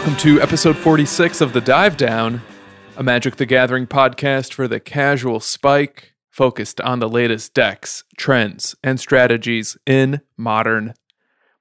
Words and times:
welcome 0.00 0.16
to 0.16 0.40
episode 0.40 0.78
46 0.78 1.42
of 1.42 1.52
The 1.52 1.60
Dive 1.60 1.98
Down, 1.98 2.40
a 2.96 3.02
Magic 3.02 3.36
the 3.36 3.44
Gathering 3.44 3.86
podcast 3.86 4.54
for 4.54 4.66
the 4.66 4.80
casual 4.80 5.40
spike, 5.40 6.14
focused 6.30 6.80
on 6.80 7.00
the 7.00 7.08
latest 7.08 7.52
decks, 7.52 8.04
trends, 8.16 8.74
and 8.82 8.98
strategies 8.98 9.76
in 9.84 10.22
modern. 10.38 10.94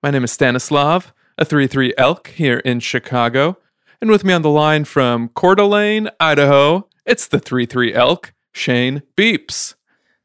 My 0.01 0.09
name 0.09 0.23
is 0.23 0.31
Stanislav, 0.31 1.11
a 1.37 1.43
3 1.43 1.67
3 1.67 1.93
elk 1.97 2.29
here 2.29 2.59
in 2.59 2.79
Chicago, 2.79 3.57
and 3.99 4.09
with 4.09 4.23
me 4.23 4.31
on 4.31 4.41
the 4.41 4.49
line 4.49 4.85
from 4.85 5.27
Coeur 5.35 5.55
d'Alene, 5.55 6.09
Idaho, 6.21 6.87
it's 7.05 7.27
the 7.27 7.39
3 7.39 7.65
3 7.65 7.93
elk, 7.93 8.33
Shane 8.53 9.01
Beeps. 9.17 9.75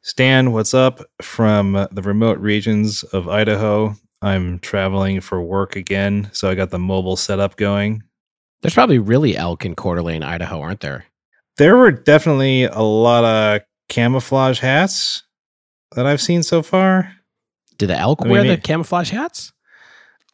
Stan, 0.02 0.52
what's 0.52 0.72
up 0.72 1.00
from 1.20 1.88
the 1.90 2.02
remote 2.02 2.38
regions 2.38 3.02
of 3.02 3.28
Idaho? 3.28 3.96
I'm 4.24 4.58
traveling 4.58 5.20
for 5.20 5.42
work 5.42 5.76
again, 5.76 6.30
so 6.32 6.48
I 6.48 6.54
got 6.54 6.70
the 6.70 6.78
mobile 6.78 7.16
setup 7.16 7.56
going. 7.56 8.02
There's 8.62 8.72
probably 8.72 8.98
really 8.98 9.36
elk 9.36 9.66
in 9.66 9.74
Coeur 9.74 9.96
d'Alene, 9.96 10.22
Idaho, 10.22 10.60
aren't 10.60 10.80
there? 10.80 11.04
There 11.58 11.76
were 11.76 11.90
definitely 11.90 12.64
a 12.64 12.80
lot 12.80 13.24
of 13.24 13.60
camouflage 13.90 14.60
hats 14.60 15.24
that 15.94 16.06
I've 16.06 16.22
seen 16.22 16.42
so 16.42 16.62
far. 16.62 17.12
Do 17.76 17.86
the 17.86 17.98
elk 17.98 18.22
I 18.24 18.28
wear 18.28 18.42
mean, 18.42 18.52
the 18.52 18.56
camouflage 18.56 19.10
hats? 19.10 19.52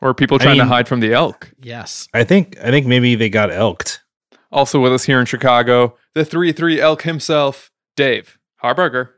Or 0.00 0.14
people 0.14 0.36
I 0.41 0.44
trying 0.44 0.58
to 0.58 0.66
hide 0.66 0.86
from 0.86 1.00
the 1.00 1.12
elk. 1.12 1.52
Yes. 1.60 2.06
I 2.14 2.22
think 2.22 2.56
I 2.62 2.70
think 2.70 2.86
maybe 2.86 3.16
they 3.16 3.28
got 3.28 3.50
elked. 3.50 4.02
Also 4.52 4.78
with 4.78 4.92
us 4.92 5.02
here 5.02 5.18
in 5.18 5.27
Chicago, 5.27 5.96
the 6.14 6.24
3 6.24 6.52
3 6.52 6.80
elk 6.80 7.02
himself, 7.02 7.72
Dave 7.96 8.38
Harburger. 8.62 9.10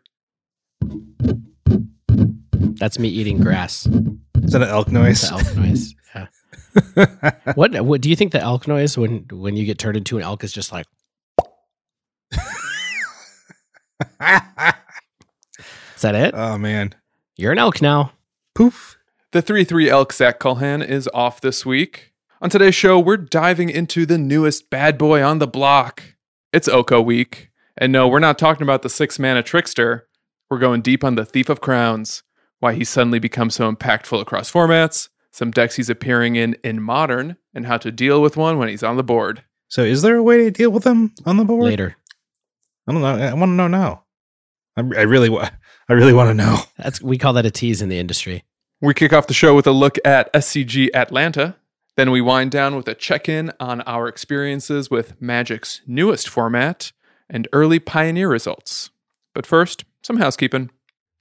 That's 2.78 2.98
me 2.98 3.08
eating 3.08 3.38
grass. 3.38 3.86
Is 4.52 4.60
that 4.60 4.68
an 4.68 4.68
elk 4.68 4.88
mm, 4.88 4.92
The 4.92 4.98
noise? 4.98 5.30
elk 5.32 5.56
noise. 5.56 5.94
Yeah. 6.14 6.26
What 7.54 7.80
what 7.86 8.02
do 8.02 8.10
you 8.10 8.16
think 8.16 8.32
the 8.32 8.40
elk 8.40 8.68
noise 8.68 8.98
when 8.98 9.24
when 9.32 9.56
you 9.56 9.64
get 9.64 9.78
turned 9.78 9.96
into 9.96 10.18
an 10.18 10.24
elk 10.24 10.44
is 10.44 10.52
just 10.52 10.72
like 10.72 10.84
is 15.96 16.02
that 16.02 16.14
it? 16.14 16.34
oh 16.34 16.58
man. 16.58 16.94
You're 17.38 17.52
an 17.52 17.58
elk 17.58 17.80
now. 17.80 18.12
Poof. 18.54 18.98
The 19.30 19.40
3 19.40 19.64
3 19.64 19.88
Elk 19.88 20.12
Zach 20.12 20.38
Culhan 20.38 20.86
is 20.86 21.08
off 21.14 21.40
this 21.40 21.64
week. 21.64 22.12
On 22.42 22.50
today's 22.50 22.74
show, 22.74 22.98
we're 23.00 23.16
diving 23.16 23.70
into 23.70 24.04
the 24.04 24.18
newest 24.18 24.68
bad 24.68 24.98
boy 24.98 25.22
on 25.22 25.38
the 25.38 25.46
block. 25.46 26.02
It's 26.52 26.68
Oko 26.68 27.00
week. 27.00 27.48
And 27.78 27.90
no, 27.90 28.06
we're 28.06 28.18
not 28.18 28.38
talking 28.38 28.64
about 28.64 28.82
the 28.82 28.90
six 28.90 29.18
mana 29.18 29.42
trickster. 29.42 30.06
We're 30.50 30.58
going 30.58 30.82
deep 30.82 31.02
on 31.04 31.14
the 31.14 31.24
Thief 31.24 31.48
of 31.48 31.62
Crowns, 31.62 32.22
why 32.62 32.74
he 32.74 32.84
suddenly 32.84 33.18
becomes 33.18 33.56
so 33.56 33.70
impactful 33.70 34.20
across 34.20 34.50
formats, 34.50 35.08
some 35.32 35.50
decks 35.50 35.74
he's 35.74 35.90
appearing 35.90 36.36
in 36.36 36.54
in 36.62 36.80
modern, 36.80 37.36
and 37.52 37.66
how 37.66 37.76
to 37.78 37.90
deal 37.90 38.22
with 38.22 38.36
one 38.36 38.56
when 38.56 38.68
he's 38.68 38.84
on 38.84 38.96
the 38.96 39.02
board. 39.02 39.42
So 39.66 39.82
is 39.82 40.02
there 40.02 40.14
a 40.16 40.22
way 40.22 40.44
to 40.44 40.50
deal 40.52 40.70
with 40.70 40.84
them 40.84 41.12
on 41.26 41.38
the 41.38 41.44
board? 41.44 41.64
Later. 41.64 41.96
I 42.86 42.92
don't 42.92 43.02
know. 43.02 43.16
I 43.16 43.34
want 43.34 43.50
to 43.50 43.54
know 43.54 43.66
now. 43.66 44.04
I, 44.76 44.80
I 44.80 45.02
really 45.02 45.28
wa- 45.28 45.50
I 45.88 45.92
really 45.92 46.12
want 46.12 46.30
to 46.30 46.34
know. 46.34 46.58
That's 46.78 47.02
we 47.02 47.18
call 47.18 47.32
that 47.32 47.46
a 47.46 47.50
tease 47.50 47.82
in 47.82 47.88
the 47.88 47.98
industry. 47.98 48.44
We 48.80 48.94
kick 48.94 49.12
off 49.12 49.26
the 49.26 49.34
show 49.34 49.56
with 49.56 49.66
a 49.66 49.72
look 49.72 49.98
at 50.04 50.32
SCG 50.32 50.90
Atlanta. 50.94 51.56
Then 51.96 52.12
we 52.12 52.20
wind 52.20 52.52
down 52.52 52.76
with 52.76 52.86
a 52.86 52.94
check 52.94 53.28
in 53.28 53.52
on 53.58 53.80
our 53.82 54.06
experiences 54.06 54.88
with 54.88 55.20
Magic's 55.20 55.80
newest 55.86 56.28
format 56.28 56.92
and 57.28 57.48
early 57.52 57.80
Pioneer 57.80 58.28
results. 58.28 58.90
But 59.34 59.46
first, 59.46 59.84
some 60.02 60.18
housekeeping. 60.18 60.70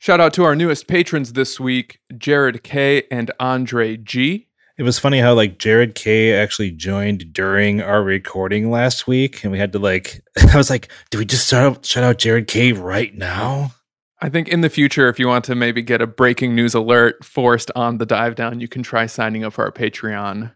Shout 0.01 0.19
out 0.19 0.33
to 0.33 0.43
our 0.45 0.55
newest 0.55 0.87
patrons 0.87 1.33
this 1.33 1.59
week 1.59 1.99
Jared 2.17 2.63
K. 2.63 3.03
and 3.11 3.29
Andre 3.39 3.97
G. 3.97 4.47
It 4.75 4.81
was 4.81 4.97
funny 4.97 5.19
how 5.19 5.35
like 5.35 5.59
Jared 5.59 5.93
K 5.93 6.33
actually 6.33 6.71
joined 6.71 7.31
during 7.31 7.83
our 7.83 8.01
recording 8.01 8.71
last 8.71 9.05
week, 9.05 9.43
and 9.43 9.51
we 9.51 9.59
had 9.59 9.73
to 9.73 9.77
like. 9.77 10.23
I 10.51 10.57
was 10.57 10.71
like, 10.71 10.91
"Do 11.11 11.19
we 11.19 11.25
just 11.25 11.47
shout 11.47 11.63
out, 11.63 11.85
shout 11.85 12.03
out 12.03 12.17
Jared 12.17 12.47
K 12.47 12.71
right 12.71 13.13
now?" 13.13 13.73
I 14.19 14.29
think 14.29 14.47
in 14.47 14.61
the 14.61 14.71
future, 14.71 15.07
if 15.07 15.19
you 15.19 15.27
want 15.27 15.45
to 15.45 15.53
maybe 15.53 15.83
get 15.83 16.01
a 16.01 16.07
breaking 16.07 16.55
news 16.55 16.73
alert 16.73 17.23
forced 17.23 17.69
on 17.75 17.99
the 17.99 18.05
dive 18.07 18.33
down, 18.33 18.59
you 18.59 18.67
can 18.67 18.81
try 18.81 19.05
signing 19.05 19.43
up 19.43 19.53
for 19.53 19.65
our 19.65 19.71
Patreon 19.71 20.51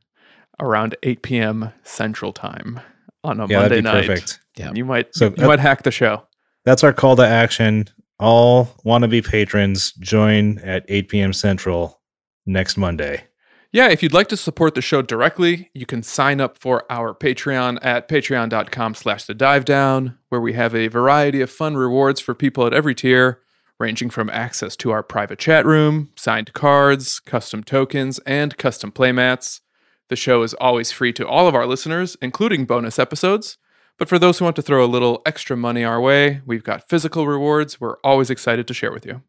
around 0.59 0.95
8 1.03 1.21
p.m. 1.21 1.71
Central 1.83 2.33
Time 2.33 2.79
on 3.23 3.39
a 3.39 3.45
yeah, 3.45 3.59
Monday 3.59 3.81
that'd 3.81 3.83
be 3.83 3.91
night. 3.91 4.07
perfect. 4.07 4.39
Yeah. 4.57 4.71
You 4.73 4.85
might 4.85 5.13
So, 5.13 5.35
you 5.37 5.43
uh, 5.43 5.47
might 5.47 5.59
hack 5.59 5.83
the 5.83 5.91
show. 5.91 6.23
That's 6.63 6.83
our 6.83 6.93
call 6.93 7.15
to 7.17 7.27
action. 7.27 7.89
All 8.19 8.65
wannabe 8.85 9.25
patrons 9.25 9.91
join 9.93 10.59
at 10.59 10.85
8 10.87 11.09
p.m. 11.09 11.33
Central 11.33 12.01
next 12.45 12.77
Monday. 12.77 13.25
Yeah, 13.71 13.89
if 13.89 14.01
you'd 14.01 14.13
like 14.13 14.29
to 14.29 14.37
support 14.37 14.73
the 14.73 14.81
show 14.81 15.01
directly, 15.01 15.69
you 15.73 15.85
can 15.85 16.01
sign 16.01 16.39
up 16.39 16.57
for 16.57 16.89
our 16.89 17.13
Patreon 17.13 17.77
at 17.81 18.07
patreon.com 18.07 18.95
slash 18.95 19.25
the 19.25 19.33
dive 19.33 19.65
down, 19.65 20.17
where 20.29 20.39
we 20.39 20.53
have 20.53 20.73
a 20.73 20.87
variety 20.87 21.41
of 21.41 21.51
fun 21.51 21.75
rewards 21.75 22.21
for 22.21 22.33
people 22.33 22.65
at 22.65 22.73
every 22.73 22.95
tier, 22.95 23.41
ranging 23.77 24.09
from 24.09 24.29
access 24.29 24.77
to 24.77 24.91
our 24.91 25.03
private 25.03 25.39
chat 25.39 25.65
room, 25.65 26.09
signed 26.15 26.53
cards, 26.53 27.19
custom 27.19 27.63
tokens, 27.63 28.19
and 28.19 28.57
custom 28.57 28.93
playmats. 28.93 29.59
The 30.07 30.15
show 30.15 30.43
is 30.43 30.53
always 30.53 30.93
free 30.93 31.11
to 31.11 31.27
all 31.27 31.45
of 31.45 31.55
our 31.55 31.65
listeners, 31.65 32.15
including 32.21 32.63
bonus 32.63 32.97
episodes. 32.97 33.57
But 33.97 34.09
for 34.09 34.19
those 34.19 34.39
who 34.39 34.45
want 34.45 34.55
to 34.57 34.61
throw 34.61 34.83
a 34.83 34.87
little 34.87 35.21
extra 35.25 35.55
money 35.55 35.83
our 35.83 36.01
way, 36.01 36.41
we've 36.45 36.63
got 36.63 36.89
physical 36.89 37.27
rewards 37.27 37.79
we're 37.79 37.97
always 38.03 38.29
excited 38.29 38.67
to 38.67 38.73
share 38.73 38.91
with 38.91 39.05
you. 39.05 39.21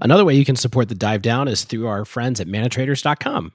Another 0.00 0.24
way 0.24 0.34
you 0.34 0.44
can 0.44 0.56
support 0.56 0.88
the 0.88 0.94
dive 0.94 1.22
down 1.22 1.46
is 1.46 1.64
through 1.64 1.86
our 1.86 2.04
friends 2.04 2.40
at 2.40 2.48
manatraders.com. 2.48 3.52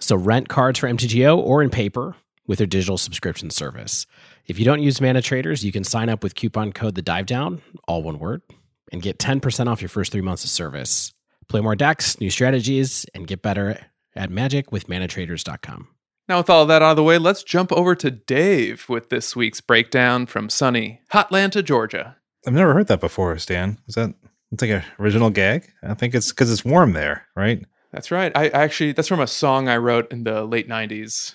So 0.00 0.16
rent 0.16 0.48
cards 0.48 0.78
for 0.78 0.88
MTGO 0.88 1.38
or 1.38 1.62
in 1.62 1.70
paper 1.70 2.16
with 2.46 2.58
their 2.58 2.66
digital 2.66 2.98
subscription 2.98 3.50
service. 3.50 4.06
If 4.46 4.58
you 4.58 4.64
don't 4.64 4.82
use 4.82 5.00
Mana 5.00 5.22
Traders, 5.22 5.64
you 5.64 5.72
can 5.72 5.84
sign 5.84 6.08
up 6.08 6.22
with 6.22 6.34
coupon 6.34 6.72
code 6.72 6.94
the 6.94 7.02
dive 7.02 7.26
down, 7.26 7.62
all 7.86 8.02
one 8.02 8.18
word, 8.18 8.42
and 8.90 9.02
get 9.02 9.18
10% 9.18 9.68
off 9.68 9.82
your 9.82 9.88
first 9.88 10.12
three 10.12 10.22
months 10.22 10.44
of 10.44 10.50
service. 10.50 11.12
Play 11.48 11.60
more 11.60 11.76
decks, 11.76 12.20
new 12.20 12.30
strategies, 12.30 13.06
and 13.14 13.26
get 13.26 13.42
better 13.42 13.86
at 14.14 14.30
magic 14.30 14.72
with 14.72 14.88
manatraders.com. 14.88 15.88
Now, 16.28 16.38
with 16.38 16.50
all 16.50 16.66
that 16.66 16.82
out 16.82 16.90
of 16.90 16.96
the 16.96 17.02
way, 17.02 17.16
let's 17.18 17.42
jump 17.42 17.72
over 17.72 17.94
to 17.94 18.10
Dave 18.10 18.86
with 18.88 19.08
this 19.08 19.34
week's 19.34 19.60
breakdown 19.62 20.26
from 20.26 20.50
sunny 20.50 21.00
Hotlanta, 21.12 21.64
Georgia. 21.64 22.16
I've 22.46 22.52
never 22.52 22.74
heard 22.74 22.88
that 22.88 23.00
before, 23.00 23.36
Stan. 23.38 23.78
Is 23.88 23.94
that 23.94 24.14
it's 24.52 24.60
like 24.62 24.70
an 24.70 24.84
original 24.98 25.30
gag? 25.30 25.70
I 25.82 25.94
think 25.94 26.14
it's 26.14 26.30
because 26.30 26.52
it's 26.52 26.64
warm 26.64 26.92
there, 26.92 27.26
right? 27.34 27.64
That's 27.92 28.10
right. 28.10 28.30
I 28.34 28.44
I 28.46 28.48
actually, 28.64 28.92
that's 28.92 29.08
from 29.08 29.20
a 29.20 29.26
song 29.26 29.68
I 29.68 29.78
wrote 29.78 30.12
in 30.12 30.24
the 30.24 30.44
late 30.44 30.68
90s. 30.68 31.34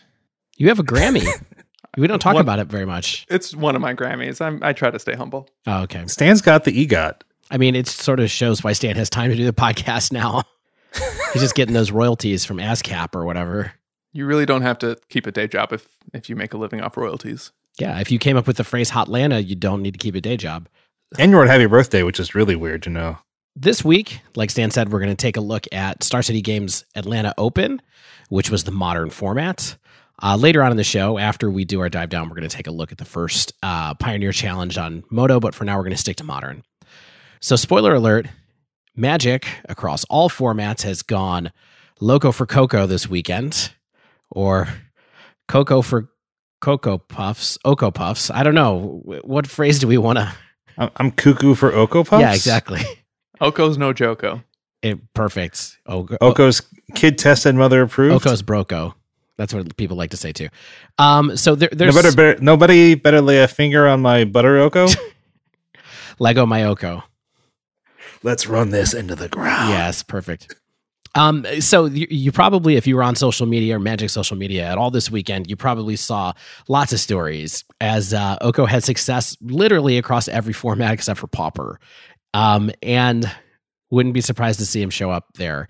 You 0.58 0.68
have 0.70 0.78
a 0.80 0.84
Grammy. 0.84 1.26
we 1.98 2.06
don't 2.06 2.20
talk 2.20 2.36
What- 2.36 2.42
about 2.42 2.60
it 2.60 2.68
very 2.68 2.86
much. 2.86 3.26
It's 3.30 3.56
one 3.56 3.76
of 3.76 3.82
my 3.82 3.96
Grammys. 3.96 4.40
I'm, 4.42 4.60
I 4.62 4.74
try 4.74 4.92
to 4.92 5.00
stay 5.00 5.16
humble. 5.16 5.50
Oh, 5.66 5.82
okay. 5.84 6.06
Stan's 6.08 6.42
got 6.42 6.64
the 6.66 6.86
EGOT. 6.88 7.22
I 7.50 7.58
mean, 7.58 7.76
it 7.76 7.88
sort 7.88 8.20
of 8.20 8.30
shows 8.30 8.64
why 8.64 8.74
Stan 8.74 8.96
has 8.96 9.10
time 9.10 9.32
to 9.32 9.36
do 9.36 9.46
the 9.46 9.54
podcast 9.62 10.12
now. 10.12 10.44
He's 11.34 11.42
just 11.42 11.56
getting 11.56 11.74
those 11.74 11.92
royalties 11.92 12.46
from 12.46 12.58
ASCAP 12.58 13.16
or 13.16 13.26
whatever. 13.26 13.74
You 14.14 14.26
really 14.26 14.46
don't 14.46 14.62
have 14.62 14.78
to 14.80 14.98
keep 15.10 15.28
a 15.28 15.32
day 15.32 15.48
job 15.48 15.74
if, 15.74 15.88
if 16.14 16.30
you 16.30 16.36
make 16.36 16.54
a 16.54 16.58
living 16.58 16.82
off 16.82 16.96
royalties. 16.96 17.52
Yeah, 17.80 18.00
if 18.00 18.12
you 18.12 18.20
came 18.20 18.38
up 18.38 18.46
with 18.46 18.58
the 18.58 18.64
phrase 18.64 18.92
Hot 18.92 19.08
Hotlanta, 19.08 19.46
you 19.46 19.56
don't 19.56 19.82
need 19.82 19.94
to 19.94 19.98
keep 19.98 20.16
a 20.16 20.22
day 20.22 20.38
job. 20.38 20.70
And 21.18 21.32
you're 21.32 21.42
on 21.42 21.48
happy 21.48 21.66
birthday, 21.66 22.04
which 22.04 22.20
is 22.20 22.36
really 22.36 22.56
weird 22.56 22.84
to 22.84 22.90
know. 22.90 23.18
This 23.56 23.84
week, 23.84 24.22
like 24.36 24.50
Stan 24.50 24.72
said, 24.72 24.92
we're 24.92 25.00
going 25.00 25.10
to 25.10 25.16
take 25.16 25.38
a 25.38 25.42
look 25.42 25.66
at 25.72 26.04
Star 26.04 26.22
City 26.22 26.42
Games 26.42 26.86
Atlanta 26.96 27.34
Open, 27.38 27.82
which 28.30 28.50
was 28.50 28.64
the 28.64 28.72
modern 28.72 29.10
format. 29.10 29.76
Uh, 30.22 30.36
later 30.36 30.64
on 30.64 30.72
in 30.72 30.78
the 30.78 30.84
show, 30.84 31.18
after 31.18 31.50
we 31.50 31.66
do 31.66 31.82
our 31.82 31.90
dive 31.90 32.10
down, 32.10 32.30
we're 32.30 32.36
going 32.36 32.48
to 32.48 32.56
take 32.56 32.68
a 32.68 32.72
look 32.72 32.92
at 32.92 32.98
the 32.98 33.06
first 33.06 33.54
uh, 33.64 33.94
Pioneer 33.96 34.32
Challenge 34.32 34.78
on 34.78 35.04
MODO, 35.10 35.40
but 35.40 35.56
for 35.56 35.66
now, 35.66 35.76
we're 35.78 35.84
going 35.84 35.92
to 35.92 35.98
stick 35.98 36.18
to 36.18 36.24
modern. 36.24 36.64
So, 37.42 37.56
spoiler 37.56 37.96
alert 37.96 38.28
Magic 38.96 39.48
across 39.66 40.04
all 40.06 40.30
formats 40.30 40.84
has 40.84 41.02
gone 41.02 41.52
Loco 42.00 42.32
for 42.32 42.46
Coco 42.46 42.86
this 42.86 43.10
weekend, 43.10 43.72
or 44.34 44.68
Coco 45.48 45.82
for 45.82 46.10
Cocoa 46.62 46.98
Puffs, 46.98 47.58
Oko 47.66 47.92
Puffs. 47.92 48.30
I 48.32 48.44
don't 48.44 48.56
know. 48.56 49.02
What 49.24 49.48
phrase 49.48 49.80
do 49.80 49.88
we 49.88 49.98
want 49.98 50.20
to? 50.20 50.34
I'm, 50.78 50.90
I'm 50.98 51.12
cuckoo 51.12 51.56
for 51.56 51.74
Oko 51.74 52.04
Puffs. 52.04 52.22
Yeah, 52.22 52.34
exactly. 52.34 52.82
Oko's 53.42 53.78
no 53.78 53.94
Joko. 53.94 54.44
It, 54.82 55.14
perfect. 55.14 55.78
Oko, 55.86 56.18
Oko's 56.22 56.62
kid 56.96 57.18
tested, 57.18 57.56
mother 57.56 57.82
approved. 57.82 58.16
Oko's 58.16 58.42
broco. 58.42 58.94
That's 59.38 59.54
what 59.54 59.76
people 59.78 59.98
like 59.98 60.12
to 60.12 60.18
say 60.18 60.32
too. 60.32 60.50
Um, 60.98 61.36
so 61.38 61.56
there, 61.56 61.70
there's 61.72 61.96
better, 61.96 62.16
better, 62.16 62.42
nobody 62.42 62.96
better 62.96 63.22
lay 63.22 63.42
a 63.42 63.48
finger 63.48 63.88
on 63.88 64.02
my 64.02 64.26
butter 64.26 64.58
Oko. 64.58 64.88
Lego 66.20 66.46
my 66.46 66.64
Oko. 66.64 67.04
Let's 68.22 68.48
run 68.48 68.70
this 68.70 68.94
into 68.94 69.16
the 69.16 69.28
ground. 69.28 69.70
Yes, 69.70 70.04
perfect. 70.04 70.56
Um, 71.16 71.46
so 71.60 71.86
you, 71.86 72.08
you 72.10 72.32
probably, 72.32 72.76
if 72.76 72.88
you 72.88 72.96
were 72.96 73.04
on 73.04 73.16
social 73.16 73.46
media 73.46 73.76
or 73.76 73.80
Magic 73.80 74.10
social 74.10 74.36
media 74.36 74.66
at 74.66 74.78
all 74.78 74.90
this 74.90 75.12
weekend, 75.12 75.50
you 75.50 75.56
probably 75.56 75.96
saw 75.96 76.34
lots 76.68 76.92
of 76.92 77.00
stories 77.00 77.64
as 77.80 78.14
uh, 78.14 78.38
Oko 78.42 78.66
had 78.66 78.84
success 78.84 79.38
literally 79.42 79.98
across 79.98 80.28
every 80.28 80.54
format 80.54 80.92
except 80.92 81.20
for 81.20 81.28
Pauper, 81.28 81.80
um, 82.34 82.72
and 82.82 83.30
wouldn't 83.92 84.14
be 84.14 84.22
surprised 84.22 84.60
to 84.60 84.66
see 84.66 84.82
him 84.82 84.90
show 84.90 85.12
up 85.12 85.26
there. 85.36 85.68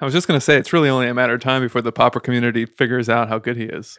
I 0.00 0.04
was 0.04 0.14
just 0.14 0.28
going 0.28 0.38
to 0.38 0.44
say, 0.44 0.56
it's 0.56 0.72
really 0.72 0.88
only 0.88 1.08
a 1.08 1.14
matter 1.14 1.34
of 1.34 1.40
time 1.40 1.62
before 1.62 1.82
the 1.82 1.92
Pauper 1.92 2.20
community 2.20 2.66
figures 2.66 3.08
out 3.08 3.28
how 3.28 3.38
good 3.38 3.56
he 3.56 3.64
is. 3.64 3.98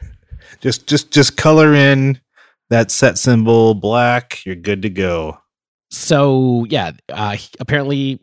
Just 0.62 0.88
just 0.88 1.12
just 1.12 1.38
color 1.38 1.74
in 1.74 2.20
that 2.70 2.92
set 2.92 3.18
symbol 3.18 3.74
black. 3.74 4.46
You're 4.46 4.56
good 4.56 4.82
to 4.84 4.90
go. 4.90 5.40
So 5.90 6.66
yeah, 6.70 6.92
uh, 7.10 7.38
apparently 7.60 8.20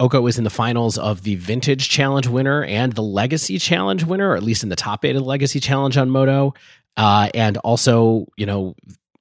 Oko 0.00 0.20
was 0.20 0.38
in 0.38 0.44
the 0.44 0.50
finals 0.50 0.96
of 0.96 1.22
the 1.22 1.34
Vintage 1.34 1.88
Challenge 1.88 2.28
winner 2.28 2.64
and 2.64 2.92
the 2.92 3.02
Legacy 3.02 3.58
Challenge 3.58 4.04
winner, 4.04 4.30
or 4.30 4.36
at 4.36 4.42
least 4.42 4.62
in 4.62 4.68
the 4.68 4.76
top 4.76 5.04
eight 5.04 5.16
of 5.16 5.22
the 5.22 5.28
Legacy 5.28 5.58
Challenge 5.58 5.96
on 5.96 6.10
MODO. 6.10 6.54
Uh, 6.96 7.28
and 7.34 7.56
also, 7.58 8.26
you 8.36 8.46
know, 8.46 8.74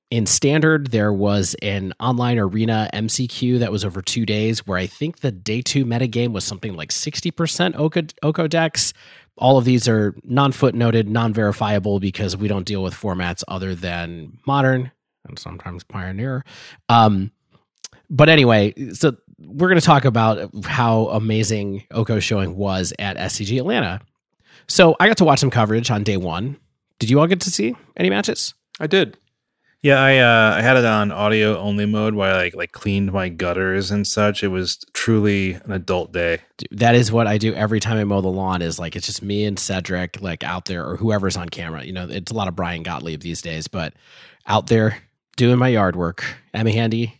in 0.09 0.25
standard, 0.25 0.91
there 0.91 1.12
was 1.12 1.56
an 1.62 1.94
online 2.00 2.39
arena 2.39 2.89
MCQ 2.94 3.59
that 3.59 3.71
was 3.71 3.83
over 3.83 4.01
two 4.01 4.25
days, 4.25 4.65
where 4.65 4.77
I 4.77 4.88
think 4.88 5.19
the 5.19 5.31
day 5.31 5.62
two 5.62 5.83
metagame 5.83 6.31
was 6.31 6.45
something 6.45 6.75
like 6.75 6.89
60% 6.89 7.75
Oko, 7.75 8.01
Oko 8.23 8.47
decks. 8.47 8.94
All 9.38 9.57
of 9.57 9.65
these 9.65 9.88
are 9.88 10.15
non 10.23 10.51
footnoted, 10.53 11.07
non 11.07 11.33
verifiable 11.33 12.00
because 12.00 12.38
we 12.38 12.47
don't 12.47 12.65
deal 12.65 12.81
with 12.81 12.94
formats 12.94 13.44
other 13.47 13.75
than 13.75 14.38
modern 14.47 14.91
and 15.27 15.38
sometimes 15.38 15.83
pioneer. 15.83 16.45
Um, 16.88 17.31
but 18.09 18.30
anyway, 18.30 18.73
so 18.94 19.18
we're 19.39 19.67
going 19.67 19.79
to 19.79 19.85
talk 19.85 20.05
about 20.05 20.49
how 20.65 21.07
amazing 21.07 21.83
Oko 21.91 22.19
showing 22.19 22.55
was 22.55 22.93
at 22.99 23.17
SCG 23.17 23.57
Atlanta. 23.57 24.01
So 24.67 24.95
I 24.99 25.07
got 25.07 25.17
to 25.17 25.25
watch 25.25 25.39
some 25.39 25.51
coverage 25.51 25.91
on 25.91 26.03
day 26.03 26.17
one. 26.17 26.57
Did 26.99 27.09
you 27.09 27.19
all 27.19 27.27
get 27.27 27.41
to 27.41 27.51
see 27.51 27.75
any 27.95 28.09
matches? 28.09 28.53
I 28.79 28.87
did. 28.87 29.17
Yeah, 29.81 30.01
I 30.01 30.17
uh, 30.17 30.55
I 30.57 30.61
had 30.61 30.75
it 30.75 30.85
on 30.85 31.11
audio 31.11 31.57
only 31.59 31.85
mode 31.85 32.15
while 32.15 32.33
I 32.33 32.37
like 32.39 32.55
like 32.55 32.71
cleaned 32.71 33.13
my 33.13 33.29
gutters 33.29 33.91
and 33.91 34.07
such. 34.07 34.43
It 34.43 34.47
was 34.47 34.77
truly 34.93 35.53
an 35.53 35.71
adult 35.71 36.11
day. 36.11 36.39
That 36.71 36.95
is 36.95 37.11
what 37.11 37.27
I 37.27 37.37
do 37.37 37.53
every 37.53 37.79
time 37.79 37.97
I 37.97 38.03
mow 38.03 38.21
the 38.21 38.27
lawn. 38.27 38.63
Is 38.63 38.79
like 38.79 38.95
it's 38.95 39.05
just 39.05 39.21
me 39.21 39.45
and 39.45 39.57
Cedric 39.57 40.19
like 40.19 40.43
out 40.43 40.65
there 40.65 40.83
or 40.83 40.97
whoever's 40.97 41.37
on 41.37 41.49
camera. 41.49 41.83
You 41.83 41.93
know, 41.93 42.07
it's 42.09 42.31
a 42.31 42.35
lot 42.35 42.47
of 42.47 42.55
Brian 42.55 42.81
Gottlieb 42.81 43.21
these 43.21 43.41
days, 43.43 43.67
but 43.67 43.93
out 44.47 44.65
there 44.65 44.97
doing 45.35 45.59
my 45.59 45.67
yard 45.67 45.95
work. 45.95 46.25
Emma 46.55 46.71
Handy, 46.71 47.16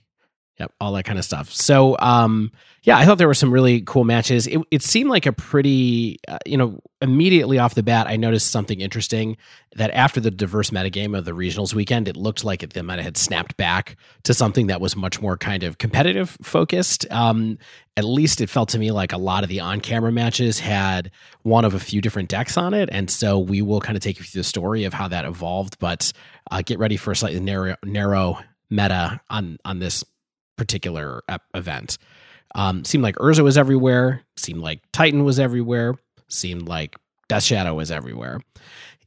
Yep, 0.60 0.74
all 0.82 0.94
that 0.94 1.04
kind 1.04 1.20
of 1.20 1.26
stuff. 1.26 1.52
So, 1.52 1.96
um, 2.00 2.52
yeah, 2.82 2.98
I 2.98 3.06
thought 3.06 3.20
there 3.20 3.28
were 3.28 3.36
some 3.36 3.52
really 3.52 3.82
cool 3.82 4.06
matches. 4.06 4.48
It, 4.48 4.60
it 4.72 4.82
seemed 4.82 5.10
like 5.10 5.28
a 5.28 5.32
pretty, 5.32 6.18
uh, 6.28 6.40
you 6.48 6.58
know, 6.58 6.80
immediately 7.00 7.60
off 7.60 7.76
the 7.76 7.84
bat, 7.84 8.08
I 8.08 8.16
noticed 8.16 8.50
something 8.50 8.82
interesting 8.82 9.38
that 9.76 9.92
after 9.92 10.20
the 10.20 10.32
diverse 10.32 10.72
metagame 10.72 11.16
of 11.16 11.26
the 11.26 11.34
regionals 11.34 11.76
weekend, 11.76 12.08
it 12.08 12.18
looked 12.18 12.44
like 12.44 12.64
it, 12.64 12.74
the 12.74 12.82
meta 12.82 13.04
had 13.04 13.18
snapped 13.18 13.56
back 13.58 13.98
to 14.24 14.34
something 14.34 14.66
that 14.68 14.82
was 14.82 14.96
much 14.96 15.22
more 15.22 15.38
kind 15.38 15.62
of 15.62 15.78
competitive 15.78 16.36
focused. 16.42 17.06
Um, 17.12 17.60
at 17.96 18.06
least 18.06 18.42
it 18.42 18.50
felt 18.50 18.70
to 18.70 18.80
me 18.80 18.90
like 18.90 19.14
a 19.14 19.18
lot 19.18 19.44
of 19.44 19.50
the 19.50 19.60
on 19.60 19.80
camera 19.80 20.12
matches 20.12 20.60
had 20.60 21.12
one 21.44 21.66
of 21.66 21.76
a 21.76 21.80
few 21.80 22.02
different 22.02 22.30
decks 22.30 22.58
on 22.58 22.74
it. 22.74 22.90
And 22.92 23.12
so 23.12 23.38
we 23.38 23.62
will 23.62 23.80
kind 23.82 23.96
of 23.96 24.02
take 24.02 24.18
you 24.18 24.26
through 24.26 24.40
the 24.40 24.44
story 24.44 24.86
of 24.86 24.94
how 24.94 25.08
that 25.08 25.26
evolved, 25.26 25.78
but 25.78 26.12
uh, 26.50 26.64
get 26.66 26.80
ready 26.80 26.98
for 26.98 27.12
a 27.12 27.16
slightly 27.16 27.40
narrow, 27.40 27.76
narrow 27.84 28.40
meta 28.72 29.22
on, 29.30 29.60
on 29.64 29.78
this 29.78 30.04
particular 30.58 31.22
event. 31.54 31.98
Um, 32.56 32.84
seemed 32.84 33.04
like 33.04 33.16
Urza 33.16 33.44
was 33.44 33.58
everywhere. 33.58 34.24
Seemed 34.36 34.62
like 34.62 34.82
Titan 34.92 35.24
was 35.24 35.40
everywhere. 35.40 35.96
Seemed 36.28 36.68
like 36.68 36.96
Death 37.28 37.44
Shadow 37.44 37.76
was 37.76 37.92
everywhere. 37.92 38.42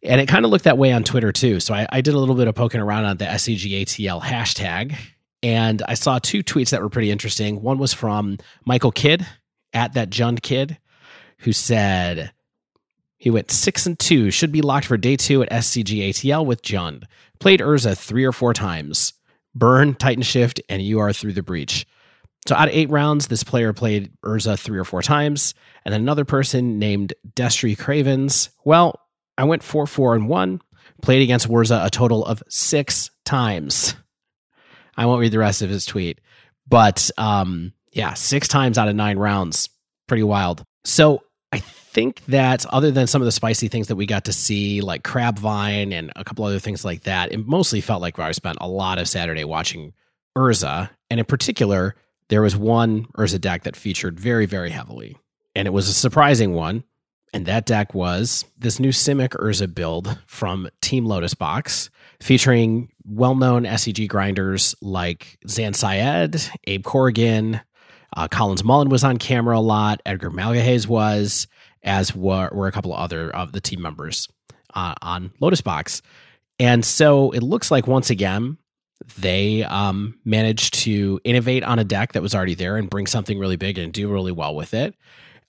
And 0.02 0.20
it 0.20 0.28
kind 0.28 0.44
of 0.44 0.50
looked 0.50 0.64
that 0.64 0.78
way 0.78 0.92
on 0.92 1.04
Twitter 1.04 1.32
too. 1.32 1.60
So 1.60 1.74
I, 1.74 1.86
I 1.90 2.00
did 2.00 2.14
a 2.14 2.18
little 2.18 2.34
bit 2.34 2.48
of 2.48 2.54
poking 2.54 2.80
around 2.80 3.04
on 3.04 3.16
the 3.18 3.26
SCGATL 3.26 4.22
hashtag, 4.22 4.96
and 5.42 5.82
I 5.86 5.94
saw 5.94 6.18
two 6.18 6.42
tweets 6.42 6.70
that 6.70 6.80
were 6.80 6.88
pretty 6.88 7.10
interesting. 7.10 7.60
One 7.60 7.78
was 7.78 7.92
from 7.92 8.38
Michael 8.64 8.92
Kidd 8.92 9.26
at 9.72 9.92
that 9.94 10.10
Jund 10.10 10.42
Kid, 10.42 10.78
who 11.38 11.52
said 11.52 12.32
he 13.18 13.30
went 13.30 13.50
six 13.50 13.84
and 13.84 13.98
two, 13.98 14.30
should 14.30 14.52
be 14.52 14.62
locked 14.62 14.86
for 14.86 14.96
day 14.96 15.16
two 15.16 15.42
at 15.42 15.50
SCGATL 15.50 16.46
with 16.46 16.62
Jund. 16.62 17.04
Played 17.38 17.60
Urza 17.60 17.96
three 17.96 18.24
or 18.24 18.32
four 18.32 18.54
times 18.54 19.12
burn, 19.54 19.94
Titan 19.94 20.22
shift, 20.22 20.60
and 20.68 20.82
you 20.82 20.98
are 21.00 21.12
through 21.12 21.32
the 21.32 21.42
breach. 21.42 21.86
So 22.48 22.54
out 22.54 22.68
of 22.68 22.74
eight 22.74 22.90
rounds, 22.90 23.28
this 23.28 23.44
player 23.44 23.72
played 23.72 24.12
Urza 24.24 24.58
three 24.58 24.78
or 24.78 24.84
four 24.84 25.02
times, 25.02 25.54
and 25.84 25.94
another 25.94 26.24
person 26.24 26.78
named 26.78 27.12
Destry 27.34 27.78
Cravens. 27.78 28.50
Well, 28.64 28.98
I 29.36 29.44
went 29.44 29.62
four, 29.62 29.86
four, 29.86 30.14
and 30.14 30.28
one. 30.28 30.60
Played 31.02 31.22
against 31.22 31.48
Urza 31.48 31.84
a 31.84 31.90
total 31.90 32.24
of 32.24 32.42
six 32.48 33.10
times. 33.24 33.94
I 34.96 35.06
won't 35.06 35.20
read 35.20 35.32
the 35.32 35.38
rest 35.38 35.62
of 35.62 35.70
his 35.70 35.86
tweet, 35.86 36.20
but 36.68 37.10
um, 37.16 37.72
yeah, 37.92 38.14
six 38.14 38.48
times 38.48 38.76
out 38.76 38.88
of 38.88 38.96
nine 38.96 39.18
rounds, 39.18 39.70
pretty 40.06 40.22
wild. 40.22 40.62
So 40.84 41.22
I 41.52 41.62
think 41.90 42.24
that 42.26 42.64
other 42.66 42.92
than 42.92 43.08
some 43.08 43.20
of 43.20 43.26
the 43.26 43.32
spicy 43.32 43.66
things 43.66 43.88
that 43.88 43.96
we 43.96 44.06
got 44.06 44.24
to 44.26 44.32
see, 44.32 44.80
like 44.80 45.02
Crab 45.02 45.38
Vine 45.38 45.92
and 45.92 46.12
a 46.14 46.22
couple 46.22 46.44
other 46.44 46.60
things 46.60 46.84
like 46.84 47.02
that, 47.02 47.32
it 47.32 47.46
mostly 47.46 47.80
felt 47.80 48.00
like 48.00 48.18
I 48.18 48.30
spent 48.32 48.58
a 48.60 48.68
lot 48.68 48.98
of 48.98 49.08
Saturday 49.08 49.44
watching 49.44 49.92
Urza. 50.38 50.90
And 51.10 51.18
in 51.18 51.26
particular, 51.26 51.96
there 52.28 52.42
was 52.42 52.56
one 52.56 53.06
Urza 53.18 53.40
deck 53.40 53.64
that 53.64 53.74
featured 53.74 54.20
very, 54.20 54.46
very 54.46 54.70
heavily. 54.70 55.16
And 55.56 55.66
it 55.66 55.72
was 55.72 55.88
a 55.88 55.92
surprising 55.92 56.54
one. 56.54 56.84
And 57.32 57.46
that 57.46 57.66
deck 57.66 57.92
was 57.92 58.44
this 58.56 58.78
new 58.78 58.90
Simic 58.90 59.30
Urza 59.30 59.72
build 59.72 60.18
from 60.26 60.68
Team 60.80 61.06
Lotus 61.06 61.34
Box, 61.34 61.90
featuring 62.20 62.90
well 63.04 63.34
known 63.34 63.64
SCG 63.64 64.08
grinders 64.08 64.76
like 64.80 65.38
Zan 65.48 65.74
Syed, 65.74 66.40
Abe 66.64 66.84
Corrigan, 66.84 67.60
uh, 68.16 68.28
Collins 68.28 68.64
Mullen 68.64 68.88
was 68.88 69.04
on 69.04 69.18
camera 69.18 69.58
a 69.58 69.60
lot, 69.60 70.02
Edgar 70.04 70.30
Magalhaes 70.30 70.86
was, 70.86 71.46
as 71.82 72.14
were, 72.14 72.50
were 72.52 72.66
a 72.66 72.72
couple 72.72 72.92
of 72.92 73.00
other 73.00 73.30
of 73.30 73.52
the 73.52 73.60
team 73.60 73.82
members 73.82 74.28
uh, 74.74 74.94
on 75.02 75.32
Lotus 75.40 75.60
Box. 75.60 76.02
And 76.58 76.84
so 76.84 77.30
it 77.30 77.42
looks 77.42 77.70
like 77.70 77.86
once 77.86 78.10
again, 78.10 78.58
they 79.18 79.64
um, 79.64 80.18
managed 80.24 80.74
to 80.74 81.20
innovate 81.24 81.64
on 81.64 81.78
a 81.78 81.84
deck 81.84 82.12
that 82.12 82.22
was 82.22 82.34
already 82.34 82.54
there 82.54 82.76
and 82.76 82.90
bring 82.90 83.06
something 83.06 83.38
really 83.38 83.56
big 83.56 83.78
and 83.78 83.92
do 83.92 84.10
really 84.10 84.32
well 84.32 84.54
with 84.54 84.74
it. 84.74 84.94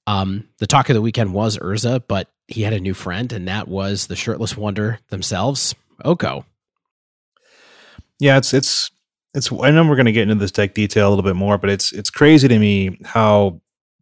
Um, 0.07 0.48
the 0.60 0.68
talk 0.68 0.89
of 0.89 0.94
the 0.94 1.01
weekend 1.01 1.33
was 1.33 1.57
Urza, 1.57 2.01
but 2.07 2.30
he 2.48 2.63
had 2.63 2.74
a 2.74 2.80
new 2.80 2.94
friend, 2.94 3.31
and 3.31 3.48
that 3.48 3.68
was 3.68 4.07
the 4.07 4.16
shirtless 4.16 4.57
wonder 4.57 5.00
themselves, 5.10 5.75
Oko. 6.04 6.45
Yeah, 8.19 8.38
it's 8.38 8.54
it's 8.54 8.92
it's. 9.33 9.51
I 9.51 9.72
know 9.72 9.88
we're 9.88 9.95
going 9.95 10.06
to 10.06 10.12
get 10.12 10.23
into 10.23 10.35
this 10.35 10.52
deck 10.52 10.73
detail 10.73 11.07
a 11.07 11.11
little 11.11 11.23
bit 11.23 11.35
more, 11.35 11.57
but 11.57 11.69
it's 11.69 11.92
it's 11.92 12.09
crazy 12.09 12.47
to 12.47 12.59
me 12.59 12.97
how 13.04 13.61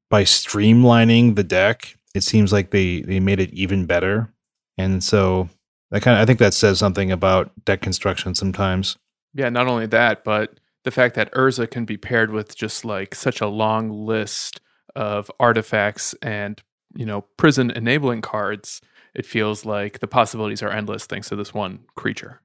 by 0.09 0.24
streamlining 0.24 1.36
the 1.36 1.43
deck 1.43 1.98
it 2.19 2.23
seems 2.23 2.51
like 2.51 2.71
they 2.71 3.01
they 3.01 3.21
made 3.21 3.39
it 3.39 3.53
even 3.53 3.85
better. 3.85 4.29
And 4.77 5.01
so 5.01 5.47
I 5.89 6.01
kind 6.01 6.17
of 6.17 6.21
I 6.21 6.25
think 6.25 6.39
that 6.39 6.53
says 6.53 6.77
something 6.77 7.13
about 7.13 7.51
deck 7.63 7.81
construction 7.81 8.35
sometimes. 8.35 8.97
Yeah, 9.33 9.47
not 9.47 9.67
only 9.67 9.85
that, 9.88 10.25
but 10.25 10.59
the 10.83 10.91
fact 10.91 11.15
that 11.15 11.31
Urza 11.31 11.71
can 11.71 11.85
be 11.85 11.95
paired 11.95 12.31
with 12.31 12.57
just 12.57 12.83
like 12.83 13.15
such 13.15 13.39
a 13.39 13.47
long 13.47 13.89
list 13.89 14.59
of 14.97 15.31
artifacts 15.39 16.13
and 16.21 16.61
you 16.93 17.05
know 17.05 17.21
prison 17.38 17.71
enabling 17.71 18.21
cards, 18.21 18.81
it 19.15 19.25
feels 19.25 19.63
like 19.63 19.99
the 19.99 20.07
possibilities 20.07 20.61
are 20.61 20.69
endless 20.69 21.05
thanks 21.05 21.29
to 21.29 21.38
this 21.38 21.53
one 21.53 21.79
creature. 21.95 22.41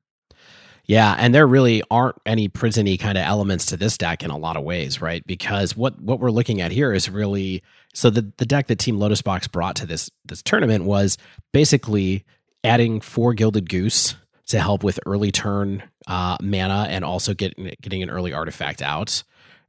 Yeah, 0.87 1.17
and 1.19 1.35
there 1.35 1.47
really 1.47 1.83
aren't 1.91 2.17
any 2.26 2.49
prisony 2.49 3.00
kind 3.00 3.17
of 3.17 3.25
elements 3.25 3.67
to 3.67 3.76
this 3.76 3.97
deck 3.97 4.23
in 4.23 4.31
a 4.31 4.37
lot 4.37 4.57
of 4.57 4.64
ways, 4.64 5.00
right? 5.00 5.26
Because 5.26 5.76
what 5.76 5.99
what 6.00 6.21
we're 6.21 6.31
looking 6.31 6.61
at 6.61 6.73
here 6.73 6.93
is 6.93 7.09
really 7.09 7.62
so 7.95 8.11
the 8.11 8.33
the 8.37 8.45
deck 8.45 8.67
that 8.67 8.79
Team 8.79 8.99
Lotus 8.99 9.23
Box 9.23 9.49
brought 9.49 9.76
to 9.76 9.87
this 9.87 10.11
this 10.26 10.43
tournament 10.43 10.85
was 10.85 11.17
basically 11.53 12.25
adding 12.62 13.00
four 13.00 13.33
Gilded 13.33 13.71
Goose 13.71 14.17
to 14.49 14.61
help 14.61 14.85
with 14.85 15.00
early 15.07 15.33
turn 15.33 15.83
uh, 16.07 16.37
mana 16.43 16.87
and 16.91 17.03
also 17.03 17.33
getting 17.33 17.73
getting 17.81 18.03
an 18.03 18.11
early 18.11 18.35
artifact 18.35 18.83
out. 18.83 19.23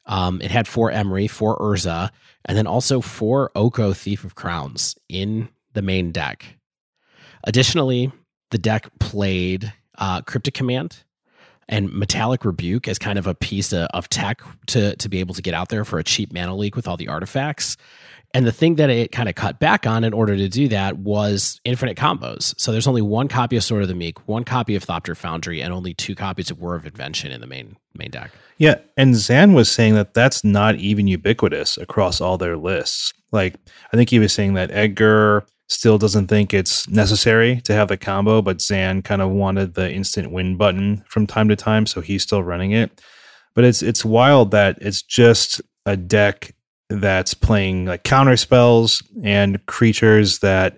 Um, 0.07 0.41
it 0.41 0.51
had 0.51 0.67
four 0.67 0.91
Emry, 0.91 1.29
four 1.29 1.57
Urza, 1.57 2.12
and 2.43 2.57
then 2.57 2.67
also 2.67 3.00
four 3.00 3.51
Oko 3.55 3.93
Thief 3.93 4.24
of 4.24 4.36
Crowns 4.36 4.95
in 5.07 5.50
the 5.74 5.81
main 5.81 6.12
deck. 6.12 6.57
Additionally, 7.45 8.12
the 8.51 8.57
deck 8.57 8.89
played 9.00 9.74
uh, 9.97 10.21
Cryptic 10.21 10.53
Command 10.53 11.03
and 11.67 11.91
Metallic 11.91 12.45
Rebuke 12.45 12.87
as 12.87 12.99
kind 12.99 13.17
of 13.17 13.27
a 13.27 13.33
piece 13.33 13.73
of, 13.73 13.87
of 13.93 14.09
tech 14.09 14.41
to 14.67 14.95
to 14.95 15.09
be 15.09 15.19
able 15.19 15.33
to 15.35 15.41
get 15.41 15.53
out 15.53 15.69
there 15.69 15.85
for 15.85 15.99
a 15.99 16.03
cheap 16.03 16.33
mana 16.33 16.55
leak 16.55 16.75
with 16.75 16.87
all 16.87 16.97
the 16.97 17.07
artifacts. 17.07 17.77
And 18.33 18.45
the 18.45 18.51
thing 18.51 18.75
that 18.75 18.89
it 18.89 19.13
kind 19.13 19.29
of 19.29 19.35
cut 19.35 19.59
back 19.59 19.87
on 19.87 20.03
in 20.03 20.11
order 20.11 20.35
to 20.35 20.49
do 20.49 20.67
that 20.67 20.97
was 20.97 21.61
infinite 21.63 21.95
combos. 21.95 22.53
So 22.59 22.73
there's 22.73 22.85
only 22.85 23.01
one 23.01 23.29
copy 23.29 23.55
of 23.55 23.63
Sword 23.63 23.83
of 23.83 23.87
the 23.87 23.95
Meek, 23.95 24.27
one 24.27 24.43
copy 24.43 24.75
of 24.75 24.83
Thopter 24.83 25.15
Foundry, 25.15 25.61
and 25.61 25.73
only 25.73 25.93
two 25.93 26.15
copies 26.15 26.51
of 26.51 26.59
Whir 26.59 26.75
of 26.75 26.85
Invention 26.85 27.31
in 27.31 27.39
the 27.39 27.47
main 27.47 27.77
main 27.93 28.11
deck. 28.11 28.31
Yeah, 28.57 28.75
and 28.97 29.15
Zan 29.15 29.53
was 29.53 29.71
saying 29.71 29.95
that 29.95 30.13
that's 30.13 30.43
not 30.43 30.75
even 30.75 31.07
ubiquitous 31.07 31.77
across 31.77 32.19
all 32.19 32.37
their 32.37 32.57
lists. 32.57 33.13
Like 33.31 33.55
I 33.93 33.97
think 33.97 34.09
he 34.09 34.19
was 34.19 34.33
saying 34.33 34.55
that 34.55 34.71
Edgar 34.71 35.45
still 35.67 35.98
doesn't 35.98 36.27
think 36.27 36.53
it's 36.53 36.88
necessary 36.88 37.62
to 37.62 37.74
have 37.74 37.88
the 37.88 37.98
combo, 37.98 38.41
but 38.41 38.62
Zan 38.62 39.01
kind 39.01 39.22
of 39.22 39.31
wanted 39.31 39.74
the 39.74 39.91
instant 39.91 40.31
win 40.31 40.57
button 40.57 41.03
from 41.07 41.25
time 41.25 41.50
to 41.50 41.55
time, 41.55 41.86
so 41.86 42.01
he's 42.01 42.24
still 42.24 42.43
running 42.43 42.72
it. 42.72 43.01
But 43.53 43.63
it's 43.63 43.81
it's 43.81 44.05
wild 44.05 44.51
that 44.51 44.77
it's 44.81 45.01
just 45.01 45.62
a 45.86 45.98
deck 45.98 46.53
that's 46.89 47.34
playing 47.34 47.86
like 47.86 48.03
counter 48.03 48.38
spells 48.38 49.01
and 49.24 49.65
creatures 49.65 50.39
that 50.39 50.77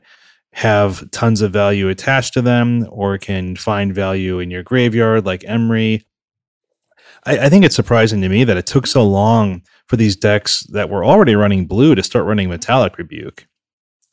have 0.53 1.10
tons 1.12 1.41
of 1.41 1.51
value 1.51 1.89
attached 1.89 2.34
to 2.34 2.41
them 2.41 2.88
or 2.89 3.17
can 3.17 3.56
find 3.56 3.94
value 3.94 4.39
in 4.39 4.50
your 4.50 4.63
graveyard 4.63 5.25
like 5.25 5.41
Emry. 5.41 6.03
I, 7.25 7.38
I 7.39 7.50
think 7.50 7.65
it's 7.65 7.75
surprising 7.75 8.22
to 8.22 8.29
me 8.29 8.44
that 8.46 8.58
it 8.58 8.65
took 8.65 8.88
so 8.88 9.03
long 9.03 9.63
for 9.88 9.98
these 9.98 10.15
decks 10.15 10.62
that 10.72 10.89
were 10.89 11.03
already 11.03 11.36
running 11.36 11.65
blue 11.65 11.94
to 11.94 12.03
start 12.03 12.25
running 12.25 12.50
metallic 12.50 12.98
rebuke 12.98 13.48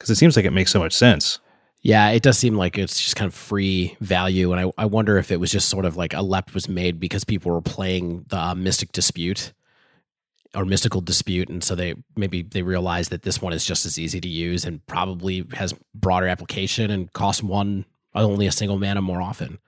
because 0.04 0.18
it 0.18 0.20
seems 0.20 0.37
like 0.37 0.44
it 0.44 0.52
makes 0.52 0.70
so 0.70 0.80
much 0.80 0.92
sense. 0.92 1.38
Yeah, 1.80 2.11
it 2.11 2.23
does 2.23 2.37
seem 2.37 2.56
like 2.56 2.76
it's 2.76 3.00
just 3.00 3.16
kind 3.16 3.26
of 3.26 3.34
free 3.34 3.96
value. 4.02 4.52
And 4.52 4.61
I, 4.61 4.73
I 4.76 4.84
wonder 4.84 5.16
if 5.16 5.32
it 5.32 5.40
was 5.40 5.50
just 5.50 5.70
sort 5.70 5.87
of 5.87 5.96
like 5.96 6.12
a 6.12 6.20
lep 6.20 6.52
was 6.52 6.68
made 6.68 7.00
because 7.00 7.25
people 7.25 7.50
were 7.50 7.62
playing 7.62 8.26
the 8.28 8.38
uh, 8.38 8.54
Mystic 8.54 8.92
Dispute 8.92 9.54
or 10.54 10.66
Mystical 10.66 11.00
Dispute. 11.00 11.49
And 11.49 11.64
so 11.64 11.75
they 11.75 11.94
maybe 12.16 12.42
they 12.42 12.61
realized 12.61 13.11
that 13.12 13.23
this 13.23 13.40
one 13.40 13.54
is 13.54 13.64
just 13.64 13.87
as 13.87 13.99
easy 13.99 14.20
to 14.20 14.28
use 14.28 14.66
and 14.66 14.84
probably 14.87 15.46
has 15.54 15.73
broader 15.94 16.28
application 16.28 16.90
and 16.90 17.11
costs 17.14 17.42
one 17.42 17.87
only 18.14 18.46
a 18.46 18.52
single 18.52 18.78
mana 18.78 19.00
more 19.00 19.23
often. 19.23 19.58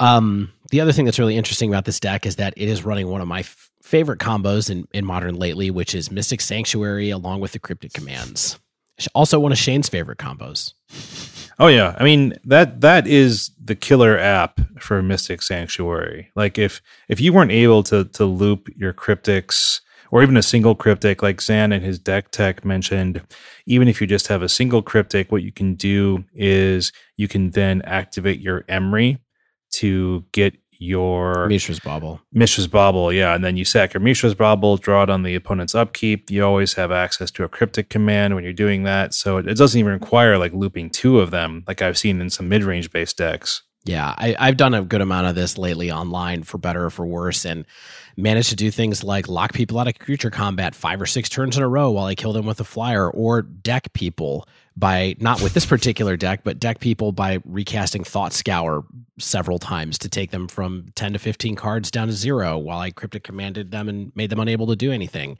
Um, 0.00 0.52
the 0.72 0.80
other 0.80 0.90
thing 0.90 1.04
that's 1.04 1.20
really 1.20 1.36
interesting 1.36 1.70
about 1.70 1.84
this 1.84 2.00
deck 2.00 2.26
is 2.26 2.36
that 2.36 2.54
it 2.56 2.68
is 2.68 2.84
running 2.84 3.06
one 3.06 3.20
of 3.20 3.28
my 3.28 3.40
f- 3.40 3.70
favorite 3.82 4.18
combos 4.18 4.68
in, 4.68 4.88
in 4.92 5.06
modern 5.06 5.36
lately, 5.36 5.70
which 5.70 5.94
is 5.94 6.10
Mystic 6.10 6.40
Sanctuary 6.40 7.10
along 7.10 7.38
with 7.38 7.52
the 7.52 7.60
Cryptic 7.60 7.92
Commands. 7.92 8.58
Also, 9.14 9.38
one 9.38 9.52
of 9.52 9.58
Shane's 9.58 9.88
favorite 9.88 10.18
combos. 10.18 10.72
Oh 11.58 11.68
yeah, 11.68 11.96
I 11.98 12.04
mean 12.04 12.34
that 12.44 12.80
that 12.82 13.06
is 13.06 13.50
the 13.62 13.74
killer 13.74 14.18
app 14.18 14.60
for 14.78 15.02
Mystic 15.02 15.42
Sanctuary. 15.42 16.30
Like 16.36 16.58
if 16.58 16.82
if 17.08 17.20
you 17.20 17.32
weren't 17.32 17.50
able 17.50 17.82
to 17.84 18.04
to 18.04 18.24
loop 18.24 18.68
your 18.76 18.92
cryptics 18.92 19.80
or 20.10 20.22
even 20.22 20.36
a 20.36 20.42
single 20.42 20.74
cryptic, 20.74 21.22
like 21.22 21.40
Zan 21.40 21.72
and 21.72 21.84
his 21.84 21.98
deck 21.98 22.30
tech 22.30 22.64
mentioned, 22.64 23.22
even 23.66 23.88
if 23.88 24.00
you 24.00 24.06
just 24.06 24.28
have 24.28 24.42
a 24.42 24.48
single 24.48 24.82
cryptic, 24.82 25.32
what 25.32 25.42
you 25.42 25.52
can 25.52 25.74
do 25.74 26.24
is 26.34 26.92
you 27.16 27.26
can 27.26 27.50
then 27.50 27.82
activate 27.82 28.40
your 28.40 28.62
Emry 28.62 29.18
to 29.72 30.24
get 30.32 30.54
your 30.78 31.46
Mishra's 31.48 31.80
Bauble. 31.80 32.20
Mishra's 32.32 32.66
Bauble, 32.66 33.12
yeah. 33.12 33.34
And 33.34 33.44
then 33.44 33.56
you 33.56 33.64
sack 33.64 33.94
your 33.94 34.00
Mishra's 34.00 34.34
Bauble, 34.34 34.76
draw 34.76 35.02
it 35.02 35.10
on 35.10 35.22
the 35.22 35.34
opponent's 35.34 35.74
upkeep. 35.74 36.30
You 36.30 36.44
always 36.44 36.74
have 36.74 36.92
access 36.92 37.30
to 37.32 37.44
a 37.44 37.48
cryptic 37.48 37.88
command 37.88 38.34
when 38.34 38.44
you're 38.44 38.52
doing 38.52 38.82
that. 38.84 39.14
So 39.14 39.38
it, 39.38 39.48
it 39.48 39.56
doesn't 39.56 39.78
even 39.78 39.92
require 39.92 40.38
like 40.38 40.52
looping 40.52 40.90
two 40.90 41.20
of 41.20 41.30
them, 41.30 41.64
like 41.66 41.82
I've 41.82 41.98
seen 41.98 42.20
in 42.20 42.30
some 42.30 42.48
mid 42.48 42.64
range 42.64 42.90
based 42.90 43.16
decks. 43.16 43.62
Yeah, 43.84 44.14
I, 44.18 44.34
I've 44.40 44.56
done 44.56 44.74
a 44.74 44.82
good 44.82 45.00
amount 45.00 45.28
of 45.28 45.36
this 45.36 45.56
lately 45.56 45.92
online 45.92 46.42
for 46.42 46.58
better 46.58 46.86
or 46.86 46.90
for 46.90 47.06
worse, 47.06 47.44
and 47.44 47.64
managed 48.16 48.48
to 48.48 48.56
do 48.56 48.68
things 48.72 49.04
like 49.04 49.28
lock 49.28 49.52
people 49.52 49.78
out 49.78 49.86
of 49.86 49.96
creature 50.00 50.30
combat 50.30 50.74
five 50.74 51.00
or 51.00 51.06
six 51.06 51.28
turns 51.28 51.56
in 51.56 51.62
a 51.62 51.68
row 51.68 51.92
while 51.92 52.06
I 52.06 52.16
kill 52.16 52.32
them 52.32 52.46
with 52.46 52.58
a 52.58 52.64
flyer, 52.64 53.08
or 53.08 53.42
deck 53.42 53.92
people 53.92 54.48
by 54.76 55.14
not 55.20 55.40
with 55.40 55.54
this 55.54 55.64
particular 55.64 56.16
deck, 56.16 56.40
but 56.42 56.58
deck 56.58 56.80
people 56.80 57.12
by 57.12 57.38
recasting 57.44 58.02
Thought 58.02 58.32
Scour 58.32 58.84
several 59.18 59.58
times 59.58 59.96
to 59.98 60.08
take 60.08 60.30
them 60.30 60.46
from 60.46 60.92
10 60.94 61.14
to 61.14 61.18
15 61.18 61.56
cards 61.56 61.90
down 61.90 62.08
to 62.08 62.12
zero 62.12 62.58
while 62.58 62.78
I 62.78 62.90
cryptic 62.90 63.24
commanded 63.24 63.70
them 63.70 63.88
and 63.88 64.12
made 64.14 64.30
them 64.30 64.40
unable 64.40 64.66
to 64.66 64.76
do 64.76 64.92
anything. 64.92 65.38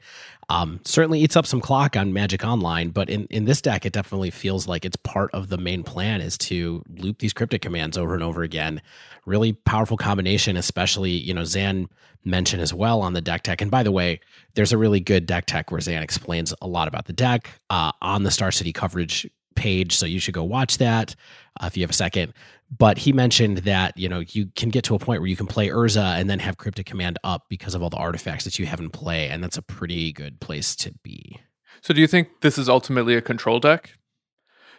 Um, 0.49 0.79
certainly 0.83 1.19
eats 1.19 1.35
up 1.35 1.45
some 1.45 1.61
clock 1.61 1.95
on 1.95 2.13
Magic 2.13 2.43
Online, 2.43 2.89
but 2.89 3.09
in, 3.09 3.25
in 3.25 3.45
this 3.45 3.61
deck, 3.61 3.85
it 3.85 3.93
definitely 3.93 4.31
feels 4.31 4.67
like 4.67 4.85
it's 4.85 4.95
part 4.97 5.29
of 5.31 5.49
the 5.49 5.57
main 5.57 5.83
plan 5.83 6.21
is 6.21 6.37
to 6.39 6.83
loop 6.97 7.19
these 7.19 7.33
cryptic 7.33 7.61
commands 7.61 7.97
over 7.97 8.13
and 8.13 8.23
over 8.23 8.43
again. 8.43 8.81
Really 9.25 9.53
powerful 9.53 9.97
combination, 9.97 10.57
especially, 10.57 11.11
you 11.11 11.33
know, 11.33 11.43
Zan 11.43 11.89
mentioned 12.23 12.61
as 12.61 12.73
well 12.73 13.01
on 13.01 13.13
the 13.13 13.21
deck 13.21 13.43
tech. 13.43 13.61
And 13.61 13.69
by 13.69 13.83
the 13.83 13.91
way, 13.91 14.19
there's 14.55 14.73
a 14.73 14.77
really 14.77 14.99
good 14.99 15.25
deck 15.25 15.45
tech 15.45 15.71
where 15.71 15.81
Zan 15.81 16.01
explains 16.01 16.53
a 16.61 16.67
lot 16.67 16.87
about 16.87 17.05
the 17.05 17.13
deck 17.13 17.49
uh, 17.69 17.91
on 18.01 18.23
the 18.23 18.31
Star 18.31 18.51
City 18.51 18.73
coverage 18.73 19.29
page. 19.57 19.95
So 19.95 20.05
you 20.05 20.19
should 20.19 20.33
go 20.33 20.43
watch 20.43 20.77
that 20.77 21.15
uh, 21.59 21.65
if 21.65 21.75
you 21.75 21.83
have 21.83 21.89
a 21.89 21.93
second. 21.93 22.33
But 22.75 22.97
he 22.97 23.13
mentioned 23.13 23.59
that 23.59 23.97
you 23.97 24.07
know 24.09 24.23
you 24.29 24.47
can 24.55 24.69
get 24.69 24.83
to 24.85 24.95
a 24.95 24.99
point 24.99 25.21
where 25.21 25.29
you 25.29 25.35
can 25.35 25.47
play 25.47 25.69
Urza 25.69 26.19
and 26.19 26.29
then 26.29 26.39
have 26.39 26.57
Cryptic 26.57 26.85
Command 26.85 27.17
up 27.23 27.45
because 27.49 27.75
of 27.75 27.81
all 27.81 27.89
the 27.89 27.97
artifacts 27.97 28.43
that 28.43 28.59
you 28.59 28.65
have 28.65 28.79
in 28.79 28.89
play, 28.89 29.29
and 29.29 29.43
that's 29.43 29.57
a 29.57 29.61
pretty 29.61 30.11
good 30.11 30.39
place 30.39 30.75
to 30.77 30.93
be. 31.03 31.39
So, 31.81 31.93
do 31.93 32.01
you 32.01 32.07
think 32.07 32.41
this 32.41 32.57
is 32.57 32.67
ultimately 32.67 33.15
a 33.15 33.21
control 33.21 33.59
deck 33.59 33.91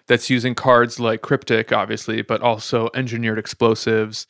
that's 0.07 0.29
using 0.31 0.55
cards 0.55 0.99
like 0.99 1.23
Cryptic, 1.23 1.73
obviously, 1.73 2.23
but 2.23 2.43
also 2.43 2.91
engineered 2.95 3.39
explosives 3.39 4.27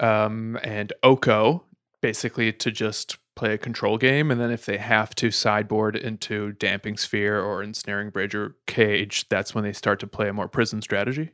um, 0.00 0.58
and 0.62 0.92
Oko, 1.02 1.64
basically 2.00 2.52
to 2.52 2.70
just 2.70 3.18
play 3.34 3.54
a 3.54 3.58
control 3.58 3.98
game, 3.98 4.30
and 4.30 4.40
then 4.40 4.50
if 4.50 4.64
they 4.64 4.78
have 4.78 5.14
to 5.16 5.30
sideboard 5.30 5.96
into 5.96 6.52
Damping 6.52 6.96
Sphere 6.96 7.40
or 7.40 7.62
Ensnaring 7.62 8.10
Bridge 8.10 8.34
or 8.34 8.56
Cage, 8.66 9.28
that's 9.28 9.54
when 9.54 9.64
they 9.64 9.72
start 9.72 10.00
to 10.00 10.06
play 10.06 10.28
a 10.28 10.32
more 10.32 10.48
prison 10.48 10.82
strategy? 10.82 11.30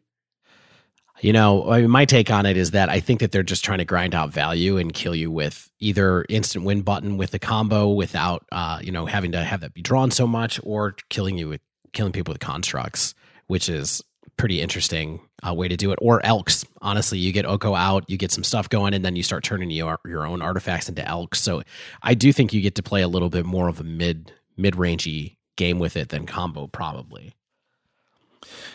You 1.20 1.34
know, 1.34 1.70
I 1.70 1.82
mean, 1.82 1.90
my 1.90 2.06
take 2.06 2.30
on 2.30 2.46
it 2.46 2.56
is 2.56 2.70
that 2.70 2.88
I 2.88 3.00
think 3.00 3.20
that 3.20 3.30
they're 3.30 3.42
just 3.42 3.62
trying 3.62 3.78
to 3.78 3.84
grind 3.84 4.14
out 4.14 4.30
value 4.30 4.78
and 4.78 4.92
kill 4.92 5.14
you 5.14 5.30
with 5.30 5.70
either 5.78 6.24
instant 6.30 6.64
win 6.64 6.80
button 6.80 7.18
with 7.18 7.32
the 7.32 7.38
combo 7.38 7.90
without, 7.90 8.46
uh, 8.50 8.78
you 8.82 8.90
know, 8.90 9.04
having 9.04 9.32
to 9.32 9.44
have 9.44 9.60
that 9.60 9.74
be 9.74 9.82
drawn 9.82 10.10
so 10.10 10.26
much, 10.26 10.58
or 10.62 10.94
killing 11.10 11.36
you 11.36 11.48
with 11.48 11.60
killing 11.92 12.12
people 12.12 12.32
with 12.32 12.40
constructs, 12.40 13.14
which 13.48 13.68
is 13.68 14.02
pretty 14.40 14.62
interesting 14.62 15.20
uh, 15.46 15.52
way 15.52 15.68
to 15.68 15.76
do 15.76 15.92
it. 15.92 15.98
Or 16.00 16.24
elks. 16.24 16.64
Honestly, 16.80 17.18
you 17.18 17.30
get 17.30 17.44
Oko 17.44 17.74
out, 17.74 18.08
you 18.08 18.16
get 18.16 18.32
some 18.32 18.42
stuff 18.42 18.70
going, 18.70 18.94
and 18.94 19.04
then 19.04 19.14
you 19.14 19.22
start 19.22 19.44
turning 19.44 19.70
your 19.70 20.00
your 20.06 20.26
own 20.26 20.40
artifacts 20.40 20.88
into 20.88 21.06
elks. 21.06 21.40
So 21.42 21.62
I 22.02 22.14
do 22.14 22.32
think 22.32 22.54
you 22.54 22.62
get 22.62 22.74
to 22.76 22.82
play 22.82 23.02
a 23.02 23.08
little 23.08 23.28
bit 23.28 23.44
more 23.44 23.68
of 23.68 23.80
a 23.80 23.84
mid 23.84 24.32
mid 24.56 24.74
rangey 24.74 25.36
game 25.56 25.78
with 25.78 25.94
it 25.94 26.08
than 26.08 26.24
combo 26.24 26.66
probably. 26.66 27.34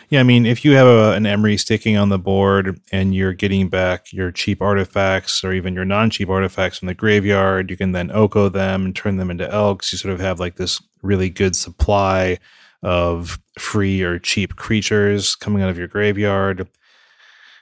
Yeah, 0.08 0.20
I 0.20 0.22
mean, 0.22 0.46
if 0.46 0.64
you 0.64 0.76
have 0.76 0.86
a, 0.86 1.14
an 1.14 1.24
Emry 1.24 1.58
sticking 1.58 1.96
on 1.96 2.10
the 2.10 2.18
board 2.18 2.80
and 2.92 3.12
you're 3.12 3.32
getting 3.32 3.68
back 3.68 4.12
your 4.12 4.30
cheap 4.30 4.62
artifacts 4.62 5.42
or 5.42 5.52
even 5.52 5.74
your 5.74 5.84
non 5.84 6.10
cheap 6.10 6.28
artifacts 6.28 6.78
from 6.78 6.86
the 6.86 6.94
graveyard, 6.94 7.70
you 7.70 7.76
can 7.76 7.90
then 7.90 8.12
Oko 8.12 8.48
them 8.48 8.84
and 8.84 8.94
turn 8.94 9.16
them 9.16 9.32
into 9.32 9.52
elks. 9.52 9.90
You 9.90 9.98
sort 9.98 10.14
of 10.14 10.20
have 10.20 10.38
like 10.38 10.54
this 10.54 10.80
really 11.02 11.28
good 11.28 11.56
supply 11.56 12.38
of 12.86 13.40
free 13.58 14.00
or 14.00 14.16
cheap 14.16 14.54
creatures 14.54 15.34
coming 15.34 15.60
out 15.60 15.68
of 15.68 15.76
your 15.76 15.88
graveyard. 15.88 16.68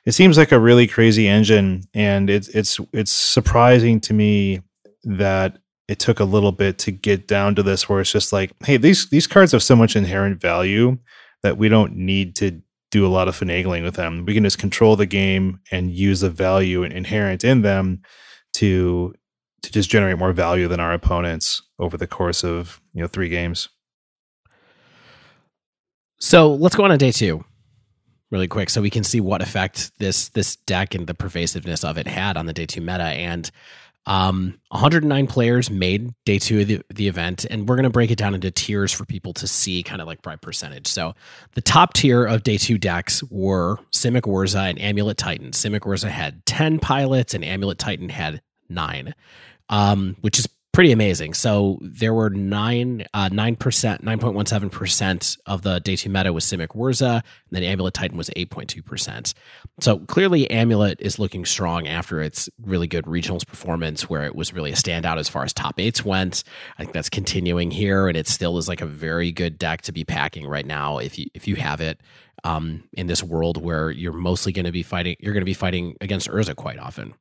It 0.04 0.12
seems 0.12 0.36
like 0.36 0.52
a 0.52 0.60
really 0.60 0.86
crazy 0.86 1.26
engine, 1.26 1.84
and 1.94 2.28
it's 2.28 2.48
it's 2.48 2.78
it's 2.92 3.10
surprising 3.10 4.00
to 4.00 4.12
me 4.12 4.60
that 5.04 5.58
it 5.88 5.98
took 5.98 6.20
a 6.20 6.24
little 6.24 6.52
bit 6.52 6.76
to 6.80 6.90
get 6.90 7.26
down 7.26 7.54
to 7.54 7.62
this 7.62 7.88
where 7.88 8.02
it's 8.02 8.12
just 8.12 8.34
like, 8.34 8.52
hey, 8.66 8.76
these 8.76 9.08
these 9.08 9.26
cards 9.26 9.52
have 9.52 9.62
so 9.62 9.74
much 9.74 9.96
inherent 9.96 10.42
value 10.42 10.98
that 11.42 11.56
we 11.56 11.70
don't 11.70 11.96
need 11.96 12.36
to 12.36 12.60
do 12.90 13.06
a 13.06 13.08
lot 13.08 13.26
of 13.26 13.34
finagling 13.34 13.82
with 13.82 13.94
them. 13.94 14.26
We 14.26 14.34
can 14.34 14.44
just 14.44 14.58
control 14.58 14.94
the 14.94 15.06
game 15.06 15.58
and 15.72 15.90
use 15.90 16.20
the 16.20 16.28
value 16.28 16.82
inherent 16.82 17.44
in 17.44 17.62
them 17.62 18.02
to 18.56 19.14
to 19.62 19.72
just 19.72 19.88
generate 19.88 20.18
more 20.18 20.34
value 20.34 20.68
than 20.68 20.80
our 20.80 20.92
opponents 20.92 21.62
over 21.78 21.96
the 21.96 22.06
course 22.06 22.44
of 22.44 22.82
you 22.92 23.00
know 23.00 23.08
three 23.08 23.30
games. 23.30 23.70
So 26.18 26.54
let's 26.54 26.76
go 26.76 26.84
on 26.84 26.90
to 26.90 26.96
day 26.96 27.12
two 27.12 27.44
really 28.34 28.48
quick 28.48 28.68
so 28.68 28.82
we 28.82 28.90
can 28.90 29.04
see 29.04 29.20
what 29.20 29.40
effect 29.40 29.92
this 29.98 30.28
this 30.30 30.56
deck 30.56 30.94
and 30.94 31.06
the 31.06 31.14
pervasiveness 31.14 31.84
of 31.84 31.96
it 31.96 32.06
had 32.08 32.36
on 32.36 32.46
the 32.46 32.52
day 32.52 32.66
two 32.66 32.80
meta. 32.80 33.04
And 33.04 33.48
um, 34.06 34.60
109 34.68 35.26
players 35.28 35.70
made 35.70 36.12
day 36.26 36.38
two 36.38 36.60
of 36.60 36.66
the, 36.66 36.82
the 36.92 37.08
event, 37.08 37.46
and 37.48 37.66
we're 37.66 37.76
going 37.76 37.84
to 37.84 37.90
break 37.90 38.10
it 38.10 38.18
down 38.18 38.34
into 38.34 38.50
tiers 38.50 38.92
for 38.92 39.06
people 39.06 39.32
to 39.34 39.46
see 39.46 39.82
kind 39.82 40.02
of 40.02 40.06
like 40.06 40.20
by 40.20 40.36
percentage. 40.36 40.88
So 40.88 41.14
the 41.54 41.62
top 41.62 41.94
tier 41.94 42.26
of 42.26 42.42
day 42.42 42.58
two 42.58 42.76
decks 42.76 43.22
were 43.30 43.78
Simic 43.92 44.22
Urza 44.22 44.68
and 44.68 44.78
Amulet 44.78 45.16
Titan. 45.16 45.52
Simic 45.52 45.80
Urza 45.80 46.10
had 46.10 46.44
10 46.44 46.80
pilots, 46.80 47.32
and 47.32 47.44
Amulet 47.44 47.78
Titan 47.78 48.10
had 48.10 48.42
nine, 48.68 49.14
um, 49.70 50.16
which 50.20 50.38
is 50.38 50.48
pretty 50.74 50.92
amazing. 50.92 51.32
So 51.32 51.78
there 51.80 52.12
were 52.12 52.28
nine 52.28 53.06
uh, 53.14 53.28
nine 53.32 53.56
percent, 53.56 54.02
nine 54.02 54.18
point 54.18 54.34
one 54.34 54.44
seven 54.44 54.68
percent 54.68 55.38
of 55.46 55.62
the 55.62 55.78
day 55.80 55.96
two 55.96 56.10
meta 56.10 56.32
was 56.32 56.44
Simic 56.44 56.68
Urza, 56.68 57.14
and 57.14 57.22
then 57.52 57.62
Amulet 57.62 57.94
Titan 57.94 58.18
was 58.18 58.28
eight 58.36 58.50
point 58.50 58.68
two 58.68 58.82
percent. 58.82 59.32
So 59.80 60.00
clearly, 60.00 60.50
Amulet 60.50 61.00
is 61.00 61.18
looking 61.18 61.46
strong 61.46 61.86
after 61.86 62.20
its 62.20 62.50
really 62.60 62.88
good 62.88 63.04
regionals 63.04 63.46
performance, 63.46 64.10
where 64.10 64.24
it 64.24 64.34
was 64.34 64.52
really 64.52 64.72
a 64.72 64.76
standout 64.76 65.18
as 65.18 65.28
far 65.28 65.44
as 65.44 65.52
top 65.52 65.78
eights 65.78 66.04
went. 66.04 66.44
I 66.76 66.82
think 66.82 66.92
that's 66.92 67.08
continuing 67.08 67.70
here, 67.70 68.08
and 68.08 68.16
it 68.16 68.26
still 68.28 68.58
is 68.58 68.68
like 68.68 68.80
a 68.80 68.86
very 68.86 69.32
good 69.32 69.56
deck 69.56 69.82
to 69.82 69.92
be 69.92 70.04
packing 70.04 70.46
right 70.46 70.66
now 70.66 70.98
if 70.98 71.18
you 71.18 71.26
if 71.32 71.48
you 71.48 71.56
have 71.56 71.80
it. 71.80 72.00
Um, 72.42 72.84
in 72.92 73.06
this 73.06 73.22
world 73.22 73.62
where 73.62 73.90
you're 73.90 74.12
mostly 74.12 74.52
going 74.52 74.66
to 74.66 74.72
be 74.72 74.82
fighting, 74.82 75.16
you're 75.18 75.32
going 75.32 75.40
to 75.40 75.46
be 75.46 75.54
fighting 75.54 75.96
against 76.02 76.28
Urza 76.28 76.54
quite 76.54 76.78
often. 76.78 77.14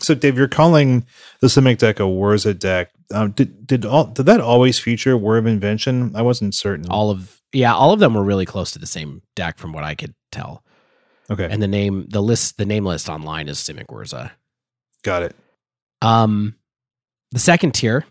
So, 0.00 0.14
Dave, 0.14 0.36
you're 0.38 0.48
calling 0.48 1.06
the 1.40 1.48
Simic 1.48 1.78
deck 1.78 2.00
a 2.00 2.04
Urza 2.04 2.58
deck. 2.58 2.90
Um, 3.12 3.32
did 3.32 3.66
did 3.66 3.84
all 3.84 4.04
did 4.04 4.26
that 4.26 4.40
always 4.40 4.78
feature 4.78 5.16
Whir 5.16 5.38
of 5.38 5.46
Invention? 5.46 6.14
I 6.14 6.22
wasn't 6.22 6.54
certain. 6.54 6.88
All 6.90 7.10
of 7.10 7.40
yeah, 7.52 7.74
all 7.74 7.92
of 7.92 8.00
them 8.00 8.14
were 8.14 8.24
really 8.24 8.46
close 8.46 8.72
to 8.72 8.78
the 8.78 8.86
same 8.86 9.22
deck 9.34 9.58
from 9.58 9.72
what 9.72 9.84
I 9.84 9.94
could 9.94 10.14
tell. 10.30 10.62
Okay, 11.30 11.48
and 11.50 11.62
the 11.62 11.68
name 11.68 12.06
the 12.08 12.22
list 12.22 12.58
the 12.58 12.66
name 12.66 12.84
list 12.84 13.08
online 13.08 13.48
is 13.48 13.58
Simic 13.58 13.86
Urza. 13.86 14.30
Got 15.02 15.22
it. 15.22 15.36
Um, 16.02 16.54
the 17.32 17.38
second 17.38 17.72
tier, 17.72 18.04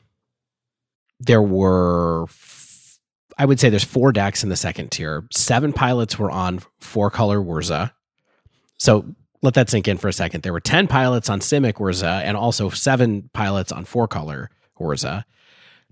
there 1.19 1.41
were 1.41 2.23
f- 2.23 2.99
I 3.37 3.45
would 3.45 3.59
say 3.59 3.69
there's 3.69 3.83
four 3.83 4.11
decks 4.11 4.43
in 4.43 4.49
the 4.49 4.55
second 4.55 4.91
tier. 4.91 5.25
Seven 5.31 5.73
pilots 5.73 6.17
were 6.17 6.31
on 6.31 6.59
four 6.79 7.09
color 7.11 7.39
Urza. 7.39 7.91
So 8.77 9.15
let 9.41 9.53
that 9.53 9.69
sink 9.69 9.87
in 9.87 9.97
for 9.97 10.07
a 10.07 10.13
second. 10.13 10.43
There 10.43 10.53
were 10.53 10.59
10 10.59 10.87
pilots 10.87 11.29
on 11.29 11.39
Simic 11.39 11.73
Urza 11.73 12.21
and 12.23 12.35
also 12.35 12.69
seven 12.69 13.29
pilots 13.33 13.71
on 13.71 13.85
four 13.85 14.07
color 14.07 14.49
Urza. 14.79 15.23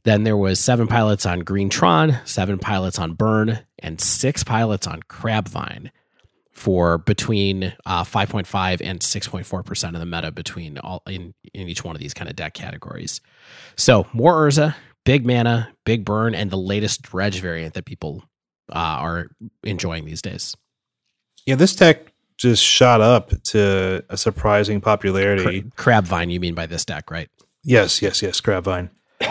Then 0.04 0.24
there 0.24 0.38
was 0.38 0.60
seven 0.60 0.88
pilots 0.88 1.25
on 1.25 1.40
Green 1.40 1.70
Tron, 1.70 2.18
seven 2.25 2.60
pilots 2.60 3.00
on 3.00 3.14
Burn, 3.14 3.60
and 3.80 4.00
six 4.00 4.44
pilots 4.44 4.86
on 4.86 5.02
Crabvine 5.04 5.90
for 6.52 7.00
between 7.00 7.74
uh, 7.86 8.04
5.5 8.04 8.82
and 8.82 9.00
6.4% 9.00 9.94
of 9.94 10.00
the 10.00 10.06
meta 10.06 10.32
between 10.32 10.78
all 10.78 11.02
in, 11.08 11.34
in 11.54 11.68
each 11.68 11.84
one 11.84 11.96
of 11.96 12.02
these 12.02 12.14
kind 12.14 12.30
of 12.30 12.36
deck 12.36 12.54
categories. 12.54 13.20
So 13.75 14.08
more 14.14 14.34
Urza, 14.34 14.75
big 15.06 15.25
mana, 15.25 15.74
big 15.86 16.06
burn, 16.06 16.34
and 16.34 16.50
the 16.52 16.58
latest 16.58 17.02
dredge 17.02 17.42
variant 17.42 17.74
that 17.74 17.86
people 17.86 18.24
uh, 18.72 18.78
are 18.78 19.28
enjoying 19.64 20.06
these 20.06 20.22
days. 20.22 20.56
Yeah, 21.46 21.56
this 21.56 21.75
deck 21.75 22.14
just 22.38 22.63
shot 22.63 23.01
up 23.01 23.32
to 23.44 24.04
a 24.10 24.18
surprising 24.18 24.82
popularity. 24.82 25.63
Crabvine, 25.77 26.32
you 26.32 26.39
mean 26.39 26.56
by 26.56 26.65
this 26.65 26.86
deck, 26.86 27.10
right? 27.10 27.30
Yes, 27.63 28.01
yes, 28.01 28.22
yes, 28.22 28.42
Crabvine. 28.42 28.89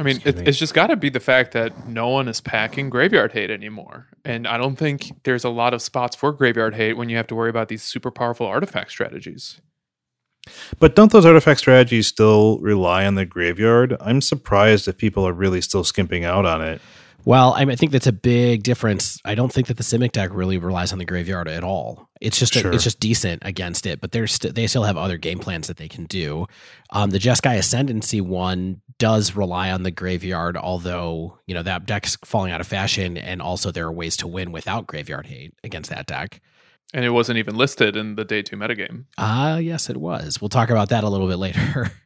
I 0.00 0.04
mean, 0.04 0.22
it, 0.24 0.46
it's 0.46 0.58
just 0.58 0.74
got 0.74 0.88
to 0.88 0.96
be 0.96 1.08
the 1.10 1.18
fact 1.18 1.52
that 1.52 1.88
no 1.88 2.08
one 2.08 2.28
is 2.28 2.40
packing 2.40 2.88
graveyard 2.88 3.32
hate 3.32 3.50
anymore. 3.50 4.06
And 4.24 4.46
I 4.46 4.56
don't 4.56 4.76
think 4.76 5.24
there's 5.24 5.42
a 5.42 5.48
lot 5.48 5.74
of 5.74 5.82
spots 5.82 6.14
for 6.14 6.30
graveyard 6.32 6.76
hate 6.76 6.96
when 6.96 7.08
you 7.08 7.16
have 7.16 7.26
to 7.28 7.34
worry 7.34 7.50
about 7.50 7.68
these 7.68 7.82
super 7.82 8.12
powerful 8.12 8.46
artifact 8.46 8.90
strategies. 8.92 9.60
But 10.78 10.94
don't 10.94 11.10
those 11.10 11.26
artifact 11.26 11.58
strategies 11.60 12.06
still 12.06 12.58
rely 12.60 13.06
on 13.06 13.16
the 13.16 13.26
graveyard? 13.26 13.96
I'm 14.00 14.20
surprised 14.20 14.86
if 14.86 14.96
people 14.96 15.26
are 15.26 15.32
really 15.32 15.60
still 15.60 15.84
skimping 15.84 16.24
out 16.24 16.46
on 16.46 16.62
it. 16.62 16.80
Well, 17.24 17.52
I, 17.54 17.60
mean, 17.60 17.72
I 17.72 17.76
think 17.76 17.92
that's 17.92 18.06
a 18.06 18.12
big 18.12 18.62
difference. 18.62 19.18
I 19.24 19.34
don't 19.34 19.52
think 19.52 19.66
that 19.66 19.76
the 19.76 19.82
Simic 19.82 20.12
deck 20.12 20.30
really 20.32 20.56
relies 20.56 20.92
on 20.92 20.98
the 20.98 21.04
graveyard 21.04 21.48
at 21.48 21.62
all. 21.64 22.08
It's 22.20 22.38
just 22.38 22.54
Sure. 22.54 22.70
a, 22.70 22.74
it's 22.74 22.84
just 22.84 23.00
decent 23.00 23.42
against 23.44 23.86
it, 23.86 24.00
but 24.00 24.12
there's 24.12 24.32
st- 24.34 24.54
they 24.54 24.66
still 24.66 24.84
have 24.84 24.96
other 24.96 25.18
game 25.18 25.38
plans 25.38 25.66
that 25.66 25.76
they 25.76 25.88
can 25.88 26.04
do. 26.06 26.46
Um, 26.90 27.10
the 27.10 27.18
Jeskai 27.18 27.58
Ascendancy 27.58 28.20
one 28.20 28.80
does 28.98 29.36
rely 29.36 29.70
on 29.70 29.82
the 29.82 29.90
graveyard, 29.90 30.56
although 30.56 31.38
you 31.46 31.54
know 31.54 31.62
that 31.62 31.86
deck's 31.86 32.16
falling 32.24 32.50
out 32.52 32.60
of 32.60 32.66
fashion, 32.66 33.16
and 33.16 33.42
also 33.42 33.70
there 33.70 33.86
are 33.86 33.92
ways 33.92 34.16
to 34.18 34.26
win 34.26 34.50
without 34.50 34.86
graveyard 34.86 35.26
hate 35.26 35.54
against 35.62 35.90
that 35.90 36.06
deck. 36.06 36.40
And 36.94 37.04
it 37.04 37.10
wasn't 37.10 37.38
even 37.38 37.54
listed 37.56 37.94
in 37.96 38.14
the 38.14 38.24
day 38.24 38.42
two 38.42 38.56
metagame. 38.56 39.04
Ah, 39.18 39.58
yes, 39.58 39.90
it 39.90 39.98
was. 39.98 40.40
We'll 40.40 40.48
talk 40.48 40.70
about 40.70 40.88
that 40.88 41.04
a 41.04 41.08
little 41.08 41.28
bit 41.28 41.36
later. 41.38 41.92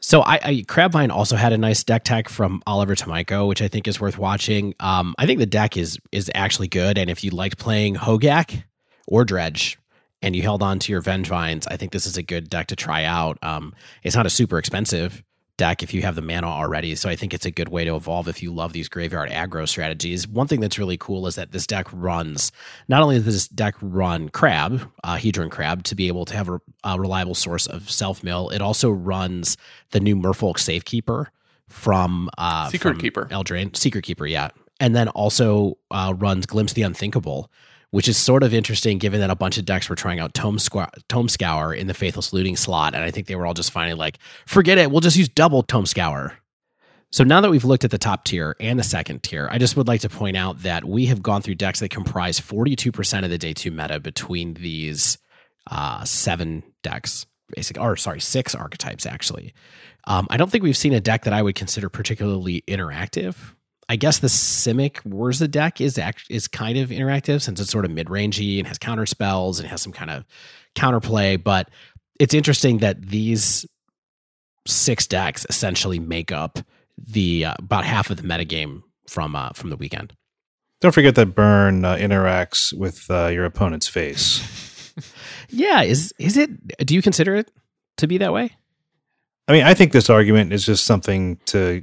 so, 0.00 0.22
I, 0.22 0.40
I 0.42 0.54
Crabvine 0.66 1.10
also 1.10 1.36
had 1.36 1.52
a 1.52 1.58
nice 1.58 1.84
deck 1.84 2.04
tech 2.04 2.28
from 2.28 2.62
Oliver 2.66 2.94
Tomajko, 2.94 3.46
which 3.46 3.62
I 3.62 3.68
think 3.68 3.86
is 3.86 4.00
worth 4.00 4.18
watching. 4.18 4.74
Um, 4.80 5.14
I 5.18 5.26
think 5.26 5.38
the 5.38 5.46
deck 5.46 5.76
is 5.76 5.98
is 6.10 6.30
actually 6.34 6.68
good, 6.68 6.98
and 6.98 7.10
if 7.10 7.22
you 7.22 7.30
liked 7.30 7.58
playing 7.58 7.96
Hogak 7.96 8.64
or 9.06 9.24
Dredge, 9.24 9.78
and 10.22 10.34
you 10.36 10.42
held 10.42 10.62
on 10.62 10.78
to 10.80 10.92
your 10.92 11.02
Vengevines, 11.02 11.66
I 11.70 11.76
think 11.76 11.92
this 11.92 12.06
is 12.06 12.16
a 12.16 12.22
good 12.22 12.48
deck 12.48 12.68
to 12.68 12.76
try 12.76 13.04
out. 13.04 13.38
Um, 13.42 13.74
it's 14.02 14.16
not 14.16 14.26
a 14.26 14.30
super 14.30 14.58
expensive 14.58 15.22
deck 15.60 15.82
if 15.82 15.92
you 15.92 16.00
have 16.00 16.14
the 16.14 16.22
mana 16.22 16.46
already. 16.46 16.94
So 16.94 17.10
I 17.10 17.16
think 17.16 17.34
it's 17.34 17.44
a 17.44 17.50
good 17.50 17.68
way 17.68 17.84
to 17.84 17.94
evolve 17.94 18.28
if 18.28 18.42
you 18.42 18.50
love 18.50 18.72
these 18.72 18.88
graveyard 18.88 19.28
aggro 19.28 19.68
strategies. 19.68 20.26
One 20.26 20.46
thing 20.46 20.60
that's 20.60 20.78
really 20.78 20.96
cool 20.96 21.26
is 21.26 21.34
that 21.34 21.52
this 21.52 21.66
deck 21.66 21.86
runs 21.92 22.50
not 22.88 23.02
only 23.02 23.16
does 23.16 23.26
this 23.26 23.46
deck 23.46 23.74
run 23.82 24.30
Crab, 24.30 24.90
uh, 25.04 25.16
Hedron 25.16 25.50
Crab, 25.50 25.82
to 25.84 25.94
be 25.94 26.08
able 26.08 26.24
to 26.24 26.34
have 26.34 26.48
a, 26.48 26.62
a 26.82 26.98
reliable 26.98 27.34
source 27.34 27.66
of 27.66 27.90
self 27.90 28.24
mill, 28.24 28.48
it 28.48 28.62
also 28.62 28.90
runs 28.90 29.58
the 29.90 30.00
new 30.00 30.16
Merfolk 30.16 30.58
Safekeeper 30.58 31.30
from 31.68 32.30
uh, 32.38 32.70
Secret 32.70 32.92
from 32.92 33.00
Keeper. 33.00 33.26
Eldraine, 33.30 33.76
Secret 33.76 34.02
Keeper, 34.02 34.26
yeah, 34.26 34.48
and 34.80 34.96
then 34.96 35.08
also 35.08 35.76
uh, 35.90 36.14
runs 36.16 36.46
Glimpse 36.46 36.72
the 36.72 36.82
Unthinkable. 36.82 37.50
Which 37.90 38.06
is 38.06 38.16
sort 38.16 38.44
of 38.44 38.54
interesting 38.54 38.98
given 38.98 39.20
that 39.20 39.30
a 39.30 39.34
bunch 39.34 39.58
of 39.58 39.64
decks 39.64 39.88
were 39.88 39.96
trying 39.96 40.20
out 40.20 40.32
Tome, 40.32 40.58
Squa- 40.58 40.92
Tome 41.08 41.28
Scour 41.28 41.74
in 41.74 41.88
the 41.88 41.94
Faithless 41.94 42.32
Looting 42.32 42.54
slot. 42.54 42.94
And 42.94 43.02
I 43.02 43.10
think 43.10 43.26
they 43.26 43.34
were 43.34 43.46
all 43.46 43.54
just 43.54 43.72
finally 43.72 43.94
like, 43.94 44.18
forget 44.46 44.78
it, 44.78 44.90
we'll 44.92 45.00
just 45.00 45.16
use 45.16 45.28
double 45.28 45.64
Tome 45.64 45.86
Scour. 45.86 46.34
So 47.12 47.24
now 47.24 47.40
that 47.40 47.50
we've 47.50 47.64
looked 47.64 47.84
at 47.84 47.90
the 47.90 47.98
top 47.98 48.24
tier 48.24 48.54
and 48.60 48.78
the 48.78 48.84
second 48.84 49.24
tier, 49.24 49.48
I 49.50 49.58
just 49.58 49.76
would 49.76 49.88
like 49.88 50.02
to 50.02 50.08
point 50.08 50.36
out 50.36 50.62
that 50.62 50.84
we 50.84 51.06
have 51.06 51.20
gone 51.20 51.42
through 51.42 51.56
decks 51.56 51.80
that 51.80 51.88
comprise 51.90 52.38
42% 52.38 53.24
of 53.24 53.30
the 53.30 53.38
day 53.38 53.52
two 53.52 53.72
meta 53.72 53.98
between 53.98 54.54
these 54.54 55.18
uh, 55.68 56.04
seven 56.04 56.62
decks, 56.84 57.26
basic, 57.56 57.80
or 57.80 57.96
sorry, 57.96 58.20
six 58.20 58.54
archetypes 58.54 59.06
actually. 59.06 59.52
Um, 60.06 60.28
I 60.30 60.36
don't 60.36 60.50
think 60.50 60.62
we've 60.62 60.76
seen 60.76 60.92
a 60.92 61.00
deck 61.00 61.24
that 61.24 61.32
I 61.32 61.42
would 61.42 61.56
consider 61.56 61.88
particularly 61.88 62.62
interactive. 62.68 63.34
I 63.90 63.96
guess 63.96 64.20
the 64.20 64.28
Simic 64.28 65.02
Whirza 65.02 65.50
deck 65.50 65.80
is 65.80 65.98
act- 65.98 66.30
is 66.30 66.46
kind 66.46 66.78
of 66.78 66.90
interactive 66.90 67.42
since 67.42 67.58
it's 67.58 67.72
sort 67.72 67.84
of 67.84 67.90
mid 67.90 68.06
rangey 68.06 68.58
and 68.58 68.68
has 68.68 68.78
counter 68.78 69.04
spells 69.04 69.58
and 69.58 69.68
has 69.68 69.82
some 69.82 69.92
kind 69.92 70.12
of 70.12 70.24
counterplay. 70.76 71.42
But 71.42 71.70
it's 72.20 72.32
interesting 72.32 72.78
that 72.78 73.02
these 73.02 73.66
six 74.64 75.08
decks 75.08 75.44
essentially 75.48 75.98
make 75.98 76.30
up 76.30 76.60
the 76.96 77.46
uh, 77.46 77.54
about 77.58 77.84
half 77.84 78.10
of 78.10 78.18
the 78.18 78.22
metagame 78.22 78.82
from 79.08 79.34
uh, 79.34 79.50
from 79.54 79.70
the 79.70 79.76
weekend. 79.76 80.12
Don't 80.80 80.92
forget 80.92 81.16
that 81.16 81.34
burn 81.34 81.84
uh, 81.84 81.96
interacts 81.96 82.72
with 82.72 83.10
uh, 83.10 83.26
your 83.26 83.44
opponent's 83.44 83.88
face. 83.88 84.46
Yeah, 85.52 85.82
is 85.82 86.14
is 86.18 86.36
it? 86.36 86.86
Do 86.86 86.94
you 86.94 87.02
consider 87.02 87.34
it 87.34 87.50
to 87.96 88.06
be 88.06 88.18
that 88.18 88.32
way? 88.32 88.52
I 89.48 89.52
mean, 89.52 89.64
I 89.64 89.74
think 89.74 89.90
this 89.90 90.08
argument 90.08 90.52
is 90.52 90.64
just 90.64 90.84
something 90.84 91.38
to, 91.46 91.82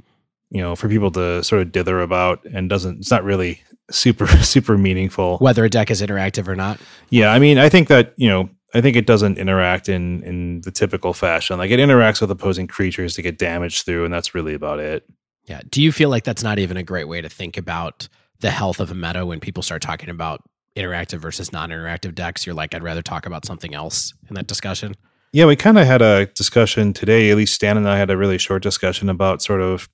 you 0.50 0.60
know, 0.62 0.74
for 0.76 0.88
people 0.88 1.10
to 1.12 1.42
sort 1.44 1.62
of 1.62 1.72
dither 1.72 2.00
about 2.00 2.44
and 2.44 2.68
doesn't, 2.68 2.98
it's 2.98 3.10
not 3.10 3.24
really 3.24 3.62
super, 3.90 4.26
super 4.42 4.78
meaningful. 4.78 5.38
Whether 5.38 5.64
a 5.64 5.70
deck 5.70 5.90
is 5.90 6.02
interactive 6.02 6.48
or 6.48 6.56
not. 6.56 6.78
Yeah. 7.10 7.32
I 7.32 7.38
mean, 7.38 7.58
I 7.58 7.68
think 7.68 7.88
that, 7.88 8.14
you 8.16 8.28
know, 8.28 8.50
I 8.74 8.80
think 8.80 8.96
it 8.96 9.06
doesn't 9.06 9.38
interact 9.38 9.88
in, 9.88 10.22
in 10.24 10.60
the 10.60 10.70
typical 10.70 11.14
fashion. 11.14 11.58
Like 11.58 11.70
it 11.70 11.80
interacts 11.80 12.20
with 12.20 12.30
opposing 12.30 12.66
creatures 12.66 13.14
to 13.14 13.22
get 13.22 13.38
damage 13.38 13.82
through, 13.82 14.04
and 14.04 14.12
that's 14.12 14.34
really 14.34 14.52
about 14.52 14.78
it. 14.78 15.08
Yeah. 15.44 15.62
Do 15.68 15.82
you 15.82 15.90
feel 15.90 16.10
like 16.10 16.24
that's 16.24 16.42
not 16.42 16.58
even 16.58 16.76
a 16.76 16.82
great 16.82 17.08
way 17.08 17.22
to 17.22 17.28
think 17.30 17.56
about 17.56 18.08
the 18.40 18.50
health 18.50 18.80
of 18.80 18.90
a 18.90 18.94
meta 18.94 19.24
when 19.24 19.40
people 19.40 19.62
start 19.62 19.80
talking 19.80 20.10
about 20.10 20.42
interactive 20.76 21.18
versus 21.18 21.50
non-interactive 21.50 22.14
decks? 22.14 22.44
You're 22.44 22.54
like, 22.54 22.74
I'd 22.74 22.82
rather 22.82 23.00
talk 23.00 23.24
about 23.24 23.46
something 23.46 23.74
else 23.74 24.12
in 24.28 24.34
that 24.34 24.46
discussion. 24.46 24.94
Yeah, 25.32 25.46
we 25.46 25.56
kind 25.56 25.78
of 25.78 25.86
had 25.86 26.02
a 26.02 26.26
discussion 26.26 26.92
today. 26.92 27.30
At 27.30 27.38
least 27.38 27.54
Stan 27.54 27.78
and 27.78 27.88
I 27.88 27.96
had 27.96 28.10
a 28.10 28.16
really 28.16 28.38
short 28.38 28.62
discussion 28.62 29.08
about 29.08 29.42
sort 29.42 29.62
of, 29.62 29.88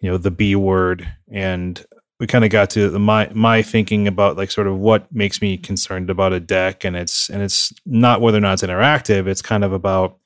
you 0.00 0.10
know, 0.10 0.18
the 0.18 0.30
B 0.30 0.54
word, 0.54 1.08
and 1.30 1.84
we 2.20 2.26
kind 2.26 2.44
of 2.44 2.50
got 2.50 2.70
to 2.70 2.88
the, 2.88 2.98
my 2.98 3.30
my 3.34 3.62
thinking 3.62 4.08
about 4.08 4.36
like 4.36 4.50
sort 4.50 4.66
of 4.66 4.78
what 4.78 5.12
makes 5.12 5.40
me 5.40 5.56
concerned 5.56 6.10
about 6.10 6.32
a 6.32 6.40
deck, 6.40 6.84
and 6.84 6.96
it's 6.96 7.28
and 7.28 7.42
it's 7.42 7.72
not 7.86 8.20
whether 8.20 8.38
or 8.38 8.40
not 8.40 8.54
it's 8.54 8.62
interactive. 8.62 9.26
It's 9.26 9.42
kind 9.42 9.64
of 9.64 9.72
about 9.72 10.18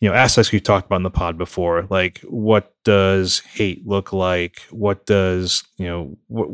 you 0.00 0.08
know 0.08 0.14
aspects 0.14 0.52
we've 0.52 0.62
talked 0.62 0.86
about 0.86 0.96
in 0.96 1.02
the 1.02 1.10
pod 1.10 1.38
before, 1.38 1.86
like 1.90 2.20
what 2.20 2.74
does 2.84 3.40
hate 3.40 3.86
look 3.86 4.12
like? 4.12 4.62
What 4.70 5.06
does 5.06 5.64
you 5.76 5.86
know 5.86 6.16
what 6.28 6.48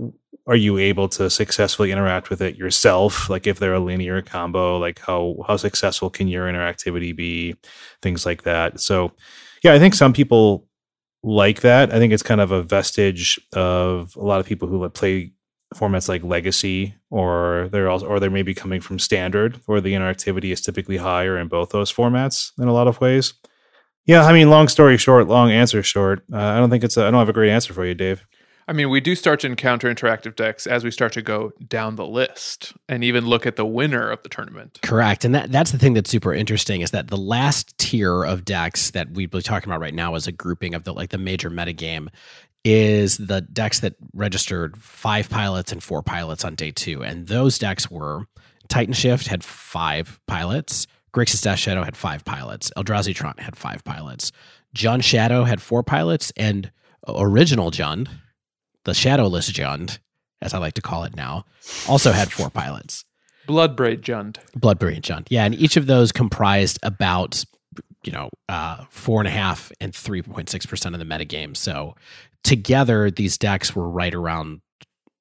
are 0.46 0.56
you 0.56 0.78
able 0.78 1.08
to 1.10 1.28
successfully 1.28 1.92
interact 1.92 2.30
with 2.30 2.40
it 2.40 2.56
yourself? 2.56 3.28
Like 3.28 3.46
if 3.46 3.58
they're 3.58 3.74
a 3.74 3.80
linear 3.80 4.22
combo 4.22 4.78
like 4.78 5.00
how 5.00 5.36
how 5.46 5.56
successful 5.56 6.10
can 6.10 6.28
your 6.28 6.46
interactivity 6.46 7.14
be? 7.14 7.56
Things 8.02 8.26
like 8.26 8.42
that. 8.42 8.80
So 8.80 9.12
yeah 9.62 9.72
i 9.72 9.78
think 9.78 9.94
some 9.94 10.12
people 10.12 10.67
like 11.22 11.62
that. 11.62 11.92
I 11.92 11.98
think 11.98 12.12
it's 12.12 12.22
kind 12.22 12.40
of 12.40 12.52
a 12.52 12.62
vestige 12.62 13.40
of 13.52 14.14
a 14.16 14.22
lot 14.22 14.40
of 14.40 14.46
people 14.46 14.68
who 14.68 14.88
play 14.90 15.32
formats 15.74 16.08
like 16.08 16.24
legacy 16.24 16.94
or 17.10 17.68
they're 17.72 17.90
also 17.90 18.06
or 18.06 18.18
they're 18.18 18.30
maybe 18.30 18.54
coming 18.54 18.80
from 18.80 18.98
standard 18.98 19.60
where 19.66 19.80
the 19.80 19.92
interactivity 19.92 20.50
is 20.50 20.62
typically 20.62 20.96
higher 20.96 21.36
in 21.36 21.46
both 21.48 21.70
those 21.70 21.92
formats 21.92 22.52
in 22.58 22.68
a 22.68 22.72
lot 22.72 22.88
of 22.88 23.00
ways. 23.00 23.34
Yeah 24.06 24.24
i 24.24 24.32
mean 24.32 24.48
long 24.48 24.68
story 24.68 24.96
short 24.96 25.28
long 25.28 25.50
answer 25.50 25.82
short 25.82 26.24
uh, 26.32 26.38
i 26.38 26.58
don't 26.58 26.70
think 26.70 26.82
it's 26.82 26.96
i 26.96 27.10
don't 27.10 27.20
have 27.20 27.28
a 27.28 27.34
great 27.34 27.50
answer 27.50 27.74
for 27.74 27.84
you 27.84 27.94
dave 27.94 28.26
I 28.68 28.74
mean, 28.74 28.90
we 28.90 29.00
do 29.00 29.14
start 29.14 29.40
to 29.40 29.46
encounter 29.46 29.92
interactive 29.92 30.36
decks 30.36 30.66
as 30.66 30.84
we 30.84 30.90
start 30.90 31.14
to 31.14 31.22
go 31.22 31.54
down 31.66 31.96
the 31.96 32.06
list 32.06 32.74
and 32.86 33.02
even 33.02 33.26
look 33.26 33.46
at 33.46 33.56
the 33.56 33.64
winner 33.64 34.10
of 34.10 34.22
the 34.22 34.28
tournament. 34.28 34.78
Correct. 34.82 35.24
And 35.24 35.34
that 35.34 35.50
that's 35.50 35.72
the 35.72 35.78
thing 35.78 35.94
that's 35.94 36.10
super 36.10 36.34
interesting 36.34 36.82
is 36.82 36.90
that 36.90 37.08
the 37.08 37.16
last 37.16 37.76
tier 37.78 38.22
of 38.24 38.44
decks 38.44 38.90
that 38.90 39.10
we'd 39.12 39.30
be 39.30 39.40
talking 39.40 39.70
about 39.70 39.80
right 39.80 39.94
now 39.94 40.14
is 40.16 40.26
a 40.26 40.32
grouping 40.32 40.74
of 40.74 40.84
the 40.84 40.92
like 40.92 41.08
the 41.08 41.18
major 41.18 41.50
metagame 41.50 42.08
is 42.62 43.16
the 43.16 43.40
decks 43.40 43.80
that 43.80 43.94
registered 44.12 44.76
five 44.76 45.30
pilots 45.30 45.72
and 45.72 45.82
four 45.82 46.02
pilots 46.02 46.44
on 46.44 46.54
day 46.54 46.70
two. 46.70 47.02
And 47.02 47.26
those 47.26 47.58
decks 47.58 47.90
were 47.90 48.26
Titan 48.68 48.92
Shift 48.92 49.28
had 49.28 49.42
five 49.42 50.20
pilots, 50.26 50.86
Grixis 51.14 51.42
Death 51.42 51.58
Shadow 51.58 51.84
had 51.84 51.96
five 51.96 52.22
pilots, 52.26 52.70
Eldrazi 52.76 53.14
Tron 53.14 53.34
had 53.38 53.56
five 53.56 53.82
pilots, 53.84 54.30
Jund 54.76 55.04
Shadow 55.04 55.44
had 55.44 55.62
four 55.62 55.82
pilots, 55.82 56.32
and 56.36 56.70
original 57.08 57.70
Jund, 57.70 58.08
the 58.84 58.94
Shadowless 58.94 59.50
Jund, 59.50 59.98
as 60.40 60.54
I 60.54 60.58
like 60.58 60.74
to 60.74 60.82
call 60.82 61.04
it 61.04 61.16
now, 61.16 61.44
also 61.88 62.12
had 62.12 62.32
four 62.32 62.50
pilots. 62.50 63.04
Bloodbraid 63.48 64.02
Jund. 64.02 64.36
Bloodbraid 64.56 65.00
Jund. 65.00 65.26
Yeah, 65.30 65.44
and 65.44 65.54
each 65.54 65.76
of 65.76 65.86
those 65.86 66.12
comprised 66.12 66.78
about 66.82 67.44
you 68.04 68.12
know 68.12 68.30
uh, 68.48 68.84
four 68.90 69.20
and 69.20 69.28
a 69.28 69.32
half 69.32 69.72
and 69.80 69.94
three 69.94 70.22
point 70.22 70.50
six 70.50 70.66
percent 70.66 70.94
of 70.94 70.98
the 70.98 71.06
metagame. 71.06 71.56
So 71.56 71.96
together, 72.44 73.10
these 73.10 73.38
decks 73.38 73.74
were 73.74 73.88
right 73.88 74.14
around 74.14 74.60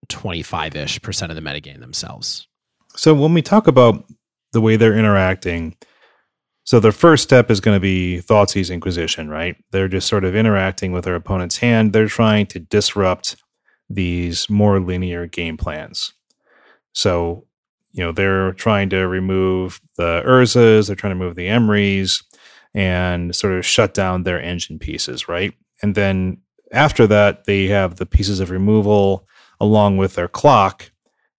25 0.09 0.75
ish 0.75 1.01
percent 1.01 1.31
of 1.31 1.35
the 1.35 1.41
metagame 1.41 1.79
themselves. 1.79 2.47
So 2.95 3.13
when 3.13 3.33
we 3.33 3.41
talk 3.41 3.67
about 3.67 4.05
the 4.51 4.61
way 4.61 4.75
they're 4.75 4.97
interacting, 4.97 5.75
so 6.63 6.79
the 6.79 6.91
first 6.91 7.23
step 7.23 7.49
is 7.49 7.61
going 7.61 7.75
to 7.75 7.81
be 7.81 8.21
Thoughtseize 8.21 8.73
Inquisition, 8.73 9.29
right? 9.29 9.55
They're 9.71 9.87
just 9.87 10.07
sort 10.07 10.25
of 10.25 10.35
interacting 10.35 10.91
with 10.91 11.05
their 11.05 11.15
opponent's 11.15 11.57
hand. 11.57 11.93
They're 11.93 12.07
trying 12.07 12.47
to 12.47 12.59
disrupt 12.59 13.37
these 13.89 14.49
more 14.49 14.79
linear 14.79 15.25
game 15.27 15.57
plans. 15.57 16.13
So, 16.93 17.45
you 17.93 18.03
know, 18.03 18.11
they're 18.11 18.53
trying 18.53 18.89
to 18.89 19.07
remove 19.07 19.79
the 19.97 20.23
Urzas, 20.25 20.87
they're 20.87 20.95
trying 20.95 21.11
to 21.11 21.15
move 21.15 21.35
the 21.35 21.47
Emrys, 21.47 22.23
and 22.73 23.35
sort 23.35 23.53
of 23.53 23.65
shut 23.65 23.93
down 23.93 24.23
their 24.23 24.41
engine 24.41 24.79
pieces, 24.79 25.27
right? 25.27 25.53
And 25.81 25.95
then 25.95 26.37
after 26.71 27.07
that, 27.07 27.45
they 27.45 27.67
have 27.67 27.95
the 27.95 28.05
pieces 28.05 28.39
of 28.39 28.49
removal 28.49 29.27
along 29.59 29.97
with 29.97 30.15
their 30.15 30.27
clock 30.27 30.91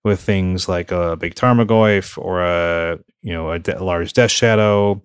with 0.04 0.20
things 0.20 0.68
like 0.68 0.90
a 0.90 1.16
big 1.16 1.34
Tarmogoyf 1.34 2.16
or 2.18 2.42
a 2.42 2.98
you 3.22 3.32
know 3.32 3.50
a, 3.50 3.58
de- 3.58 3.78
a 3.78 3.84
large 3.84 4.12
Death 4.12 4.30
Shadow 4.30 5.02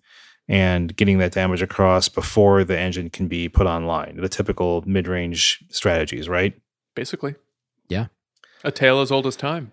and 0.47 0.95
getting 0.95 1.19
that 1.19 1.31
damage 1.31 1.61
across 1.61 2.09
before 2.09 2.63
the 2.63 2.77
engine 2.77 3.09
can 3.09 3.27
be 3.27 3.47
put 3.47 3.65
online. 3.65 4.17
The 4.17 4.29
typical 4.29 4.83
mid-range 4.85 5.63
strategies, 5.69 6.27
right? 6.27 6.53
Basically. 6.95 7.35
Yeah. 7.89 8.07
A 8.63 8.71
tale 8.71 9.01
as 9.01 9.11
old 9.11 9.27
as 9.27 9.35
time. 9.35 9.71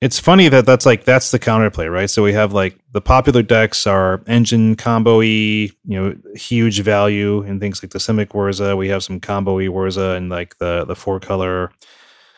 It's 0.00 0.18
funny 0.18 0.48
that 0.48 0.66
that's 0.66 0.84
like 0.84 1.04
that's 1.04 1.30
the 1.30 1.38
counterplay, 1.38 1.90
right? 1.90 2.10
So 2.10 2.22
we 2.22 2.34
have 2.34 2.52
like 2.52 2.78
the 2.92 3.00
popular 3.00 3.42
decks 3.42 3.86
are 3.86 4.22
engine 4.26 4.76
combo 4.76 5.18
y, 5.18 5.24
you 5.24 5.70
know, 5.86 6.14
huge 6.34 6.80
value 6.80 7.42
in 7.42 7.58
things 7.58 7.82
like 7.82 7.92
the 7.92 7.98
Simic 7.98 8.28
Urza. 8.28 8.76
We 8.76 8.88
have 8.88 9.02
some 9.02 9.18
combo 9.18 9.54
y 9.56 9.62
Urza 9.64 10.16
and 10.16 10.28
like 10.28 10.58
the 10.58 10.84
the 10.84 10.94
four 10.94 11.20
color, 11.20 11.70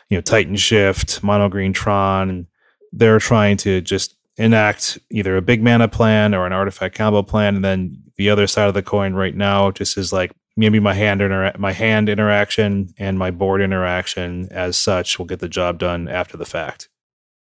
you 0.09 0.17
know, 0.17 0.21
Titan 0.21 0.55
Shift, 0.55 1.23
Mono 1.23 1.49
Green 1.49 1.73
Tron. 1.73 2.29
And 2.29 2.47
they're 2.93 3.19
trying 3.19 3.57
to 3.57 3.81
just 3.81 4.15
enact 4.37 4.97
either 5.09 5.35
a 5.35 5.41
big 5.41 5.61
mana 5.61 5.87
plan 5.87 6.33
or 6.33 6.45
an 6.45 6.53
artifact 6.53 6.95
combo 6.95 7.23
plan, 7.23 7.55
and 7.55 7.65
then 7.65 8.01
the 8.15 8.29
other 8.29 8.47
side 8.47 8.67
of 8.67 8.75
the 8.75 8.83
coin 8.83 9.13
right 9.13 9.35
now 9.35 9.71
just 9.71 9.97
is 9.97 10.13
like 10.13 10.31
maybe 10.57 10.79
my 10.79 10.93
hand 10.93 11.21
inter- 11.21 11.53
my 11.57 11.71
hand 11.71 12.09
interaction 12.09 12.93
and 12.97 13.17
my 13.17 13.31
board 13.31 13.61
interaction 13.61 14.49
as 14.51 14.75
such 14.75 15.17
will 15.17 15.25
get 15.25 15.39
the 15.39 15.47
job 15.47 15.77
done 15.77 16.09
after 16.09 16.35
the 16.35 16.45
fact. 16.45 16.89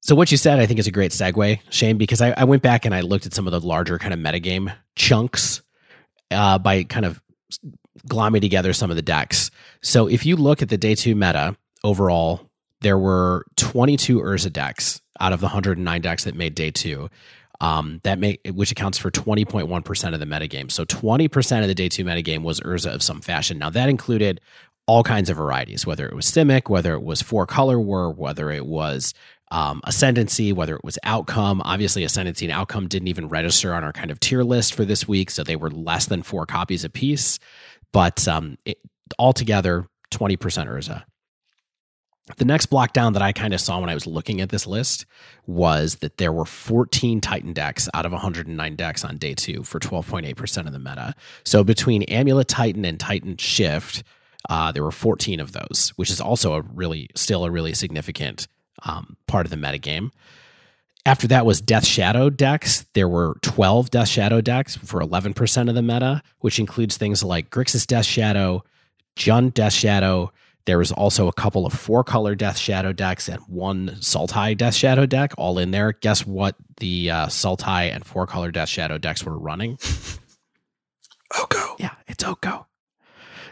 So 0.01 0.15
what 0.15 0.31
you 0.31 0.37
said, 0.37 0.59
I 0.59 0.65
think, 0.65 0.79
is 0.79 0.87
a 0.87 0.91
great 0.91 1.11
segue, 1.11 1.61
Shane, 1.69 1.97
because 1.97 2.19
I, 2.19 2.31
I 2.31 2.43
went 2.43 2.61
back 2.61 2.83
and 2.83 2.93
I 2.93 2.99
looked 2.99 3.25
at 3.25 3.33
some 3.33 3.47
of 3.47 3.53
the 3.53 3.61
larger 3.61 3.97
kind 3.97 4.13
of 4.13 4.19
metagame 4.19 4.75
chunks 4.97 5.61
uh, 6.29 6.57
by 6.57 6.83
kind 6.83 7.05
of 7.05 7.21
glomming 8.09 8.41
together 8.41 8.73
some 8.73 8.89
of 8.89 8.97
the 8.97 9.01
decks. 9.01 9.49
So 9.81 10.09
if 10.09 10.25
you 10.25 10.35
look 10.35 10.61
at 10.61 10.67
the 10.67 10.77
day 10.77 10.95
two 10.95 11.15
meta 11.15 11.55
overall, 11.85 12.49
there 12.81 12.97
were 12.97 13.45
22 13.55 14.19
Urza 14.19 14.51
decks 14.51 15.01
out 15.21 15.31
of 15.31 15.39
the 15.39 15.45
109 15.45 16.01
decks 16.01 16.25
that 16.25 16.35
made 16.35 16.53
day 16.53 16.71
two. 16.71 17.09
Um, 17.63 18.01
that 18.03 18.19
make 18.19 18.41
which 18.53 18.71
accounts 18.71 18.97
for 18.97 19.09
20.1% 19.09 20.13
of 20.13 20.19
the 20.19 20.25
metagame. 20.25 20.69
So 20.69 20.83
20% 20.83 21.61
of 21.61 21.67
the 21.67 21.73
day 21.73 21.87
two 21.87 22.03
metagame 22.03 22.41
was 22.41 22.59
Urza 22.59 22.93
of 22.93 23.01
some 23.01 23.21
fashion. 23.21 23.57
Now 23.57 23.69
that 23.69 23.87
included 23.87 24.41
all 24.85 25.01
kinds 25.01 25.29
of 25.29 25.37
varieties, 25.37 25.87
whether 25.87 26.05
it 26.05 26.13
was 26.13 26.25
Simic, 26.25 26.69
whether 26.69 26.93
it 26.93 27.03
was 27.03 27.21
four 27.21 27.45
color 27.45 27.79
war, 27.79 28.11
whether 28.11 28.51
it 28.51 28.65
was 28.65 29.13
um, 29.51 29.81
ascendancy, 29.85 30.51
whether 30.51 30.75
it 30.75 30.83
was 30.83 30.99
outcome. 31.03 31.61
Obviously, 31.63 32.03
ascendancy 32.03 32.45
and 32.45 32.51
outcome 32.51 32.87
didn't 32.87 33.07
even 33.07 33.29
register 33.29 33.73
on 33.73 33.83
our 33.83 33.93
kind 33.93 34.11
of 34.11 34.19
tier 34.19 34.43
list 34.43 34.73
for 34.73 34.83
this 34.83 35.07
week, 35.07 35.29
so 35.31 35.43
they 35.43 35.55
were 35.55 35.69
less 35.69 36.07
than 36.07 36.23
four 36.23 36.45
copies 36.45 36.83
a 36.83 36.89
piece. 36.89 37.39
But 37.91 38.27
um, 38.27 38.57
it, 38.65 38.79
altogether, 39.17 39.87
20% 40.11 40.37
Urza. 40.67 41.03
The 42.37 42.45
next 42.45 42.67
block 42.67 42.93
down 42.93 43.13
that 43.13 43.21
I 43.21 43.33
kind 43.33 43.53
of 43.53 43.59
saw 43.59 43.79
when 43.81 43.89
I 43.89 43.93
was 43.93 44.07
looking 44.07 44.39
at 44.39 44.49
this 44.49 44.65
list 44.65 45.05
was 45.45 45.95
that 45.95 46.17
there 46.17 46.31
were 46.31 46.45
14 46.45 47.19
Titan 47.19 47.51
decks 47.51 47.89
out 47.93 48.05
of 48.05 48.13
109 48.13 48.75
decks 48.77 49.03
on 49.03 49.17
day 49.17 49.33
two 49.33 49.63
for 49.63 49.79
12.8% 49.79 50.65
of 50.65 50.71
the 50.71 50.79
meta. 50.79 51.15
So 51.43 51.65
between 51.65 52.03
Amulet 52.03 52.47
Titan 52.47 52.85
and 52.85 52.97
Titan 52.97 53.35
Shift, 53.35 54.03
uh, 54.49 54.71
there 54.71 54.83
were 54.83 54.91
14 54.91 55.41
of 55.41 55.51
those, 55.51 55.91
which 55.97 56.09
is 56.09 56.21
also 56.21 56.53
a 56.53 56.61
really, 56.61 57.09
still 57.15 57.43
a 57.43 57.51
really 57.51 57.73
significant 57.73 58.47
um, 58.83 59.17
part 59.27 59.45
of 59.45 59.49
the 59.49 59.57
metagame. 59.57 60.11
After 61.05 61.27
that 61.27 61.45
was 61.45 61.59
Death 61.59 61.85
Shadow 61.85 62.29
decks. 62.29 62.85
There 62.93 63.09
were 63.09 63.37
12 63.41 63.91
Death 63.91 64.07
Shadow 64.07 64.39
decks 64.39 64.77
for 64.77 65.01
11% 65.01 65.67
of 65.67 65.75
the 65.75 65.81
meta, 65.81 66.23
which 66.39 66.59
includes 66.59 66.95
things 66.95 67.21
like 67.21 67.49
Grixis 67.49 67.85
Death 67.85 68.05
Shadow, 68.05 68.63
Jund 69.17 69.53
Death 69.53 69.73
Shadow. 69.73 70.31
There 70.65 70.77
was 70.77 70.91
also 70.91 71.27
a 71.27 71.33
couple 71.33 71.65
of 71.65 71.73
four 71.73 72.03
color 72.03 72.35
Death 72.35 72.57
Shadow 72.57 72.93
decks 72.93 73.27
and 73.27 73.41
one 73.47 73.97
Sultai 73.99 74.57
Death 74.57 74.75
Shadow 74.75 75.05
deck 75.05 75.33
all 75.37 75.57
in 75.59 75.71
there. 75.71 75.91
Guess 75.91 76.25
what 76.25 76.55
the 76.77 77.11
uh, 77.11 77.27
Sultai 77.27 77.93
and 77.93 78.05
four 78.05 78.25
color 78.27 78.51
Death 78.51 78.69
Shadow 78.69 78.97
decks 78.97 79.23
were 79.25 79.37
running? 79.37 79.77
Oko. 81.39 81.75
Yeah, 81.79 81.95
it's 82.07 82.23
Oko. 82.23 82.67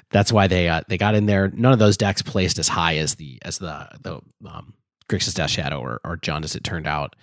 That's 0.09 0.31
why 0.31 0.47
they 0.47 0.69
uh, 0.69 0.81
they 0.87 0.97
got 0.97 1.15
in 1.15 1.25
there. 1.25 1.49
None 1.49 1.73
of 1.73 1.79
those 1.79 1.97
decks 1.97 2.21
placed 2.21 2.59
as 2.59 2.67
high 2.67 2.97
as 2.97 3.15
the 3.15 3.39
as 3.43 3.57
the 3.57 3.89
the 4.01 4.21
um, 4.47 4.73
Grixis 5.09 5.33
Death 5.33 5.49
Shadow 5.49 5.79
or, 5.79 5.99
or 6.03 6.17
as 6.43 6.55
it 6.55 6.63
turned 6.63 6.87
out. 6.87 7.15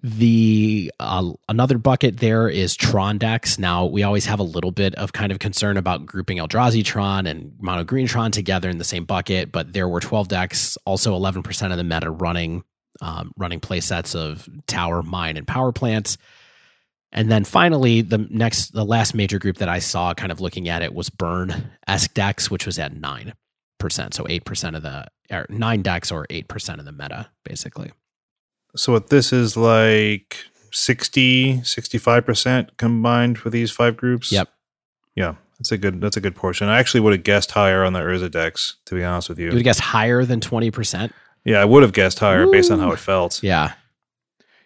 The 0.00 0.92
uh, 1.00 1.32
another 1.48 1.76
bucket 1.76 2.18
there 2.18 2.48
is 2.48 2.76
Tron 2.76 3.18
decks. 3.18 3.58
Now 3.58 3.84
we 3.84 4.04
always 4.04 4.26
have 4.26 4.38
a 4.38 4.44
little 4.44 4.70
bit 4.70 4.94
of 4.94 5.12
kind 5.12 5.32
of 5.32 5.40
concern 5.40 5.76
about 5.76 6.06
grouping 6.06 6.38
Eldrazi 6.38 6.84
Tron 6.84 7.26
and 7.26 7.52
Mono 7.60 7.82
Green 7.82 8.06
Tron 8.06 8.30
together 8.30 8.70
in 8.70 8.78
the 8.78 8.84
same 8.84 9.04
bucket, 9.04 9.50
but 9.50 9.72
there 9.72 9.88
were 9.88 9.98
12 9.98 10.28
decks, 10.28 10.78
also 10.84 11.18
11% 11.18 11.72
of 11.72 11.76
the 11.76 11.84
meta 11.84 12.10
running 12.10 12.62
um, 13.00 13.32
running 13.36 13.60
play 13.60 13.80
sets 13.80 14.14
of 14.14 14.48
Tower, 14.66 15.02
Mine, 15.02 15.36
and 15.36 15.46
Power 15.46 15.72
Plants. 15.72 16.16
And 17.10 17.30
then 17.30 17.44
finally, 17.44 18.02
the 18.02 18.18
next, 18.30 18.72
the 18.72 18.84
last 18.84 19.14
major 19.14 19.38
group 19.38 19.56
that 19.58 19.68
I 19.68 19.78
saw 19.78 20.14
kind 20.14 20.30
of 20.30 20.40
looking 20.40 20.68
at 20.68 20.82
it 20.82 20.94
was 20.94 21.08
Burn 21.10 21.70
esque 21.86 22.12
decks, 22.14 22.50
which 22.50 22.66
was 22.66 22.78
at 22.78 22.94
nine 22.94 23.34
percent, 23.78 24.14
so 24.14 24.26
eight 24.28 24.44
percent 24.44 24.76
of 24.76 24.82
the 24.82 25.06
nine 25.48 25.82
decks 25.82 26.12
or 26.12 26.26
eight 26.30 26.48
percent 26.48 26.80
of 26.80 26.84
the 26.84 26.92
meta, 26.92 27.30
basically. 27.44 27.92
So 28.76 28.92
what 28.92 29.08
this 29.08 29.32
is 29.32 29.56
like 29.56 30.36
60, 30.72 31.58
65% 31.58 32.76
combined 32.76 33.38
for 33.38 33.50
these 33.50 33.70
five 33.70 33.96
groups? 33.96 34.30
Yep. 34.30 34.48
Yeah. 35.14 35.34
That's 35.58 35.72
a 35.72 35.78
good 35.78 36.00
that's 36.00 36.16
a 36.16 36.20
good 36.20 36.36
portion. 36.36 36.68
I 36.68 36.78
actually 36.78 37.00
would 37.00 37.12
have 37.12 37.24
guessed 37.24 37.50
higher 37.50 37.84
on 37.84 37.92
the 37.92 37.98
Urza 37.98 38.30
decks, 38.30 38.76
to 38.84 38.94
be 38.94 39.02
honest 39.02 39.28
with 39.28 39.38
you. 39.40 39.48
You 39.48 39.54
would 39.54 39.64
guess 39.64 39.80
higher 39.80 40.24
than 40.24 40.40
twenty 40.40 40.70
percent. 40.70 41.12
Yeah, 41.44 41.60
I 41.60 41.64
would 41.64 41.82
have 41.82 41.92
guessed 41.92 42.20
higher 42.20 42.46
based 42.46 42.70
on 42.70 42.78
how 42.78 42.92
it 42.92 42.98
felt. 42.98 43.42
Yeah. 43.42 43.72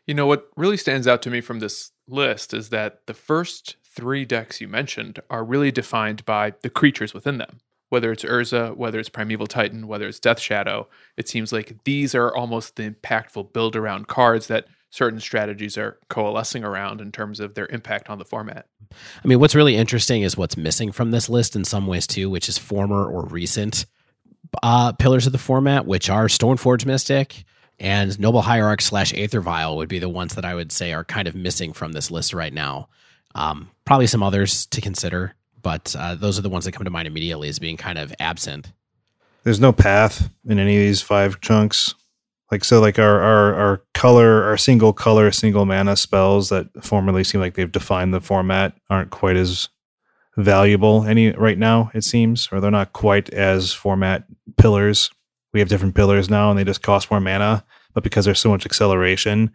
You 0.07 0.15
know 0.15 0.27
what 0.27 0.49
really 0.57 0.77
stands 0.77 1.07
out 1.07 1.23
to 1.23 1.31
me 1.31 1.41
from 1.41 1.61
this 1.61 1.93
list 2.09 2.53
is 2.53 2.69
that 2.71 3.07
the 3.07 3.15
first 3.15 3.77
three 3.85 4.25
decks 4.25 4.61
you 4.61 4.69
mentioned 4.69 5.21
are 5.31 5.45
really 5.45 5.71
defined 5.71 6.25
by 6.25 6.55
the 6.63 6.71
creatures 6.71 7.15
within 7.15 7.39
them. 7.39 7.61
Whether 7.93 8.11
it's 8.11 8.25
Urza, 8.25 8.75
whether 8.75 8.99
it's 8.99 9.11
Primeval 9.11 9.47
Titan, 9.47 9.87
whether 9.87 10.09
it's 10.09 10.19
Death 10.19 10.41
Shadow, 10.41 10.89
it 11.19 11.29
seems 11.29 11.53
like 11.53 11.85
these 11.85 12.15
are 12.15 12.35
almost 12.35 12.77
the 12.77 12.89
impactful 12.89 13.53
build 13.53 13.77
around 13.77 14.09
cards 14.09 14.47
that 14.47 14.65
certain 14.89 15.21
strategies 15.21 15.77
are 15.77 15.99
coalescing 16.09 16.65
around 16.65 17.03
in 17.03 17.13
terms 17.13 17.39
of 17.39 17.53
their 17.53 17.67
impact 17.67 18.09
on 18.09 18.19
the 18.19 18.25
format. 18.25 18.67
I 19.23 19.29
mean, 19.29 19.41
what's 19.41 19.55
really 19.55 19.77
interesting 19.77 20.23
is 20.23 20.39
what's 20.39 20.57
missing 20.57 20.91
from 20.91 21.11
this 21.11 21.29
list 21.29 21.55
in 21.55 21.67
some 21.67 21.87
ways 21.87 22.07
too, 22.07 22.31
which 22.31 22.49
is 22.49 22.57
former 22.57 23.05
or 23.05 23.27
recent 23.27 23.85
uh, 24.63 24.93
pillars 24.93 25.27
of 25.27 25.33
the 25.33 25.39
format, 25.39 25.85
which 25.85 26.09
are 26.09 26.29
Stoneforge 26.29 26.87
Mystic 26.87 27.45
and 27.79 28.19
Noble 28.19 28.41
Hierarch 28.41 28.81
slash 28.81 29.13
Aether 29.13 29.43
Vial 29.43 29.77
would 29.77 29.91
be 29.91 29.99
the 29.99 30.09
ones 30.09 30.35
that 30.37 30.47
I 30.47 30.55
would 30.55 30.73
say 30.73 30.95
are 30.95 31.05
kind 31.05 31.29
of 31.29 31.35
missing 31.35 31.75
from 31.75 31.93
this 31.93 32.11
list 32.11 32.33
right 32.33 32.55
now. 32.55 32.89
Um, 33.35 33.71
probably 33.85 34.07
some 34.07 34.23
others 34.23 34.65
to 34.67 34.81
consider, 34.81 35.35
but 35.63 35.95
uh, 35.99 36.15
those 36.15 36.39
are 36.39 36.43
the 36.43 36.49
ones 36.49 36.65
that 36.65 36.73
come 36.73 36.85
to 36.85 36.91
mind 36.91 37.09
immediately 37.09 37.49
as 37.49 37.59
being 37.59 37.77
kind 37.77 37.99
of 37.99 38.13
absent. 38.19 38.73
There's 39.45 39.61
no 39.61 39.73
path 39.73 40.31
in 40.47 40.59
any 40.59 40.77
of 40.77 40.83
these 40.83 41.03
five 41.03 41.41
chunks. 41.41 41.95
Like 42.51 42.65
so 42.65 42.81
like 42.81 42.99
our 42.99 43.21
our 43.21 43.55
our 43.55 43.83
color, 43.95 44.45
our 44.45 44.59
single 44.59 44.93
color, 44.93 45.31
single 45.31 45.65
mana 45.65 45.97
spells 45.97 46.51
that 46.51 46.69
formerly 46.85 47.25
seem 47.25 47.41
like 47.41 47.55
they've 47.55 47.73
defined 47.73 48.13
the 48.13 48.21
format 48.21 48.75
aren't 48.91 49.11
quite 49.11 49.37
as 49.37 49.69
valuable 50.37 51.05
any 51.05 51.31
right 51.31 51.59
now, 51.59 51.91
it 51.95 52.05
seems, 52.05 52.49
or 52.53 52.61
they're 52.61 52.71
not 52.71 52.93
quite 52.93 53.31
as 53.31 53.73
format 53.73 54.25
pillars. 54.57 55.11
We 55.53 55.61
have 55.61 55.69
different 55.69 55.95
pillars 55.95 56.31
now 56.31 56.51
and 56.51 56.59
they 56.59 56.65
just 56.65 56.83
cost 56.83 57.11
more 57.11 57.21
mana, 57.21 57.65
but 57.95 58.03
because 58.03 58.25
there's 58.25 58.41
so 58.41 58.51
much 58.51 58.65
acceleration, 58.65 59.51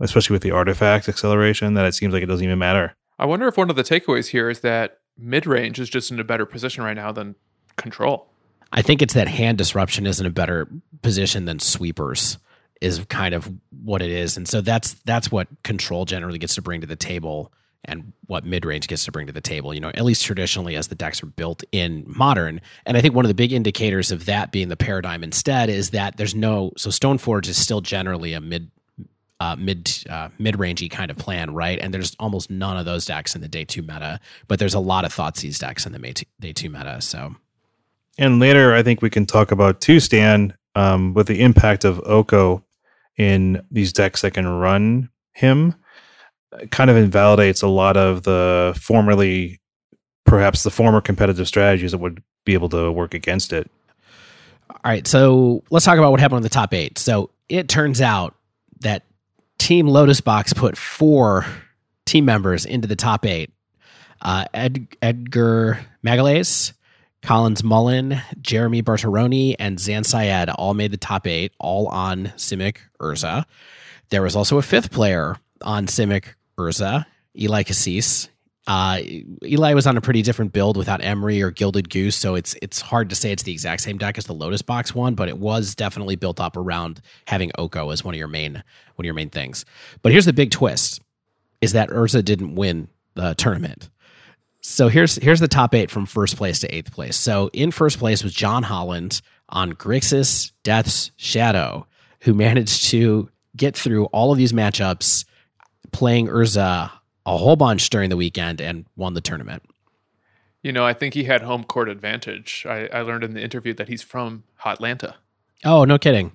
especially 0.00 0.34
with 0.34 0.42
the 0.42 0.50
artifact 0.50 1.08
acceleration, 1.08 1.74
that 1.74 1.86
it 1.86 1.94
seems 1.94 2.12
like 2.12 2.22
it 2.22 2.26
doesn't 2.26 2.44
even 2.44 2.58
matter. 2.58 2.94
I 3.18 3.24
wonder 3.24 3.48
if 3.48 3.56
one 3.56 3.70
of 3.70 3.76
the 3.76 3.82
takeaways 3.82 4.28
here 4.28 4.50
is 4.50 4.60
that 4.60 4.98
mid 5.18 5.46
range 5.46 5.80
is 5.80 5.88
just 5.88 6.10
in 6.10 6.20
a 6.20 6.24
better 6.24 6.46
position 6.46 6.82
right 6.82 6.96
now 6.96 7.12
than 7.12 7.34
control. 7.76 8.28
I 8.72 8.82
think 8.82 9.02
it's 9.02 9.14
that 9.14 9.28
hand 9.28 9.58
disruption 9.58 10.06
is 10.06 10.20
in 10.20 10.26
a 10.26 10.30
better 10.30 10.68
position 11.02 11.44
than 11.44 11.58
sweepers 11.58 12.38
is 12.80 13.04
kind 13.08 13.34
of 13.34 13.50
what 13.70 14.02
it 14.02 14.10
is, 14.10 14.36
and 14.36 14.46
so 14.46 14.60
that's 14.60 14.94
that's 15.04 15.30
what 15.30 15.48
control 15.62 16.04
generally 16.04 16.38
gets 16.38 16.56
to 16.56 16.62
bring 16.62 16.80
to 16.82 16.86
the 16.86 16.96
table 16.96 17.52
and 17.86 18.12
what 18.26 18.44
mid 18.44 18.64
range 18.64 18.88
gets 18.88 19.04
to 19.04 19.12
bring 19.12 19.26
to 19.28 19.32
the 19.32 19.40
table. 19.40 19.72
You 19.72 19.80
know, 19.80 19.90
at 19.90 20.04
least 20.04 20.24
traditionally 20.24 20.76
as 20.76 20.88
the 20.88 20.94
decks 20.94 21.22
are 21.22 21.26
built 21.26 21.62
in 21.72 22.04
modern. 22.06 22.60
And 22.84 22.96
I 22.96 23.00
think 23.00 23.14
one 23.14 23.24
of 23.24 23.28
the 23.28 23.34
big 23.34 23.52
indicators 23.52 24.10
of 24.10 24.26
that 24.26 24.52
being 24.52 24.68
the 24.68 24.76
paradigm 24.76 25.22
instead 25.22 25.70
is 25.70 25.90
that 25.90 26.16
there's 26.16 26.34
no 26.34 26.72
so 26.76 26.90
Stoneforge 26.90 27.48
is 27.48 27.56
still 27.56 27.80
generally 27.80 28.32
a 28.32 28.40
mid 28.40 28.70
uh, 29.40 29.56
mid 29.58 30.04
uh, 30.08 30.28
mid 30.38 30.54
rangey 30.54 30.90
kind 30.90 31.10
of 31.10 31.16
plan, 31.16 31.52
right? 31.52 31.78
And 31.78 31.92
there's 31.92 32.16
almost 32.18 32.50
none 32.50 32.76
of 32.76 32.84
those 32.84 33.04
decks 33.04 33.34
in 33.34 33.40
the 33.40 33.48
day 33.48 33.64
two 33.64 33.82
meta, 33.82 34.20
but 34.48 34.58
there's 34.58 34.74
a 34.74 34.80
lot 34.80 35.04
of 35.04 35.14
Thoughtseize 35.14 35.58
decks 35.58 35.86
in 35.86 35.92
the 35.92 36.24
day 36.40 36.52
two 36.52 36.70
meta. 36.70 37.00
So, 37.00 37.34
and 38.18 38.40
later 38.40 38.74
I 38.74 38.82
think 38.82 39.02
we 39.02 39.10
can 39.10 39.26
talk 39.26 39.50
about 39.50 39.80
two 39.80 40.00
stand 40.00 40.54
um, 40.74 41.14
with 41.14 41.26
the 41.26 41.42
impact 41.42 41.84
of 41.84 42.00
Oko 42.06 42.64
in 43.16 43.62
these 43.70 43.92
decks 43.92 44.22
that 44.22 44.32
can 44.32 44.46
run 44.46 45.10
him. 45.32 45.74
Kind 46.70 46.90
of 46.90 46.96
invalidates 46.96 47.60
a 47.60 47.68
lot 47.68 47.96
of 47.96 48.22
the 48.22 48.78
formerly, 48.80 49.60
perhaps 50.24 50.62
the 50.62 50.70
former 50.70 51.00
competitive 51.00 51.48
strategies 51.48 51.90
that 51.90 51.98
would 51.98 52.22
be 52.44 52.54
able 52.54 52.70
to 52.70 52.90
work 52.90 53.12
against 53.12 53.52
it. 53.52 53.70
All 54.70 54.78
right, 54.84 55.06
so 55.06 55.62
let's 55.70 55.84
talk 55.84 55.98
about 55.98 56.10
what 56.10 56.20
happened 56.20 56.38
in 56.38 56.42
the 56.42 56.48
top 56.48 56.72
eight. 56.72 56.98
So 56.98 57.30
it 57.48 57.68
turns 57.68 58.00
out 58.00 58.34
that 58.80 59.02
Team 59.58 59.88
Lotus 59.88 60.20
Box 60.20 60.52
put 60.52 60.76
four 60.76 61.46
team 62.04 62.24
members 62.24 62.64
into 62.64 62.86
the 62.86 62.96
top 62.96 63.26
eight. 63.26 63.52
Uh, 64.22 64.44
Ed, 64.54 64.88
Edgar 65.02 65.80
Magalhaes, 66.04 66.72
Collins 67.22 67.64
Mullen, 67.64 68.20
Jeremy 68.40 68.82
Bertaroni, 68.82 69.56
and 69.58 69.80
Zan 69.80 70.04
Syed 70.04 70.48
all 70.50 70.74
made 70.74 70.92
the 70.92 70.96
top 70.96 71.26
eight, 71.26 71.52
all 71.58 71.88
on 71.88 72.26
Simic 72.36 72.78
Urza. 73.00 73.44
There 74.10 74.22
was 74.22 74.36
also 74.36 74.58
a 74.58 74.62
fifth 74.62 74.92
player 74.92 75.36
on 75.62 75.86
Simic 75.86 76.34
Urza, 76.56 77.04
Eli 77.36 77.64
Kassis. 77.64 78.28
Uh, 78.66 79.00
Eli 79.44 79.74
was 79.74 79.86
on 79.86 79.96
a 79.96 80.00
pretty 80.00 80.22
different 80.22 80.52
build 80.52 80.76
without 80.76 81.00
Emry 81.00 81.40
or 81.40 81.52
Gilded 81.52 81.88
Goose, 81.88 82.16
so 82.16 82.34
it's 82.34 82.56
it's 82.60 82.80
hard 82.80 83.10
to 83.10 83.16
say 83.16 83.30
it's 83.30 83.44
the 83.44 83.52
exact 83.52 83.82
same 83.82 83.96
deck 83.96 84.18
as 84.18 84.24
the 84.24 84.34
Lotus 84.34 84.62
Box 84.62 84.92
one, 84.94 85.14
but 85.14 85.28
it 85.28 85.38
was 85.38 85.74
definitely 85.76 86.16
built 86.16 86.40
up 86.40 86.56
around 86.56 87.00
having 87.26 87.52
Oko 87.58 87.90
as 87.90 88.02
one 88.02 88.14
of 88.14 88.18
your 88.18 88.26
main 88.26 88.54
one 88.54 88.64
of 88.98 89.04
your 89.04 89.14
main 89.14 89.30
things. 89.30 89.64
But 90.02 90.10
here's 90.10 90.24
the 90.24 90.32
big 90.32 90.50
twist: 90.50 91.00
is 91.60 91.72
that 91.72 91.90
Urza 91.90 92.24
didn't 92.24 92.56
win 92.56 92.88
the 93.14 93.34
tournament. 93.34 93.88
So 94.62 94.88
here's 94.88 95.14
here's 95.14 95.38
the 95.38 95.46
top 95.46 95.72
eight 95.72 95.90
from 95.90 96.06
first 96.06 96.36
place 96.36 96.58
to 96.60 96.74
eighth 96.74 96.92
place. 96.92 97.16
So 97.16 97.50
in 97.52 97.70
first 97.70 98.00
place 98.00 98.24
was 98.24 98.32
John 98.32 98.64
Holland 98.64 99.22
on 99.48 99.74
Grixis 99.74 100.50
Death's 100.64 101.12
Shadow, 101.16 101.86
who 102.22 102.34
managed 102.34 102.86
to 102.90 103.30
get 103.56 103.76
through 103.76 104.06
all 104.06 104.32
of 104.32 104.38
these 104.38 104.52
matchups, 104.52 105.24
playing 105.92 106.26
Urza 106.26 106.90
a 107.26 107.36
whole 107.36 107.56
bunch 107.56 107.90
during 107.90 108.08
the 108.08 108.16
weekend 108.16 108.60
and 108.60 108.86
won 108.96 109.14
the 109.14 109.20
tournament. 109.20 109.62
You 110.62 110.72
know, 110.72 110.86
I 110.86 110.94
think 110.94 111.14
he 111.14 111.24
had 111.24 111.42
home 111.42 111.64
court 111.64 111.88
advantage. 111.88 112.64
I, 112.68 112.88
I 112.92 113.02
learned 113.02 113.24
in 113.24 113.34
the 113.34 113.42
interview 113.42 113.74
that 113.74 113.88
he's 113.88 114.02
from 114.02 114.44
Atlanta. 114.64 115.16
Oh, 115.64 115.84
no 115.84 115.98
kidding. 115.98 116.32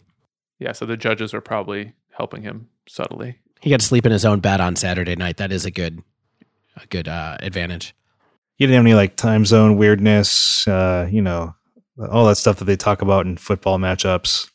Yeah, 0.59 0.73
so 0.73 0.85
the 0.85 0.97
judges 0.97 1.33
were 1.33 1.41
probably 1.41 1.93
helping 2.11 2.43
him 2.43 2.69
subtly. 2.87 3.39
He 3.61 3.69
got 3.69 3.79
to 3.79 3.85
sleep 3.85 4.05
in 4.05 4.11
his 4.11 4.25
own 4.25 4.39
bed 4.39 4.61
on 4.61 4.75
Saturday 4.75 5.15
night. 5.15 5.37
That 5.37 5.51
is 5.51 5.65
a 5.65 5.71
good, 5.71 6.03
a 6.77 6.85
good 6.87 7.07
uh, 7.07 7.37
advantage. 7.39 7.95
He 8.55 8.65
didn't 8.65 8.75
have 8.75 8.85
any 8.85 8.93
like 8.93 9.15
time 9.15 9.45
zone 9.45 9.77
weirdness. 9.77 10.67
Uh, 10.67 11.09
you 11.11 11.21
know, 11.21 11.55
all 12.11 12.27
that 12.27 12.35
stuff 12.35 12.57
that 12.57 12.65
they 12.65 12.75
talk 12.75 13.01
about 13.01 13.25
in 13.25 13.37
football 13.37 13.79
matchups. 13.79 14.50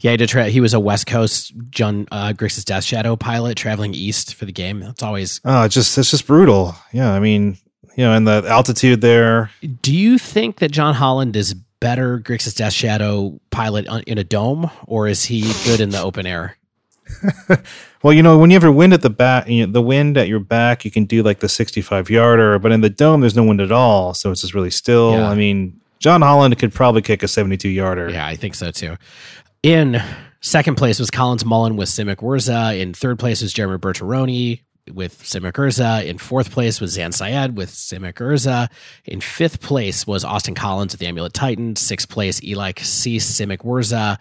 Yeah, 0.00 0.12
he 0.12 0.16
did. 0.16 0.28
Tra- 0.28 0.48
he 0.48 0.60
was 0.60 0.74
a 0.74 0.80
West 0.80 1.06
Coast 1.06 1.52
John 1.70 2.06
uh, 2.10 2.32
Grixis 2.32 2.64
Death 2.64 2.84
Shadow 2.84 3.16
pilot 3.16 3.56
traveling 3.56 3.94
east 3.94 4.34
for 4.34 4.44
the 4.44 4.52
game. 4.52 4.80
That's 4.80 5.02
always 5.02 5.40
oh, 5.44 5.64
it's 5.64 5.74
just 5.74 5.96
it's 5.98 6.10
just 6.10 6.26
brutal. 6.26 6.74
Yeah, 6.92 7.12
I 7.12 7.20
mean, 7.20 7.58
you 7.96 8.04
know, 8.04 8.12
and 8.12 8.26
the 8.26 8.44
altitude 8.46 9.00
there. 9.00 9.50
Do 9.82 9.94
you 9.94 10.18
think 10.18 10.58
that 10.58 10.70
John 10.70 10.94
Holland 10.94 11.36
is 11.36 11.54
better 11.80 12.18
Grixis 12.18 12.54
Death 12.54 12.72
Shadow 12.72 13.40
pilot 13.50 13.86
in 14.06 14.18
a 14.18 14.24
dome, 14.24 14.70
or 14.86 15.08
is 15.08 15.24
he 15.24 15.42
good 15.64 15.80
in 15.80 15.90
the 15.90 16.00
open 16.00 16.26
air? 16.26 16.56
well, 18.02 18.12
you 18.12 18.22
know, 18.22 18.38
when 18.38 18.50
you 18.50 18.56
have 18.56 18.64
a 18.64 18.72
wind 18.72 18.92
at 18.92 19.02
the 19.02 19.10
back, 19.10 19.48
you 19.48 19.66
know, 19.66 19.72
the 19.72 19.82
wind 19.82 20.16
at 20.18 20.28
your 20.28 20.40
back, 20.40 20.84
you 20.84 20.90
can 20.90 21.04
do 21.04 21.22
like 21.22 21.40
the 21.40 21.48
65 21.48 22.10
yarder, 22.10 22.58
but 22.58 22.72
in 22.72 22.80
the 22.80 22.90
dome, 22.90 23.20
there's 23.20 23.36
no 23.36 23.44
wind 23.44 23.60
at 23.60 23.72
all. 23.72 24.14
So 24.14 24.30
it's 24.30 24.40
just 24.40 24.54
really 24.54 24.70
still. 24.70 25.12
Yeah. 25.12 25.30
I 25.30 25.34
mean, 25.34 25.80
John 25.98 26.22
Holland 26.22 26.58
could 26.58 26.74
probably 26.74 27.02
kick 27.02 27.22
a 27.22 27.28
72 27.28 27.68
yarder. 27.68 28.10
Yeah, 28.10 28.26
I 28.26 28.36
think 28.36 28.54
so 28.54 28.70
too. 28.70 28.96
In 29.66 30.00
second 30.42 30.76
place 30.76 31.00
was 31.00 31.10
Collins 31.10 31.44
Mullen 31.44 31.74
with 31.74 31.88
Simic 31.88 32.18
Urza. 32.18 32.78
In 32.78 32.94
third 32.94 33.18
place 33.18 33.42
was 33.42 33.52
Jeremy 33.52 33.78
Bertaroni 33.78 34.60
with 34.94 35.20
Simic 35.24 35.54
Urza. 35.54 36.06
In 36.06 36.18
fourth 36.18 36.52
place 36.52 36.80
was 36.80 36.92
Zan 36.92 37.10
Syed 37.10 37.56
with 37.56 37.70
Simic 37.70 38.12
Urza. 38.12 38.68
In 39.06 39.20
fifth 39.20 39.60
place 39.60 40.06
was 40.06 40.22
Austin 40.22 40.54
Collins 40.54 40.92
with 40.92 41.00
the 41.00 41.08
Amulet 41.08 41.34
Titan. 41.34 41.74
Sixth 41.74 42.08
place, 42.08 42.40
Eli 42.44 42.70
Kassis, 42.70 43.22
Simic 43.22 43.64
Urza. 43.64 44.18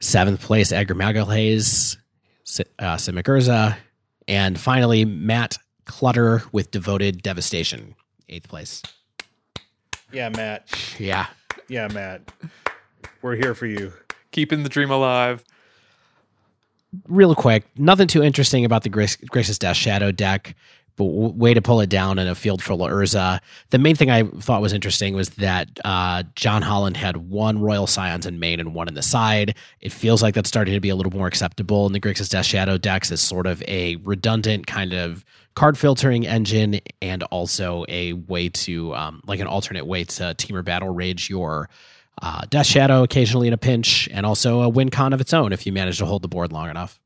Seventh 0.00 0.40
place, 0.40 0.72
Edgar 0.72 0.94
Magalhaes, 0.94 1.98
uh, 2.78 2.96
Simic 2.96 3.24
Urza. 3.24 3.76
And 4.26 4.58
finally, 4.58 5.04
Matt 5.04 5.58
Clutter 5.84 6.42
with 6.52 6.70
Devoted 6.70 7.20
Devastation. 7.20 7.96
Eighth 8.30 8.48
place. 8.48 8.82
Yeah, 10.10 10.30
Matt. 10.30 10.66
Yeah. 10.98 11.26
Yeah, 11.68 11.88
Matt. 11.88 12.32
We're 13.20 13.36
here 13.36 13.54
for 13.54 13.66
you 13.66 13.92
keeping 14.34 14.64
the 14.64 14.68
dream 14.68 14.90
alive. 14.90 15.44
Real 17.08 17.34
quick, 17.34 17.64
nothing 17.76 18.08
too 18.08 18.22
interesting 18.22 18.64
about 18.64 18.82
the 18.82 18.90
Grixis 18.90 19.58
Death 19.58 19.76
Shadow 19.76 20.12
deck, 20.12 20.54
but 20.96 21.04
way 21.04 21.54
to 21.54 21.62
pull 21.62 21.80
it 21.80 21.88
down 21.88 22.18
in 22.18 22.28
a 22.28 22.34
field 22.34 22.62
full 22.62 22.84
of 22.84 22.92
Urza. 22.92 23.40
The 23.70 23.78
main 23.78 23.96
thing 23.96 24.10
I 24.10 24.24
thought 24.24 24.60
was 24.62 24.72
interesting 24.72 25.14
was 25.14 25.30
that 25.30 25.68
uh, 25.84 26.24
John 26.36 26.62
Holland 26.62 26.96
had 26.96 27.16
one 27.16 27.60
Royal 27.60 27.86
Scions 27.86 28.26
in 28.26 28.38
main 28.38 28.60
and 28.60 28.74
one 28.74 28.86
in 28.86 28.94
the 28.94 29.02
side. 29.02 29.56
It 29.80 29.92
feels 29.92 30.22
like 30.22 30.34
that's 30.34 30.48
starting 30.48 30.74
to 30.74 30.80
be 30.80 30.88
a 30.88 30.96
little 30.96 31.12
more 31.12 31.26
acceptable 31.26 31.86
in 31.86 31.92
the 31.92 32.00
Grixis 32.00 32.28
Death 32.28 32.46
Shadow 32.46 32.78
decks 32.78 33.10
as 33.10 33.20
sort 33.20 33.46
of 33.46 33.62
a 33.66 33.96
redundant 33.96 34.66
kind 34.66 34.92
of 34.92 35.24
card 35.54 35.78
filtering 35.78 36.26
engine 36.26 36.80
and 37.00 37.22
also 37.24 37.84
a 37.88 38.12
way 38.12 38.48
to, 38.48 38.94
um, 38.94 39.20
like 39.26 39.40
an 39.40 39.46
alternate 39.46 39.86
way 39.86 40.04
to 40.04 40.34
Temur 40.34 40.64
Battle 40.64 40.90
Rage 40.90 41.30
your 41.30 41.68
uh, 42.22 42.42
Death 42.48 42.66
Shadow 42.66 43.02
occasionally 43.02 43.48
in 43.48 43.52
a 43.52 43.58
pinch, 43.58 44.08
and 44.12 44.24
also 44.24 44.62
a 44.62 44.68
win 44.68 44.90
con 44.90 45.12
of 45.12 45.20
its 45.20 45.32
own 45.32 45.52
if 45.52 45.66
you 45.66 45.72
manage 45.72 45.98
to 45.98 46.06
hold 46.06 46.22
the 46.22 46.28
board 46.28 46.52
long 46.52 46.70
enough. 46.70 47.00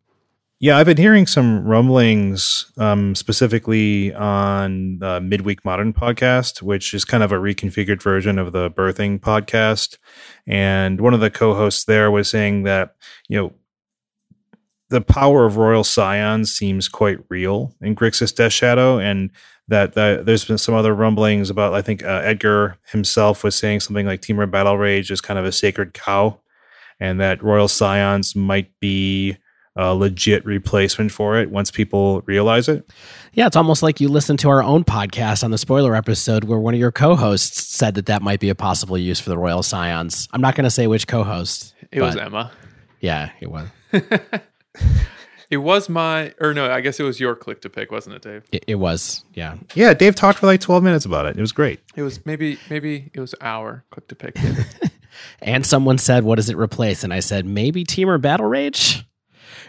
Yeah, 0.61 0.77
I've 0.77 0.87
been 0.87 0.97
hearing 0.97 1.29
some 1.29 1.64
rumblings, 1.64 2.73
um, 2.79 3.14
specifically 3.14 4.12
on 4.12 4.99
the 4.99 5.21
Midweek 5.21 5.64
Modern 5.64 5.92
podcast, 5.92 6.62
which 6.62 6.92
is 6.94 7.05
kind 7.05 7.23
of 7.23 7.31
a 7.31 7.37
reconfigured 7.37 8.03
version 8.03 8.40
of 8.40 8.51
the 8.51 8.68
Birthing 8.68 9.21
podcast. 9.21 9.99
And 10.49 11.01
one 11.01 11.14
of 11.14 11.21
the 11.21 11.31
co-hosts 11.31 11.85
there 11.85 12.11
was 12.11 12.29
saying 12.29 12.64
that 12.64 12.97
you 13.29 13.38
know 13.38 13.53
the 14.88 15.01
power 15.01 15.47
of 15.47 15.59
Royal 15.59 15.85
Scions 15.85 16.53
seems 16.53 16.88
quite 16.88 17.18
real 17.29 17.77
in 17.81 17.94
Grixis 17.94 18.35
Death 18.35 18.53
Shadow, 18.53 18.99
and 18.99 19.31
that, 19.69 19.95
that 19.95 20.27
there's 20.27 20.45
been 20.45 20.59
some 20.59 20.75
other 20.75 20.95
rumblings 20.95 21.51
about. 21.51 21.75
I 21.75 21.83
think 21.83 22.03
uh, 22.03 22.23
Edgar 22.25 22.79
himself 22.91 23.45
was 23.45 23.55
saying 23.55 23.81
something 23.81 24.07
like 24.07 24.23
Temur 24.23 24.51
Battle 24.51 24.77
Rage 24.77 25.11
is 25.11 25.21
kind 25.21 25.39
of 25.39 25.45
a 25.45 25.53
sacred 25.53 25.95
cow, 25.95 26.41
and 26.99 27.21
that 27.21 27.43
Royal 27.43 27.69
Scions 27.69 28.35
might 28.35 28.71
be 28.81 29.37
a 29.77 29.95
legit 29.95 30.45
replacement 30.45 31.13
for 31.13 31.39
it 31.39 31.53
once 31.53 31.71
people 31.71 32.23
realize 32.23 32.69
it. 32.69 32.91
Yeah, 33.33 33.47
it's 33.47 33.55
almost 33.55 33.81
like 33.81 34.01
you 34.01 34.09
listened 34.09 34.41
to 34.41 34.49
our 34.49 34.61
own 34.61 34.83
podcast 34.83 35.45
on 35.45 35.53
the 35.53 35.59
spoiler 35.59 35.95
episode 35.95 36.45
where 36.45 36.59
one 36.59 36.75
of 36.75 36.81
your 36.81 36.91
co-hosts 36.91 37.69
said 37.69 37.95
that 37.95 38.07
that 38.07 38.21
might 38.21 38.41
be 38.41 38.49
a 38.49 38.57
possible 38.57 38.99
use 38.99 39.21
for 39.21 39.31
the 39.31 39.39
Royal 39.39 39.63
Scions. 39.63 40.29
I'm 40.33 40.41
not 40.41 40.57
going 40.57 40.65
to 40.65 40.71
say 40.71 40.89
which 40.89 41.07
co-host. 41.07 41.75
It 41.93 42.03
was 42.03 42.17
Emma. 42.17 42.51
Yeah, 43.01 43.31
it 43.41 43.49
was. 43.49 43.69
It 45.51 45.59
was 45.59 45.89
my, 45.89 46.35
or 46.41 46.53
no, 46.53 46.71
I 46.71 46.83
guess 46.83 47.01
it 47.01 47.05
was 47.05 47.19
your 47.19 47.35
click 47.35 47.63
to 47.63 47.71
pick, 47.71 47.91
wasn't 47.91 48.17
it, 48.17 48.23
Dave? 48.23 48.45
It, 48.53 48.65
it, 48.67 48.75
was, 48.75 49.25
yeah. 49.33 49.57
Yeah, 49.75 49.95
Dave 49.95 50.15
talked 50.15 50.41
for 50.41 50.47
like 50.47 50.61
12 50.61 50.83
minutes 50.83 51.07
about 51.07 51.25
it. 51.25 51.39
It 51.39 51.41
was 51.41 51.53
great. 51.53 51.81
It 51.97 52.03
was 52.03 52.25
maybe, 52.27 52.59
maybe 52.69 53.11
it 53.15 53.21
was 53.21 53.35
our 53.41 53.85
click 53.91 54.09
to 54.09 54.15
pick. 54.15 54.37
and 55.41 55.65
someone 55.65 55.97
said, 55.97 56.25
what 56.25 56.37
does 56.37 56.51
it 56.51 56.59
replace? 56.59 57.03
And 57.03 57.15
I 57.15 57.21
said, 57.21 57.47
maybe 57.47 57.85
Temur 57.85 58.21
Battle 58.21 58.47
Rage? 58.47 59.07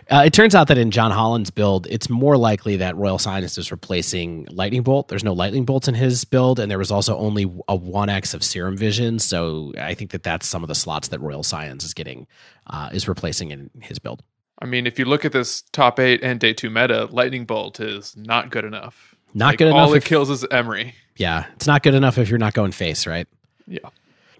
Uh, 0.09 0.23
it 0.25 0.33
turns 0.33 0.55
out 0.55 0.67
that 0.67 0.77
in 0.77 0.89
John 0.89 1.11
Holland's 1.11 1.51
build, 1.51 1.85
it's 1.87 2.09
more 2.09 2.35
likely 2.35 2.77
that 2.77 2.97
Royal 2.97 3.19
Scions 3.19 3.57
is 3.57 3.71
replacing 3.71 4.47
Lightning 4.49 4.81
Bolt. 4.81 5.07
There's 5.07 5.23
no 5.23 5.33
Lightning 5.33 5.65
Bolts 5.65 5.87
in 5.87 5.93
his 5.93 6.25
build, 6.25 6.59
and 6.59 6.69
there 6.69 6.79
was 6.79 6.89
also 6.89 7.15
only 7.17 7.43
a 7.67 7.77
1x 7.77 8.33
of 8.33 8.43
Serum 8.43 8.75
Vision. 8.75 9.19
So 9.19 9.71
I 9.77 9.93
think 9.93 10.11
that 10.11 10.23
that's 10.23 10.47
some 10.47 10.63
of 10.63 10.67
the 10.67 10.75
slots 10.75 11.09
that 11.09 11.21
Royal 11.21 11.43
Scions 11.43 11.83
is 11.83 11.93
getting, 11.93 12.25
uh, 12.67 12.89
is 12.91 13.07
replacing 13.07 13.51
in 13.51 13.69
his 13.81 13.99
build. 13.99 14.23
I 14.61 14.65
mean, 14.65 14.85
if 14.85 14.99
you 14.99 15.05
look 15.05 15.25
at 15.25 15.31
this 15.31 15.61
top 15.71 15.99
eight 15.99 16.21
and 16.21 16.39
day 16.39 16.53
two 16.53 16.69
meta, 16.69 17.05
Lightning 17.05 17.45
Bolt 17.45 17.79
is 17.79 18.15
not 18.17 18.49
good 18.51 18.65
enough. 18.65 19.15
Not 19.33 19.47
like, 19.47 19.57
good 19.59 19.67
enough. 19.67 19.87
All 19.87 19.93
it 19.93 20.05
kills 20.05 20.29
is 20.29 20.43
Emry. 20.45 20.93
Yeah, 21.15 21.45
it's 21.55 21.67
not 21.67 21.83
good 21.83 21.93
enough 21.95 22.17
if 22.17 22.29
you're 22.29 22.39
not 22.39 22.53
going 22.53 22.71
face, 22.71 23.07
right? 23.07 23.27
Yeah. 23.67 23.89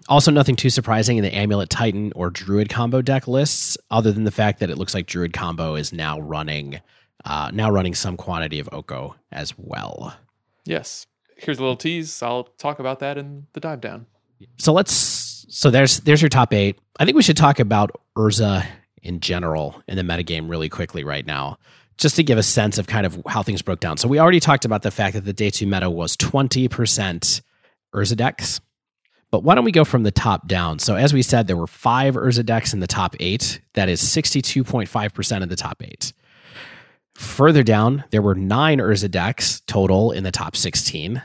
Also, 0.08 0.30
nothing 0.30 0.56
too 0.56 0.70
surprising 0.70 1.18
in 1.18 1.22
the 1.22 1.34
Amulet 1.34 1.70
Titan 1.70 2.12
or 2.16 2.30
Druid 2.30 2.68
combo 2.68 3.00
deck 3.00 3.28
lists, 3.28 3.78
other 3.90 4.10
than 4.12 4.24
the 4.24 4.30
fact 4.30 4.58
that 4.60 4.70
it 4.70 4.76
looks 4.76 4.94
like 4.94 5.06
Druid 5.06 5.32
combo 5.32 5.74
is 5.74 5.92
now 5.92 6.18
running 6.20 6.80
uh, 7.24 7.50
now 7.52 7.70
running 7.70 7.94
some 7.94 8.16
quantity 8.16 8.58
of 8.58 8.68
Oko 8.72 9.14
as 9.30 9.54
well. 9.56 10.16
Yes. 10.64 11.06
Here's 11.36 11.58
a 11.58 11.60
little 11.60 11.76
tease. 11.76 12.22
I'll 12.22 12.44
talk 12.44 12.78
about 12.78 13.00
that 13.00 13.16
in 13.16 13.46
the 13.52 13.60
dive 13.60 13.80
down. 13.80 14.06
So 14.58 14.72
let's 14.72 15.46
so 15.48 15.70
there's 15.70 16.00
there's 16.00 16.22
your 16.22 16.28
top 16.28 16.52
eight. 16.52 16.78
I 16.98 17.04
think 17.04 17.16
we 17.16 17.22
should 17.22 17.36
talk 17.36 17.60
about 17.60 17.90
Urza 18.16 18.66
in 19.02 19.20
general 19.20 19.82
in 19.86 19.96
the 19.96 20.02
metagame 20.02 20.48
really 20.48 20.68
quickly 20.68 21.04
right 21.04 21.26
now, 21.26 21.58
just 21.98 22.16
to 22.16 22.22
give 22.22 22.38
a 22.38 22.42
sense 22.42 22.78
of 22.78 22.86
kind 22.86 23.06
of 23.06 23.20
how 23.26 23.42
things 23.42 23.62
broke 23.62 23.80
down. 23.80 23.96
So 23.96 24.08
we 24.08 24.18
already 24.18 24.40
talked 24.40 24.64
about 24.64 24.82
the 24.82 24.90
fact 24.90 25.14
that 25.14 25.24
the 25.24 25.32
day 25.32 25.50
two 25.50 25.66
meta 25.66 25.90
was 25.90 26.16
20% 26.16 27.40
Urza 27.94 28.16
decks. 28.16 28.60
But 29.30 29.44
why 29.44 29.54
don't 29.54 29.64
we 29.64 29.72
go 29.72 29.84
from 29.84 30.02
the 30.02 30.10
top 30.10 30.48
down? 30.48 30.80
So 30.80 30.96
as 30.96 31.14
we 31.14 31.22
said, 31.22 31.46
there 31.46 31.56
were 31.56 31.68
five 31.68 32.14
Urza 32.14 32.44
decks 32.44 32.74
in 32.74 32.80
the 32.80 32.88
top 32.88 33.14
eight. 33.20 33.60
That 33.74 33.88
is 33.88 34.02
62.5% 34.02 35.42
of 35.42 35.48
the 35.48 35.56
top 35.56 35.82
eight. 35.82 36.12
Further 37.14 37.62
down, 37.62 38.04
there 38.10 38.22
were 38.22 38.34
nine 38.34 38.78
Urza 38.78 39.10
decks 39.10 39.60
total 39.66 40.10
in 40.10 40.24
the 40.24 40.32
top 40.32 40.56
16 40.56 41.22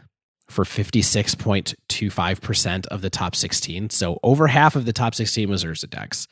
for 0.49 0.63
56.25% 0.63 2.85
of 2.87 3.01
the 3.01 3.09
top 3.09 3.35
16. 3.35 3.89
So 3.89 4.19
over 4.21 4.47
half 4.47 4.75
of 4.75 4.85
the 4.85 4.93
top 4.93 5.15
16 5.15 5.49
was 5.49 5.63
Urza 5.63 5.89
decks. 5.89 6.27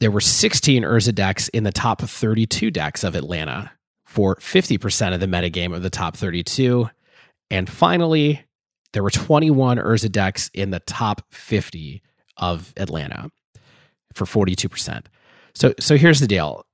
There 0.00 0.10
were 0.10 0.20
16 0.20 0.82
Urza 0.82 1.14
decks 1.14 1.48
in 1.48 1.64
the 1.64 1.72
top 1.72 2.02
32 2.02 2.70
decks 2.70 3.02
of 3.02 3.14
Atlanta 3.14 3.72
for 4.04 4.36
50% 4.36 5.14
of 5.14 5.20
the 5.20 5.26
metagame 5.26 5.74
of 5.74 5.82
the 5.82 5.90
top 5.90 6.16
32. 6.16 6.88
And 7.50 7.68
finally, 7.68 8.44
there 8.92 9.02
were 9.02 9.10
21 9.10 9.78
Urza 9.78 10.10
decks 10.10 10.50
in 10.54 10.70
the 10.70 10.80
top 10.80 11.22
50 11.30 12.02
of 12.36 12.72
Atlanta 12.76 13.30
for 14.14 14.24
42%. 14.24 15.06
So 15.54 15.74
so 15.80 15.96
here's 15.96 16.20
the 16.20 16.26
deal. 16.26 16.66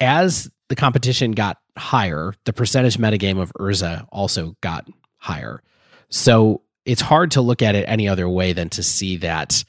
As 0.00 0.50
the 0.68 0.76
competition 0.76 1.32
got 1.32 1.58
higher, 1.76 2.34
the 2.44 2.52
percentage 2.52 2.98
metagame 2.98 3.40
of 3.40 3.52
Urza 3.54 4.06
also 4.10 4.56
got 4.60 4.86
higher. 5.16 5.62
So 6.10 6.62
it's 6.84 7.00
hard 7.00 7.32
to 7.32 7.40
look 7.40 7.62
at 7.62 7.74
it 7.74 7.84
any 7.88 8.08
other 8.08 8.28
way 8.28 8.52
than 8.52 8.68
to 8.70 8.82
see 8.82 9.16
that 9.18 9.64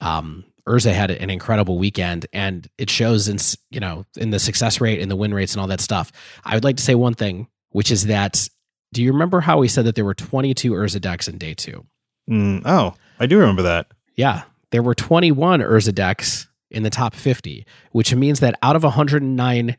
um, 0.00 0.44
Urza 0.68 0.92
had 0.92 1.10
an 1.10 1.30
incredible 1.30 1.78
weekend, 1.78 2.26
and 2.32 2.68
it 2.78 2.88
shows 2.88 3.28
in 3.28 3.38
you 3.70 3.80
know 3.80 4.04
in 4.16 4.30
the 4.30 4.38
success 4.38 4.80
rate 4.80 5.00
and 5.00 5.10
the 5.10 5.16
win 5.16 5.34
rates 5.34 5.52
and 5.52 5.60
all 5.60 5.66
that 5.68 5.80
stuff. 5.80 6.10
I 6.44 6.54
would 6.54 6.64
like 6.64 6.76
to 6.76 6.82
say 6.82 6.94
one 6.94 7.14
thing, 7.14 7.48
which 7.70 7.90
is 7.90 8.06
that 8.06 8.48
do 8.92 9.02
you 9.02 9.12
remember 9.12 9.40
how 9.40 9.58
we 9.58 9.68
said 9.68 9.84
that 9.86 9.96
there 9.96 10.04
were 10.04 10.14
22 10.14 10.70
Urza 10.72 11.00
decks 11.00 11.28
in 11.28 11.36
day 11.36 11.52
two? 11.52 11.84
Mm, 12.30 12.62
oh, 12.64 12.94
I 13.18 13.26
do 13.26 13.38
remember 13.38 13.62
that. 13.62 13.88
Yeah, 14.14 14.44
there 14.70 14.82
were 14.82 14.94
21 14.94 15.60
Urza 15.60 15.94
decks 15.94 16.48
in 16.70 16.84
the 16.84 16.90
top 16.90 17.14
50, 17.14 17.66
which 17.90 18.14
means 18.14 18.40
that 18.40 18.58
out 18.62 18.76
of 18.76 18.84
109 18.84 19.76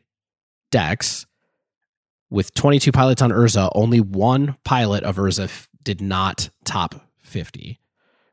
decks 0.70 1.26
with 2.30 2.52
22 2.54 2.92
pilots 2.92 3.22
on 3.22 3.30
Urza, 3.30 3.70
only 3.74 4.00
one 4.00 4.56
pilot 4.64 5.02
of 5.02 5.16
Urza 5.16 5.44
f- 5.44 5.68
did 5.82 6.00
not 6.00 6.50
top 6.64 6.94
50 7.18 7.80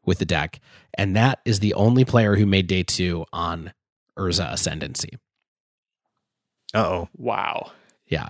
with 0.06 0.20
the 0.20 0.26
deck. 0.26 0.60
And 0.96 1.16
that 1.16 1.40
is 1.46 1.60
the 1.60 1.74
only 1.74 2.06
player 2.06 2.36
who 2.36 2.46
made 2.46 2.68
day 2.68 2.84
two 2.84 3.26
on 3.34 3.74
Urza 4.18 4.52
Ascendancy. 4.52 5.18
Uh 6.74 6.86
oh. 6.86 7.10
Wow. 7.18 7.72
Yeah. 8.08 8.30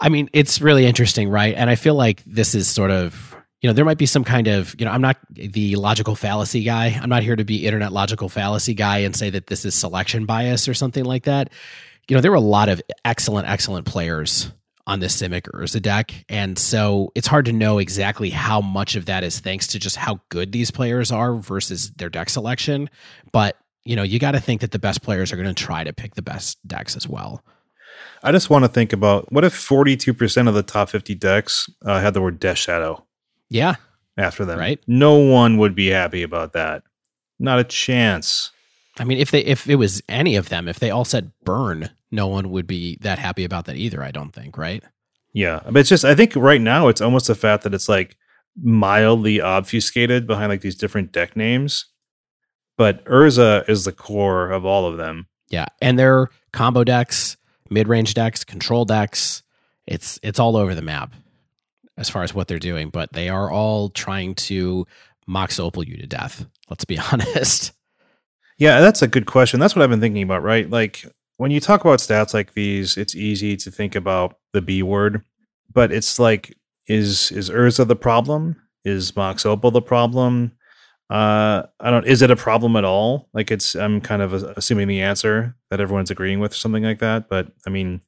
I 0.00 0.08
mean, 0.08 0.28
it's 0.32 0.60
really 0.60 0.86
interesting, 0.86 1.28
right? 1.28 1.54
And 1.54 1.68
I 1.68 1.74
feel 1.74 1.94
like 1.94 2.22
this 2.24 2.54
is 2.54 2.68
sort 2.68 2.90
of, 2.90 3.36
you 3.60 3.68
know, 3.68 3.74
there 3.74 3.84
might 3.84 3.98
be 3.98 4.06
some 4.06 4.24
kind 4.24 4.48
of, 4.48 4.74
you 4.78 4.86
know, 4.86 4.90
I'm 4.90 5.02
not 5.02 5.18
the 5.30 5.76
logical 5.76 6.14
fallacy 6.14 6.64
guy. 6.64 6.98
I'm 7.00 7.08
not 7.08 7.22
here 7.22 7.36
to 7.36 7.44
be 7.44 7.66
internet 7.66 7.92
logical 7.92 8.28
fallacy 8.28 8.74
guy 8.74 8.98
and 8.98 9.14
say 9.14 9.30
that 9.30 9.46
this 9.46 9.64
is 9.64 9.74
selection 9.74 10.26
bias 10.26 10.68
or 10.68 10.74
something 10.74 11.04
like 11.04 11.24
that. 11.24 11.52
You 12.08 12.16
know, 12.16 12.20
there 12.20 12.30
were 12.30 12.36
a 12.36 12.40
lot 12.40 12.68
of 12.68 12.82
excellent, 13.04 13.48
excellent 13.48 13.86
players 13.86 14.50
on 14.86 15.00
this 15.00 15.20
Simic 15.20 15.42
Urza 15.54 15.80
deck. 15.80 16.12
And 16.28 16.58
so 16.58 17.12
it's 17.14 17.26
hard 17.28 17.44
to 17.46 17.52
know 17.52 17.78
exactly 17.78 18.30
how 18.30 18.60
much 18.60 18.96
of 18.96 19.06
that 19.06 19.22
is 19.22 19.38
thanks 19.40 19.66
to 19.68 19.78
just 19.78 19.96
how 19.96 20.20
good 20.28 20.52
these 20.52 20.70
players 20.70 21.12
are 21.12 21.34
versus 21.36 21.90
their 21.92 22.08
deck 22.10 22.28
selection. 22.28 22.90
But, 23.32 23.56
you 23.84 23.94
know, 23.94 24.02
you 24.02 24.18
got 24.18 24.32
to 24.32 24.40
think 24.40 24.60
that 24.60 24.72
the 24.72 24.78
best 24.80 25.02
players 25.02 25.32
are 25.32 25.36
going 25.36 25.52
to 25.54 25.64
try 25.64 25.84
to 25.84 25.92
pick 25.92 26.14
the 26.16 26.22
best 26.22 26.58
decks 26.66 26.96
as 26.96 27.08
well. 27.08 27.44
I 28.24 28.32
just 28.32 28.50
want 28.50 28.64
to 28.64 28.68
think 28.68 28.92
about 28.92 29.32
what 29.32 29.44
if 29.44 29.54
42% 29.54 30.48
of 30.48 30.54
the 30.54 30.62
top 30.62 30.88
50 30.88 31.14
decks 31.14 31.68
uh, 31.84 32.00
had 32.00 32.14
the 32.14 32.20
word 32.22 32.40
Death 32.40 32.58
Shadow 32.58 33.06
Yeah. 33.50 33.76
after 34.16 34.44
them? 34.44 34.58
Right. 34.58 34.80
No 34.88 35.14
one 35.16 35.58
would 35.58 35.74
be 35.74 35.88
happy 35.88 36.22
about 36.22 36.52
that. 36.54 36.82
Not 37.38 37.58
a 37.58 37.64
chance. 37.64 38.50
I 38.98 39.04
mean, 39.04 39.18
if 39.18 39.30
they 39.30 39.40
if 39.44 39.68
it 39.68 39.76
was 39.76 40.02
any 40.08 40.36
of 40.36 40.48
them, 40.50 40.68
if 40.68 40.78
they 40.78 40.90
all 40.90 41.04
said 41.04 41.32
burn, 41.44 41.90
no 42.12 42.28
one 42.28 42.50
would 42.50 42.66
be 42.66 42.98
that 43.00 43.18
happy 43.18 43.44
about 43.44 43.64
that 43.64 43.76
either. 43.76 44.02
I 44.02 44.10
don't 44.10 44.30
think, 44.30 44.56
right? 44.56 44.84
Yeah. 45.32 45.60
But 45.64 45.76
it's 45.76 45.88
just, 45.88 46.04
I 46.04 46.14
think 46.14 46.36
right 46.36 46.60
now 46.60 46.88
it's 46.88 47.00
almost 47.00 47.26
the 47.26 47.34
fact 47.34 47.64
that 47.64 47.74
it's 47.74 47.88
like 47.88 48.16
mildly 48.60 49.40
obfuscated 49.40 50.26
behind 50.26 50.50
like 50.50 50.60
these 50.60 50.76
different 50.76 51.12
deck 51.12 51.36
names. 51.36 51.86
But 52.76 53.04
Urza 53.06 53.68
is 53.68 53.84
the 53.84 53.92
core 53.92 54.50
of 54.50 54.64
all 54.64 54.86
of 54.86 54.96
them. 54.96 55.26
Yeah, 55.48 55.66
and 55.80 55.98
they're 55.98 56.28
combo 56.52 56.84
decks, 56.84 57.36
mid 57.70 57.86
range 57.86 58.14
decks, 58.14 58.44
control 58.44 58.84
decks. 58.84 59.42
It's 59.86 60.18
it's 60.22 60.38
all 60.38 60.56
over 60.56 60.74
the 60.74 60.82
map 60.82 61.12
as 61.98 62.08
far 62.08 62.22
as 62.22 62.32
what 62.32 62.48
they're 62.48 62.58
doing, 62.58 62.88
but 62.88 63.12
they 63.12 63.28
are 63.28 63.50
all 63.50 63.90
trying 63.90 64.34
to 64.34 64.86
mox 65.26 65.60
opal 65.60 65.84
you 65.84 65.96
to 65.98 66.06
death. 66.06 66.46
Let's 66.70 66.84
be 66.86 66.98
honest. 67.12 67.72
Yeah, 68.58 68.80
that's 68.80 69.02
a 69.02 69.08
good 69.08 69.26
question. 69.26 69.60
That's 69.60 69.76
what 69.76 69.82
I've 69.82 69.90
been 69.90 70.00
thinking 70.00 70.22
about, 70.22 70.42
right? 70.42 70.68
Like 70.68 71.04
when 71.36 71.50
you 71.50 71.60
talk 71.60 71.80
about 71.80 71.98
stats 71.98 72.34
like 72.34 72.54
these, 72.54 72.96
it's 72.96 73.14
easy 73.14 73.56
to 73.56 73.70
think 73.70 73.94
about 73.94 74.36
the 74.52 74.62
B 74.62 74.82
word, 74.82 75.22
but 75.72 75.92
it's 75.92 76.18
like, 76.18 76.56
is 76.86 77.30
is 77.32 77.50
Urza 77.50 77.86
the 77.86 77.96
problem? 77.96 78.56
Is 78.84 79.14
Mox 79.14 79.46
Opal 79.46 79.70
the 79.70 79.82
problem? 79.82 80.52
Uh, 81.10 81.64
I 81.78 81.90
don't. 81.90 82.06
Is 82.06 82.22
it 82.22 82.30
a 82.30 82.36
problem 82.36 82.76
at 82.76 82.84
all? 82.84 83.28
Like 83.32 83.50
it's. 83.50 83.74
I'm 83.74 84.00
kind 84.00 84.22
of 84.22 84.32
assuming 84.32 84.88
the 84.88 85.02
answer 85.02 85.54
that 85.70 85.80
everyone's 85.80 86.10
agreeing 86.10 86.40
with, 86.40 86.54
something 86.54 86.82
like 86.82 87.00
that. 87.00 87.28
But 87.28 87.52
I 87.66 87.70
mean, 87.70 88.00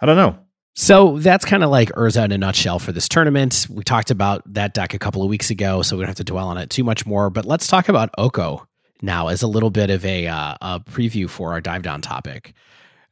I 0.00 0.06
don't 0.06 0.16
know. 0.16 0.38
So 0.74 1.18
that's 1.18 1.44
kind 1.44 1.64
of 1.64 1.70
like 1.70 1.90
Urza 1.92 2.24
in 2.24 2.32
a 2.32 2.38
nutshell 2.38 2.78
for 2.78 2.92
this 2.92 3.08
tournament. 3.08 3.66
We 3.68 3.82
talked 3.82 4.10
about 4.10 4.42
that 4.54 4.74
deck 4.74 4.94
a 4.94 4.98
couple 4.98 5.22
of 5.22 5.28
weeks 5.28 5.50
ago, 5.50 5.82
so 5.82 5.96
we 5.96 6.02
don't 6.02 6.08
have 6.08 6.16
to 6.16 6.24
dwell 6.24 6.48
on 6.48 6.56
it 6.56 6.70
too 6.70 6.84
much 6.84 7.04
more. 7.04 7.30
But 7.30 7.44
let's 7.44 7.66
talk 7.66 7.88
about 7.88 8.10
Oko 8.16 8.66
now 9.02 9.28
as 9.28 9.42
a 9.42 9.46
little 9.46 9.70
bit 9.70 9.90
of 9.90 10.04
a, 10.04 10.26
uh, 10.26 10.56
a 10.60 10.80
preview 10.80 11.28
for 11.28 11.52
our 11.52 11.60
dive 11.60 11.82
down 11.82 12.00
topic. 12.00 12.54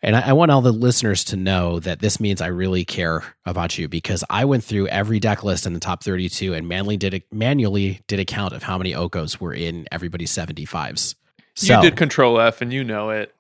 And 0.03 0.15
I, 0.15 0.29
I, 0.29 0.33
want 0.35 0.51
all 0.51 0.61
the 0.61 0.73
listeners 0.73 1.25
to 1.25 1.37
know 1.37 1.81
that 1.81 2.01
this 2.01 2.21
means 2.21 2.41
I 2.41 2.49
really 2.49 2.85
care 2.85 3.25
about 3.45 3.79
you 3.79 3.89
because 3.89 4.23
I 4.29 4.45
went 4.45 4.63
through 4.63 4.89
every 4.89 5.19
deck 5.21 5.43
list 5.43 5.67
in 5.67 5.73
the 5.73 5.81
top 5.81 6.05
32 6.05 6.55
and 6.55 6.69
manually 6.69 6.97
did 6.97 7.15
a, 7.15 7.23
manually 7.33 8.01
did 8.07 8.21
a 8.21 8.25
count 8.25 8.53
of 8.53 8.63
how 8.63 8.79
many 8.79 8.93
Okos 8.93 9.41
were 9.41 9.55
in 9.55 9.87
everybody's 9.91 10.33
75s. 10.33 11.15
So, 11.55 11.77
you 11.77 11.83
did 11.83 11.97
Control 11.97 12.39
F 12.39 12.61
and 12.61 12.73
you 12.73 12.85
know 12.85 13.11
it. 13.11 13.35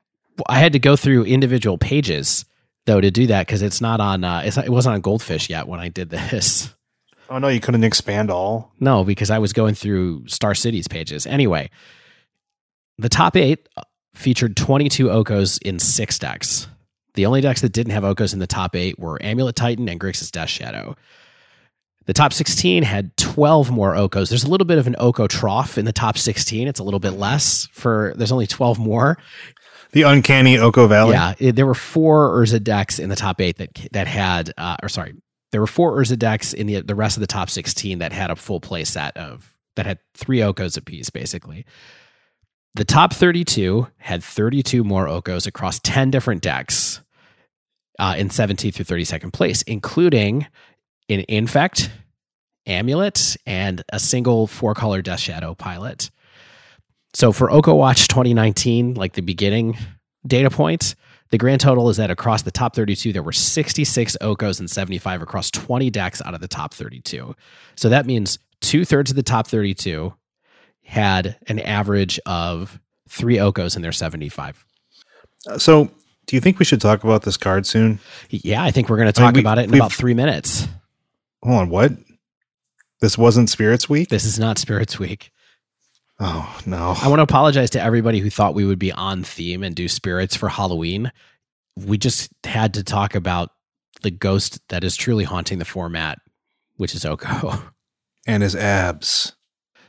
I 0.48 0.58
had 0.58 0.72
to 0.72 0.78
go 0.78 0.96
through 0.96 1.24
individual 1.24 1.78
pages 1.78 2.46
though 2.86 3.00
to 3.00 3.10
do 3.10 3.26
that 3.26 3.46
because 3.46 3.62
it's 3.62 3.80
not 3.80 4.00
on. 4.00 4.24
Uh, 4.24 4.42
it's 4.44 4.56
not, 4.56 4.64
it 4.64 4.70
wasn't 4.70 4.94
on 4.94 5.00
Goldfish 5.02 5.50
yet 5.50 5.68
when 5.68 5.80
I 5.80 5.88
did 5.88 6.10
this. 6.10 6.74
Oh 7.28 7.38
no, 7.38 7.48
you 7.48 7.60
couldn't 7.60 7.84
expand 7.84 8.30
all. 8.30 8.72
No, 8.80 9.04
because 9.04 9.30
I 9.30 9.38
was 9.38 9.52
going 9.52 9.74
through 9.74 10.28
Star 10.28 10.54
City's 10.54 10.88
pages. 10.88 11.26
Anyway, 11.26 11.70
the 12.98 13.08
top 13.08 13.36
eight 13.36 13.68
featured 14.14 14.56
22 14.56 15.06
Okos 15.06 15.60
in 15.62 15.78
six 15.78 16.18
decks. 16.18 16.68
The 17.14 17.26
only 17.26 17.40
decks 17.40 17.62
that 17.62 17.72
didn't 17.72 17.92
have 17.92 18.02
Okos 18.02 18.32
in 18.32 18.38
the 18.38 18.46
top 18.46 18.76
eight 18.76 18.98
were 18.98 19.22
Amulet 19.22 19.56
Titan 19.56 19.88
and 19.88 20.00
Grixis 20.00 20.30
Death 20.30 20.48
Shadow. 20.50 20.96
The 22.06 22.12
top 22.12 22.32
16 22.32 22.84
had 22.84 23.16
12 23.16 23.70
more 23.70 23.94
Okos. 23.94 24.28
There's 24.28 24.44
a 24.44 24.48
little 24.48 24.64
bit 24.64 24.78
of 24.78 24.86
an 24.86 24.94
Oko 24.98 25.26
trough 25.26 25.76
in 25.76 25.84
the 25.84 25.92
top 25.92 26.16
16. 26.16 26.68
It's 26.68 26.78
a 26.78 26.84
little 26.84 27.00
bit 27.00 27.12
less 27.12 27.66
for, 27.72 28.14
there's 28.16 28.32
only 28.32 28.46
12 28.46 28.78
more. 28.78 29.18
The 29.92 30.02
uncanny 30.02 30.58
Oko 30.58 30.86
Valley. 30.86 31.12
Yeah, 31.12 31.34
it, 31.38 31.56
there 31.56 31.66
were 31.66 31.74
four 31.74 32.30
Urza 32.36 32.62
decks 32.62 32.98
in 32.98 33.08
the 33.08 33.16
top 33.16 33.40
eight 33.40 33.56
that 33.58 33.70
that 33.92 34.06
had, 34.06 34.52
uh, 34.58 34.76
or 34.82 34.88
sorry, 34.88 35.14
there 35.52 35.60
were 35.60 35.66
four 35.66 35.96
Urza 35.96 36.18
decks 36.18 36.52
in 36.52 36.66
the 36.66 36.82
the 36.82 36.94
rest 36.94 37.16
of 37.16 37.22
the 37.22 37.26
top 37.26 37.48
16 37.48 38.00
that 38.00 38.12
had 38.12 38.30
a 38.30 38.36
full 38.36 38.60
play 38.60 38.84
set 38.84 39.16
of, 39.16 39.56
that 39.76 39.86
had 39.86 39.98
three 40.14 40.38
Okos 40.40 40.76
apiece, 40.76 41.08
basically. 41.08 41.64
The 42.76 42.84
top 42.84 43.14
32 43.14 43.88
had 43.96 44.22
32 44.22 44.84
more 44.84 45.06
Okos 45.06 45.46
across 45.46 45.80
10 45.80 46.10
different 46.10 46.42
decks 46.42 47.00
uh, 47.98 48.16
in 48.18 48.28
17th 48.28 48.74
through 48.74 48.98
32nd 48.98 49.32
place, 49.32 49.62
including 49.62 50.46
an 51.08 51.24
Infect, 51.26 51.90
Amulet, 52.66 53.38
and 53.46 53.82
a 53.94 53.98
single 53.98 54.46
four 54.46 54.74
color 54.74 55.00
Death 55.00 55.20
Shadow 55.20 55.54
pilot. 55.54 56.10
So 57.14 57.32
for 57.32 57.50
Oko 57.50 57.74
Watch 57.74 58.08
2019, 58.08 58.92
like 58.92 59.14
the 59.14 59.22
beginning 59.22 59.78
data 60.26 60.50
points, 60.50 60.96
the 61.30 61.38
grand 61.38 61.62
total 61.62 61.88
is 61.88 61.96
that 61.96 62.10
across 62.10 62.42
the 62.42 62.50
top 62.50 62.76
32, 62.76 63.10
there 63.14 63.22
were 63.22 63.32
66 63.32 64.18
Okos 64.20 64.60
and 64.60 64.70
75 64.70 65.22
across 65.22 65.50
20 65.50 65.88
decks 65.88 66.20
out 66.20 66.34
of 66.34 66.42
the 66.42 66.48
top 66.48 66.74
32. 66.74 67.34
So 67.74 67.88
that 67.88 68.04
means 68.04 68.38
two 68.60 68.84
thirds 68.84 69.08
of 69.08 69.16
the 69.16 69.22
top 69.22 69.46
32 69.46 70.12
had 70.86 71.36
an 71.48 71.58
average 71.58 72.18
of 72.26 72.80
three 73.08 73.36
Okos 73.36 73.76
in 73.76 73.82
their 73.82 73.92
75. 73.92 74.64
Uh, 75.48 75.58
so 75.58 75.90
Do 76.26 76.36
you 76.36 76.40
think 76.40 76.58
we 76.58 76.64
should 76.64 76.80
talk 76.80 77.04
about 77.04 77.22
this 77.22 77.36
card 77.36 77.66
soon? 77.66 77.98
Yeah, 78.30 78.62
I 78.64 78.70
think 78.70 78.88
we're 78.88 78.96
going 78.96 79.12
to 79.12 79.20
I 79.20 79.24
mean, 79.24 79.28
talk 79.28 79.34
we- 79.36 79.40
about 79.40 79.58
it 79.58 79.68
in 79.68 79.74
about 79.74 79.92
three 79.92 80.14
minutes. 80.14 80.66
Hold 81.42 81.58
on, 81.60 81.68
what? 81.70 81.92
This 83.00 83.18
wasn't 83.18 83.50
Spirits 83.50 83.88
Week? 83.88 84.08
This 84.08 84.24
is 84.24 84.38
not 84.38 84.58
Spirits 84.58 84.98
Week. 84.98 85.30
Oh 86.18 86.58
no. 86.64 86.94
I 87.00 87.08
want 87.08 87.18
to 87.18 87.24
apologize 87.24 87.68
to 87.70 87.80
everybody 87.80 88.20
who 88.20 88.30
thought 88.30 88.54
we 88.54 88.64
would 88.64 88.78
be 88.78 88.90
on 88.90 89.22
theme 89.22 89.62
and 89.62 89.76
do 89.76 89.86
spirits 89.86 90.34
for 90.34 90.48
Halloween. 90.48 91.12
We 91.76 91.98
just 91.98 92.30
had 92.44 92.72
to 92.74 92.82
talk 92.82 93.14
about 93.14 93.50
the 94.00 94.10
ghost 94.10 94.66
that 94.70 94.82
is 94.82 94.96
truly 94.96 95.24
haunting 95.24 95.58
the 95.58 95.66
format, 95.66 96.18
which 96.76 96.94
is 96.94 97.04
Oko. 97.04 97.62
and 98.26 98.42
his 98.42 98.56
abs. 98.56 99.35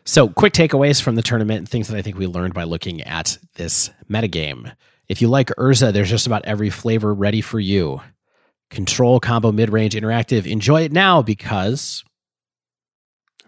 So, 0.07 0.29
quick 0.29 0.53
takeaways 0.53 1.01
from 1.01 1.15
the 1.15 1.21
tournament 1.21 1.59
and 1.59 1.69
things 1.69 1.89
that 1.89 1.97
I 1.97 2.01
think 2.01 2.17
we 2.17 2.27
learned 2.27 2.53
by 2.53 2.63
looking 2.63 3.01
at 3.01 3.37
this 3.55 3.89
metagame. 4.09 4.73
If 5.09 5.21
you 5.21 5.27
like 5.27 5.49
Urza, 5.57 5.91
there's 5.91 6.09
just 6.09 6.27
about 6.27 6.45
every 6.45 6.69
flavor 6.69 7.13
ready 7.13 7.41
for 7.41 7.59
you. 7.59 7.99
Control, 8.69 9.19
combo, 9.19 9.51
mid 9.51 9.69
range, 9.69 9.95
interactive. 9.95 10.49
Enjoy 10.49 10.83
it 10.83 10.93
now 10.93 11.21
because 11.21 12.05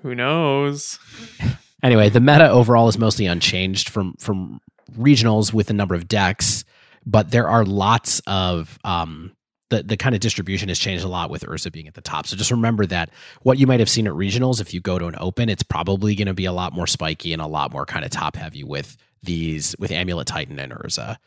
Who 0.01 0.13
knows? 0.13 0.99
Anyway, 1.81 2.09
the 2.09 2.19
meta 2.19 2.49
overall 2.49 2.89
is 2.89 2.97
mostly 2.97 3.25
unchanged 3.25 3.87
from 3.87 4.13
from 4.19 4.59
regionals 4.97 5.53
with 5.53 5.67
the 5.67 5.73
number 5.73 5.95
of 5.95 6.09
decks, 6.09 6.65
but 7.05 7.31
there 7.31 7.47
are 7.47 7.63
lots 7.63 8.21
of 8.27 8.77
um 8.83 9.31
the, 9.69 9.83
the 9.83 9.97
kind 9.97 10.15
of 10.15 10.21
distribution 10.21 10.69
has 10.69 10.79
changed 10.79 11.03
a 11.03 11.07
lot 11.07 11.29
with 11.29 11.43
Urza 11.45 11.71
being 11.71 11.87
at 11.87 11.93
the 11.93 12.01
top. 12.01 12.27
So 12.27 12.35
just 12.35 12.51
remember 12.51 12.85
that 12.87 13.09
what 13.41 13.57
you 13.57 13.67
might 13.67 13.79
have 13.79 13.89
seen 13.89 14.07
at 14.07 14.13
regionals, 14.13 14.59
if 14.59 14.73
you 14.73 14.81
go 14.81 14.99
to 14.99 15.05
an 15.05 15.15
open, 15.19 15.49
it's 15.49 15.63
probably 15.63 16.15
going 16.15 16.27
to 16.27 16.33
be 16.33 16.45
a 16.45 16.51
lot 16.51 16.73
more 16.73 16.87
spiky 16.87 17.33
and 17.33 17.41
a 17.41 17.47
lot 17.47 17.71
more 17.71 17.85
kind 17.85 18.03
of 18.03 18.11
top 18.11 18.35
heavy 18.35 18.63
with 18.63 18.97
these 19.21 19.75
with 19.79 19.91
Amulet 19.91 20.27
Titan 20.27 20.59
and 20.59 20.71
Urza. 20.71 21.17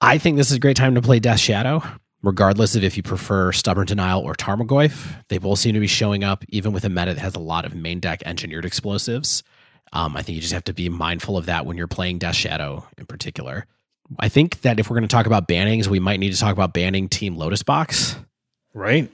I 0.00 0.18
think 0.18 0.36
this 0.36 0.50
is 0.50 0.56
a 0.56 0.60
great 0.60 0.76
time 0.76 0.94
to 0.96 1.02
play 1.02 1.20
Death 1.20 1.38
Shadow, 1.38 1.82
regardless 2.22 2.74
of 2.74 2.82
if 2.82 2.96
you 2.96 3.02
prefer 3.02 3.52
Stubborn 3.52 3.86
Denial 3.86 4.20
or 4.20 4.34
Tarmogoyf. 4.34 5.24
They 5.28 5.38
both 5.38 5.60
seem 5.60 5.74
to 5.74 5.80
be 5.80 5.86
showing 5.86 6.24
up, 6.24 6.44
even 6.48 6.72
with 6.72 6.84
a 6.84 6.88
meta 6.88 7.14
that 7.14 7.20
has 7.20 7.36
a 7.36 7.40
lot 7.40 7.64
of 7.64 7.74
main 7.74 8.00
deck 8.00 8.22
engineered 8.26 8.64
explosives. 8.64 9.42
Um, 9.92 10.16
I 10.16 10.22
think 10.22 10.34
you 10.34 10.42
just 10.42 10.52
have 10.52 10.64
to 10.64 10.74
be 10.74 10.88
mindful 10.88 11.36
of 11.36 11.46
that 11.46 11.64
when 11.64 11.76
you're 11.76 11.86
playing 11.86 12.18
Death 12.18 12.34
Shadow 12.34 12.86
in 12.98 13.06
particular. 13.06 13.66
I 14.18 14.28
think 14.28 14.62
that 14.62 14.78
if 14.78 14.88
we're 14.90 14.96
going 14.96 15.08
to 15.08 15.14
talk 15.14 15.26
about 15.26 15.48
bannings, 15.48 15.86
we 15.86 16.00
might 16.00 16.20
need 16.20 16.32
to 16.32 16.38
talk 16.38 16.52
about 16.52 16.74
banning 16.74 17.08
Team 17.08 17.36
Lotus 17.36 17.62
Box. 17.62 18.16
Right? 18.72 19.10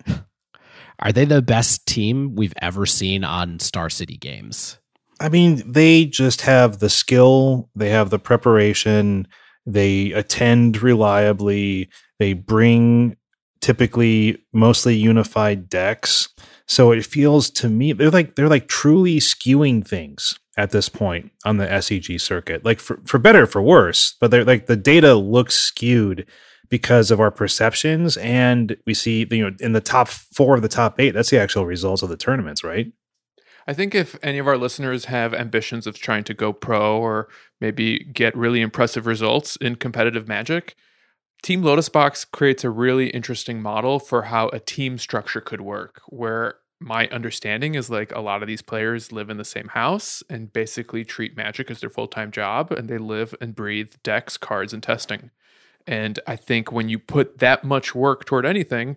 Are 0.99 1.13
they 1.13 1.25
the 1.25 1.43
best 1.43 1.87
team 1.87 2.35
we've 2.35 2.55
ever 2.61 2.87
seen 2.87 3.25
on 3.25 3.59
Star 3.59 3.89
City 3.89 4.17
games? 4.17 4.79
I 5.21 5.29
mean, 5.29 5.63
they 5.71 6.07
just 6.07 6.43
have 6.43 6.79
the 6.79 6.89
skill, 6.89 7.69
they 7.75 7.91
have 7.91 8.11
the 8.11 8.19
preparation, 8.19 9.29
they 9.67 10.13
attend 10.13 10.83
reliably, 10.83 11.91
they 12.19 12.33
bring 12.33 13.17
typically 13.61 14.43
mostly 14.53 14.97
unified 14.97 15.69
decks. 15.69 16.30
So 16.71 16.93
it 16.93 17.05
feels 17.05 17.51
to 17.51 17.69
me 17.69 17.93
they're 17.93 18.13
like 18.13 18.37
they're 18.37 18.49
like 18.49 18.69
truly 18.69 19.17
skewing 19.17 19.85
things 19.85 20.39
at 20.57 20.71
this 20.71 20.89
point 20.89 21.33
on 21.45 21.57
the 21.57 21.67
SCG 21.67 22.21
circuit. 22.21 22.65
Like 22.65 22.79
for, 22.79 23.01
for 23.05 23.19
better 23.19 23.43
or 23.43 23.47
for 23.47 23.61
worse, 23.61 24.15
but 24.21 24.31
they're 24.31 24.45
like 24.45 24.67
the 24.67 24.77
data 24.77 25.17
looks 25.17 25.57
skewed 25.57 26.27
because 26.69 27.11
of 27.11 27.19
our 27.19 27.33
perceptions 27.33 28.17
and 28.19 28.77
we 28.87 28.95
see 28.95 29.27
you 29.33 29.51
know 29.51 29.57
in 29.59 29.73
the 29.73 29.81
top 29.81 30.07
4 30.07 30.55
of 30.55 30.63
the 30.63 30.69
top 30.69 31.01
8 31.01 31.11
that's 31.11 31.31
the 31.31 31.41
actual 31.41 31.67
results 31.67 32.03
of 32.03 32.09
the 32.09 32.17
tournaments, 32.17 32.63
right? 32.63 32.93
I 33.67 33.73
think 33.73 33.93
if 33.93 34.17
any 34.23 34.39
of 34.39 34.47
our 34.47 34.57
listeners 34.57 35.07
have 35.07 35.35
ambitions 35.35 35.89
of 35.89 35.99
trying 35.99 36.23
to 36.23 36.35
go 36.35 36.53
pro 36.53 37.01
or 37.01 37.29
maybe 37.61 37.99
get 37.99 38.37
really 38.37 38.61
impressive 38.61 39.07
results 39.07 39.57
in 39.57 39.75
competitive 39.75 40.29
magic, 40.29 40.77
Team 41.43 41.63
Lotus 41.63 41.89
Box 41.89 42.25
creates 42.25 42.65
a 42.65 42.71
really 42.71 43.09
interesting 43.09 43.63
model 43.63 43.99
for 43.99 44.25
how 44.25 44.49
a 44.49 44.61
team 44.61 44.99
structure 44.99 45.41
could 45.41 45.63
work, 45.63 46.03
where 46.07 46.57
my 46.81 47.07
understanding 47.09 47.75
is 47.75 47.91
like 47.91 48.11
a 48.13 48.21
lot 48.21 48.43
of 48.43 48.49
these 48.49 48.63
players 48.63 49.13
live 49.13 49.29
in 49.29 49.37
the 49.37 49.45
same 49.45 49.69
house 49.69 50.23
and 50.31 50.53
basically 50.53 51.05
treat 51.05 51.37
magic 51.37 51.71
as 51.71 51.81
their 51.81 51.91
full 51.91 52.09
time 52.09 52.31
job 52.31 52.73
and 52.73 52.89
they 52.89 52.99
live 52.99 53.35
and 53.41 53.55
breathe 53.55 53.93
decks, 54.03 54.37
cards, 54.37 54.73
and 54.73 54.83
testing. 54.83 55.31
And 55.87 56.19
I 56.27 56.37
think 56.37 56.73
when 56.73 56.89
you 56.89 56.99
put 56.99 57.39
that 57.39 57.65
much 57.65 57.95
work 57.95 58.25
toward 58.25 58.47
anything, 58.47 58.97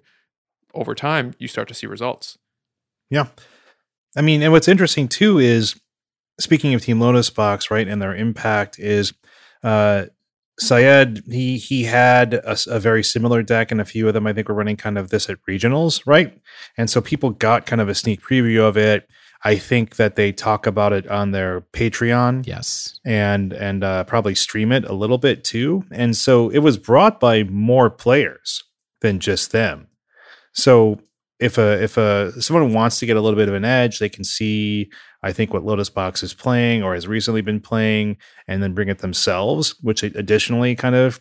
over 0.73 0.95
time, 0.95 1.33
you 1.37 1.47
start 1.47 1.67
to 1.67 1.73
see 1.73 1.87
results. 1.87 2.37
Yeah. 3.09 3.27
I 4.15 4.21
mean, 4.21 4.41
and 4.41 4.51
what's 4.51 4.67
interesting 4.67 5.07
too 5.07 5.37
is 5.39 5.79
speaking 6.39 6.73
of 6.73 6.81
Team 6.81 6.99
Lotus 6.99 7.29
Box, 7.29 7.69
right, 7.69 7.87
and 7.87 8.01
their 8.01 8.15
impact 8.15 8.79
is 8.79 9.13
uh 9.63 10.05
Syed, 10.59 11.23
he 11.29 11.57
he 11.57 11.83
had 11.85 12.41
a 12.45 12.79
very 12.79 13.03
similar 13.03 13.41
deck, 13.41 13.71
and 13.71 13.81
a 13.81 13.85
few 13.85 14.07
of 14.07 14.13
them 14.13 14.27
I 14.27 14.33
think 14.33 14.47
were 14.49 14.55
running 14.55 14.77
kind 14.77 14.97
of 14.97 15.09
this 15.09 15.29
at 15.29 15.37
regionals, 15.49 16.03
right? 16.05 16.39
And 16.77 16.89
so 16.89 17.01
people 17.01 17.31
got 17.31 17.65
kind 17.65 17.81
of 17.81 17.89
a 17.89 17.95
sneak 17.95 18.21
preview 18.21 18.61
of 18.61 18.77
it. 18.77 19.07
I 19.43 19.57
think 19.57 19.97
that 19.97 20.15
they 20.15 20.31
talk 20.31 20.65
about 20.67 20.93
it 20.93 21.07
on 21.07 21.31
their 21.31 21.61
Patreon 21.73 22.45
Yes. 22.47 22.99
and 23.03 23.51
and 23.51 23.83
uh, 23.83 24.03
probably 24.05 24.35
stream 24.35 24.71
it 24.71 24.85
a 24.85 24.93
little 24.93 25.17
bit 25.17 25.43
too. 25.43 25.85
And 25.91 26.15
so 26.15 26.49
it 26.49 26.59
was 26.59 26.77
brought 26.77 27.19
by 27.19 27.43
more 27.43 27.89
players 27.89 28.63
than 29.01 29.19
just 29.19 29.51
them. 29.51 29.87
So 30.53 31.01
if 31.43 31.57
a 31.57 31.83
if 31.83 31.97
a 31.97 32.41
someone 32.41 32.73
wants 32.73 32.99
to 32.99 33.05
get 33.05 33.17
a 33.17 33.21
little 33.21 33.37
bit 33.37 33.49
of 33.49 33.55
an 33.55 33.65
edge, 33.65 33.99
they 33.99 34.09
can 34.09 34.23
see 34.23 34.89
I 35.21 35.31
think 35.31 35.53
what 35.53 35.63
Lotus 35.63 35.89
Box 35.89 36.23
is 36.23 36.33
playing 36.33 36.83
or 36.83 36.93
has 36.93 37.07
recently 37.07 37.41
been 37.41 37.59
playing, 37.59 38.17
and 38.47 38.63
then 38.63 38.73
bring 38.73 38.89
it 38.89 38.99
themselves, 38.99 39.75
which 39.81 40.03
additionally 40.03 40.75
kind 40.75 40.95
of 40.95 41.19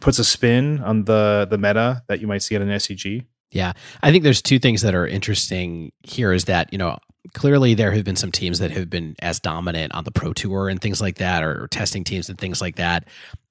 puts 0.00 0.18
a 0.18 0.24
spin 0.24 0.80
on 0.80 1.04
the 1.04 1.46
the 1.48 1.58
meta 1.58 2.02
that 2.08 2.20
you 2.20 2.26
might 2.26 2.42
see 2.42 2.54
at 2.54 2.62
an 2.62 2.68
SCG. 2.68 3.26
Yeah. 3.50 3.72
I 4.02 4.10
think 4.10 4.24
there's 4.24 4.42
two 4.42 4.58
things 4.58 4.82
that 4.82 4.94
are 4.94 5.06
interesting 5.06 5.92
here 6.02 6.32
is 6.32 6.44
that, 6.46 6.70
you 6.72 6.78
know, 6.78 6.98
clearly 7.32 7.74
there 7.74 7.92
have 7.92 8.04
been 8.04 8.16
some 8.16 8.32
teams 8.32 8.58
that 8.58 8.70
have 8.70 8.90
been 8.90 9.14
as 9.20 9.40
dominant 9.40 9.94
on 9.94 10.04
the 10.04 10.10
pro 10.10 10.32
tour 10.32 10.68
and 10.68 10.80
things 10.80 11.00
like 11.00 11.16
that 11.16 11.42
or, 11.42 11.66
testing 11.68 12.04
teams 12.04 12.28
and 12.28 12.38
things 12.38 12.60
like 12.60 12.76
that. 12.76 13.06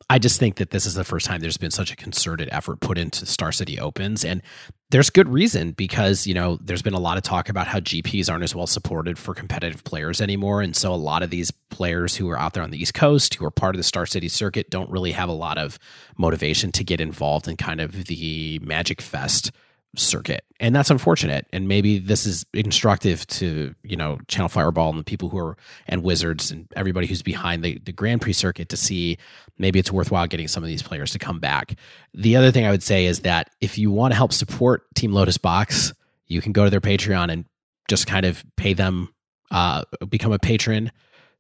I 0.10 0.20
just 0.20 0.40
think 0.40 0.56
that 0.56 0.70
this 0.70 0.86
is 0.86 0.94
the 0.94 1.04
first 1.04 1.26
time 1.26 1.42
there's 1.42 1.58
been 1.58 1.72
such 1.72 1.92
a 1.92 1.96
concerted 1.96 2.48
effort 2.52 2.80
put 2.80 2.98
into 2.98 3.26
Star 3.26 3.52
City 3.52 3.78
Opens 3.78 4.24
and 4.24 4.42
there's 4.90 5.10
good 5.10 5.28
reason 5.28 5.72
because, 5.72 6.26
you 6.26 6.34
know, 6.34 6.58
there's 6.62 6.82
been 6.82 6.94
a 6.94 7.00
lot 7.00 7.18
of 7.18 7.24
talk 7.24 7.50
about 7.50 7.68
how 7.68 7.82
GPs 7.82 8.32
aren't 8.32 8.46
as 8.46 8.56
well 8.56 8.68
supported 8.68 9.20
for 9.20 9.34
competitive 9.34 9.84
players 9.84 10.22
anymore 10.22 10.62
and 10.62 10.78
so 10.78 10.94
a 10.94 10.96
lot 10.96 11.24
of 11.24 11.30
these 11.30 11.52
players 11.52 12.16
who 12.16 12.30
are 12.30 12.40
out 12.40 12.54
there 12.54 12.64
on 12.64 12.72
the 12.72 12.82
East 12.82 12.94
Coast 12.94 13.36
who 13.36 13.46
are 13.46 13.52
part 13.52 13.76
of 13.76 13.80
the 13.80 13.84
Star 13.84 14.06
City 14.06 14.30
circuit 14.30 14.70
don't 14.70 14.90
really 14.90 15.12
have 15.12 15.28
a 15.28 15.34
lot 15.34 15.58
of 15.58 15.78
motivation 16.18 16.72
to 16.72 16.86
get 16.86 17.02
involved 17.02 17.48
in 17.48 17.58
kind 17.58 17.82
of 17.82 18.06
the 18.06 18.60
Magic 18.64 19.02
Fest 19.02 19.52
circuit. 19.96 20.44
And 20.60 20.76
that's 20.76 20.90
unfortunate. 20.90 21.48
And 21.52 21.68
maybe 21.68 22.00
this 22.00 22.26
is 22.26 22.46
instructive 22.54 23.26
to 23.28 23.74
you 23.84 23.96
know 23.96 24.20
channel 24.28 24.50
fireball 24.50 24.90
and 24.90 25.00
the 25.00 25.04
people 25.04 25.30
who 25.30 25.38
are 25.38 25.58
and 25.88 26.04
wizards 26.04 26.52
and 26.52 26.68
everybody 26.76 27.08
who's 27.08 27.22
behind 27.22 27.64
the, 27.64 27.80
the 27.80 27.92
grand 27.92 28.22
prix 28.22 28.34
circuit 28.34 28.70
to 28.70 28.78
see 28.78 29.18
maybe 29.58 29.80
it's 29.80 29.92
worthwhile 29.92 30.28
getting 30.28 30.48
some 30.48 30.64
of 30.64 30.68
these 30.68 30.84
players 30.84 31.12
to 31.12 31.20
come 31.20 31.40
back. 31.40 31.76
The 32.14 32.36
other 32.36 32.52
thing 32.52 32.66
i 32.66 32.72
would 32.72 32.84
say 32.84 33.06
is 33.06 33.22
that 33.22 33.50
if 33.62 33.78
you 33.78 33.92
want 33.92 34.12
to 34.12 34.16
help 34.16 34.34
support 34.34 34.84
team 34.96 35.14
lotus 35.14 35.38
box 35.38 35.94
you 36.28 36.42
can 36.42 36.52
go 36.52 36.64
to 36.64 36.70
their 36.70 36.82
patreon 36.82 37.32
and 37.32 37.46
just 37.88 38.08
kind 38.08 38.26
of 38.26 38.44
pay 38.58 38.74
them 38.74 39.14
uh, 39.52 39.84
become 40.10 40.34
a 40.34 40.40
patron 40.40 40.92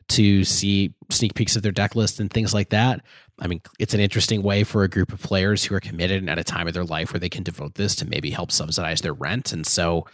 to 0.09 0.43
see 0.43 0.93
sneak 1.09 1.33
peeks 1.33 1.55
of 1.55 1.63
their 1.63 1.71
deck 1.71 1.95
list 1.95 2.19
and 2.19 2.31
things 2.31 2.53
like 2.53 2.69
that. 2.69 3.03
I 3.39 3.47
mean, 3.47 3.61
it's 3.79 3.93
an 3.93 3.99
interesting 3.99 4.41
way 4.41 4.63
for 4.63 4.83
a 4.83 4.89
group 4.89 5.13
of 5.13 5.21
players 5.21 5.63
who 5.63 5.75
are 5.75 5.79
committed 5.79 6.17
and 6.17 6.29
at 6.29 6.39
a 6.39 6.43
time 6.43 6.67
of 6.67 6.73
their 6.73 6.85
life 6.85 7.13
where 7.13 7.19
they 7.19 7.29
can 7.29 7.43
devote 7.43 7.75
this 7.75 7.95
to 7.97 8.07
maybe 8.07 8.31
help 8.31 8.51
subsidize 8.51 9.01
their 9.01 9.13
rent. 9.13 9.51
And 9.51 9.65
so, 9.65 10.07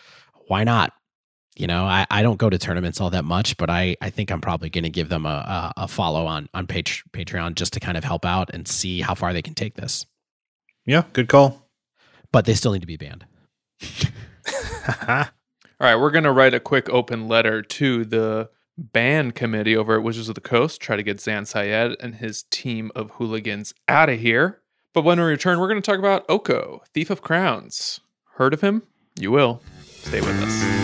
why 0.47 0.63
not? 0.63 0.93
You 1.55 1.67
know, 1.67 1.85
I, 1.85 2.07
I 2.09 2.23
don't 2.23 2.37
go 2.37 2.49
to 2.49 2.57
tournaments 2.57 2.99
all 2.99 3.11
that 3.11 3.23
much, 3.23 3.57
but 3.57 3.69
I, 3.69 3.95
I 4.01 4.09
think 4.09 4.31
I'm 4.31 4.41
probably 4.41 4.71
going 4.71 4.85
to 4.85 4.89
give 4.89 5.09
them 5.09 5.25
a, 5.25 5.73
a, 5.77 5.83
a 5.83 5.87
follow 5.87 6.25
on 6.25 6.49
on 6.53 6.65
Pat- 6.65 7.03
Patreon 7.13 7.55
just 7.55 7.73
to 7.73 7.79
kind 7.79 7.95
of 7.97 8.03
help 8.03 8.25
out 8.25 8.49
and 8.53 8.67
see 8.67 9.01
how 9.01 9.13
far 9.13 9.33
they 9.33 9.43
can 9.43 9.53
take 9.53 9.75
this. 9.75 10.05
Yeah, 10.85 11.03
good 11.13 11.29
call. 11.29 11.69
But 12.31 12.45
they 12.45 12.55
still 12.55 12.73
need 12.73 12.81
to 12.81 12.87
be 12.87 12.97
banned. 12.97 13.25
All 15.07 15.89
right, 15.89 15.95
we're 15.95 16.11
going 16.11 16.23
to 16.23 16.31
write 16.31 16.53
a 16.53 16.59
quick 16.59 16.89
open 16.89 17.27
letter 17.27 17.61
to 17.61 18.03
the 18.05 18.49
ban 18.77 19.31
committee 19.31 19.75
over 19.75 19.95
at 19.95 20.03
Wizards 20.03 20.29
of 20.29 20.35
the 20.35 20.41
Coast, 20.41 20.81
try 20.81 20.95
to 20.95 21.03
get 21.03 21.21
Zan 21.21 21.45
Syed 21.45 21.95
and 21.99 22.15
his 22.15 22.43
team 22.43 22.91
of 22.95 23.11
hooligans 23.11 23.73
out 23.87 24.09
of 24.09 24.19
here. 24.19 24.61
But 24.93 25.03
when 25.03 25.19
we 25.19 25.25
return, 25.25 25.59
we're 25.59 25.67
going 25.67 25.81
to 25.81 25.85
talk 25.85 25.99
about 25.99 26.25
Oko, 26.29 26.83
Thief 26.93 27.09
of 27.09 27.21
Crowns. 27.21 27.99
Heard 28.35 28.53
of 28.53 28.61
him? 28.61 28.83
You 29.19 29.31
will. 29.31 29.61
Stay 29.85 30.21
with 30.21 30.41
us. 30.41 30.83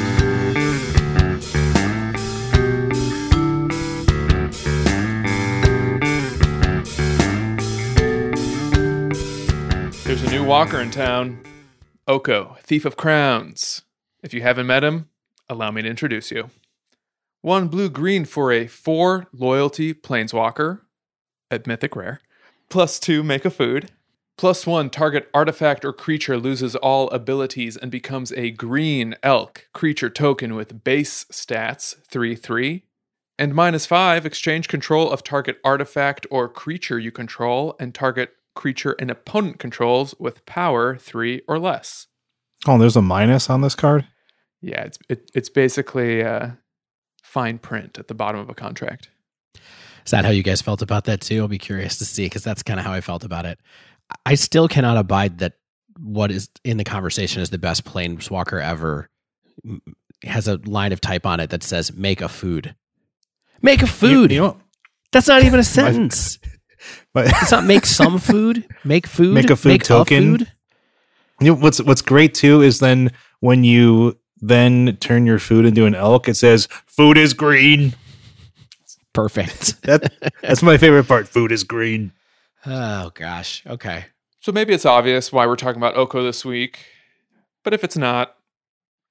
There's 10.04 10.24
a 10.24 10.32
new 10.32 10.44
walker 10.44 10.80
in 10.80 10.90
town. 10.90 11.44
Oko, 12.08 12.58
Thief 12.62 12.86
of 12.86 12.98
Crowns. 12.98 13.84
If 14.24 14.34
you 14.34 14.42
haven't 14.42 14.66
met 14.66 14.84
him, 14.84 15.10
allow 15.48 15.70
me 15.70 15.84
to 15.84 15.88
introduce 15.88 16.32
you. 16.32 16.50
One 17.42 17.70
blue 17.70 17.90
green 17.90 18.26
for 18.26 18.52
a 18.52 18.68
four 18.68 19.28
loyalty 19.32 19.94
planeswalker 19.94 20.82
at 21.50 21.66
Mythic 21.66 21.96
Rare. 21.96 22.20
Plus 22.68 23.00
two 23.00 23.24
make 23.24 23.46
a 23.46 23.50
food. 23.50 23.92
Plus 24.38 24.68
one, 24.68 24.90
target 24.90 25.30
artifact 25.34 25.84
or 25.86 25.94
creature 25.94 26.38
loses 26.38 26.76
all 26.76 27.10
abilities 27.10 27.78
and 27.78 27.92
becomes 27.92 28.32
a 28.34 28.52
green 28.52 29.16
elk 29.24 29.68
creature 29.74 30.10
token 30.10 30.56
with 30.56 30.84
base 30.84 31.26
stats 31.26 31.96
3 32.06 32.36
3. 32.36 32.84
And 33.38 33.56
minus 33.56 33.86
five, 33.86 34.26
exchange 34.26 34.68
control 34.68 35.10
of 35.10 35.24
target 35.24 35.60
artifact 35.64 36.28
or 36.30 36.50
creature 36.50 37.00
you 37.00 37.12
control 37.12 37.76
and 37.80 37.96
target 37.96 38.32
creature 38.54 38.98
an 39.00 39.10
opponent 39.10 39.60
controls 39.60 40.14
with 40.20 40.46
power 40.46 40.98
3 40.98 41.42
or 41.48 41.58
less. 41.58 42.08
Oh, 42.68 42.78
there's 42.78 42.98
a 42.98 43.02
minus 43.02 43.50
on 43.50 43.62
this 43.62 43.76
card? 43.76 44.06
Yeah, 44.62 44.84
it's 44.84 45.00
it, 45.08 45.32
it's 45.34 45.50
basically 45.50 46.22
uh, 46.22 46.52
fine 47.30 47.60
print 47.60 48.00
at 48.00 48.08
the 48.08 48.16
bottom 48.16 48.42
of 48.42 48.50
a 48.50 48.56
contract. 48.56 49.10
Is 50.06 50.12
that 50.12 50.26
how 50.26 50.32
you 50.32 50.42
guys 50.42 50.62
felt 50.62 50.82
about 50.82 51.06
that 51.06 51.22
too? 51.22 51.42
I'll 51.42 51.48
be 51.48 51.60
curious 51.60 51.98
to 52.00 52.06
see 52.06 52.26
because 52.26 52.44
that's 52.44 52.64
kind 52.64 52.80
of 52.80 52.86
how 52.86 52.94
I 52.94 53.02
felt 53.02 53.24
about 53.24 53.46
it. 53.46 53.60
I 54.26 54.34
still 54.36 54.68
cannot 54.68 54.98
abide 54.98 55.38
that 55.40 55.54
what 56.00 56.32
is 56.32 56.50
in 56.64 56.78
the 56.78 56.84
conversation 56.84 57.42
is 57.42 57.52
the 57.52 57.60
best 57.60 57.86
planeswalker 57.86 58.62
ever 58.64 59.10
has 60.24 60.48
a 60.48 60.58
line 60.66 60.92
of 60.92 61.02
type 61.02 61.26
on 61.26 61.40
it 61.40 61.52
that 61.52 61.62
says 61.62 61.94
"make 61.94 62.22
a 62.22 62.30
food." 62.30 62.76
Make 63.62 63.82
a 63.84 63.88
food. 63.88 64.32
You, 64.32 64.36
you 64.36 64.42
know, 64.42 64.58
That's 65.12 65.28
not 65.28 65.44
even 65.44 65.60
a 65.60 65.64
sentence. 65.80 66.40
but 67.14 67.28
it's 67.28 67.52
not 67.52 67.66
make 67.66 67.86
some 67.86 68.18
food. 68.18 68.66
Make 68.84 69.06
food. 69.18 69.34
Make 69.34 69.50
a 69.52 69.56
food 69.56 69.70
make 69.70 69.84
token. 69.84 70.38
food. 70.38 70.52
You 71.42 71.48
know, 71.48 71.60
what's 71.60 71.82
what's 71.82 72.02
great 72.02 72.34
too 72.34 72.62
is 72.62 72.80
then 72.80 73.12
when 73.40 73.64
you 73.64 74.18
then 74.42 74.98
turn 75.00 75.26
your 75.26 75.40
food 75.40 75.66
into 75.66 75.86
an 75.86 75.96
elk, 75.96 76.28
it 76.28 76.36
says 76.36 76.68
food 76.86 77.18
is 77.18 77.34
green. 77.34 77.96
Perfect. 79.14 79.76
That 79.84 80.14
that's 80.42 80.62
my 80.62 80.78
favorite 80.78 81.08
part. 81.08 81.28
Food 81.28 81.52
is 81.52 81.64
green. 81.64 82.12
oh 82.66 83.12
gosh. 83.14 83.64
Okay. 83.66 84.06
So 84.40 84.52
maybe 84.52 84.74
it's 84.74 84.86
obvious 84.86 85.32
why 85.34 85.48
we're 85.48 85.56
talking 85.56 85.82
about 85.82 85.96
Oko 85.98 86.24
this 86.24 86.46
week, 86.46 86.80
but 87.64 87.74
if 87.74 87.84
it's 87.84 87.98
not, 87.98 88.36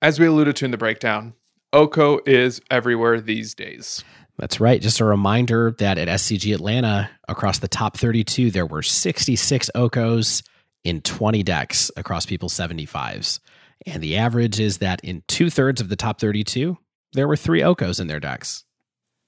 as 0.01 0.19
we 0.19 0.27
alluded 0.27 0.57
to 0.57 0.65
in 0.65 0.71
the 0.71 0.79
breakdown, 0.79 1.35
Oko 1.73 2.21
is 2.25 2.63
everywhere 2.71 3.21
these 3.21 3.55
days. 3.55 4.05
That's 4.39 4.61
right. 4.61 4.81
Just 4.81 5.01
a 5.01 5.05
reminder 5.05 5.75
that 5.79 5.99
at 5.99 6.09
SCG 6.09 6.55
Atlanta, 6.55 7.11
across 7.29 7.59
the 7.59 7.69
top 7.69 7.97
32, 7.97 8.51
there 8.53 8.67
were 8.67 8.83
66 8.83 9.71
Okos 9.75 10.43
in 10.85 11.01
20 11.03 11.43
decks 11.43 11.91
across 11.97 12.25
people's 12.25 12.55
75s. 12.55 13.41
And 13.87 14.03
the 14.03 14.17
average 14.17 14.61
is 14.61 14.79
that 14.79 15.01
in 15.03 15.23
two 15.29 15.51
thirds 15.51 15.81
of 15.81 15.89
the 15.89 15.97
top 15.97 16.21
32, 16.21 16.77
there 17.13 17.29
were 17.29 17.37
three 17.37 17.61
Okos 17.61 18.01
in 18.01 18.07
their 18.07 18.21
decks. 18.21 18.65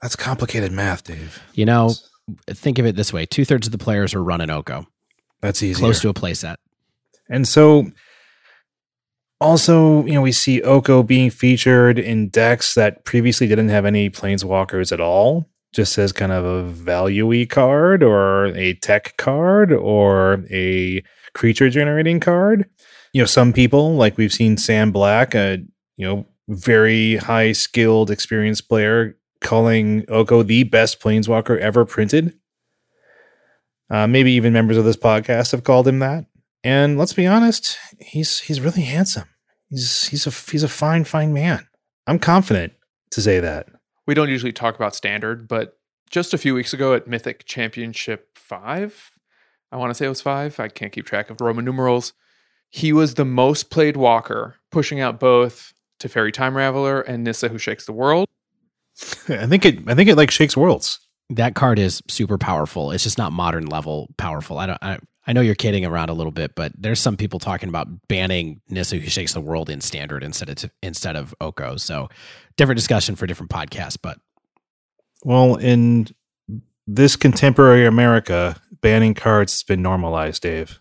That's 0.02 0.16
complicated 0.16 0.72
math, 0.72 1.04
Dave. 1.04 1.42
You 1.54 1.66
know, 1.66 1.94
think 2.48 2.78
of 2.78 2.86
it 2.86 2.96
this 2.96 3.12
way 3.12 3.26
two 3.26 3.44
thirds 3.44 3.66
of 3.66 3.72
the 3.72 3.78
players 3.78 4.14
are 4.14 4.22
running 4.22 4.50
Oko, 4.50 4.86
That's 5.40 5.62
easy. 5.62 5.78
close 5.78 6.00
to 6.00 6.08
a 6.08 6.14
playset. 6.14 6.56
And 7.28 7.46
so 7.46 7.90
also, 9.40 10.04
you 10.04 10.12
know, 10.12 10.20
we 10.22 10.32
see 10.32 10.62
Oko 10.62 11.02
being 11.02 11.30
featured 11.30 11.98
in 11.98 12.28
decks 12.28 12.74
that 12.74 13.04
previously 13.04 13.46
didn't 13.46 13.70
have 13.70 13.86
any 13.86 14.10
planeswalkers 14.10 14.92
at 14.92 15.00
all, 15.00 15.48
just 15.72 15.96
as 15.96 16.12
kind 16.12 16.32
of 16.32 16.44
a 16.44 16.62
value 16.64 17.46
card 17.46 18.02
or 18.02 18.46
a 18.56 18.74
tech 18.74 19.16
card 19.16 19.72
or 19.72 20.44
a 20.50 21.02
creature 21.34 21.70
generating 21.70 22.20
card. 22.20 22.68
You 23.12 23.22
know, 23.22 23.26
some 23.26 23.52
people, 23.52 23.94
like 23.94 24.16
we've 24.16 24.32
seen 24.32 24.56
Sam 24.56 24.92
Black, 24.92 25.34
a 25.34 25.58
you 25.96 26.06
know, 26.06 26.26
very 26.48 27.16
high 27.16 27.52
skilled, 27.52 28.10
experienced 28.10 28.68
player, 28.68 29.16
calling 29.40 30.04
Oko 30.08 30.42
the 30.42 30.64
best 30.64 31.00
planeswalker 31.00 31.58
ever 31.58 31.84
printed. 31.84 32.34
Uh, 33.90 34.06
maybe 34.06 34.32
even 34.32 34.52
members 34.52 34.76
of 34.76 34.84
this 34.84 34.96
podcast 34.96 35.52
have 35.52 35.64
called 35.64 35.88
him 35.88 35.98
that. 35.98 36.26
And 36.62 36.98
let's 36.98 37.12
be 37.12 37.26
honest, 37.26 37.78
he's 37.98 38.40
he's 38.40 38.60
really 38.60 38.82
handsome. 38.82 39.28
He's 39.68 40.08
he's 40.08 40.26
a 40.26 40.30
he's 40.30 40.62
a 40.62 40.68
fine 40.68 41.04
fine 41.04 41.32
man. 41.32 41.66
I'm 42.06 42.18
confident 42.18 42.74
to 43.12 43.20
say 43.20 43.40
that. 43.40 43.68
We 44.06 44.14
don't 44.14 44.28
usually 44.28 44.52
talk 44.52 44.74
about 44.74 44.94
standard, 44.94 45.48
but 45.48 45.78
just 46.10 46.34
a 46.34 46.38
few 46.38 46.54
weeks 46.54 46.72
ago 46.72 46.94
at 46.94 47.06
Mythic 47.06 47.44
Championship 47.44 48.36
5, 48.36 49.12
I 49.70 49.76
want 49.76 49.90
to 49.90 49.94
say 49.94 50.06
it 50.06 50.08
was 50.08 50.20
5, 50.20 50.58
I 50.58 50.68
can't 50.68 50.92
keep 50.92 51.06
track 51.06 51.30
of 51.30 51.40
Roman 51.40 51.64
numerals. 51.64 52.12
He 52.70 52.92
was 52.92 53.14
the 53.14 53.24
most 53.24 53.70
played 53.70 53.96
walker, 53.96 54.56
pushing 54.70 55.00
out 55.00 55.18
both 55.18 55.72
Teferi 56.00 56.32
Time 56.32 56.54
Raveler 56.54 57.04
and 57.06 57.24
Nissa 57.24 57.48
Who 57.48 57.58
Shakes 57.58 57.84
the 57.86 57.92
World. 57.92 58.28
I 59.28 59.46
think 59.46 59.64
it 59.64 59.78
I 59.88 59.94
think 59.94 60.08
it 60.08 60.16
like 60.16 60.30
shakes 60.30 60.56
worlds. 60.56 61.00
That 61.30 61.54
card 61.54 61.78
is 61.78 62.02
super 62.08 62.38
powerful. 62.38 62.90
It's 62.90 63.04
just 63.04 63.18
not 63.18 63.32
modern 63.32 63.66
level 63.66 64.08
powerful. 64.16 64.58
I 64.58 64.66
don't. 64.66 64.78
I, 64.82 64.98
I 65.26 65.32
know 65.32 65.42
you're 65.42 65.54
kidding 65.54 65.84
around 65.84 66.08
a 66.10 66.14
little 66.14 66.32
bit, 66.32 66.54
but 66.54 66.72
there's 66.76 66.98
some 66.98 67.16
people 67.16 67.38
talking 67.38 67.68
about 67.68 67.86
banning 68.08 68.60
Nissa 68.68 68.96
who 68.96 69.08
shakes 69.08 69.32
the 69.32 69.40
world 69.40 69.70
in 69.70 69.80
standard 69.80 70.24
instead 70.24 70.48
of 70.48 70.70
instead 70.82 71.16
of 71.16 71.34
Oko. 71.40 71.76
So 71.76 72.08
different 72.56 72.78
discussion 72.78 73.16
for 73.16 73.26
different 73.26 73.50
podcasts. 73.50 73.98
But 74.00 74.18
Well, 75.24 75.56
in 75.56 76.08
this 76.86 77.16
contemporary 77.16 77.86
America, 77.86 78.60
banning 78.80 79.14
cards 79.14 79.52
has 79.52 79.62
been 79.62 79.82
normalized, 79.82 80.42
Dave. 80.42 80.79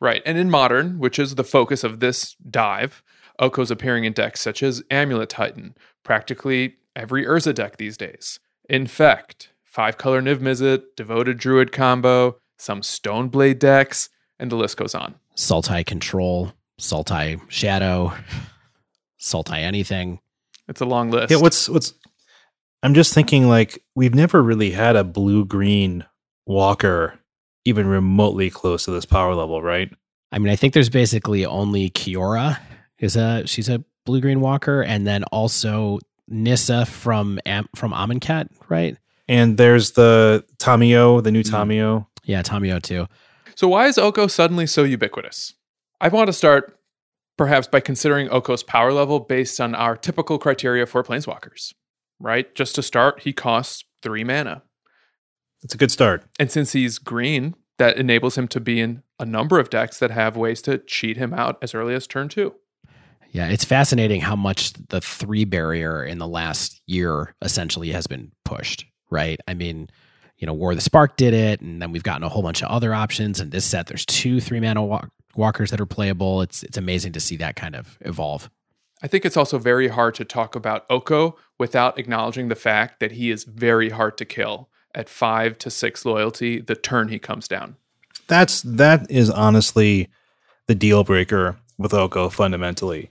Right. 0.00 0.22
And 0.24 0.38
in 0.38 0.50
modern, 0.50 0.98
which 0.98 1.18
is 1.18 1.34
the 1.34 1.44
focus 1.44 1.82
of 1.82 2.00
this 2.00 2.36
dive, 2.48 3.02
Oko's 3.40 3.70
appearing 3.70 4.04
in 4.04 4.12
decks 4.12 4.40
such 4.40 4.62
as 4.62 4.82
Amulet 4.90 5.28
Titan, 5.28 5.74
practically 6.04 6.76
every 6.94 7.24
Urza 7.24 7.54
deck 7.54 7.76
these 7.76 7.96
days. 7.96 8.38
Infect, 8.68 9.50
five 9.64 9.96
color 9.98 10.20
Niv 10.20 10.38
Mizzet, 10.38 10.82
Devoted 10.96 11.38
Druid 11.38 11.72
combo, 11.72 12.36
some 12.58 12.80
Stoneblade 12.80 13.58
decks, 13.58 14.08
and 14.38 14.50
the 14.50 14.56
list 14.56 14.76
goes 14.76 14.94
on. 14.94 15.14
Sultai 15.36 15.86
Control, 15.86 16.52
Sultai 16.80 17.40
Shadow, 17.48 18.12
Sultai 19.20 19.58
Anything. 19.58 20.20
It's 20.68 20.80
a 20.80 20.84
long 20.84 21.10
list. 21.10 21.30
Yeah, 21.30 21.38
what's 21.38 21.68
what's 21.68 21.94
I'm 22.82 22.94
just 22.94 23.14
thinking 23.14 23.48
like 23.48 23.82
we've 23.96 24.14
never 24.14 24.42
really 24.42 24.70
had 24.70 24.96
a 24.96 25.04
blue 25.04 25.44
green 25.44 26.04
walker 26.46 27.17
even 27.68 27.86
remotely 27.86 28.50
close 28.50 28.84
to 28.86 28.90
this 28.90 29.04
power 29.04 29.34
level, 29.34 29.62
right? 29.62 29.90
I 30.32 30.38
mean, 30.38 30.50
I 30.52 30.56
think 30.56 30.74
there's 30.74 30.88
basically 30.90 31.44
only 31.46 31.90
Kiora 31.90 32.58
is 32.98 33.14
a 33.16 33.46
she's 33.46 33.68
a 33.68 33.84
blue 34.04 34.20
green 34.20 34.40
walker, 34.40 34.82
and 34.82 35.06
then 35.06 35.24
also 35.24 35.98
Nissa 36.28 36.84
from 36.86 37.38
Am, 37.46 37.68
from 37.76 37.92
Amonkhet, 37.92 38.48
right? 38.68 38.96
And 39.28 39.56
there's 39.58 39.92
the 39.92 40.44
Tamiyo, 40.58 41.22
the 41.22 41.30
new 41.30 41.42
Mhm. 41.42 41.50
Tamiyo. 41.50 42.06
Yeah, 42.24 42.42
Tamiyo 42.42 42.80
too. 42.82 43.06
So, 43.54 43.68
why 43.68 43.86
is 43.86 43.98
Oko 43.98 44.26
suddenly 44.26 44.66
so 44.66 44.82
ubiquitous? 44.84 45.54
I 46.00 46.08
want 46.08 46.28
to 46.28 46.32
start 46.32 46.78
perhaps 47.36 47.66
by 47.68 47.80
considering 47.80 48.28
Oko's 48.30 48.62
power 48.62 48.92
level 48.92 49.20
based 49.20 49.60
on 49.60 49.74
our 49.74 49.96
typical 49.96 50.38
criteria 50.38 50.86
for 50.86 51.02
planeswalkers, 51.02 51.72
right? 52.18 52.52
Just 52.54 52.74
to 52.76 52.82
start, 52.82 53.20
he 53.22 53.32
costs 53.32 53.84
three 54.02 54.24
mana. 54.24 54.62
It's 55.62 55.74
a 55.74 55.78
good 55.78 55.90
start. 55.90 56.24
And 56.38 56.50
since 56.50 56.72
he's 56.72 56.98
green, 56.98 57.54
that 57.78 57.96
enables 57.96 58.36
him 58.36 58.48
to 58.48 58.60
be 58.60 58.80
in 58.80 59.02
a 59.18 59.24
number 59.24 59.58
of 59.58 59.70
decks 59.70 59.98
that 59.98 60.10
have 60.10 60.36
ways 60.36 60.62
to 60.62 60.78
cheat 60.78 61.16
him 61.16 61.32
out 61.34 61.58
as 61.62 61.74
early 61.74 61.94
as 61.94 62.06
turn 62.06 62.28
two. 62.28 62.54
Yeah, 63.30 63.48
it's 63.48 63.64
fascinating 63.64 64.20
how 64.20 64.36
much 64.36 64.72
the 64.88 65.00
three 65.00 65.44
barrier 65.44 66.02
in 66.02 66.18
the 66.18 66.26
last 66.26 66.80
year 66.86 67.34
essentially 67.42 67.90
has 67.90 68.06
been 68.06 68.32
pushed, 68.44 68.86
right? 69.10 69.38
I 69.46 69.54
mean, 69.54 69.90
you 70.38 70.46
know, 70.46 70.54
War 70.54 70.70
of 70.70 70.76
the 70.76 70.82
Spark 70.82 71.16
did 71.16 71.34
it, 71.34 71.60
and 71.60 71.82
then 71.82 71.92
we've 71.92 72.02
gotten 72.02 72.22
a 72.22 72.28
whole 72.28 72.42
bunch 72.42 72.62
of 72.62 72.70
other 72.70 72.94
options. 72.94 73.38
And 73.38 73.50
this 73.50 73.64
set, 73.64 73.86
there's 73.86 74.06
two 74.06 74.40
three 74.40 74.60
mana 74.60 74.82
walk- 74.82 75.10
walkers 75.36 75.70
that 75.70 75.80
are 75.80 75.86
playable. 75.86 76.40
It's 76.40 76.62
it's 76.62 76.78
amazing 76.78 77.12
to 77.12 77.20
see 77.20 77.36
that 77.36 77.56
kind 77.56 77.76
of 77.76 77.98
evolve. 78.00 78.48
I 79.02 79.08
think 79.08 79.24
it's 79.24 79.36
also 79.36 79.58
very 79.58 79.88
hard 79.88 80.14
to 80.16 80.24
talk 80.24 80.56
about 80.56 80.86
Oko 80.90 81.36
without 81.58 81.98
acknowledging 81.98 82.48
the 82.48 82.56
fact 82.56 82.98
that 83.00 83.12
he 83.12 83.30
is 83.30 83.44
very 83.44 83.90
hard 83.90 84.16
to 84.18 84.24
kill 84.24 84.70
at 84.94 85.08
five 85.08 85.58
to 85.58 85.70
six 85.70 86.04
loyalty 86.04 86.60
the 86.60 86.74
turn 86.74 87.08
he 87.08 87.18
comes 87.18 87.48
down. 87.48 87.76
That's 88.26 88.62
that 88.62 89.10
is 89.10 89.30
honestly 89.30 90.08
the 90.66 90.74
deal 90.74 91.04
breaker 91.04 91.56
with 91.78 91.94
Oko 91.94 92.28
fundamentally. 92.28 93.10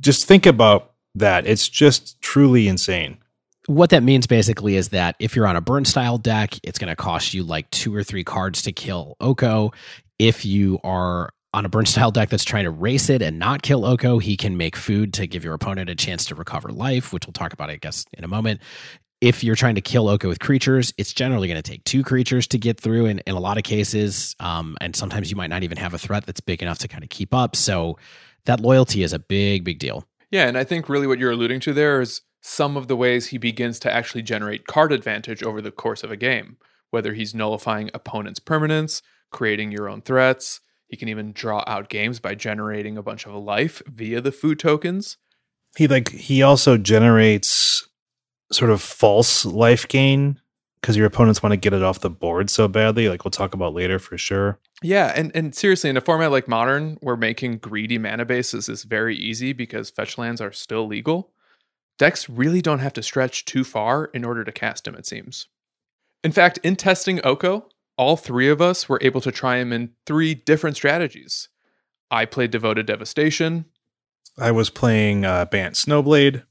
Just 0.00 0.26
think 0.26 0.46
about 0.46 0.92
that. 1.14 1.46
It's 1.46 1.68
just 1.68 2.20
truly 2.20 2.68
insane. 2.68 3.18
What 3.66 3.90
that 3.90 4.02
means 4.02 4.26
basically 4.26 4.76
is 4.76 4.88
that 4.88 5.14
if 5.18 5.36
you're 5.36 5.46
on 5.46 5.56
a 5.56 5.60
burn 5.60 5.84
style 5.84 6.18
deck, 6.18 6.58
it's 6.62 6.78
going 6.78 6.90
to 6.90 6.96
cost 6.96 7.32
you 7.32 7.44
like 7.44 7.70
two 7.70 7.94
or 7.94 8.02
three 8.02 8.24
cards 8.24 8.62
to 8.62 8.72
kill 8.72 9.16
Oko. 9.20 9.72
If 10.18 10.44
you 10.44 10.80
are 10.82 11.30
on 11.54 11.64
a 11.64 11.68
burn 11.68 11.86
style 11.86 12.10
deck 12.10 12.30
that's 12.30 12.44
trying 12.44 12.64
to 12.64 12.70
race 12.70 13.08
it 13.08 13.22
and 13.22 13.38
not 13.38 13.62
kill 13.62 13.84
Oko, 13.84 14.18
he 14.18 14.36
can 14.36 14.56
make 14.56 14.74
food 14.74 15.12
to 15.14 15.26
give 15.26 15.44
your 15.44 15.54
opponent 15.54 15.90
a 15.90 15.94
chance 15.94 16.24
to 16.26 16.34
recover 16.34 16.70
life, 16.70 17.12
which 17.12 17.26
we'll 17.26 17.32
talk 17.32 17.52
about, 17.52 17.70
I 17.70 17.76
guess, 17.76 18.04
in 18.14 18.24
a 18.24 18.28
moment. 18.28 18.60
If 19.22 19.44
you're 19.44 19.54
trying 19.54 19.76
to 19.76 19.80
kill 19.80 20.08
Oko 20.08 20.26
with 20.26 20.40
creatures, 20.40 20.92
it's 20.98 21.12
generally 21.12 21.46
going 21.46 21.62
to 21.62 21.62
take 21.62 21.84
two 21.84 22.02
creatures 22.02 22.48
to 22.48 22.58
get 22.58 22.80
through 22.80 23.06
in, 23.06 23.20
in 23.20 23.36
a 23.36 23.38
lot 23.38 23.56
of 23.56 23.62
cases. 23.62 24.34
Um, 24.40 24.76
and 24.80 24.96
sometimes 24.96 25.30
you 25.30 25.36
might 25.36 25.46
not 25.46 25.62
even 25.62 25.78
have 25.78 25.94
a 25.94 25.98
threat 25.98 26.26
that's 26.26 26.40
big 26.40 26.60
enough 26.60 26.78
to 26.78 26.88
kind 26.88 27.04
of 27.04 27.08
keep 27.08 27.32
up. 27.32 27.54
So 27.54 27.98
that 28.46 28.58
loyalty 28.58 29.04
is 29.04 29.12
a 29.12 29.20
big, 29.20 29.62
big 29.62 29.78
deal. 29.78 30.04
Yeah, 30.32 30.48
and 30.48 30.58
I 30.58 30.64
think 30.64 30.88
really 30.88 31.06
what 31.06 31.20
you're 31.20 31.30
alluding 31.30 31.60
to 31.60 31.72
there 31.72 32.00
is 32.00 32.22
some 32.40 32.76
of 32.76 32.88
the 32.88 32.96
ways 32.96 33.28
he 33.28 33.38
begins 33.38 33.78
to 33.78 33.92
actually 33.94 34.22
generate 34.22 34.66
card 34.66 34.90
advantage 34.90 35.44
over 35.44 35.62
the 35.62 35.70
course 35.70 36.02
of 36.02 36.10
a 36.10 36.16
game, 36.16 36.56
whether 36.90 37.14
he's 37.14 37.32
nullifying 37.32 37.92
opponents' 37.94 38.40
permanence, 38.40 39.02
creating 39.30 39.70
your 39.70 39.88
own 39.88 40.02
threats. 40.02 40.60
He 40.88 40.96
can 40.96 41.06
even 41.06 41.32
draw 41.32 41.62
out 41.68 41.88
games 41.88 42.18
by 42.18 42.34
generating 42.34 42.98
a 42.98 43.04
bunch 43.04 43.24
of 43.24 43.34
life 43.34 43.82
via 43.86 44.20
the 44.20 44.32
food 44.32 44.58
tokens. 44.58 45.16
He 45.76 45.86
like 45.86 46.10
he 46.10 46.42
also 46.42 46.76
generates 46.76 47.86
sort 48.52 48.70
of 48.70 48.82
false 48.82 49.44
life 49.44 49.88
gain 49.88 50.40
because 50.80 50.96
your 50.96 51.06
opponents 51.06 51.42
want 51.42 51.52
to 51.52 51.56
get 51.56 51.72
it 51.72 51.82
off 51.82 52.00
the 52.00 52.10
board 52.10 52.50
so 52.50 52.68
badly. 52.68 53.08
Like 53.08 53.24
we'll 53.24 53.30
talk 53.30 53.54
about 53.54 53.74
later 53.74 53.98
for 53.98 54.18
sure. 54.18 54.58
Yeah, 54.82 55.12
and 55.14 55.30
and 55.34 55.54
seriously, 55.54 55.90
in 55.90 55.96
a 55.96 56.00
format 56.00 56.30
like 56.30 56.48
Modern, 56.48 56.98
where 57.00 57.16
making 57.16 57.58
greedy 57.58 57.98
mana 57.98 58.24
bases 58.24 58.68
is 58.68 58.82
very 58.82 59.16
easy 59.16 59.52
because 59.52 59.90
fetch 59.90 60.18
lands 60.18 60.40
are 60.40 60.52
still 60.52 60.86
legal, 60.86 61.32
decks 61.98 62.28
really 62.28 62.60
don't 62.60 62.80
have 62.80 62.92
to 62.94 63.02
stretch 63.02 63.44
too 63.44 63.64
far 63.64 64.06
in 64.06 64.24
order 64.24 64.44
to 64.44 64.52
cast 64.52 64.86
him. 64.86 64.94
It 64.96 65.06
seems. 65.06 65.46
In 66.24 66.32
fact, 66.32 66.58
in 66.62 66.76
testing 66.76 67.20
Oko, 67.24 67.68
all 67.96 68.16
three 68.16 68.48
of 68.48 68.60
us 68.60 68.88
were 68.88 68.98
able 69.02 69.20
to 69.20 69.32
try 69.32 69.58
him 69.58 69.72
in 69.72 69.90
three 70.06 70.34
different 70.34 70.76
strategies. 70.76 71.48
I 72.10 72.26
played 72.26 72.50
Devoted 72.50 72.86
Devastation. 72.86 73.66
I 74.38 74.50
was 74.50 74.70
playing 74.70 75.24
uh, 75.24 75.44
Bant 75.46 75.74
Snowblade. 75.74 76.42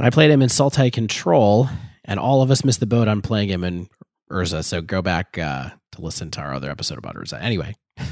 And 0.00 0.06
I 0.06 0.08
played 0.08 0.30
him 0.30 0.40
in 0.40 0.48
Sultai 0.48 0.90
Control, 0.90 1.68
and 2.06 2.18
all 2.18 2.40
of 2.40 2.50
us 2.50 2.64
missed 2.64 2.80
the 2.80 2.86
boat 2.86 3.06
on 3.06 3.20
playing 3.20 3.50
him 3.50 3.62
in 3.62 3.86
Urza. 4.32 4.64
So 4.64 4.80
go 4.80 5.02
back 5.02 5.36
uh, 5.36 5.72
to 5.92 6.00
listen 6.00 6.30
to 6.30 6.40
our 6.40 6.54
other 6.54 6.70
episode 6.70 6.96
about 6.96 7.16
Urza. 7.16 7.38
Anyway. 7.40 7.76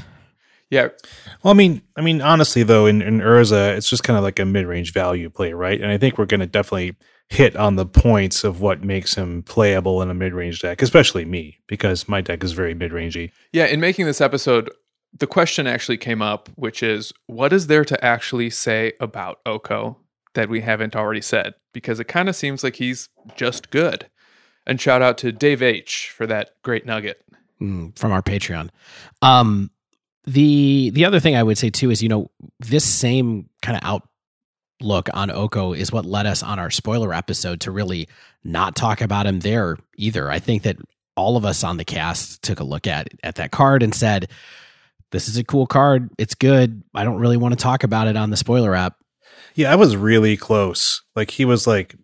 Yeah. 0.71 0.89
Well, 1.41 1.51
I 1.51 1.57
mean, 1.57 1.81
I 1.97 2.01
mean, 2.01 2.21
honestly 2.21 2.61
though, 2.61 2.85
in, 2.85 3.01
in 3.01 3.21
Urza, 3.21 3.75
it's 3.75 3.89
just 3.89 4.03
kind 4.03 4.17
of 4.17 4.23
like 4.23 4.37
a 4.37 4.45
mid-range 4.45 4.93
value 4.93 5.27
play, 5.31 5.51
right? 5.51 5.81
And 5.81 5.91
I 5.91 5.97
think 5.97 6.19
we're 6.19 6.27
going 6.27 6.41
to 6.41 6.45
definitely 6.45 6.95
hit 7.27 7.55
on 7.55 7.75
the 7.75 7.87
points 7.87 8.43
of 8.43 8.61
what 8.61 8.83
makes 8.83 9.15
him 9.15 9.41
playable 9.41 9.99
in 10.03 10.11
a 10.11 10.13
mid-range 10.13 10.61
deck, 10.61 10.83
especially 10.83 11.25
me, 11.25 11.57
because 11.65 12.07
my 12.07 12.21
deck 12.21 12.43
is 12.43 12.51
very 12.51 12.75
mid-rangey. 12.75 13.31
Yeah, 13.51 13.65
in 13.65 13.79
making 13.79 14.05
this 14.05 14.21
episode, 14.21 14.69
the 15.11 15.25
question 15.25 15.65
actually 15.65 15.97
came 15.97 16.21
up, 16.21 16.49
which 16.53 16.83
is 16.83 17.13
what 17.25 17.51
is 17.51 17.65
there 17.65 17.83
to 17.85 18.05
actually 18.05 18.51
say 18.51 18.93
about 18.99 19.39
Oko 19.47 19.97
that 20.33 20.49
we 20.49 20.61
haven't 20.61 20.95
already 20.95 21.21
said? 21.21 21.53
Because 21.73 21.99
it 21.99 22.07
kind 22.07 22.29
of 22.29 22.35
seems 22.35 22.63
like 22.63 22.75
he's 22.75 23.09
just 23.35 23.69
good. 23.69 24.07
And 24.65 24.79
shout 24.79 25.01
out 25.01 25.17
to 25.19 25.31
Dave 25.31 25.61
H 25.61 26.13
for 26.15 26.27
that 26.27 26.51
great 26.61 26.85
nugget. 26.85 27.23
Mm, 27.61 27.97
from 27.97 28.11
our 28.11 28.21
Patreon. 28.21 28.69
Um, 29.21 29.71
the 30.25 30.91
the 30.91 31.05
other 31.05 31.19
thing 31.19 31.35
I 31.35 31.43
would 31.43 31.57
say 31.57 31.69
too 31.69 31.89
is 31.89 32.03
you 32.03 32.09
know 32.09 32.29
this 32.59 32.85
same 32.85 33.49
kind 33.61 33.77
of 33.81 34.01
outlook 34.81 35.09
on 35.13 35.31
Oko 35.31 35.73
is 35.73 35.91
what 35.91 36.05
led 36.05 36.25
us 36.25 36.43
on 36.43 36.59
our 36.59 36.69
spoiler 36.69 37.13
episode 37.13 37.61
to 37.61 37.71
really 37.71 38.07
not 38.43 38.75
talk 38.75 39.01
about 39.01 39.25
him 39.25 39.39
there 39.39 39.77
either. 39.97 40.29
I 40.29 40.39
think 40.39 40.63
that 40.63 40.77
all 41.17 41.35
of 41.35 41.45
us 41.45 41.63
on 41.63 41.77
the 41.77 41.85
cast 41.85 42.43
took 42.43 42.59
a 42.59 42.63
look 42.63 42.87
at 42.87 43.09
at 43.23 43.35
that 43.35 43.51
card 43.51 43.81
and 43.81 43.93
said, 43.93 44.29
"This 45.11 45.27
is 45.27 45.37
a 45.37 45.43
cool 45.43 45.67
card. 45.67 46.11
It's 46.17 46.35
good. 46.35 46.83
I 46.93 47.03
don't 47.03 47.19
really 47.19 47.37
want 47.37 47.53
to 47.57 47.61
talk 47.61 47.83
about 47.83 48.07
it 48.07 48.15
on 48.15 48.29
the 48.29 48.37
spoiler 48.37 48.75
app." 48.75 48.98
Yeah, 49.59 49.71
I 49.71 49.75
was 49.75 49.95
really 49.95 50.37
close. 50.37 51.01
Like 51.15 51.31
he 51.31 51.45
was 51.45 51.67
like 51.67 51.95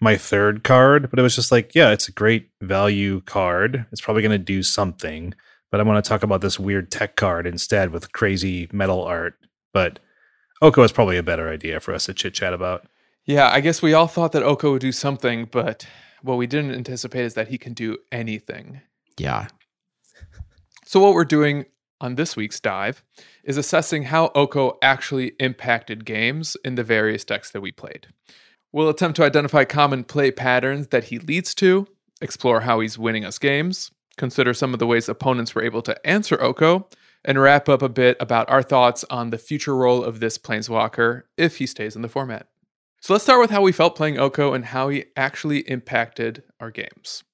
my 0.00 0.16
third 0.16 0.64
card, 0.64 1.10
but 1.10 1.18
it 1.18 1.22
was 1.22 1.34
just 1.34 1.52
like, 1.52 1.74
yeah, 1.74 1.90
it's 1.90 2.08
a 2.08 2.12
great 2.12 2.50
value 2.60 3.20
card. 3.22 3.86
It's 3.92 4.00
probably 4.00 4.22
going 4.22 4.32
to 4.32 4.38
do 4.38 4.62
something 4.62 5.34
but 5.74 5.80
I 5.80 5.82
want 5.82 6.04
to 6.04 6.08
talk 6.08 6.22
about 6.22 6.40
this 6.40 6.56
weird 6.56 6.92
tech 6.92 7.16
card 7.16 7.48
instead 7.48 7.90
with 7.90 8.12
crazy 8.12 8.68
metal 8.72 9.02
art. 9.02 9.34
But 9.72 9.98
Oko 10.62 10.84
is 10.84 10.92
probably 10.92 11.16
a 11.16 11.22
better 11.24 11.48
idea 11.48 11.80
for 11.80 11.92
us 11.92 12.06
to 12.06 12.14
chit 12.14 12.32
chat 12.32 12.54
about. 12.54 12.86
Yeah, 13.24 13.50
I 13.50 13.58
guess 13.58 13.82
we 13.82 13.92
all 13.92 14.06
thought 14.06 14.30
that 14.30 14.44
Oko 14.44 14.70
would 14.70 14.82
do 14.82 14.92
something, 14.92 15.48
but 15.50 15.84
what 16.22 16.38
we 16.38 16.46
didn't 16.46 16.76
anticipate 16.76 17.24
is 17.24 17.34
that 17.34 17.48
he 17.48 17.58
can 17.58 17.72
do 17.72 17.98
anything. 18.12 18.82
Yeah. 19.18 19.48
So, 20.84 21.00
what 21.00 21.12
we're 21.12 21.24
doing 21.24 21.64
on 22.04 22.16
this 22.16 22.36
week's 22.36 22.60
dive 22.60 23.02
is 23.44 23.56
assessing 23.56 24.04
how 24.04 24.30
Oko 24.34 24.78
actually 24.82 25.32
impacted 25.40 26.04
games 26.04 26.54
in 26.62 26.74
the 26.74 26.84
various 26.84 27.24
decks 27.24 27.50
that 27.50 27.62
we 27.62 27.72
played. 27.72 28.08
We'll 28.72 28.90
attempt 28.90 29.16
to 29.16 29.24
identify 29.24 29.64
common 29.64 30.04
play 30.04 30.30
patterns 30.30 30.88
that 30.88 31.04
he 31.04 31.18
leads 31.18 31.54
to, 31.56 31.86
explore 32.20 32.60
how 32.60 32.80
he's 32.80 32.98
winning 32.98 33.24
us 33.24 33.38
games, 33.38 33.90
consider 34.18 34.52
some 34.52 34.74
of 34.74 34.80
the 34.80 34.86
ways 34.86 35.08
opponents 35.08 35.54
were 35.54 35.64
able 35.64 35.80
to 35.82 36.06
answer 36.06 36.40
Oko, 36.42 36.88
and 37.24 37.40
wrap 37.40 37.70
up 37.70 37.80
a 37.80 37.88
bit 37.88 38.18
about 38.20 38.50
our 38.50 38.62
thoughts 38.62 39.04
on 39.08 39.30
the 39.30 39.38
future 39.38 39.74
role 39.74 40.04
of 40.04 40.20
this 40.20 40.36
Planeswalker 40.36 41.22
if 41.38 41.56
he 41.56 41.66
stays 41.66 41.96
in 41.96 42.02
the 42.02 42.08
format. 42.08 42.48
So 43.00 43.14
let's 43.14 43.24
start 43.24 43.40
with 43.40 43.50
how 43.50 43.62
we 43.62 43.72
felt 43.72 43.96
playing 43.96 44.18
Oko 44.18 44.52
and 44.52 44.66
how 44.66 44.90
he 44.90 45.06
actually 45.16 45.60
impacted 45.60 46.42
our 46.60 46.70
games. 46.70 47.24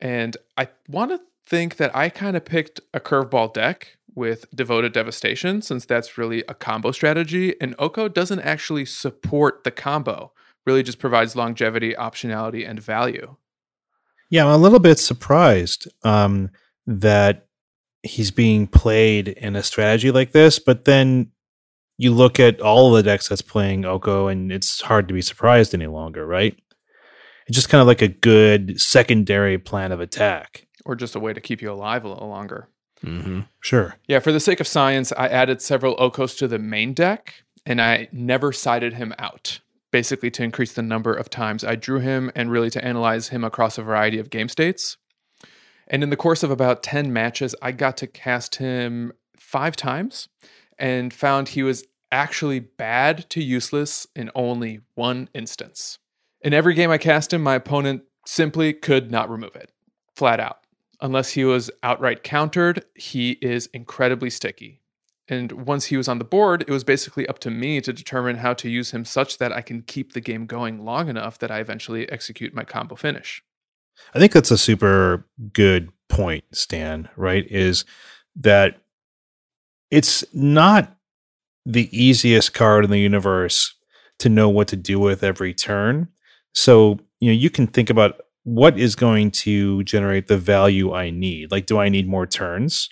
And 0.00 0.36
I 0.56 0.68
want 0.88 1.10
to 1.10 1.20
think 1.46 1.76
that 1.76 1.94
I 1.94 2.08
kind 2.08 2.36
of 2.36 2.44
picked 2.44 2.80
a 2.92 3.00
curveball 3.00 3.52
deck 3.52 3.96
with 4.14 4.46
Devoted 4.54 4.92
Devastation, 4.92 5.60
since 5.60 5.84
that's 5.84 6.16
really 6.16 6.44
a 6.48 6.54
combo 6.54 6.92
strategy, 6.92 7.54
and 7.60 7.74
Oko 7.78 8.08
doesn't 8.08 8.40
actually 8.40 8.84
support 8.84 9.64
the 9.64 9.70
combo, 9.70 10.32
really 10.64 10.82
just 10.82 10.98
provides 10.98 11.34
longevity, 11.34 11.94
optionality, 11.94 12.68
and 12.68 12.80
value. 12.80 13.36
Yeah, 14.30 14.46
I'm 14.46 14.52
a 14.52 14.58
little 14.58 14.78
bit 14.78 14.98
surprised 14.98 15.88
um, 16.02 16.50
that 16.86 17.46
he's 18.02 18.30
being 18.30 18.66
played 18.66 19.28
in 19.28 19.56
a 19.56 19.62
strategy 19.62 20.10
like 20.10 20.32
this, 20.32 20.58
but 20.58 20.84
then 20.84 21.30
you 21.96 22.12
look 22.12 22.40
at 22.40 22.60
all 22.60 22.92
the 22.92 23.02
decks 23.02 23.28
that's 23.28 23.42
playing 23.42 23.84
Oko, 23.84 24.28
and 24.28 24.50
it's 24.50 24.80
hard 24.82 25.08
to 25.08 25.14
be 25.14 25.22
surprised 25.22 25.74
any 25.74 25.86
longer, 25.86 26.26
right? 26.26 26.56
It's 27.46 27.56
just 27.56 27.68
kind 27.68 27.80
of 27.80 27.86
like 27.86 28.02
a 28.02 28.08
good 28.08 28.80
secondary 28.80 29.58
plan 29.58 29.92
of 29.92 30.00
attack, 30.00 30.63
or 30.84 30.94
just 30.94 31.14
a 31.14 31.20
way 31.20 31.32
to 31.32 31.40
keep 31.40 31.62
you 31.62 31.70
alive 31.70 32.04
a 32.04 32.08
little 32.08 32.28
longer. 32.28 32.68
Mm-hmm. 33.04 33.40
Sure. 33.60 33.96
Yeah, 34.06 34.20
for 34.20 34.32
the 34.32 34.40
sake 34.40 34.60
of 34.60 34.66
science, 34.66 35.12
I 35.16 35.28
added 35.28 35.60
several 35.60 35.96
Okos 35.96 36.36
to 36.38 36.48
the 36.48 36.58
main 36.58 36.94
deck, 36.94 37.44
and 37.66 37.80
I 37.80 38.08
never 38.12 38.52
sided 38.52 38.94
him 38.94 39.14
out 39.18 39.60
basically 39.94 40.28
to 40.28 40.42
increase 40.42 40.72
the 40.72 40.82
number 40.82 41.14
of 41.14 41.30
times 41.30 41.62
I 41.62 41.76
drew 41.76 42.00
him 42.00 42.28
and 42.34 42.50
really 42.50 42.68
to 42.70 42.84
analyze 42.84 43.28
him 43.28 43.44
across 43.44 43.78
a 43.78 43.82
variety 43.84 44.18
of 44.18 44.28
game 44.28 44.48
states. 44.48 44.96
And 45.86 46.02
in 46.02 46.10
the 46.10 46.16
course 46.16 46.42
of 46.42 46.50
about 46.50 46.82
10 46.82 47.12
matches, 47.12 47.54
I 47.62 47.70
got 47.70 47.96
to 47.98 48.08
cast 48.08 48.56
him 48.56 49.12
five 49.38 49.76
times 49.76 50.28
and 50.80 51.14
found 51.14 51.50
he 51.50 51.62
was 51.62 51.84
actually 52.10 52.58
bad 52.58 53.30
to 53.30 53.40
useless 53.40 54.08
in 54.16 54.32
only 54.34 54.80
one 54.96 55.28
instance. 55.32 56.00
In 56.40 56.52
every 56.52 56.74
game 56.74 56.90
I 56.90 56.98
cast 56.98 57.32
him, 57.32 57.44
my 57.44 57.54
opponent 57.54 58.02
simply 58.26 58.72
could 58.72 59.12
not 59.12 59.30
remove 59.30 59.54
it, 59.54 59.70
flat 60.16 60.40
out. 60.40 60.58
Unless 61.04 61.32
he 61.32 61.44
was 61.44 61.70
outright 61.82 62.22
countered, 62.22 62.82
he 62.94 63.32
is 63.42 63.66
incredibly 63.74 64.30
sticky. 64.30 64.80
And 65.28 65.52
once 65.52 65.86
he 65.86 65.98
was 65.98 66.08
on 66.08 66.16
the 66.18 66.24
board, 66.24 66.62
it 66.62 66.70
was 66.70 66.82
basically 66.82 67.28
up 67.28 67.38
to 67.40 67.50
me 67.50 67.82
to 67.82 67.92
determine 67.92 68.36
how 68.36 68.54
to 68.54 68.70
use 68.70 68.92
him 68.92 69.04
such 69.04 69.36
that 69.36 69.52
I 69.52 69.60
can 69.60 69.82
keep 69.82 70.14
the 70.14 70.22
game 70.22 70.46
going 70.46 70.82
long 70.82 71.10
enough 71.10 71.38
that 71.40 71.50
I 71.50 71.60
eventually 71.60 72.10
execute 72.10 72.54
my 72.54 72.64
combo 72.64 72.94
finish. 72.94 73.42
I 74.14 74.18
think 74.18 74.32
that's 74.32 74.50
a 74.50 74.56
super 74.56 75.26
good 75.52 75.90
point, 76.08 76.44
Stan, 76.52 77.10
right? 77.16 77.44
Is 77.50 77.84
that 78.36 78.80
it's 79.90 80.24
not 80.32 80.96
the 81.66 81.94
easiest 81.94 82.54
card 82.54 82.82
in 82.82 82.90
the 82.90 82.98
universe 82.98 83.74
to 84.20 84.30
know 84.30 84.48
what 84.48 84.68
to 84.68 84.76
do 84.76 84.98
with 84.98 85.22
every 85.22 85.52
turn. 85.52 86.08
So, 86.54 86.98
you 87.20 87.28
know, 87.28 87.36
you 87.36 87.50
can 87.50 87.66
think 87.66 87.90
about 87.90 88.22
what 88.44 88.78
is 88.78 88.94
going 88.94 89.30
to 89.30 89.82
generate 89.84 90.28
the 90.28 90.38
value 90.38 90.92
I 90.92 91.10
need. 91.10 91.50
Like, 91.50 91.66
do 91.66 91.78
I 91.78 91.88
need 91.88 92.08
more 92.08 92.26
turns? 92.26 92.88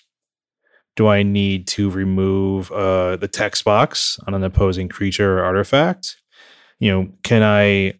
do 0.95 1.07
I 1.07 1.23
need 1.23 1.67
to 1.67 1.89
remove 1.89 2.71
uh, 2.71 3.15
the 3.15 3.27
text 3.27 3.63
box 3.63 4.19
on 4.27 4.33
an 4.33 4.43
opposing 4.43 4.89
creature 4.89 5.39
or 5.39 5.43
artifact? 5.43 6.17
You 6.79 6.91
know, 6.91 7.09
can 7.23 7.43
I? 7.43 7.99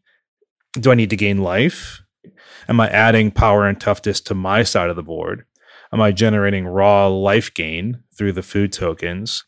Do 0.74 0.91
I 0.91 0.95
need 0.95 1.10
to 1.12 1.16
gain 1.16 1.39
life? 1.39 2.01
Am 2.68 2.80
I 2.80 2.89
adding 2.89 3.32
power 3.32 3.68
and 3.68 3.80
toughness 3.80 4.22
to 4.22 4.34
my 4.34 4.64
side 4.64 4.89
of 4.89 4.95
the 4.95 5.04
board? 5.04 5.45
Am 5.91 6.01
I 6.01 6.12
generating 6.12 6.66
raw 6.66 7.08
life 7.08 7.54
gain 7.54 8.04
through 8.18 8.32
the 8.32 8.41
food 8.41 8.72
tokens? 8.72 9.43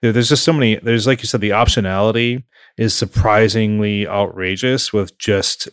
There's 0.00 0.28
just 0.28 0.44
so 0.44 0.52
many. 0.52 0.76
There's 0.76 1.06
like 1.06 1.20
you 1.22 1.26
said, 1.26 1.40
the 1.40 1.50
optionality 1.50 2.44
is 2.76 2.94
surprisingly 2.94 4.06
outrageous 4.06 4.92
with 4.92 5.16
just 5.18 5.68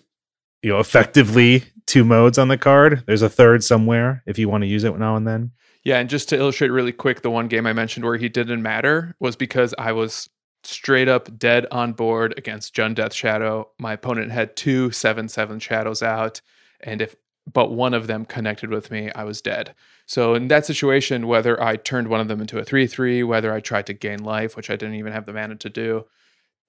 you 0.62 0.72
know 0.72 0.80
effectively 0.80 1.64
two 1.86 2.04
modes 2.04 2.38
on 2.38 2.48
the 2.48 2.58
card. 2.58 3.04
There's 3.08 3.22
a 3.22 3.30
third 3.30 3.64
somewhere 3.64 4.24
if 4.26 4.38
you 4.38 4.50
want 4.50 4.64
to 4.64 4.68
use 4.68 4.84
it 4.84 4.98
now 4.98 5.16
and 5.16 5.28
then. 5.28 5.52
Yeah, 5.84 6.00
and 6.00 6.10
just 6.10 6.30
to 6.30 6.38
illustrate 6.38 6.70
really 6.70 6.92
quick, 6.92 7.22
the 7.22 7.32
one 7.32 7.48
game 7.48 7.66
I 7.66 7.74
mentioned 7.74 8.06
where 8.06 8.18
he 8.18 8.30
didn't 8.30 8.62
matter 8.62 9.16
was 9.20 9.36
because 9.36 9.74
I 9.78 9.94
was 9.94 10.30
straight 10.64 11.08
up 11.08 11.38
dead 11.40 11.66
on 11.72 11.94
board 11.94 12.34
against 12.38 12.76
Jund 12.76 12.96
Death 12.96 13.14
Shadow. 13.14 13.70
My 13.80 13.94
opponent 13.94 14.32
had 14.32 14.56
two 14.56 14.92
seven 14.92 15.30
seven 15.30 15.60
shadows 15.60 16.04
out, 16.04 16.42
and 16.82 17.02
if 17.02 17.16
but 17.52 17.72
one 17.72 17.94
of 17.94 18.08
them 18.08 18.26
connected 18.26 18.70
with 18.70 18.92
me, 18.92 19.10
I 19.16 19.24
was 19.24 19.42
dead. 19.42 19.74
So 20.06 20.36
in 20.36 20.50
that 20.50 20.66
situation, 20.66 21.28
whether 21.28 21.62
I 21.62 21.78
turned 21.78 22.08
one 22.08 22.20
of 22.20 22.28
them 22.28 22.42
into 22.42 22.60
a 22.60 22.64
three 22.64 22.86
three, 22.86 23.24
whether 23.24 23.54
I 23.54 23.60
tried 23.60 23.88
to 23.88 23.94
gain 23.94 24.24
life, 24.24 24.56
which 24.56 24.70
I 24.70 24.76
didn't 24.76 24.96
even 24.96 25.14
have 25.14 25.26
the 25.26 25.34
mana 25.34 25.56
to 25.56 25.70
do, 25.70 26.06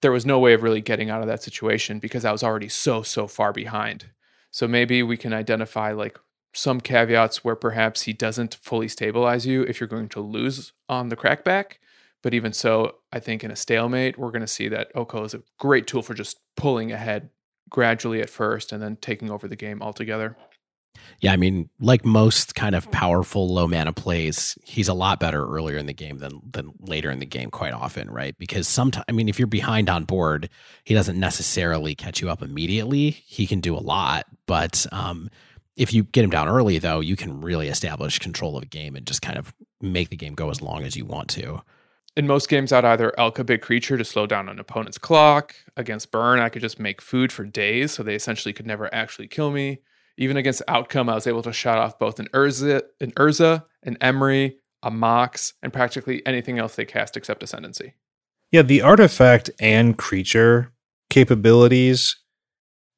there 0.03 0.13
was 0.13 0.27
no 0.27 0.39
way 0.39 0.55
of 0.55 0.63
really 0.63 0.81
getting 0.81 1.11
out 1.11 1.21
of 1.21 1.29
that 1.29 1.43
situation 1.43 1.99
because 1.99 2.25
I 2.25 2.33
was 2.33 2.43
already 2.43 2.69
so 2.69 3.03
so 3.03 3.27
far 3.27 3.53
behind. 3.53 4.07
So 4.51 4.67
maybe 4.67 5.03
we 5.03 5.17
can 5.17 5.33
identify 5.33 5.93
like 5.93 6.19
some 6.53 6.81
caveats 6.81 7.45
where 7.45 7.57
perhaps 7.57 8.03
he 8.03 8.13
doesn't 8.13 8.57
fully 8.57 8.89
stabilize 8.89 9.47
you 9.47 9.63
if 9.63 9.81
you're 9.81 9.89
going 9.89 10.09
to 10.11 10.21
lose 10.21 10.73
on 10.89 11.09
the 11.09 11.17
crackback. 11.17 11.75
But 12.23 12.35
even 12.35 12.53
so, 12.53 12.97
I 13.13 13.21
think 13.21 13.45
in 13.45 13.51
a 13.51 13.57
stalemate, 13.57 14.19
we're 14.19 14.31
going 14.31 14.41
to 14.43 14.47
see 14.47 14.69
that 14.69 14.91
Oko 14.95 15.25
is 15.25 15.35
a 15.35 15.43
great 15.59 15.87
tool 15.87 16.03
for 16.03 16.15
just 16.15 16.39
pulling 16.57 16.93
ahead 16.93 17.31
gradually 17.71 18.21
at 18.21 18.29
first 18.29 18.73
and 18.73 18.83
then 18.83 18.97
taking 18.97 19.31
over 19.31 19.49
the 19.49 19.57
game 19.57 19.81
altogether. 19.81 20.37
Yeah, 21.21 21.33
I 21.33 21.37
mean, 21.37 21.69
like 21.81 22.05
most 22.05 22.55
kind 22.55 22.75
of 22.75 22.91
powerful 22.91 23.53
low 23.53 23.69
mana 23.69 23.93
plays, 23.93 24.57
he's 24.65 24.89
a 24.89 24.95
lot 24.95 25.21
better 25.21 25.47
earlier 25.47 25.77
in 25.77 25.87
the 25.87 25.93
game 25.93 26.19
than 26.19 26.41
than 26.51 26.73
later 26.81 27.11
in 27.11 27.19
the 27.19 27.27
game 27.27 27.51
quite 27.51 27.75
often, 27.75 28.11
right? 28.11 28.37
Because 28.39 28.67
sometimes 28.67 29.05
I 29.09 29.13
mean, 29.13 29.29
if 29.29 29.39
you're 29.39 29.47
behind 29.47 29.91
on 29.91 30.05
board, 30.05 30.49
he 30.85 30.95
doesn't 30.95 31.21
necessarily 31.21 31.95
catch 31.95 32.23
you 32.23 32.31
up 32.31 32.43
immediately. 32.43 33.11
He 33.11 33.47
can 33.47 33.61
do 33.61 33.77
a 33.77 33.81
lot, 33.81 34.27
but 34.47 34.87
um 34.93 35.31
if 35.77 35.95
you 35.95 36.05
get 36.05 36.25
him 36.25 36.31
down 36.31 36.49
early 36.49 36.79
though, 36.79 37.01
you 37.01 37.17
can 37.17 37.41
really 37.41 37.69
establish 37.69 38.19
control 38.19 38.57
of 38.57 38.63
a 38.63 38.67
game 38.67 38.97
and 38.97 39.07
just 39.07 39.23
kind 39.23 39.39
of 39.39 39.55
make 39.81 40.09
the 40.11 40.17
game 40.17 40.35
go 40.35 40.51
as 40.51 40.61
long 40.61 40.85
as 40.85 40.97
you 40.97 41.05
want 41.05 41.29
to. 41.31 41.63
In 42.17 42.27
most 42.27 42.49
games, 42.49 42.73
I'd 42.73 42.85
either 42.85 43.19
elk 43.19 43.39
a 43.39 43.45
big 43.45 43.63
creature 43.63 43.97
to 43.97 44.05
slow 44.05 44.27
down 44.27 44.49
an 44.49 44.59
opponent's 44.59 44.99
clock. 44.99 45.55
Against 45.77 46.11
Burn, 46.11 46.41
I 46.41 46.49
could 46.49 46.61
just 46.61 46.81
make 46.81 47.01
food 47.01 47.33
for 47.33 47.45
days, 47.45 47.93
so 47.93 48.03
they 48.03 48.17
essentially 48.17 48.53
could 48.53 48.67
never 48.67 48.93
actually 48.93 49.29
kill 49.29 49.51
me. 49.51 49.81
Even 50.21 50.37
against 50.37 50.63
Outcome, 50.69 51.09
I 51.09 51.15
was 51.15 51.27
able 51.27 51.43
to 51.43 51.53
shut 51.53 51.79
off 51.79 51.99
both 51.99 52.21
an 52.21 52.29
Urza, 52.35 52.83
an 53.01 53.11
Urza, 53.13 53.65
an 53.83 53.97
Emry, 54.03 54.53
a 54.83 54.91
Mox, 54.91 55.55
and 55.63 55.73
practically 55.73 56.25
anything 56.27 56.59
else 56.59 56.77
they 56.77 56.85
cast 56.85 57.17
except 57.17 57.43
Ascendancy. 57.43 57.95
Yeah, 58.53 58.63
the 58.63 58.83
artifact 58.83 59.51
and 59.59 59.97
creature 59.97 60.73
capabilities 61.09 62.17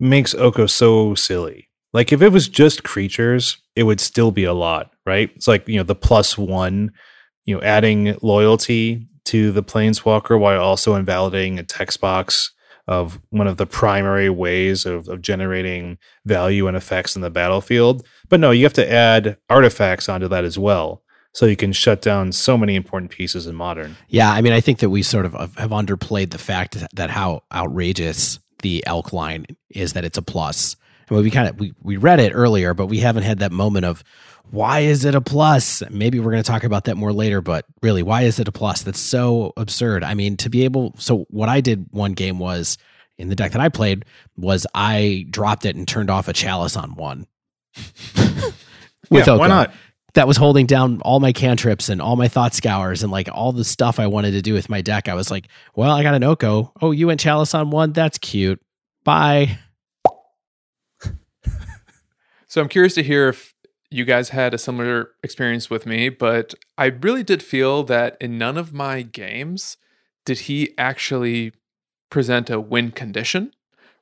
makes 0.01 0.35
Oko 0.35 0.67
so 0.67 1.15
silly. 1.15 1.69
Like 1.93 2.13
if 2.13 2.23
it 2.23 2.31
was 2.31 2.49
just 2.49 2.83
creatures, 2.83 3.59
it 3.77 3.85
would 3.85 4.01
still 4.01 4.33
be 4.33 4.45
a 4.45 4.53
lot, 4.53 4.91
right? 5.07 5.31
It's 5.37 5.47
like, 5.47 5.69
you 5.69 5.77
know, 5.77 5.85
the 5.85 5.95
plus 5.95 6.37
one, 6.37 6.91
you 7.45 7.55
know, 7.55 7.63
adding 7.63 8.17
loyalty 8.21 9.07
to 9.27 9.53
the 9.53 9.63
planeswalker 9.63 10.39
while 10.41 10.61
also 10.61 10.97
invalidating 10.97 11.61
a 11.61 11.63
text 11.63 12.01
box 12.01 12.53
of 12.87 13.21
one 13.31 13.47
of 13.47 13.57
the 13.57 13.67
primary 13.67 14.29
ways 14.29 14.85
of, 14.85 15.09
of 15.09 15.23
generating 15.23 15.99
value 16.25 16.67
and 16.67 16.77
effects 16.77 17.15
in 17.15 17.23
the 17.23 17.31
battlefield. 17.31 18.07
But 18.29 18.41
no, 18.41 18.51
you 18.51 18.65
have 18.65 18.73
to 18.75 18.93
add 18.93 19.37
artifacts 19.49 20.09
onto 20.09 20.29
that 20.29 20.45
as 20.45 20.59
well. 20.59 21.03
So 21.35 21.47
you 21.47 21.57
can 21.57 21.73
shut 21.73 22.03
down 22.03 22.33
so 22.33 22.59
many 22.59 22.75
important 22.75 23.11
pieces 23.11 23.47
in 23.47 23.55
modern. 23.55 23.97
Yeah, 24.09 24.31
I 24.31 24.43
mean, 24.43 24.53
I 24.53 24.61
think 24.61 24.81
that 24.81 24.91
we 24.91 25.03
sort 25.03 25.25
of 25.25 25.33
have 25.33 25.71
underplayed 25.71 26.31
the 26.31 26.39
fact 26.39 26.77
that 26.93 27.11
how 27.11 27.45
outrageous 27.53 28.39
the 28.61 28.85
elk 28.87 29.13
line 29.13 29.47
is 29.71 29.95
that 29.95 30.05
it's 30.05 30.19
a 30.19 30.23
plus. 30.23 30.77
And 31.09 31.19
we 31.19 31.31
kind 31.31 31.49
of 31.49 31.59
we, 31.59 31.73
we 31.83 31.97
read 31.97 32.21
it 32.21 32.33
earlier, 32.33 32.75
but 32.75 32.87
we 32.87 32.99
haven't 32.99 33.25
had 33.25 33.41
that 33.41 33.53
moment 33.53 33.85
of 33.85 34.03
why 34.51 34.81
is 34.81 35.05
it 35.05 35.15
a 35.15 35.21
plus? 35.21 35.83
Maybe 35.91 36.21
we're 36.21 36.31
going 36.31 36.43
to 36.43 36.51
talk 36.51 36.65
about 36.65 36.85
that 36.85 36.97
more 36.97 37.13
later, 37.13 37.41
but 37.41 37.65
really, 37.81 38.03
why 38.03 38.23
is 38.23 38.39
it 38.39 38.49
a 38.49 38.53
plus? 38.53 38.83
That's 38.83 39.01
so 39.01 39.55
absurd. 39.57 40.05
I 40.05 40.13
mean, 40.13 40.37
to 40.39 40.51
be 40.51 40.65
able, 40.65 40.95
so 40.99 41.27
what 41.31 41.49
I 41.49 41.63
did 41.63 41.87
one 41.91 42.13
game 42.13 42.39
was 42.39 42.77
in 43.17 43.31
the 43.31 43.35
deck 43.35 43.53
that 43.53 43.63
I 43.63 43.71
played 43.71 44.05
was 44.37 44.67
I 44.75 45.27
dropped 45.31 45.65
it 45.65 45.75
and 45.75 45.89
turned 45.89 46.11
off 46.11 46.29
a 46.29 46.35
chalice 46.35 46.77
on 46.77 46.97
one. 46.97 47.27
With 48.15 48.55
yeah, 49.11 49.37
why 49.37 49.49
not? 49.49 49.73
That 50.15 50.29
was 50.29 50.37
holding 50.37 50.67
down 50.67 51.01
all 51.01 51.21
my 51.21 51.33
cantrips 51.33 51.89
and 51.89 52.03
all 52.03 52.17
my 52.17 52.29
thought 52.29 52.53
scours 52.53 53.03
and 53.03 53.11
like 53.11 53.31
all 53.33 53.53
the 53.53 53.65
stuff 53.65 53.99
I 53.99 54.07
wanted 54.09 54.33
to 54.33 54.43
do 54.43 54.53
with 54.53 54.69
my 54.69 54.83
deck. 54.83 55.09
I 55.09 55.15
was 55.15 55.31
like, 55.31 55.49
well, 55.75 55.91
I 55.91 56.03
got 56.03 56.15
an 56.15 56.25
Oko. 56.25 56.73
Oh, 56.83 56.91
you 56.91 57.07
went 57.07 57.21
chalice 57.21 57.55
on 57.55 57.71
one? 57.71 57.95
That's 57.95 58.19
cute. 58.19 58.61
Bye. 59.05 59.59
So 62.53 62.61
I'm 62.61 62.69
curious 62.69 62.93
to 62.97 63.03
hear 63.03 63.31
if 63.31 63.55
you 63.91 64.05
guys 64.05 64.29
had 64.29 64.53
a 64.53 64.59
similar 64.59 65.13
experience 65.23 65.71
with 65.71 65.87
me, 65.87 66.11
but 66.11 66.53
I 66.77 66.89
really 66.89 67.23
did 67.23 67.43
feel 67.43 67.83
that 67.85 68.19
in 68.21 68.37
none 68.37 68.59
of 68.59 68.75
my 68.75 69.01
games 69.01 69.79
did 70.27 70.41
he 70.41 70.75
actually 70.77 71.53
present 72.11 72.51
a 72.51 72.61
win 72.61 72.91
condition. 72.91 73.53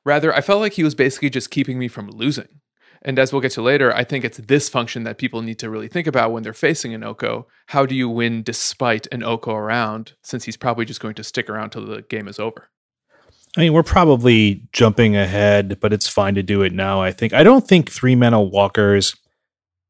Rather, 0.03 0.35
I 0.35 0.41
felt 0.41 0.59
like 0.59 0.73
he 0.73 0.83
was 0.83 0.95
basically 0.95 1.29
just 1.29 1.49
keeping 1.49 1.79
me 1.79 1.87
from 1.87 2.09
losing. 2.09 2.59
And 3.01 3.17
as 3.17 3.31
we'll 3.31 3.41
get 3.41 3.53
to 3.53 3.61
later, 3.61 3.95
I 3.95 4.03
think 4.03 4.25
it's 4.25 4.39
this 4.39 4.67
function 4.67 5.03
that 5.03 5.17
people 5.17 5.41
need 5.41 5.59
to 5.59 5.69
really 5.69 5.87
think 5.87 6.05
about 6.05 6.33
when 6.33 6.43
they're 6.43 6.51
facing 6.51 6.93
an 6.93 7.05
Oko. 7.05 7.47
How 7.67 7.85
do 7.85 7.95
you 7.95 8.09
win 8.09 8.43
despite 8.43 9.07
an 9.13 9.23
Oko 9.23 9.55
around, 9.55 10.15
since 10.23 10.43
he's 10.43 10.57
probably 10.57 10.83
just 10.83 10.99
going 10.99 11.15
to 11.15 11.23
stick 11.23 11.49
around 11.49 11.69
till 11.69 11.85
the 11.85 12.01
game 12.01 12.27
is 12.27 12.37
over? 12.37 12.67
I 13.57 13.61
mean, 13.61 13.73
we're 13.73 13.83
probably 13.83 14.63
jumping 14.71 15.15
ahead, 15.15 15.79
but 15.79 15.91
it's 15.91 16.07
fine 16.07 16.35
to 16.35 16.43
do 16.43 16.61
it 16.61 16.73
now. 16.73 17.01
I 17.01 17.11
think. 17.11 17.33
I 17.33 17.43
don't 17.43 17.67
think 17.67 17.91
three 17.91 18.15
mana 18.15 18.41
walkers 18.41 19.15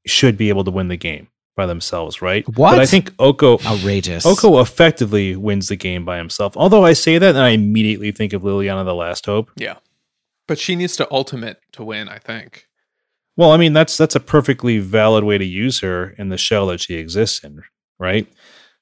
should 0.05 0.37
be 0.37 0.49
able 0.49 0.63
to 0.63 0.71
win 0.71 0.87
the 0.87 0.97
game 0.97 1.27
by 1.55 1.65
themselves, 1.65 2.21
right? 2.21 2.47
What? 2.57 2.71
But 2.71 2.79
I 2.79 2.85
think 2.85 3.13
Oko 3.19 3.59
outrageous. 3.65 4.25
Oko 4.25 4.59
effectively 4.61 5.35
wins 5.35 5.67
the 5.67 5.75
game 5.75 6.05
by 6.05 6.17
himself. 6.17 6.57
Although 6.57 6.85
I 6.85 6.93
say 6.93 7.17
that 7.17 7.35
and 7.35 7.43
I 7.43 7.49
immediately 7.49 8.11
think 8.11 8.33
of 8.33 8.41
Liliana 8.41 8.85
the 8.85 8.95
Last 8.95 9.25
Hope. 9.25 9.51
Yeah. 9.55 9.75
But 10.47 10.59
she 10.59 10.75
needs 10.75 10.95
to 10.97 11.07
ultimate 11.11 11.59
to 11.73 11.83
win, 11.83 12.09
I 12.09 12.17
think. 12.17 12.67
Well, 13.37 13.51
I 13.51 13.57
mean 13.57 13.73
that's 13.73 13.95
that's 13.95 14.15
a 14.15 14.19
perfectly 14.19 14.79
valid 14.79 15.23
way 15.23 15.37
to 15.37 15.45
use 15.45 15.79
her 15.81 16.09
in 16.17 16.29
the 16.29 16.37
shell 16.37 16.67
that 16.67 16.81
she 16.81 16.95
exists 16.95 17.43
in, 17.43 17.61
right? 17.99 18.27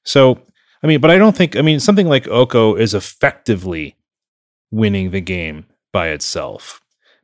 So, 0.04 0.40
I 0.82 0.86
mean, 0.86 1.00
but 1.00 1.10
I 1.10 1.18
don't 1.18 1.36
think 1.36 1.56
I 1.56 1.62
mean 1.62 1.80
something 1.80 2.08
like 2.08 2.26
Oko 2.28 2.74
is 2.74 2.94
effectively 2.94 3.96
winning 4.70 5.10
the 5.10 5.20
game 5.20 5.66
by 5.92 6.08
itself 6.08 6.80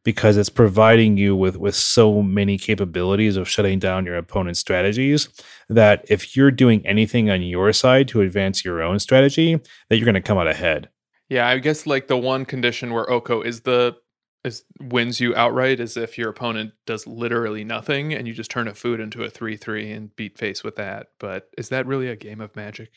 because 0.06 0.36
it's 0.36 0.48
providing 0.48 1.16
you 1.16 1.34
with 1.34 1.56
with 1.56 1.74
so 1.74 2.22
many 2.22 2.56
capabilities 2.56 3.36
of 3.36 3.48
shutting 3.48 3.78
down 3.78 4.06
your 4.06 4.16
opponent's 4.16 4.60
strategies 4.60 5.28
that 5.68 6.04
if 6.08 6.36
you're 6.36 6.50
doing 6.50 6.86
anything 6.86 7.28
on 7.28 7.42
your 7.42 7.72
side 7.72 8.06
to 8.08 8.20
advance 8.20 8.64
your 8.64 8.80
own 8.82 8.98
strategy 8.98 9.60
that 9.88 9.96
you're 9.96 10.04
going 10.04 10.14
to 10.14 10.20
come 10.20 10.38
out 10.38 10.46
ahead. 10.46 10.88
Yeah 11.28 11.48
i 11.48 11.58
guess 11.58 11.86
like 11.86 12.06
the 12.06 12.16
one 12.16 12.44
condition 12.44 12.92
where 12.92 13.10
oko 13.10 13.42
is 13.42 13.62
the 13.62 13.96
is 14.46 14.64
wins 14.80 15.20
you 15.20 15.34
outright 15.34 15.80
is 15.80 15.96
if 15.96 16.16
your 16.16 16.30
opponent 16.30 16.72
does 16.86 17.06
literally 17.06 17.64
nothing 17.64 18.14
and 18.14 18.28
you 18.28 18.32
just 18.32 18.50
turn 18.50 18.68
a 18.68 18.74
food 18.74 19.00
into 19.00 19.24
a 19.24 19.30
3-3 19.30 19.94
and 19.94 20.14
beat 20.14 20.38
face 20.38 20.62
with 20.62 20.76
that. 20.76 21.08
But 21.18 21.50
is 21.58 21.68
that 21.70 21.84
really 21.84 22.08
a 22.08 22.14
game 22.14 22.40
of 22.40 22.54
magic? 22.54 22.90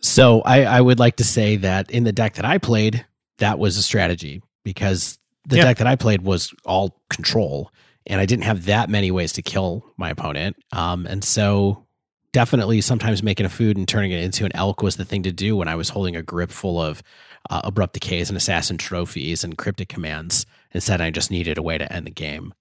So 0.00 0.40
I, 0.40 0.62
I 0.62 0.80
would 0.80 0.98
like 0.98 1.16
to 1.16 1.24
say 1.24 1.56
that 1.56 1.90
in 1.90 2.04
the 2.04 2.12
deck 2.12 2.34
that 2.34 2.44
i 2.44 2.58
played 2.58 3.04
that 3.38 3.58
was 3.58 3.76
a 3.76 3.82
strategy 3.82 4.42
because 4.64 5.18
the 5.46 5.56
yeah. 5.56 5.64
deck 5.64 5.78
that 5.78 5.86
I 5.86 5.96
played 5.96 6.22
was 6.22 6.52
all 6.64 7.00
control, 7.08 7.70
and 8.06 8.20
I 8.20 8.26
didn't 8.26 8.44
have 8.44 8.66
that 8.66 8.90
many 8.90 9.10
ways 9.10 9.32
to 9.34 9.42
kill 9.42 9.84
my 9.96 10.10
opponent. 10.10 10.56
Um, 10.72 11.06
and 11.06 11.22
so 11.22 11.86
definitely 12.32 12.80
sometimes 12.80 13.22
making 13.22 13.46
a 13.46 13.48
food 13.48 13.76
and 13.76 13.88
turning 13.88 14.12
it 14.12 14.22
into 14.22 14.44
an 14.44 14.54
elk 14.54 14.82
was 14.82 14.96
the 14.96 15.04
thing 15.04 15.22
to 15.22 15.32
do 15.32 15.56
when 15.56 15.68
I 15.68 15.74
was 15.74 15.88
holding 15.88 16.16
a 16.16 16.22
grip 16.22 16.50
full 16.50 16.80
of 16.80 17.02
uh, 17.48 17.62
abrupt 17.64 17.94
decays 17.94 18.28
and 18.28 18.36
assassin 18.36 18.76
trophies 18.76 19.44
and 19.44 19.56
cryptic 19.56 19.88
commands. 19.88 20.46
Instead, 20.72 21.00
I 21.00 21.10
just 21.10 21.30
needed 21.30 21.58
a 21.58 21.62
way 21.62 21.78
to 21.78 21.90
end 21.90 22.06
the 22.06 22.10
game. 22.10 22.52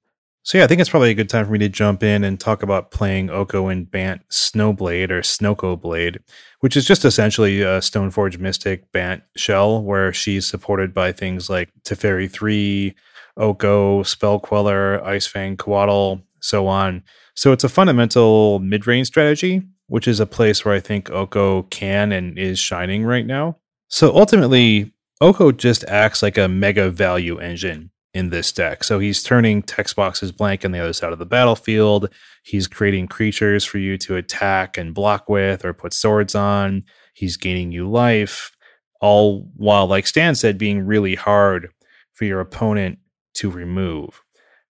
So 0.45 0.59
yeah, 0.59 0.63
I 0.63 0.67
think 0.67 0.79
it's 0.79 0.91
probably 0.91 1.09
a 1.09 1.15
good 1.15 1.27
time 1.27 1.47
for 1.47 1.51
me 1.51 1.57
to 1.57 1.69
jump 1.69 2.03
in 2.03 2.23
and 2.23 2.39
talk 2.39 2.61
about 2.61 2.91
playing 2.91 3.31
Oko 3.31 3.67
and 3.67 3.89
Bant 3.89 4.21
Snowblade 4.29 5.09
or 5.09 5.21
Snoko 5.21 5.81
Blade, 5.81 6.19
which 6.59 6.77
is 6.77 6.85
just 6.85 7.03
essentially 7.03 7.63
a 7.63 7.79
Stoneforge 7.79 8.37
Mystic 8.37 8.91
Bant 8.91 9.23
shell 9.35 9.81
where 9.83 10.13
she's 10.13 10.45
supported 10.45 10.93
by 10.93 11.11
things 11.11 11.49
like 11.49 11.71
Teferi 11.83 12.29
3, 12.29 12.95
Oko, 13.37 14.03
Spell 14.03 14.39
Queller, 14.39 15.03
Ice 15.03 15.25
Fang, 15.25 15.57
Coatl, 15.57 16.21
so 16.41 16.67
on. 16.67 17.01
So 17.33 17.51
it's 17.51 17.63
a 17.63 17.69
fundamental 17.69 18.59
mid-range 18.59 19.07
strategy, 19.07 19.63
which 19.87 20.07
is 20.07 20.19
a 20.19 20.27
place 20.27 20.63
where 20.63 20.75
I 20.75 20.79
think 20.79 21.09
Oko 21.09 21.63
can 21.63 22.11
and 22.11 22.37
is 22.37 22.59
shining 22.59 23.03
right 23.03 23.25
now. 23.25 23.57
So 23.87 24.15
ultimately, 24.15 24.93
Oko 25.19 25.51
just 25.51 25.83
acts 25.85 26.21
like 26.21 26.37
a 26.37 26.47
mega 26.47 26.91
value 26.91 27.39
engine 27.39 27.89
in 28.15 28.29
this 28.29 28.53
deck. 28.53 28.81
So 28.85 28.97
he's 28.97 29.21
turning 29.21 29.61
text 29.61 29.97
boxes 29.97 30.31
blank 30.31 30.63
on 30.63 30.71
the 30.71 30.79
other 30.79 30.93
side 30.93 31.11
of 31.11 31.19
the 31.19 31.25
battlefield. 31.25 32.09
He's 32.43 32.65
creating 32.65 33.09
creatures 33.09 33.65
for 33.65 33.77
you 33.77 33.97
to 33.99 34.15
attack 34.15 34.77
and 34.77 34.93
block 34.93 35.27
with 35.27 35.65
or 35.65 35.73
put 35.73 35.93
swords 35.93 36.33
on. 36.33 36.83
He's 37.13 37.35
gaining 37.35 37.73
you 37.73 37.89
life, 37.89 38.55
all 39.01 39.51
while, 39.57 39.85
like 39.85 40.07
Stan 40.07 40.33
said, 40.35 40.57
being 40.57 40.85
really 40.85 41.15
hard 41.15 41.71
for 42.13 42.23
your 42.23 42.39
opponent 42.39 42.99
to 43.35 43.51
remove. 43.51 44.21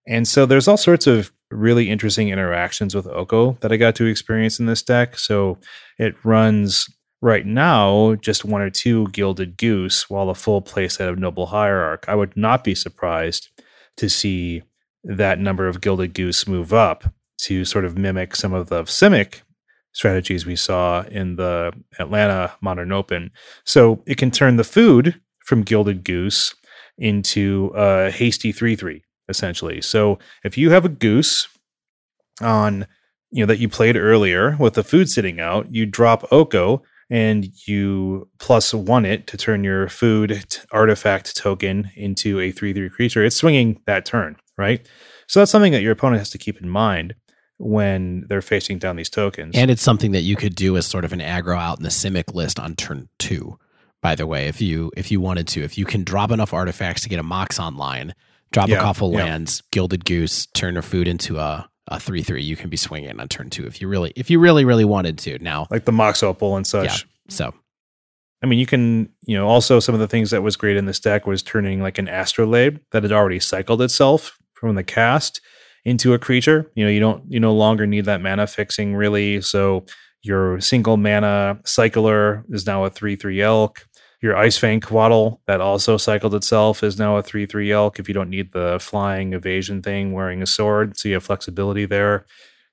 And 0.08 0.28
so 0.28 0.48
there's 0.48 0.68
all 0.68 0.78
sorts 0.78 1.06
of 1.06 1.32
really 1.52 1.92
interesting 1.92 2.30
interactions 2.30 2.96
with 2.96 3.06
Oko 3.06 3.60
that 3.62 3.72
I 3.72 3.78
got 3.78 3.94
to 3.96 4.08
experience 4.08 4.60
in 4.60 4.66
this 4.66 4.82
deck. 4.82 5.20
So 5.20 5.60
it 6.00 6.16
runs 6.26 6.90
right 7.26 7.48
now 7.48 8.14
just 8.14 8.46
one 8.46 8.62
or 8.62 8.70
two 8.70 9.08
Gilded 9.08 9.58
Goose, 9.58 10.12
while 10.12 10.30
a 10.30 10.36
full 10.36 10.62
playset 10.62 11.10
of 11.10 11.18
Noble 11.18 11.48
Hierarch. 11.48 12.06
I 12.08 12.14
would 12.14 12.38
not 12.38 12.64
be 12.64 12.76
surprised 12.76 13.50
to 13.98 14.08
see 14.10 14.62
that 15.04 15.40
number 15.40 15.68
of 15.68 15.82
Gilded 15.82 16.14
Goose 16.14 16.48
move 16.48 16.72
up 16.72 17.12
to 17.40 17.66
sort 17.66 17.84
of 17.84 17.98
mimic 17.98 18.36
some 18.36 18.54
of 18.54 18.70
the 18.70 18.84
Simic 18.84 19.42
strategies 19.92 20.46
we 20.46 20.56
saw 20.56 21.02
in 21.10 21.36
the 21.36 21.74
Atlanta 21.98 22.54
Modern 22.62 22.92
Open. 22.92 23.32
So 23.64 24.04
it 24.06 24.18
can 24.18 24.30
turn 24.30 24.58
the 24.58 24.64
food 24.64 25.20
from 25.44 25.64
Gilded 25.64 26.04
Goose 26.04 26.54
into 26.96 27.72
a 27.76 28.12
hasty 28.12 28.52
3 28.52 28.76
3, 28.76 29.04
essentially. 29.30 29.82
So 29.82 30.20
if 30.44 30.60
you 30.60 30.70
have 30.70 30.86
a 30.86 30.90
goose 30.90 31.48
on 32.40 32.86
you 33.32 33.42
know 33.42 33.48
that 33.48 33.60
you 33.60 33.68
played 33.68 33.98
earlier 33.98 34.56
with 34.60 34.76
the 34.76 34.84
food 34.84 35.10
sitting 35.10 35.40
out, 35.40 35.72
you 35.72 35.88
drop 35.88 36.32
Oko 36.32 36.84
and 37.10 37.48
you 37.68 38.30
plus 38.40 38.74
one 38.74 39.06
it 39.06 39.28
to 39.28 39.38
turn 39.38 39.64
your 39.64 39.88
food 39.88 40.46
t- 40.50 40.62
artifact 40.72 41.36
token 41.36 41.92
into 41.96 42.40
a 42.40 42.52
3 42.52 42.74
3 42.74 42.90
creature. 42.90 43.24
It's 43.24 43.36
swinging 43.36 43.82
that 43.86 44.06
turn, 44.06 44.38
right? 44.58 44.88
So 45.28 45.40
that's 45.40 45.52
something 45.52 45.72
that 45.72 45.82
your 45.82 45.92
opponent 45.94 46.20
has 46.20 46.30
to 46.32 46.38
keep 46.38 46.62
in 46.62 46.70
mind 46.70 47.16
when 47.58 48.26
they're 48.28 48.42
facing 48.42 48.78
down 48.80 48.96
these 48.96 49.10
tokens. 49.10 49.56
And 49.56 49.72
it's 49.72 49.82
something 49.82 50.12
that 50.12 50.22
you 50.22 50.36
could 50.36 50.56
do 50.56 50.76
as 50.78 50.86
sort 50.86 51.06
of 51.06 51.14
an 51.14 51.20
aggro 51.20 51.58
out 51.58 51.78
in 51.78 51.84
the 51.84 51.90
Simic 51.90 52.34
list 52.34 52.60
on 52.60 52.76
turn 52.76 53.08
two. 53.18 53.58
By 54.02 54.14
the 54.16 54.28
way, 54.28 54.48
if 54.48 54.62
you 54.62 54.92
if 54.96 55.10
you 55.12 55.20
wanted 55.22 55.48
to, 55.50 55.64
if 55.64 55.78
you 55.78 55.86
can 55.86 56.04
drop 56.04 56.32
enough 56.32 56.54
artifacts 56.54 57.02
to 57.04 57.10
get 57.10 57.20
a 57.20 57.24
Mox 57.24 57.60
online, 57.60 58.14
drop 58.52 58.68
Yeah, 58.70 58.78
a 58.78 58.82
couple 58.82 59.12
yeah. 59.12 59.24
lands, 59.26 59.64
Gilded 59.72 60.06
Goose, 60.06 60.46
turn 60.48 60.74
your 60.76 60.84
food 60.84 61.08
into 61.08 61.38
a 61.38 61.68
a 61.88 62.00
three 62.00 62.24
three, 62.24 62.44
you 62.44 62.56
can 62.56 62.70
be 62.70 62.78
swinging 62.78 63.20
on 63.20 63.28
turn 63.28 63.50
two 63.50 63.66
if 63.66 63.82
you 63.82 63.88
really 63.88 64.14
if 64.16 64.30
you 64.30 64.40
really 64.40 64.66
really 64.66 64.86
wanted 64.86 65.18
to. 65.20 65.40
Now, 65.40 65.68
like 65.70 65.86
the 65.86 65.92
Mox 65.92 66.24
Opal 66.24 66.56
and 66.56 66.66
such. 66.66 66.86
yeah. 66.86 67.10
So 67.30 67.54
I 68.46 68.48
mean, 68.48 68.60
you 68.60 68.68
can, 68.68 69.10
you 69.26 69.36
know, 69.36 69.48
also 69.48 69.80
some 69.80 69.96
of 69.96 70.02
the 70.02 70.08
things 70.08 70.30
that 70.30 70.44
was 70.44 70.56
great 70.56 70.78
in 70.78 70.86
this 70.86 71.00
deck 71.00 71.26
was 71.26 71.42
turning 71.42 71.82
like 71.82 71.98
an 71.98 72.08
astrolabe 72.08 72.78
that 72.92 73.02
had 73.02 73.12
already 73.12 73.40
cycled 73.40 73.82
itself 73.82 74.38
from 74.54 74.76
the 74.76 74.84
cast 74.84 75.42
into 75.84 76.14
a 76.14 76.20
creature. 76.20 76.72
You 76.76 76.86
know, 76.86 76.92
you 76.92 77.00
don't, 77.00 77.24
you 77.28 77.40
no 77.40 77.54
longer 77.54 77.88
need 77.88 78.06
that 78.06 78.22
mana 78.22 78.46
fixing 78.46 78.96
really. 78.96 79.42
So 79.42 79.86
your 80.22 80.60
single 80.60 80.96
mana 80.96 81.60
cycler 81.66 82.46
is 82.50 82.68
now 82.68 82.86
a 82.86 82.90
3 82.92 83.16
3 83.16 83.42
elk. 83.42 83.88
Your 84.22 84.36
Ice 84.36 84.58
Fang 84.58 84.80
Coatl 84.80 85.40
that 85.48 85.62
also 85.62 85.98
cycled 85.98 86.36
itself 86.36 86.84
is 86.84 86.98
now 86.98 87.18
a 87.18 87.24
3 87.24 87.46
3 87.46 87.72
elk 87.72 88.00
if 88.00 88.08
you 88.08 88.14
don't 88.14 88.30
need 88.30 88.52
the 88.52 88.78
flying 88.80 89.34
evasion 89.34 89.82
thing 89.82 90.14
wearing 90.14 90.42
a 90.42 90.48
sword. 90.48 90.98
So 90.98 91.10
you 91.10 91.16
have 91.16 91.24
flexibility 91.24 91.86
there. 91.86 92.26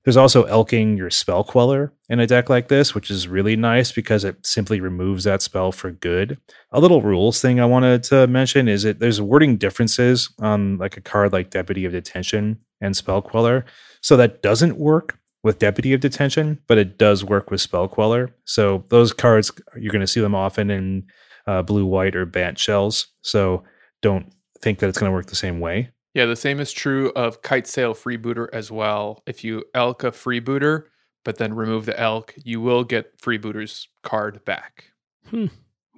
There's 0.05 0.17
also 0.17 0.45
elking 0.45 0.97
your 0.97 1.11
spell 1.11 1.45
queller 1.45 1.93
in 2.09 2.19
a 2.19 2.27
deck 2.27 2.51
like 2.51 2.67
this, 2.67 2.93
which 2.93 3.09
is 3.09 3.29
really 3.29 3.55
nice 3.55 3.93
because 3.93 4.25
it 4.25 4.45
simply 4.45 4.81
removes 4.81 5.25
that 5.25 5.43
spell 5.43 5.71
for 5.71 5.93
good. 5.93 6.39
A 6.73 6.81
little 6.81 7.03
rules 7.03 7.41
thing 7.41 7.61
I 7.61 7.67
wanted 7.67 8.03
to 8.05 8.27
mention 8.27 8.67
is 8.67 8.83
that 8.83 8.99
there's 8.99 9.21
wording 9.21 9.57
differences 9.59 10.29
on 10.41 10.79
like 10.79 10.97
a 10.97 11.01
card 11.01 11.33
like 11.33 11.51
Deputy 11.51 11.85
of 11.85 11.93
Detention 11.93 12.59
and 12.81 12.97
Spell 12.97 13.23
Queller. 13.23 13.65
So 14.01 14.17
that 14.17 14.43
doesn't 14.43 14.77
work 14.77 15.19
with 15.45 15.61
Deputy 15.61 15.93
of 15.93 16.01
Detention, 16.01 16.59
but 16.67 16.79
it 16.79 16.99
does 16.99 17.25
work 17.25 17.53
with 17.53 17.61
Spell 17.61 17.87
Queller. 17.87 18.35
So 18.45 18.85
those 18.89 19.13
cards 19.13 19.53
you're 19.77 19.93
going 19.93 20.01
to 20.01 20.07
see 20.09 20.21
them 20.21 20.35
often 20.35 20.69
in 20.69 21.05
uh, 21.47 21.63
blue, 21.63 21.87
white, 21.87 22.17
or 22.17 22.27
Bant 22.27 22.59
shells. 22.59 23.09
So 23.23 23.65
don't 24.01 24.33
think 24.61 24.79
that 24.79 24.89
it's 24.89 24.99
going 24.99 25.11
to 25.11 25.15
work 25.15 25.27
the 25.27 25.37
same 25.37 25.61
way. 25.61 25.91
Yeah, 26.15 26.27
the 26.27 26.37
same 26.37 26.61
is 26.61 26.73
true 26.73 27.11
of 27.17 27.43
Kite 27.43 27.67
Sail 27.67 27.95
Freebooter 27.95 28.49
as 28.53 28.71
well. 28.71 29.23
If 29.27 29.45
you 29.45 29.65
elk 29.75 30.05
a 30.05 30.11
freebooter, 30.11 30.85
but 31.25 31.39
then 31.39 31.55
remove 31.55 31.87
the 31.87 31.99
elk, 31.99 32.35
you 32.37 32.61
will 32.61 32.85
get 32.85 33.19
Freebooter's 33.19 33.89
card 34.03 34.45
back. 34.45 34.93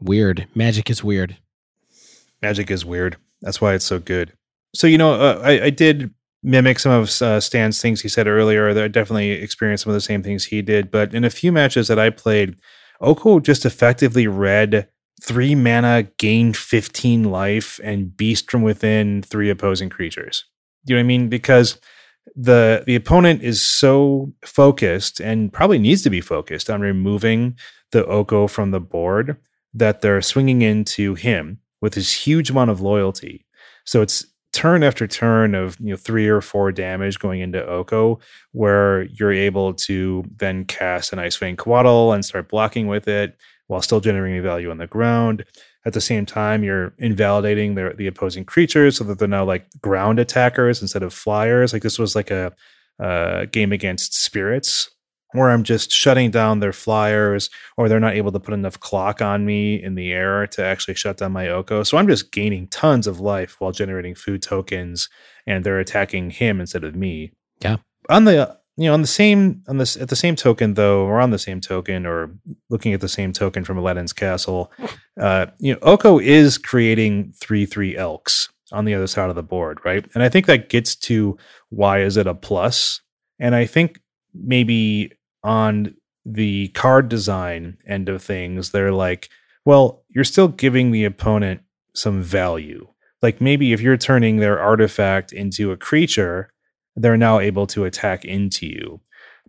weird. 0.01 0.47
Magic 0.55 0.89
is 0.89 1.03
weird. 1.03 1.39
Magic 2.43 2.71
is 2.71 2.85
weird. 2.85 3.17
That's 3.41 3.61
why 3.61 3.75
it's 3.75 3.85
so 3.85 3.99
good. 3.99 4.33
So 4.75 4.87
you 4.87 4.99
know, 4.99 5.15
uh, 5.15 5.41
I, 5.43 5.65
I 5.65 5.71
did 5.71 6.15
mimic 6.43 6.79
some 6.79 6.93
of 6.93 7.23
uh, 7.23 7.41
Stan's 7.41 7.81
things 7.81 8.03
he 8.03 8.09
said 8.09 8.29
earlier. 8.29 8.69
I 8.69 8.89
definitely 8.89 9.31
experienced 9.31 9.85
some 9.85 9.91
of 9.91 9.95
the 9.95 10.01
same 10.01 10.23
things 10.23 10.45
he 10.45 10.63
did. 10.63 10.91
But 10.91 11.15
in 11.15 11.25
a 11.25 11.31
few 11.31 11.51
matches 11.51 11.89
that 11.89 11.99
I 11.99 12.11
played, 12.11 12.57
Oko 13.01 13.41
just 13.41 13.65
effectively 13.65 14.27
read 14.27 14.89
three 15.23 15.55
mana, 15.55 16.05
gain 16.19 16.53
fifteen 16.53 17.25
life, 17.25 17.81
and 17.83 18.17
beast 18.17 18.51
from 18.51 18.63
within 18.63 19.23
three 19.23 19.51
opposing 19.51 19.91
creatures. 19.91 20.45
You 20.85 20.95
know 20.95 21.01
what 21.01 21.05
I 21.05 21.07
mean? 21.07 21.29
Because 21.29 21.79
the 22.35 22.83
the 22.87 22.95
opponent 22.95 23.43
is 23.43 23.63
so 23.63 24.33
focused 24.45 25.21
and 25.21 25.53
probably 25.53 25.79
needs 25.79 26.03
to 26.03 26.11
be 26.11 26.21
focused 26.21 26.69
on 26.71 26.81
removing 26.81 27.57
the 27.93 28.05
Oko 28.07 28.47
from 28.47 28.71
the 28.71 28.81
board 28.81 29.37
that 29.73 30.01
they're 30.01 30.23
swinging 30.23 30.63
into 30.63 31.15
him 31.15 31.59
with 31.81 31.95
this 31.95 32.27
huge 32.27 32.51
amount 32.51 32.71
of 32.71 32.81
loyalty. 32.81 33.47
So 33.85 34.03
it's 34.03 34.27
turn 34.53 34.85
after 34.85 35.07
turn 35.07 35.55
of 35.55 35.77
you 35.81 35.91
know 35.91 35.97
three 35.97 36.29
or 36.29 36.41
four 36.41 36.73
damage 36.73 37.19
going 37.19 37.41
into 37.41 37.65
Oko, 37.65 38.21
where 38.53 39.03
you're 39.05 39.33
able 39.33 39.75
to 39.75 40.25
then 40.37 40.65
cast 40.65 41.13
an 41.13 41.19
Ice 41.19 41.37
Fang 41.37 41.57
Coatl 41.57 42.15
and 42.15 42.25
start 42.25 42.49
blocking 42.49 42.87
with 42.87 43.09
it 43.09 43.37
while 43.67 43.83
still 43.83 44.01
generating 44.01 44.43
value 44.43 44.71
on 44.71 44.79
the 44.79 44.87
ground. 44.87 45.45
At 45.87 45.93
the 45.93 46.01
same 46.01 46.27
time, 46.27 46.65
you're 46.65 46.95
invalidating 46.99 47.75
their, 47.75 47.93
the 47.93 48.07
opposing 48.07 48.45
creatures 48.45 48.97
so 48.97 49.05
that 49.05 49.19
they're 49.19 49.29
now 49.29 49.45
like 49.45 49.67
ground 49.81 50.19
attackers 50.19 50.81
instead 50.83 51.03
of 51.03 51.13
flyers. 51.13 51.73
Like 51.73 51.83
this 51.83 51.99
was 51.99 52.15
like 52.15 52.31
a, 52.31 52.53
uh 53.03 53.47
game 53.47 53.73
against 53.73 54.15
spirits 54.15 54.89
where 55.35 55.51
I'm 55.51 55.65
just 55.65 55.91
shutting 55.91 56.31
down 56.31 56.61
their 56.61 56.73
flyers, 56.73 57.51
or 57.77 57.89
they're 57.89 57.99
not 57.99 58.15
able 58.15 58.31
to 58.31 58.39
put 58.39 58.55
enough 58.55 58.79
clock 58.79 59.21
on 59.21 59.45
me 59.45 59.83
in 59.83 59.97
the 59.97 60.13
air 60.13 60.47
to 60.47 60.65
actually 60.65 60.95
shut 60.95 61.17
down 61.17 61.33
my 61.33 61.49
Oko. 61.49 61.83
So 61.83 61.99
I'm 61.99 62.07
just 62.07 62.31
gaining 62.31 62.69
tons 62.69 63.09
of 63.09 63.19
life 63.19 63.57
while 63.59 63.73
generating 63.73 64.15
food 64.15 64.43
tokens, 64.43 65.09
and 65.45 65.65
they're 65.65 65.81
attacking 65.81 66.31
him 66.31 66.61
instead 66.61 66.85
of 66.85 66.95
me. 66.95 67.33
Yeah. 67.61 67.79
On 68.09 68.25
the 68.25 68.57
you 68.77 68.87
know 68.87 68.95
on 68.95 69.03
the 69.03 69.07
same 69.07 69.63
on 69.69 69.79
this 69.79 69.97
at 69.97 70.09
the 70.09 70.17
same 70.17 70.37
token 70.37 70.75
though, 70.75 71.05
or 71.05 71.21
on 71.21 71.31
the 71.31 71.39
same 71.39 71.61
token, 71.61 72.07
or 72.07 72.31
looking 72.71 72.93
at 72.93 73.01
the 73.01 73.09
same 73.09 73.33
token 73.33 73.65
from 73.65 73.79
Aladdin's 73.79 74.13
castle, 74.13 74.73
uh, 75.21 75.47
you 75.59 75.73
know 75.73 75.79
Oko 75.83 76.19
is 76.19 76.59
creating 76.59 77.33
three 77.41 77.67
three 77.67 77.97
elks 77.97 78.49
on 78.73 78.85
the 78.85 78.95
other 78.95 79.07
side 79.07 79.31
of 79.31 79.37
the 79.37 79.43
board, 79.43 79.79
right? 79.85 80.05
And 80.15 80.23
I 80.23 80.29
think 80.29 80.47
that 80.47 80.69
gets 80.69 80.97
to 80.97 81.37
why 81.71 82.01
is 82.01 82.17
it 82.17 82.27
a 82.27 82.35
plus? 82.35 83.01
And 83.39 83.55
I 83.55 83.67
think 83.67 84.01
maybe 84.35 85.13
on 85.43 85.95
the 86.25 86.69
card 86.69 87.09
design 87.09 87.77
end 87.87 88.09
of 88.09 88.23
things, 88.23 88.71
they're 88.71 88.93
like, 88.93 89.29
well, 89.65 90.05
you're 90.09 90.25
still 90.25 90.49
giving 90.49 90.91
the 90.91 91.05
opponent 91.05 91.61
some 91.95 92.23
value. 92.23 92.89
Like 93.23 93.41
maybe 93.41 93.73
if 93.73 93.81
you're 93.81 93.97
turning 93.97 94.37
their 94.37 94.59
artifact 94.59 95.33
into 95.33 95.71
a 95.71 95.77
creature, 95.77 96.51
they're 96.97 97.17
now 97.17 97.39
able 97.39 97.67
to 97.69 97.85
attack 97.85 98.25
into 98.25 98.67
you. 98.67 99.01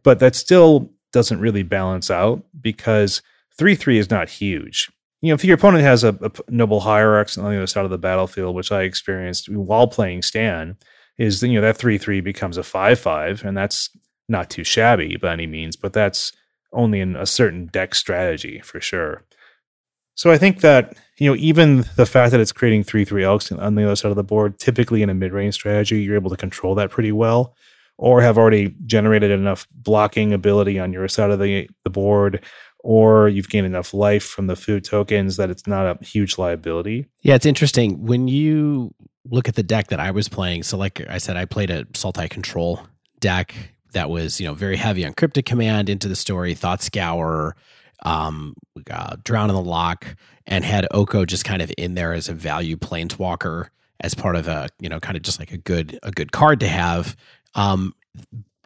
But 0.04 0.20
that 0.20 0.36
still 0.36 0.92
doesn't 1.12 1.40
really 1.40 1.64
balance 1.64 2.12
out 2.12 2.44
because 2.60 3.22
3 3.58 3.76
3 3.76 3.98
is 3.98 4.10
not 4.10 4.30
huge. 4.30 4.92
You 5.22 5.30
know, 5.30 5.36
if 5.36 5.46
your 5.46 5.56
opponent 5.56 5.84
has 5.84 6.04
a, 6.04 6.18
a 6.22 6.32
noble 6.50 6.82
hierarchs 6.82 7.38
on 7.38 7.50
the 7.50 7.58
other 7.58 7.68
side 7.68 7.86
of 7.86 7.92
the 7.92 7.98
battlefield, 7.98 8.56
which 8.56 8.72
I 8.72 8.84
experienced 8.84 9.50
while 9.50 9.88
playing 9.88 10.22
Stan, 10.22 10.78
is 11.18 11.42
you 11.42 11.54
know 11.54 11.62
that 11.62 11.78
3 11.78 11.98
3 11.98 12.22
becomes 12.22 12.58
a 12.58 12.64
5 12.64 13.00
5, 13.00 13.46
and 13.46 13.58
that's 13.58 13.90
not 14.28 14.50
too 14.50 14.64
shabby 14.64 15.18
by 15.18 15.34
any 15.34 15.48
means, 15.48 15.76
but 15.76 15.94
that's 15.94 16.32
only 16.74 17.00
in 17.00 17.16
a 17.16 17.26
certain 17.26 17.68
deck 17.68 17.96
strategy 17.96 18.60
for 18.60 18.82
sure. 18.82 19.24
So 20.16 20.32
I 20.32 20.38
think 20.38 20.62
that 20.62 20.98
you 21.18 21.30
know 21.30 21.36
even 21.38 21.86
the 21.96 22.06
fact 22.06 22.32
that 22.32 22.40
it's 22.40 22.52
creating 22.52 22.84
three 22.84 23.06
three 23.06 23.24
elks 23.24 23.52
on 23.52 23.76
the 23.76 23.86
other 23.86 23.96
side 23.96 24.10
of 24.10 24.18
the 24.18 24.24
board, 24.24 24.60
typically 24.60 25.02
in 25.02 25.10
a 25.10 25.14
mid 25.14 25.32
range 25.32 25.56
strategy, 25.56 26.02
you're 26.02 26.16
able 26.16 26.30
to 26.30 26.38
control 26.38 26.76
that 26.76 26.92
pretty 26.92 27.12
well, 27.12 27.56
or 27.98 28.22
have 28.22 28.38
already 28.38 28.76
generated 28.86 29.32
enough 29.32 29.68
blocking 29.72 30.34
ability 30.34 30.80
on 30.80 30.94
your 30.94 31.08
side 31.08 31.32
of 31.32 31.40
the 31.40 31.70
the 31.84 31.90
board, 31.90 32.44
or 32.80 33.30
you've 33.30 33.50
gained 33.50 33.66
enough 33.66 33.94
life 33.94 34.24
from 34.24 34.48
the 34.48 34.56
food 34.56 34.84
tokens 34.84 35.38
that 35.38 35.50
it's 35.50 35.68
not 35.68 35.86
a 35.86 36.04
huge 36.04 36.38
liability. 36.38 37.08
Yeah, 37.22 37.36
it's 37.36 37.46
interesting 37.46 38.06
when 38.06 38.28
you 38.28 38.94
look 39.30 39.48
at 39.48 39.56
the 39.56 39.64
deck 39.64 39.88
that 39.88 40.00
I 40.00 40.12
was 40.12 40.30
playing. 40.30 40.64
So, 40.64 40.78
like 40.78 41.02
I 41.10 41.18
said, 41.18 41.38
I 41.38 41.46
played 41.46 41.70
a 41.70 41.86
Sultai 41.86 42.30
Control 42.30 42.86
deck 43.20 43.56
that 43.94 44.10
was 44.10 44.40
you 44.40 44.48
know 44.48 44.54
very 44.54 44.76
heavy 44.76 45.06
on 45.06 45.14
Cryptic 45.14 45.46
Command, 45.46 45.90
into 45.90 46.08
the 46.08 46.16
story, 46.16 46.54
Thought 46.54 46.84
Scour, 46.84 47.56
um, 48.04 48.54
uh, 48.92 49.16
Drown 49.24 49.50
in 49.50 49.56
the 49.56 49.62
Loch, 49.62 50.16
and 50.48 50.64
had 50.64 50.88
Oko 50.92 51.26
just 51.26 51.46
kind 51.46 51.62
of 51.62 51.72
in 51.78 51.96
there 51.96 52.14
as 52.14 52.30
a 52.30 52.34
value 52.34 52.78
planeswalker 52.78 53.70
as 54.00 54.14
part 54.14 54.36
of 54.36 54.48
a 54.48 54.70
you 54.80 54.90
know 54.90 55.00
kind 55.00 55.16
of 55.16 55.24
just 55.24 55.40
like 55.40 55.52
a 55.52 55.58
good 55.58 56.00
a 56.04 56.12
good 56.12 56.32
card 56.32 56.60
to 56.62 56.68
have. 56.68 57.16
Um, 57.56 57.96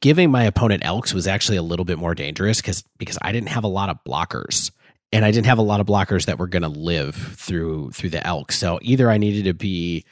giving 0.02 0.32
my 0.32 0.44
opponent 0.44 0.84
Elks 0.86 1.14
was 1.14 1.28
actually 1.28 1.58
a 1.58 1.62
little 1.62 1.86
bit 1.86 1.98
more 1.98 2.16
dangerous 2.16 2.62
because 2.62 2.84
because 2.98 3.18
I 3.22 3.32
didn't 3.32 3.50
have 3.50 3.64
a 3.64 3.68
lot 3.68 3.90
of 3.90 4.04
blockers 4.04 4.72
and 5.12 5.26
I 5.26 5.32
didn't 5.32 5.48
have 5.48 5.58
a 5.58 5.64
lot 5.64 5.80
of 5.80 5.88
blockers 5.88 6.26
that 6.26 6.38
were 6.38 6.48
going 6.48 6.64
to 6.64 6.70
live 6.70 7.16
through 7.16 7.92
through 7.92 8.12
the 8.12 8.26
elk. 8.26 8.52
So 8.52 8.80
either 8.82 9.10
I 9.10 9.18
needed 9.18 9.46
to 9.46 9.54
be 9.54 10.06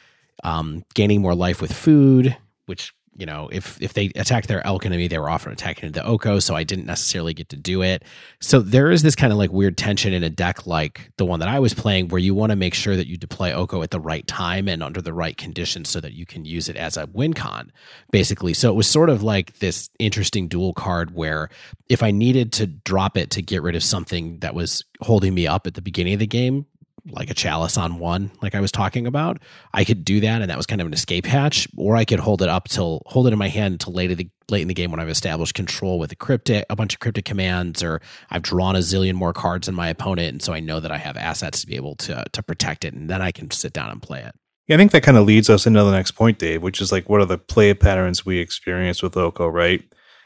um, 0.43 0.83
gaining 0.93 1.21
more 1.21 1.35
life 1.35 1.61
with 1.61 1.73
food, 1.73 2.35
which 2.65 2.93
you 3.17 3.25
know, 3.25 3.49
if 3.51 3.81
if 3.81 3.93
they 3.93 4.11
attacked 4.15 4.47
their 4.47 4.65
elk 4.65 4.85
enemy, 4.85 5.07
they 5.07 5.17
were 5.17 5.29
often 5.29 5.51
attacking 5.51 5.91
the 5.91 6.05
Oko, 6.05 6.39
so 6.39 6.55
I 6.55 6.63
didn't 6.63 6.85
necessarily 6.85 7.33
get 7.33 7.49
to 7.49 7.55
do 7.55 7.81
it. 7.81 8.03
So 8.39 8.59
there 8.59 8.91
is 8.91 9.01
this 9.01 9.15
kind 9.15 9.33
of 9.33 9.39
like 9.39 9.51
weird 9.51 9.75
tension 9.75 10.13
in 10.13 10.23
a 10.23 10.29
deck 10.29 10.67
like 10.67 11.11
the 11.17 11.25
one 11.25 11.39
that 11.39 11.49
I 11.49 11.59
was 11.59 11.73
playing, 11.73 12.09
where 12.09 12.19
you 12.19 12.35
want 12.35 12.51
to 12.51 12.55
make 12.55 12.75
sure 12.75 12.95
that 12.95 13.07
you 13.07 13.17
deploy 13.17 13.51
Oko 13.51 13.81
at 13.81 13.89
the 13.89 13.99
right 13.99 14.25
time 14.27 14.67
and 14.67 14.83
under 14.83 15.01
the 15.01 15.13
right 15.13 15.35
conditions, 15.35 15.89
so 15.89 15.99
that 15.99 16.13
you 16.13 16.27
can 16.27 16.45
use 16.45 16.69
it 16.69 16.75
as 16.75 16.95
a 16.95 17.07
win 17.11 17.33
con, 17.33 17.71
basically. 18.11 18.53
So 18.53 18.69
it 18.69 18.75
was 18.75 18.87
sort 18.87 19.09
of 19.09 19.23
like 19.23 19.57
this 19.59 19.89
interesting 19.97 20.47
dual 20.47 20.73
card 20.73 21.15
where 21.15 21.49
if 21.89 22.03
I 22.03 22.11
needed 22.11 22.53
to 22.53 22.67
drop 22.67 23.17
it 23.17 23.31
to 23.31 23.41
get 23.41 23.63
rid 23.63 23.75
of 23.75 23.83
something 23.83 24.39
that 24.39 24.53
was 24.53 24.85
holding 25.01 25.33
me 25.33 25.47
up 25.47 25.65
at 25.65 25.73
the 25.73 25.81
beginning 25.81 26.13
of 26.13 26.19
the 26.19 26.27
game, 26.27 26.67
like 27.09 27.29
a 27.29 27.33
chalice 27.33 27.77
on 27.77 27.99
one, 27.99 28.31
like 28.41 28.55
I 28.55 28.59
was 28.59 28.71
talking 28.71 29.07
about, 29.07 29.39
I 29.73 29.83
could 29.83 30.03
do 30.03 30.19
that, 30.21 30.41
and 30.41 30.49
that 30.49 30.57
was 30.57 30.65
kind 30.65 30.81
of 30.81 30.87
an 30.87 30.93
escape 30.93 31.25
hatch. 31.25 31.67
Or 31.77 31.95
I 31.95 32.05
could 32.05 32.19
hold 32.19 32.41
it 32.41 32.49
up 32.49 32.67
till 32.67 33.01
hold 33.05 33.27
it 33.27 33.33
in 33.33 33.39
my 33.39 33.47
hand 33.49 33.73
until 33.73 33.93
late 33.93 34.15
the 34.15 34.29
late 34.49 34.61
in 34.61 34.67
the 34.67 34.73
game 34.73 34.91
when 34.91 34.99
I've 34.99 35.09
established 35.09 35.55
control 35.55 35.99
with 35.99 36.11
a 36.11 36.15
cryptic, 36.15 36.65
a 36.69 36.75
bunch 36.75 36.93
of 36.93 36.99
cryptic 36.99 37.25
commands, 37.25 37.83
or 37.83 38.01
I've 38.29 38.41
drawn 38.41 38.75
a 38.75 38.79
zillion 38.79 39.13
more 39.13 39.33
cards 39.33 39.67
than 39.67 39.75
my 39.75 39.89
opponent, 39.89 40.29
and 40.29 40.41
so 40.41 40.53
I 40.53 40.59
know 40.59 40.79
that 40.79 40.91
I 40.91 40.97
have 40.97 41.17
assets 41.17 41.61
to 41.61 41.67
be 41.67 41.75
able 41.75 41.95
to 41.97 42.25
to 42.31 42.43
protect 42.43 42.85
it, 42.85 42.93
and 42.93 43.09
then 43.09 43.21
I 43.21 43.31
can 43.31 43.51
sit 43.51 43.73
down 43.73 43.89
and 43.89 44.01
play 44.01 44.21
it. 44.21 44.35
Yeah, 44.67 44.75
I 44.75 44.77
think 44.77 44.91
that 44.91 45.03
kind 45.03 45.17
of 45.17 45.25
leads 45.25 45.49
us 45.49 45.65
into 45.65 45.83
the 45.83 45.91
next 45.91 46.11
point, 46.11 46.39
Dave, 46.39 46.61
which 46.61 46.81
is 46.81 46.91
like 46.91 47.09
what 47.09 47.21
are 47.21 47.25
the 47.25 47.37
play 47.37 47.73
patterns 47.73 48.25
we 48.25 48.39
experience 48.39 49.01
with 49.01 49.15
Oko, 49.15 49.47
right? 49.47 49.83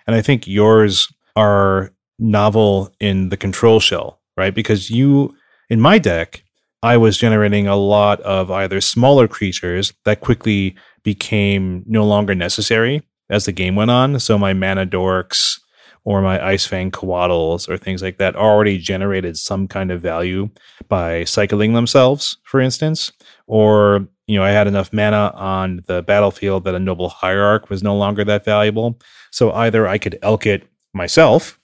And 0.08 0.16
I 0.16 0.22
think 0.22 0.48
yours 0.48 1.12
are 1.36 1.94
novel 2.18 2.94
in 3.00 3.30
the 3.30 3.38
control 3.38 3.80
shell, 3.80 4.20
right? 4.36 4.54
Because 4.54 4.90
you, 4.90 5.36
in 5.70 5.80
my 5.80 5.98
deck, 5.98 6.44
I 6.84 6.98
was 6.98 7.18
generating 7.18 7.68
a 7.68 7.76
lot 7.76 8.22
of 8.22 8.50
either 8.50 8.82
smaller 8.82 9.28
creatures 9.28 9.94
that 10.06 10.22
quickly 10.22 10.76
became 11.04 11.84
no 11.86 12.04
longer 12.06 12.34
necessary 12.34 13.04
as 13.30 13.46
the 13.46 13.52
game 13.52 13.76
went 13.76 13.92
on. 13.92 14.20
So 14.20 14.38
my 14.38 14.54
mana 14.54 14.86
dorks 14.88 15.60
or 16.04 16.22
my 16.22 16.44
ice 16.44 16.66
fang 16.66 16.90
coatls 16.90 17.70
or 17.70 17.78
things 17.78 18.02
like 18.02 18.18
that 18.18 18.36
already 18.36 18.80
generated 18.80 19.38
some 19.38 19.68
kind 19.68 19.92
of 19.92 20.02
value 20.02 20.50
by 20.90 21.24
cycling 21.24 21.74
themselves, 21.74 22.38
for 22.44 22.60
instance. 22.60 23.12
Or, 23.46 24.08
you 24.26 24.40
know, 24.40 24.44
I 24.44 24.50
had 24.50 24.68
enough 24.68 24.92
mana 24.92 25.32
on 25.36 25.84
the 25.86 26.02
battlefield 26.02 26.64
that 26.64 26.74
a 26.74 26.80
noble 26.80 27.10
hierarch 27.10 27.70
was 27.70 27.84
no 27.84 27.96
longer 27.96 28.24
that 28.26 28.44
valuable. 28.44 29.00
So 29.30 29.52
either 29.52 29.88
I 29.88 30.00
could 30.00 30.18
elk 30.24 30.48
it 30.48 30.68
myself 30.94 31.60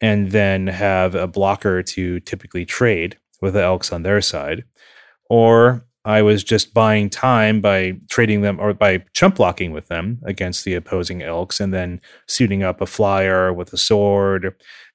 and 0.00 0.32
then 0.32 0.66
have 0.66 1.14
a 1.14 1.28
blocker 1.28 1.82
to 1.82 2.20
typically 2.20 2.64
trade 2.64 3.16
with 3.40 3.54
the 3.54 3.62
elks 3.62 3.92
on 3.92 4.02
their 4.02 4.20
side, 4.20 4.64
or 5.28 5.84
I 6.04 6.22
was 6.22 6.42
just 6.42 6.72
buying 6.72 7.10
time 7.10 7.60
by 7.60 7.98
trading 8.08 8.40
them 8.40 8.58
or 8.58 8.72
by 8.72 9.04
chump 9.12 9.36
blocking 9.36 9.72
with 9.72 9.88
them 9.88 10.20
against 10.24 10.64
the 10.64 10.74
opposing 10.74 11.22
elks 11.22 11.60
and 11.60 11.74
then 11.74 12.00
suiting 12.26 12.62
up 12.62 12.80
a 12.80 12.86
flyer 12.86 13.52
with 13.52 13.72
a 13.74 13.76
sword 13.76 14.54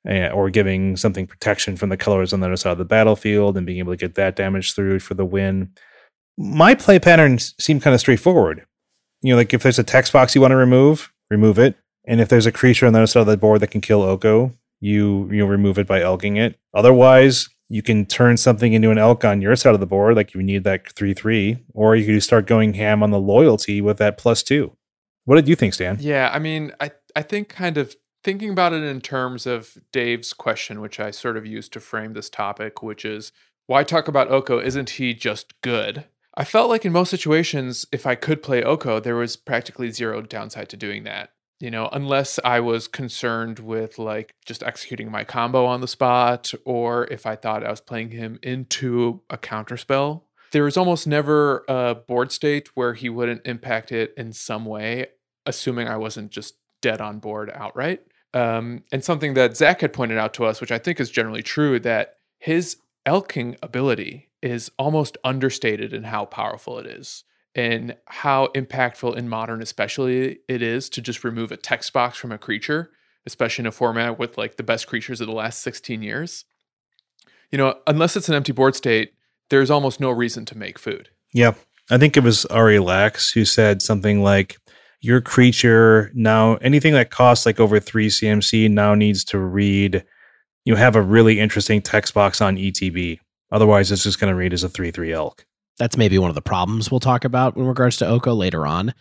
uh, 0.09 0.29
or 0.29 0.49
giving 0.49 0.97
something 0.97 1.27
protection 1.27 1.77
from 1.77 1.89
the 1.89 1.97
colors 1.97 2.33
on 2.33 2.39
the 2.39 2.47
other 2.47 2.55
side 2.55 2.71
of 2.71 2.77
the 2.79 2.85
battlefield 2.85 3.55
and 3.57 3.65
being 3.65 3.77
able 3.77 3.93
to 3.93 3.97
get 3.97 4.15
that 4.15 4.35
damage 4.35 4.73
through 4.73 4.99
for 4.99 5.13
the 5.13 5.23
win. 5.23 5.71
My 6.35 6.73
play 6.73 6.97
patterns 6.97 7.53
seem 7.59 7.79
kind 7.79 7.93
of 7.93 7.99
straightforward. 7.99 8.65
You 9.21 9.33
know, 9.33 9.37
like 9.37 9.53
if 9.53 9.61
there's 9.61 9.79
a 9.79 9.83
text 9.83 10.13
box 10.13 10.33
you 10.33 10.41
want 10.41 10.51
to 10.51 10.57
remove, 10.57 11.13
remove 11.29 11.59
it. 11.59 11.75
And 12.05 12.21
if 12.21 12.29
there's 12.29 12.47
a 12.47 12.51
creature 12.51 12.87
on 12.87 12.93
the 12.93 12.99
other 12.99 13.07
side 13.07 13.21
of 13.21 13.27
the 13.27 13.37
board 13.37 13.59
that 13.59 13.71
can 13.71 13.81
kill 13.81 14.01
Oko, 14.01 14.51
you 14.81 15.29
you 15.31 15.45
remove 15.45 15.77
it 15.77 15.87
by 15.87 16.01
elking 16.01 16.37
it. 16.37 16.59
Otherwise, 16.73 17.47
you 17.69 17.81
can 17.81 18.05
turn 18.05 18.37
something 18.37 18.73
into 18.73 18.91
an 18.91 18.97
elk 18.97 19.25
on 19.25 19.41
your 19.41 19.55
side 19.55 19.73
of 19.73 19.79
the 19.79 19.85
board, 19.85 20.15
like 20.15 20.33
you 20.33 20.43
need 20.43 20.63
that 20.63 20.91
three 20.93 21.13
three, 21.13 21.57
or 21.73 21.95
you 21.95 22.05
can 22.05 22.21
start 22.21 22.47
going 22.47 22.73
ham 22.73 23.03
on 23.03 23.11
the 23.11 23.19
loyalty 23.19 23.81
with 23.81 23.97
that 23.97 24.17
plus 24.17 24.43
two. 24.43 24.75
What 25.25 25.35
did 25.35 25.47
you 25.47 25.55
think, 25.55 25.73
Stan? 25.73 25.97
Yeah, 25.99 26.29
I 26.33 26.39
mean, 26.39 26.73
I 26.79 26.91
I 27.15 27.21
think 27.21 27.49
kind 27.49 27.77
of 27.77 27.95
thinking 28.23 28.49
about 28.49 28.73
it 28.73 28.83
in 28.83 29.01
terms 29.01 29.45
of 29.45 29.77
Dave's 29.91 30.33
question, 30.33 30.81
which 30.81 30.99
I 30.99 31.11
sort 31.11 31.37
of 31.37 31.45
used 31.45 31.73
to 31.73 31.79
frame 31.79 32.13
this 32.13 32.29
topic, 32.29 32.81
which 32.81 33.05
is 33.05 33.31
why 33.67 33.83
talk 33.83 34.07
about 34.07 34.31
Oko? 34.31 34.59
Isn't 34.59 34.91
he 34.91 35.13
just 35.13 35.59
good? 35.61 36.05
I 36.35 36.43
felt 36.43 36.69
like 36.69 36.83
in 36.83 36.91
most 36.91 37.09
situations, 37.09 37.85
if 37.91 38.07
I 38.07 38.15
could 38.15 38.41
play 38.41 38.63
Oko, 38.63 38.99
there 38.99 39.15
was 39.15 39.35
practically 39.35 39.91
zero 39.91 40.21
downside 40.21 40.69
to 40.69 40.77
doing 40.77 41.03
that 41.03 41.29
you 41.63 41.71
know, 41.71 41.87
unless 41.93 42.41
I 42.43 42.59
was 42.59 42.89
concerned 42.89 43.59
with 43.59 43.97
like 43.97 44.35
just 44.45 44.63
executing 44.63 45.09
my 45.09 45.23
combo 45.23 45.65
on 45.65 45.79
the 45.79 45.87
spot, 45.87 46.53
or 46.65 47.05
if 47.05 47.25
I 47.25 47.37
thought 47.37 47.65
I 47.65 47.69
was 47.69 47.79
playing 47.79 48.11
him 48.11 48.37
into 48.43 49.21
a 49.29 49.37
counterspell, 49.37 50.23
there 50.51 50.65
was 50.65 50.75
almost 50.75 51.07
never 51.07 51.63
a 51.69 51.95
board 51.95 52.33
state 52.33 52.75
where 52.75 52.95
he 52.95 53.07
wouldn't 53.07 53.47
impact 53.47 53.93
it 53.93 54.13
in 54.17 54.33
some 54.33 54.65
way, 54.65 55.05
assuming 55.45 55.87
I 55.87 55.95
wasn't 55.95 56.31
just 56.31 56.55
dead 56.81 56.99
on 56.99 57.19
board 57.19 57.49
outright. 57.55 58.01
Um, 58.33 58.83
and 58.91 59.01
something 59.01 59.33
that 59.35 59.55
Zach 59.55 59.79
had 59.79 59.93
pointed 59.93 60.17
out 60.17 60.33
to 60.33 60.43
us, 60.43 60.59
which 60.59 60.71
I 60.71 60.79
think 60.79 60.99
is 60.99 61.09
generally 61.09 61.43
true, 61.43 61.79
that 61.79 62.15
his 62.39 62.75
elking 63.05 63.55
ability 63.63 64.27
is 64.41 64.69
almost 64.77 65.17
understated 65.23 65.93
in 65.93 66.03
how 66.03 66.25
powerful 66.25 66.77
it 66.77 66.87
is 66.87 67.23
and 67.55 67.95
how 68.05 68.47
impactful 68.55 69.15
in 69.15 69.29
modern 69.29 69.61
especially 69.61 70.39
it 70.47 70.61
is 70.61 70.89
to 70.89 71.01
just 71.01 71.23
remove 71.23 71.51
a 71.51 71.57
text 71.57 71.93
box 71.93 72.17
from 72.17 72.31
a 72.31 72.37
creature 72.37 72.91
especially 73.25 73.63
in 73.63 73.67
a 73.67 73.71
format 73.71 74.19
with 74.19 74.37
like 74.37 74.57
the 74.57 74.63
best 74.63 74.87
creatures 74.87 75.21
of 75.21 75.27
the 75.27 75.33
last 75.33 75.61
16 75.61 76.01
years. 76.01 76.45
You 77.51 77.57
know 77.57 77.75
unless 77.87 78.15
it's 78.15 78.29
an 78.29 78.35
empty 78.35 78.51
board 78.51 78.75
state 78.75 79.13
there's 79.49 79.69
almost 79.69 79.99
no 79.99 80.09
reason 80.09 80.45
to 80.45 80.57
make 80.57 80.79
food. 80.79 81.09
Yeah 81.33 81.53
i 81.89 81.97
think 81.97 82.15
it 82.15 82.23
was 82.23 82.45
ari 82.45 82.79
lax 82.79 83.31
who 83.31 83.45
said 83.45 83.81
something 83.81 84.21
like 84.23 84.57
your 85.01 85.21
creature 85.21 86.11
now 86.13 86.55
anything 86.55 86.93
that 86.93 87.09
costs 87.09 87.45
like 87.45 87.59
over 87.59 87.79
3 87.79 88.07
cmc 88.07 88.69
now 88.71 88.95
needs 88.95 89.23
to 89.23 89.37
read 89.37 90.03
you 90.65 90.75
have 90.75 90.95
a 90.95 91.01
really 91.01 91.39
interesting 91.39 91.81
text 91.81 92.13
box 92.13 92.41
on 92.41 92.57
etb 92.57 93.19
otherwise 93.51 93.91
it's 93.91 94.03
just 94.03 94.19
going 94.19 94.31
to 94.31 94.35
read 94.35 94.53
as 94.53 94.63
a 94.63 94.69
3-3 94.69 95.11
elk 95.11 95.45
that's 95.77 95.97
maybe 95.97 96.17
one 96.17 96.29
of 96.29 96.35
the 96.35 96.41
problems 96.41 96.91
we'll 96.91 96.99
talk 96.99 97.25
about 97.25 97.55
in 97.57 97.65
regards 97.65 97.97
to 97.97 98.07
Oko 98.07 98.33
later 98.33 98.65
on. 98.65 98.93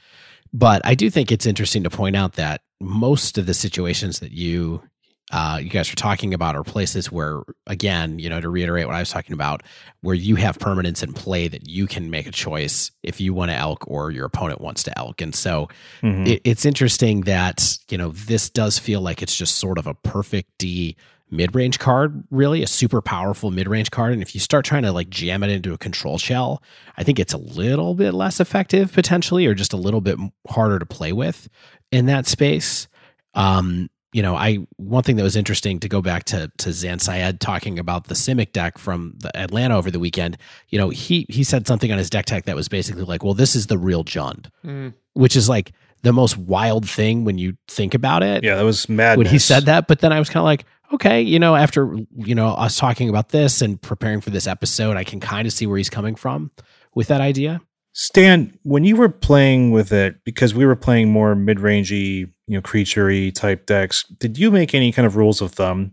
But 0.53 0.83
I 0.85 0.95
do 0.95 1.11
think 1.11 1.33
it's 1.33 1.47
interesting 1.47 1.83
to 1.85 1.91
point 1.91 2.16
out 2.16 2.35
that 2.35 2.61
most 2.81 3.39
of 3.39 3.47
the 3.47 3.55
situations 3.55 4.20
that 4.20 4.33
you 4.33 4.83
uh, 5.31 5.59
you 5.62 5.70
guys 5.70 5.91
are 5.91 5.97
talking 5.97 6.35
about 6.35 6.55
are 6.57 6.62
places 6.62 7.11
where, 7.11 7.41
again, 7.66 8.18
you 8.18 8.29
know, 8.29 8.39
to 8.39 8.51
reiterate 8.51 8.87
what 8.87 8.95
I 8.95 8.99
was 8.99 9.11
talking 9.11 9.33
about, 9.33 9.62
where 10.03 10.14
you 10.14 10.37
have 10.37 10.59
permanents 10.59 11.03
in 11.03 11.14
play 11.14 11.49
that 11.49 11.66
you 11.66 11.87
can 11.87 12.11
make 12.11 12.27
a 12.27 12.31
choice 12.31 12.91
if 13.03 13.18
you 13.18 13.33
want 13.33 13.51
to 13.51 13.57
elk 13.57 13.83
or 13.87 14.11
your 14.11 14.27
opponent 14.27 14.61
wants 14.61 14.83
to 14.83 14.99
elk. 14.99 15.23
And 15.23 15.35
so 15.35 15.70
mm-hmm. 16.03 16.27
it, 16.27 16.43
it's 16.45 16.66
interesting 16.66 17.23
that, 17.23 17.79
you 17.89 17.97
know, 17.97 18.11
this 18.11 18.51
does 18.51 18.79
feel 18.79 19.01
like 19.01 19.23
it's 19.23 19.35
just 19.35 19.57
sort 19.57 19.79
of 19.79 19.87
a 19.87 19.95
perfect 19.95 20.51
D 20.59 20.97
mid 21.33 21.55
range 21.55 21.78
card, 21.78 22.22
really, 22.30 22.62
a 22.62 22.66
super 22.66 23.01
powerful 23.01 23.51
mid 23.51 23.66
range 23.66 23.91
card. 23.91 24.12
And 24.12 24.22
if 24.22 24.35
you 24.35 24.41
start 24.41 24.64
trying 24.64 24.83
to 24.83 24.93
like 24.93 25.09
jam 25.09 25.43
it 25.43 25.51
into 25.51 25.72
a 25.72 25.78
control 25.78 26.18
shell, 26.18 26.62
I 26.97 27.03
think 27.03 27.18
it's 27.18 27.33
a 27.33 27.39
little 27.39 27.95
bit 27.95 28.12
less 28.12 28.39
effective 28.39 28.93
potentially, 28.93 29.47
or 29.47 29.55
just 29.55 29.72
a 29.72 29.78
little 29.78 30.01
bit 30.01 30.18
harder 30.49 30.78
to 30.78 30.87
play 30.87 31.12
with 31.12 31.49
in 31.91 32.07
that 32.07 32.26
space. 32.26 32.87
Um, 33.35 33.89
you 34.12 34.20
know, 34.20 34.37
I 34.37 34.59
one 34.76 35.03
thing 35.03 35.16
that 35.16 35.22
was 35.22 35.37
interesting 35.37 35.80
to 35.80 35.89
go 35.89 36.03
back 36.03 36.24
to 36.24 36.53
to 36.59 36.72
Zan 36.72 36.99
Syed 36.99 37.41
talking 37.41 37.78
about 37.78 38.09
the 38.09 38.14
Simic 38.14 38.53
deck 38.53 38.76
from 38.76 39.14
the 39.18 39.35
Atlanta 39.35 39.76
over 39.76 39.91
the 39.91 39.99
weekend. 39.99 40.37
You 40.68 40.78
know, 40.78 40.91
he 40.91 41.24
he 41.30 41.43
said 41.43 41.66
something 41.66 41.91
on 41.91 41.97
his 41.97 42.11
deck 42.11 42.26
tech 42.26 42.45
that 42.45 42.55
was 42.55 42.68
basically 42.68 43.05
like, 43.05 43.24
"Well, 43.24 43.33
this 43.33 43.57
is 43.57 43.68
the 43.68 43.78
real 43.78 44.05
Jund," 44.05 44.51
mm. 44.62 44.93
which 45.14 45.35
is 45.35 45.49
like 45.49 45.72
the 46.03 46.12
most 46.12 46.37
wild 46.37 46.89
thing 46.89 47.24
when 47.24 47.39
you 47.39 47.57
think 47.68 47.95
about 47.95 48.22
it. 48.22 48.45
Yeah, 48.45 48.57
that 48.57 48.64
was 48.64 48.89
mad 48.89 49.16
when 49.16 49.26
he 49.26 49.39
said 49.39 49.64
that. 49.64 49.87
But 49.89 50.01
then 50.01 50.12
I 50.12 50.18
was 50.18 50.28
kind 50.28 50.43
of 50.43 50.45
like, 50.45 50.66
okay, 50.93 51.20
you 51.20 51.38
know, 51.38 51.57
after 51.57 51.95
you 52.16 52.34
know 52.34 52.49
us 52.49 52.76
talking 52.76 53.09
about 53.09 53.30
this 53.30 53.62
and 53.62 53.80
preparing 53.80 54.20
for 54.20 54.30
this 54.30 54.47
episode, 54.47 54.97
I 54.97 55.05
can 55.05 55.20
kind 55.20 55.47
of 55.47 55.53
see 55.53 55.66
where 55.66 55.78
he's 55.78 55.90
coming 55.90 56.14
from 56.14 56.51
with 56.95 57.09
that 57.09 57.20
idea. 57.20 57.61
Stan, 57.95 58.59
when 58.62 58.84
you 58.84 58.97
were 58.97 59.09
playing 59.09 59.70
with 59.70 59.93
it, 59.93 60.24
because 60.24 60.55
we 60.55 60.64
were 60.64 60.76
playing 60.76 61.11
more 61.11 61.34
mid-rangey, 61.34 62.30
you 62.47 62.55
know, 62.55 62.62
creaturey 62.62 63.34
type 63.34 63.66
decks, 63.66 64.05
did 64.18 64.38
you 64.38 64.51
make 64.51 64.74
any 64.74 64.93
kind 64.93 65.05
of 65.05 65.16
rules 65.16 65.43
of 65.43 65.53
thumb, 65.53 65.93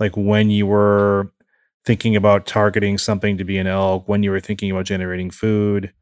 like 0.00 0.16
when 0.16 0.50
you 0.50 0.66
were 0.66 1.32
thinking 1.84 2.16
about 2.16 2.46
targeting 2.46 2.98
something 2.98 3.38
to 3.38 3.44
be 3.44 3.58
an 3.58 3.68
elk, 3.68 4.08
when 4.08 4.24
you 4.24 4.32
were 4.32 4.40
thinking 4.40 4.72
about 4.72 4.86
generating 4.86 5.30
food? 5.30 5.92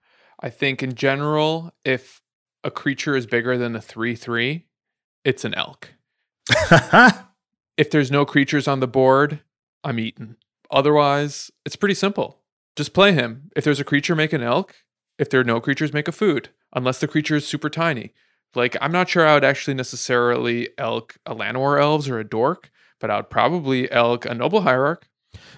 I 0.40 0.48
think 0.48 0.82
in 0.82 0.94
general, 0.94 1.72
if 1.84 2.22
a 2.62 2.70
creature 2.70 3.14
is 3.14 3.26
bigger 3.26 3.58
than 3.58 3.76
a 3.76 3.82
three-three, 3.82 4.66
it's 5.24 5.44
an 5.44 5.54
elk. 5.54 5.92
If 7.76 7.90
there's 7.90 8.10
no 8.10 8.24
creatures 8.24 8.68
on 8.68 8.80
the 8.80 8.86
board, 8.86 9.40
I'm 9.82 9.98
eaten. 9.98 10.36
Otherwise, 10.70 11.50
it's 11.64 11.76
pretty 11.76 11.94
simple. 11.94 12.40
Just 12.76 12.94
play 12.94 13.12
him. 13.12 13.50
If 13.56 13.64
there's 13.64 13.80
a 13.80 13.84
creature, 13.84 14.14
make 14.14 14.32
an 14.32 14.42
elk. 14.42 14.76
If 15.18 15.30
there 15.30 15.40
are 15.40 15.44
no 15.44 15.60
creatures, 15.60 15.92
make 15.92 16.08
a 16.08 16.12
food, 16.12 16.50
unless 16.74 16.98
the 17.00 17.08
creature 17.08 17.36
is 17.36 17.46
super 17.46 17.70
tiny. 17.70 18.12
Like, 18.54 18.76
I'm 18.80 18.92
not 18.92 19.08
sure 19.08 19.26
I 19.26 19.34
would 19.34 19.44
actually 19.44 19.74
necessarily 19.74 20.68
elk 20.78 21.16
a 21.26 21.34
Llanowar 21.34 21.80
Elves 21.80 22.08
or 22.08 22.18
a 22.18 22.24
Dork, 22.24 22.70
but 23.00 23.10
I 23.10 23.16
would 23.16 23.30
probably 23.30 23.90
elk 23.90 24.24
a 24.24 24.34
Noble 24.34 24.62
Hierarch. 24.62 25.08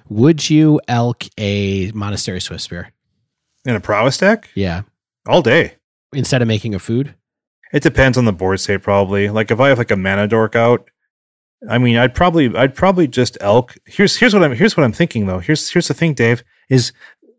Would 0.08 0.48
you 0.48 0.80
elk 0.88 1.24
a 1.38 1.90
Monastery 1.92 2.38
Swiftspear? 2.38 2.88
In 3.64 3.76
a 3.76 3.80
prowess 3.80 4.16
deck? 4.16 4.50
Yeah. 4.54 4.82
All 5.26 5.42
day. 5.42 5.74
Instead 6.12 6.40
of 6.40 6.48
making 6.48 6.74
a 6.74 6.78
food? 6.78 7.14
It 7.72 7.82
depends 7.82 8.16
on 8.16 8.24
the 8.24 8.32
board 8.32 8.60
state, 8.60 8.82
probably. 8.82 9.28
Like, 9.28 9.50
if 9.50 9.60
I 9.60 9.68
have 9.68 9.78
like 9.78 9.90
a 9.90 9.96
mana 9.96 10.28
dork 10.28 10.56
out, 10.56 10.88
I 11.68 11.78
mean, 11.78 11.96
I'd 11.96 12.14
probably 12.14 12.54
I'd 12.56 12.74
probably 12.74 13.08
just 13.08 13.36
elk. 13.40 13.76
Here's 13.86 14.16
here's 14.16 14.34
what 14.34 14.42
I'm 14.44 14.54
here's 14.54 14.76
what 14.76 14.84
I'm 14.84 14.92
thinking 14.92 15.26
though. 15.26 15.40
Here's 15.40 15.70
here's 15.70 15.88
the 15.88 15.94
thing, 15.94 16.14
Dave, 16.14 16.44
is 16.68 16.92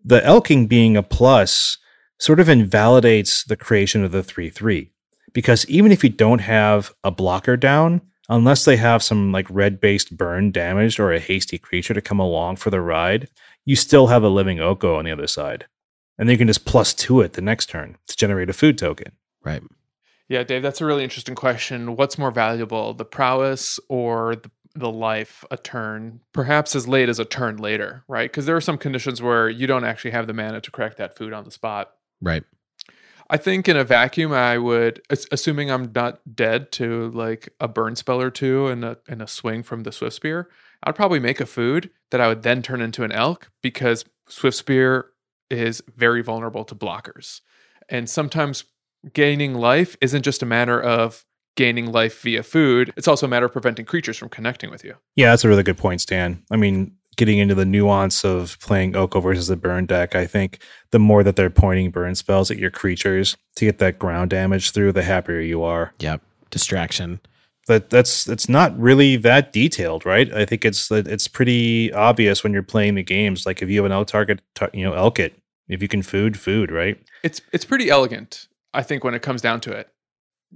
the 0.04 0.26
elking 0.26 0.68
being 0.68 0.96
a 0.98 1.04
plus 1.04 1.78
sort 2.20 2.40
of 2.40 2.50
invalidates 2.50 3.44
the 3.44 3.58
creation 3.58 4.04
of 4.04 4.12
the 4.12 4.24
3-3 4.24 4.90
because 5.34 5.66
even 5.68 5.92
if 5.92 6.04
you 6.04 6.10
don't 6.10 6.40
have 6.40 6.94
a 7.04 7.12
blocker 7.12 7.58
down, 7.58 8.02
unless 8.30 8.66
they 8.66 8.78
have 8.78 9.04
some 9.04 9.32
like 9.32 9.46
red 9.50 9.80
based 9.80 10.18
burn 10.18 10.52
damaged 10.52 11.00
or 11.00 11.12
a 11.12 11.20
hasty 11.20 11.58
creature 11.58 11.94
to 11.94 12.02
come 12.02 12.20
along 12.20 12.56
for 12.56 12.70
the 12.70 12.82
ride, 12.82 13.30
you 13.66 13.76
still 13.76 14.08
have 14.08 14.24
a 14.24 14.30
living 14.30 14.60
Oko 14.60 14.96
on 14.96 15.06
the 15.06 15.12
other 15.12 15.28
side. 15.28 15.66
And 16.18 16.28
then 16.28 16.34
you 16.34 16.38
can 16.40 16.48
just 16.48 16.66
plus 16.66 16.94
two 16.94 17.22
it 17.22 17.34
the 17.34 17.42
next 17.42 17.68
turn 17.68 17.98
to 18.08 18.16
generate 18.16 18.50
a 18.50 18.54
food 18.54 18.78
token. 18.78 19.12
Right. 19.44 19.62
Yeah, 20.30 20.44
Dave, 20.44 20.62
that's 20.62 20.82
a 20.82 20.86
really 20.86 21.04
interesting 21.04 21.36
question. 21.36 21.96
What's 21.96 22.18
more 22.18 22.32
valuable, 22.32 22.94
the 22.94 23.06
prowess 23.06 23.80
or 23.88 24.36
the, 24.36 24.52
the 24.76 24.92
life 24.92 25.46
a 25.50 25.58
turn, 25.58 26.22
perhaps 26.34 26.76
as 26.76 26.88
late 26.88 27.10
as 27.10 27.20
a 27.20 27.26
turn 27.26 27.58
later, 27.58 28.04
right? 28.08 28.30
Because 28.30 28.46
there 28.46 28.56
are 28.56 28.62
some 28.62 28.78
conditions 28.78 29.22
where 29.22 29.50
you 29.50 29.68
don't 29.68 29.86
actually 29.86 30.12
have 30.12 30.28
the 30.28 30.34
mana 30.34 30.62
to 30.62 30.72
crack 30.72 30.98
that 30.98 31.18
food 31.18 31.34
on 31.34 31.46
the 31.46 31.52
spot. 31.52 31.92
Right. 32.22 32.44
I 33.30 33.38
think 33.38 33.68
in 33.68 33.76
a 33.76 33.84
vacuum, 33.84 34.32
I 34.32 34.58
would, 34.58 35.02
assuming 35.10 35.70
I'm 35.70 35.92
not 35.94 36.20
dead 36.34 36.72
to 36.74 37.10
like 37.12 37.50
a 37.60 37.68
burn 37.68 37.96
spell 37.96 38.22
or 38.22 38.32
two 38.32 38.68
and 38.68 38.86
a 38.86 38.98
and 39.08 39.22
a 39.22 39.28
swing 39.28 39.64
from 39.64 39.84
the 39.84 39.92
swift 39.92 40.16
spear, 40.16 40.50
I'd 40.84 40.96
probably 40.96 41.20
make 41.20 41.42
a 41.42 41.46
food 41.46 41.90
that 42.12 42.22
I 42.22 42.28
would 42.28 42.44
then 42.44 42.62
turn 42.62 42.82
into 42.82 43.04
an 43.04 43.12
elk 43.12 43.52
because 43.62 44.06
swift 44.30 44.58
spear 44.58 45.10
is 45.50 45.82
very 45.96 46.22
vulnerable 46.22 46.64
to 46.66 46.76
blockers, 46.76 47.42
and 47.90 48.10
sometimes 48.10 48.64
gaining 49.14 49.56
life 49.56 49.96
isn't 50.02 50.24
just 50.24 50.42
a 50.42 50.46
matter 50.46 50.82
of 50.82 51.26
gaining 51.56 51.92
life 51.92 52.22
via 52.22 52.44
food; 52.44 52.94
it's 52.98 53.08
also 53.08 53.26
a 53.26 53.30
matter 53.30 53.46
of 53.46 53.52
preventing 53.52 53.86
creatures 53.86 54.18
from 54.18 54.30
connecting 54.30 54.70
with 54.70 54.84
you. 54.84 54.96
Yeah, 55.16 55.32
that's 55.32 55.44
a 55.44 55.50
really 55.50 55.64
good 55.64 55.78
point, 55.78 56.02
Stan. 56.02 56.44
I 56.52 56.56
mean, 56.56 56.96
getting 57.18 57.40
into 57.40 57.56
the 57.56 57.66
nuance 57.66 58.24
of 58.24 58.58
playing 58.62 58.96
Oko 58.96 59.20
versus 59.20 59.48
the 59.48 59.58
burn 59.58 59.86
deck, 59.86 60.16
I 60.16 60.26
think 60.26 60.60
the 60.92 61.00
more 61.00 61.24
that 61.24 61.36
they're 61.36 61.50
pointing 61.50 61.92
burn 61.92 62.16
spells 62.16 62.50
at 62.50 62.58
your 62.58 62.72
creatures 62.72 63.36
to 63.56 63.66
get 63.66 63.80
that 63.80 64.00
ground 64.00 64.30
damage 64.30 64.72
through, 64.72 64.94
the 64.94 65.04
happier 65.04 65.40
you 65.40 65.64
are. 65.64 65.94
Yep. 66.00 66.22
Distraction. 66.50 67.20
But 67.68 67.90
that's 67.90 68.30
it's 68.30 68.48
not 68.48 68.80
really 68.80 69.18
that 69.18 69.52
detailed, 69.52 70.06
right? 70.06 70.34
I 70.34 70.46
think 70.46 70.64
it's 70.64 70.90
it's 70.90 71.28
pretty 71.28 71.92
obvious 71.92 72.42
when 72.42 72.54
you're 72.54 72.64
playing 72.64 72.96
the 72.96 73.04
games. 73.04 73.46
Like 73.46 73.62
if 73.62 73.68
you 73.68 73.80
have 73.80 73.86
an 73.86 73.92
elk 73.92 74.08
target, 74.08 74.42
tar- 74.56 74.70
you 74.74 74.86
know, 74.86 74.94
elk 74.94 75.20
it. 75.20 75.38
If 75.68 75.82
you 75.82 75.90
can 75.90 76.02
food, 76.02 76.40
food, 76.40 76.72
right? 76.72 76.98
It's 77.24 77.42
it's 77.52 77.66
pretty 77.66 77.90
elegant, 77.90 78.48
I 78.78 78.84
think, 78.84 79.04
when 79.04 79.16
it 79.16 79.24
comes 79.24 79.42
down 79.42 79.60
to 79.62 79.72
it. 79.72 79.90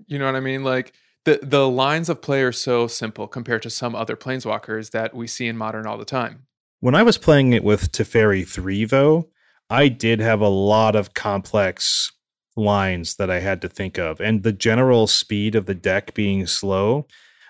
You 0.05 0.19
know 0.19 0.25
what 0.25 0.35
I 0.35 0.41
mean? 0.41 0.63
Like 0.63 0.93
the 1.25 1.39
the 1.41 1.67
lines 1.67 2.07
of 2.07 2.21
play 2.21 2.43
are 2.43 2.51
so 2.51 2.87
simple 2.87 3.27
compared 3.27 3.63
to 3.63 3.69
some 3.69 3.95
other 3.95 4.15
planeswalkers 4.15 4.91
that 4.91 5.13
we 5.13 5.27
see 5.27 5.47
in 5.47 5.57
modern 5.57 5.87
all 5.87 5.97
the 5.97 6.05
time. 6.05 6.45
When 6.79 6.95
I 6.95 7.03
was 7.03 7.17
playing 7.17 7.53
it 7.53 7.63
with 7.63 7.91
Teferi 7.91 8.47
3, 8.47 8.85
though, 8.85 9.29
I 9.69 9.87
did 9.87 10.19
have 10.19 10.41
a 10.41 10.47
lot 10.47 10.95
of 10.95 11.13
complex 11.13 12.11
lines 12.55 13.15
that 13.15 13.29
I 13.29 13.39
had 13.39 13.61
to 13.61 13.69
think 13.69 13.97
of. 13.97 14.19
And 14.19 14.43
the 14.43 14.51
general 14.51 15.07
speed 15.07 15.55
of 15.55 15.65
the 15.65 15.75
deck 15.75 16.13
being 16.13 16.45
slow, 16.47 17.07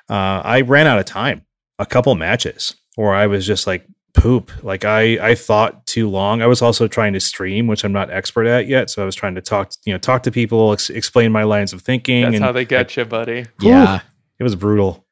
uh, 0.09 0.41
I 0.43 0.61
ran 0.61 0.87
out 0.87 0.99
of 0.99 1.05
time 1.05 1.45
a 1.79 1.85
couple 1.85 2.13
matches 2.15 2.75
where 2.95 3.13
I 3.13 3.27
was 3.27 3.47
just 3.47 3.67
like, 3.67 3.85
poop. 4.13 4.51
Like 4.63 4.85
I, 4.85 5.29
I 5.29 5.35
thought 5.35 5.85
too 5.85 6.09
long. 6.09 6.41
I 6.41 6.47
was 6.47 6.61
also 6.61 6.87
trying 6.87 7.13
to 7.13 7.19
stream, 7.19 7.67
which 7.67 7.83
I'm 7.83 7.93
not 7.93 8.11
expert 8.11 8.45
at 8.45 8.67
yet. 8.67 8.89
So 8.89 9.01
I 9.01 9.05
was 9.05 9.15
trying 9.15 9.35
to 9.35 9.41
talk, 9.41 9.71
you 9.85 9.93
know, 9.93 9.99
talk 9.99 10.23
to 10.23 10.31
people, 10.31 10.73
ex- 10.73 10.89
explain 10.89 11.31
my 11.31 11.43
lines 11.43 11.73
of 11.73 11.81
thinking. 11.81 12.23
That's 12.23 12.35
and 12.35 12.43
how 12.43 12.51
they 12.51 12.65
get 12.65 12.95
you, 12.97 13.05
buddy. 13.05 13.45
Yeah. 13.59 14.01
it 14.39 14.43
was 14.43 14.55
brutal. 14.55 15.05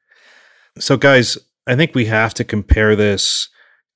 So, 0.78 0.97
guys, 0.97 1.38
I 1.68 1.76
think 1.76 1.93
we 1.93 2.06
have 2.06 2.34
to 2.36 2.43
compare 2.43 2.95
this 2.95 3.50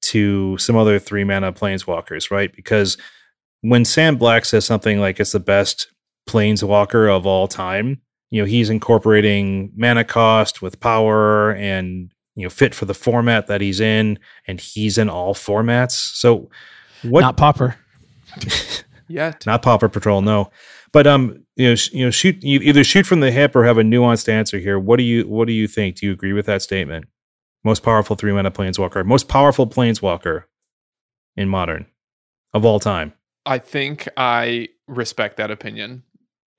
to 0.03 0.57
some 0.57 0.75
other 0.75 0.99
three 0.99 1.23
mana 1.23 1.53
planeswalkers, 1.53 2.29
right? 2.29 2.53
Because 2.53 2.97
when 3.61 3.85
Sam 3.85 4.17
Black 4.17 4.45
says 4.45 4.65
something 4.65 4.99
like 4.99 5.19
it's 5.19 5.31
the 5.31 5.39
best 5.39 5.87
planeswalker 6.29 7.09
of 7.09 7.25
all 7.25 7.47
time, 7.47 8.01
you 8.29 8.41
know, 8.41 8.45
he's 8.45 8.69
incorporating 8.69 9.71
mana 9.75 10.03
cost 10.03 10.61
with 10.61 10.79
power 10.79 11.51
and, 11.53 12.11
you 12.35 12.43
know, 12.43 12.49
fit 12.49 12.73
for 12.73 12.85
the 12.85 12.93
format 12.93 13.47
that 13.47 13.61
he's 13.61 13.79
in, 13.79 14.19
and 14.47 14.59
he's 14.59 14.97
in 14.97 15.09
all 15.09 15.33
formats. 15.33 15.91
So, 15.91 16.49
what 17.03 17.21
Not 17.21 17.37
Pauper. 17.37 17.75
Yet. 19.07 19.45
not 19.45 19.61
Pauper 19.61 19.89
Patrol, 19.89 20.21
no. 20.21 20.49
But 20.91 21.05
um, 21.05 21.43
you 21.55 21.69
know, 21.69 21.75
sh- 21.75 21.91
you 21.91 22.05
know, 22.05 22.11
shoot 22.11 22.41
you 22.41 22.59
either 22.61 22.83
shoot 22.83 23.05
from 23.05 23.19
the 23.19 23.31
hip 23.31 23.55
or 23.55 23.63
have 23.65 23.77
a 23.77 23.83
nuanced 23.83 24.29
answer 24.29 24.57
here. 24.59 24.79
What 24.79 24.97
do 24.97 25.03
you 25.03 25.27
what 25.27 25.47
do 25.47 25.53
you 25.53 25.67
think? 25.67 25.97
Do 25.97 26.07
you 26.07 26.13
agree 26.13 26.33
with 26.33 26.45
that 26.45 26.61
statement? 26.61 27.05
Most 27.63 27.83
powerful 27.83 28.15
three 28.15 28.31
mana 28.31 28.51
planeswalker, 28.51 29.05
most 29.05 29.27
powerful 29.27 29.67
planeswalker 29.67 30.43
in 31.35 31.49
modern 31.49 31.85
of 32.53 32.65
all 32.65 32.79
time. 32.79 33.13
I 33.45 33.57
think 33.57 34.07
I 34.17 34.69
respect 34.87 35.37
that 35.37 35.51
opinion. 35.51 36.03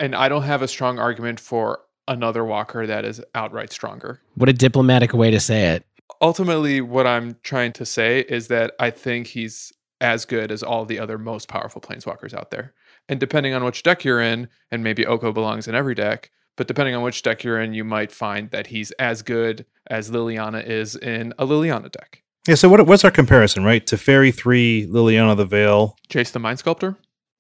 And 0.01 0.15
I 0.15 0.29
don't 0.29 0.43
have 0.43 0.63
a 0.63 0.69
strong 0.69 0.99
argument 0.99 1.39
for 1.41 1.81
another 2.09 2.45
walker 2.45 2.87
that 2.87 3.05
is 3.05 3.23
outright 3.35 3.73
stronger. 3.73 4.21
What 4.35 4.49
a 4.49 4.53
diplomatic 4.53 5.13
way 5.13 5.31
to 5.31 5.41
say 5.41 5.69
it. 5.69 5.85
Ultimately, 6.21 6.81
what 6.81 7.07
I'm 7.07 7.37
trying 7.43 7.73
to 7.75 7.87
say 7.87 8.21
is 8.21 8.49
that 8.49 8.75
I 8.79 8.91
think 8.91 9.29
he's 9.29 9.73
as 10.01 10.25
good 10.25 10.51
as 10.53 10.63
all 10.63 10.85
the 10.85 10.99
other 10.99 11.19
most 11.19 11.49
powerful 11.49 11.81
planeswalkers 11.81 12.35
out 12.35 12.51
there. 12.51 12.75
And 13.09 13.21
depending 13.21 13.55
on 13.55 13.65
which 13.65 13.83
deck 13.83 14.05
you're 14.05 14.21
in, 14.21 14.49
and 14.71 14.85
maybe 14.85 15.07
Oko 15.07 15.33
belongs 15.33 15.69
in 15.69 15.75
every 15.75 15.95
deck, 15.95 16.31
but 16.57 16.69
depending 16.69 16.95
on 16.95 17.03
which 17.03 17.23
deck 17.23 17.43
you're 17.43 17.61
in, 17.61 17.75
you 17.75 17.85
might 17.85 18.13
find 18.13 18.51
that 18.51 18.69
he's 18.69 18.91
as 18.93 19.23
good 19.23 19.67
as 19.89 20.11
Liliana 20.11 20.65
is 20.65 20.95
in 20.95 21.35
a 21.39 21.47
Liliana 21.47 21.91
deck. 21.91 22.23
Yeah. 22.47 22.55
So 22.55 22.69
what 22.69 22.87
what's 22.87 23.05
our 23.05 23.11
comparison, 23.11 23.65
right? 23.65 23.85
Teferi 23.85 24.35
three, 24.35 24.87
Liliana 24.87 25.37
the 25.37 25.47
Veil. 25.47 25.97
Jace 26.09 26.33
the 26.33 26.39
Mind 26.39 26.59
Sculptor, 26.59 26.97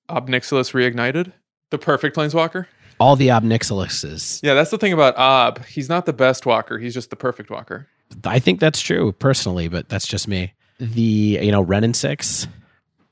Ob 0.08 0.28
Nixilis 0.28 0.72
Reignited, 0.72 1.32
the 1.70 1.78
perfect 1.78 2.16
planeswalker. 2.16 2.66
All 3.00 3.16
the 3.16 3.30
Ob 3.30 3.44
Nixiluses. 3.44 4.40
Yeah, 4.42 4.54
that's 4.54 4.70
the 4.70 4.78
thing 4.78 4.92
about 4.92 5.16
Ob. 5.16 5.64
He's 5.66 5.88
not 5.88 6.06
the 6.06 6.12
best 6.12 6.46
walker. 6.46 6.78
He's 6.78 6.94
just 6.94 7.10
the 7.10 7.16
perfect 7.16 7.50
walker. 7.50 7.88
I 8.24 8.38
think 8.38 8.60
that's 8.60 8.80
true 8.80 9.12
personally, 9.12 9.68
but 9.68 9.88
that's 9.88 10.06
just 10.06 10.28
me. 10.28 10.52
The 10.78 11.38
you 11.42 11.52
know 11.52 11.62
Wrenn 11.62 11.84
and 11.84 11.96
Six 11.96 12.46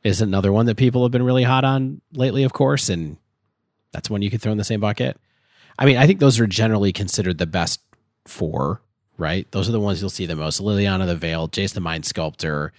is 0.04 0.20
another 0.20 0.52
one 0.52 0.66
that 0.66 0.76
people 0.76 1.02
have 1.02 1.12
been 1.12 1.22
really 1.22 1.44
hot 1.44 1.64
on 1.64 2.00
lately, 2.12 2.42
of 2.42 2.52
course, 2.52 2.88
and 2.88 3.16
that's 3.92 4.10
one 4.10 4.22
you 4.22 4.30
could 4.30 4.42
throw 4.42 4.52
in 4.52 4.58
the 4.58 4.64
same 4.64 4.80
bucket. 4.80 5.18
I 5.78 5.84
mean, 5.84 5.96
I 5.96 6.06
think 6.06 6.20
those 6.20 6.40
are 6.40 6.46
generally 6.46 6.92
considered 6.92 7.38
the 7.38 7.46
best 7.46 7.80
four, 8.26 8.82
right? 9.16 9.50
Those 9.52 9.68
are 9.68 9.72
the 9.72 9.80
ones 9.80 10.00
you'll 10.00 10.10
see 10.10 10.26
the 10.26 10.36
most: 10.36 10.60
Liliana 10.60 11.06
the 11.06 11.16
Veil, 11.16 11.48
Jace 11.48 11.74
the 11.74 11.80
Mind 11.80 12.04
Sculptor, 12.04 12.72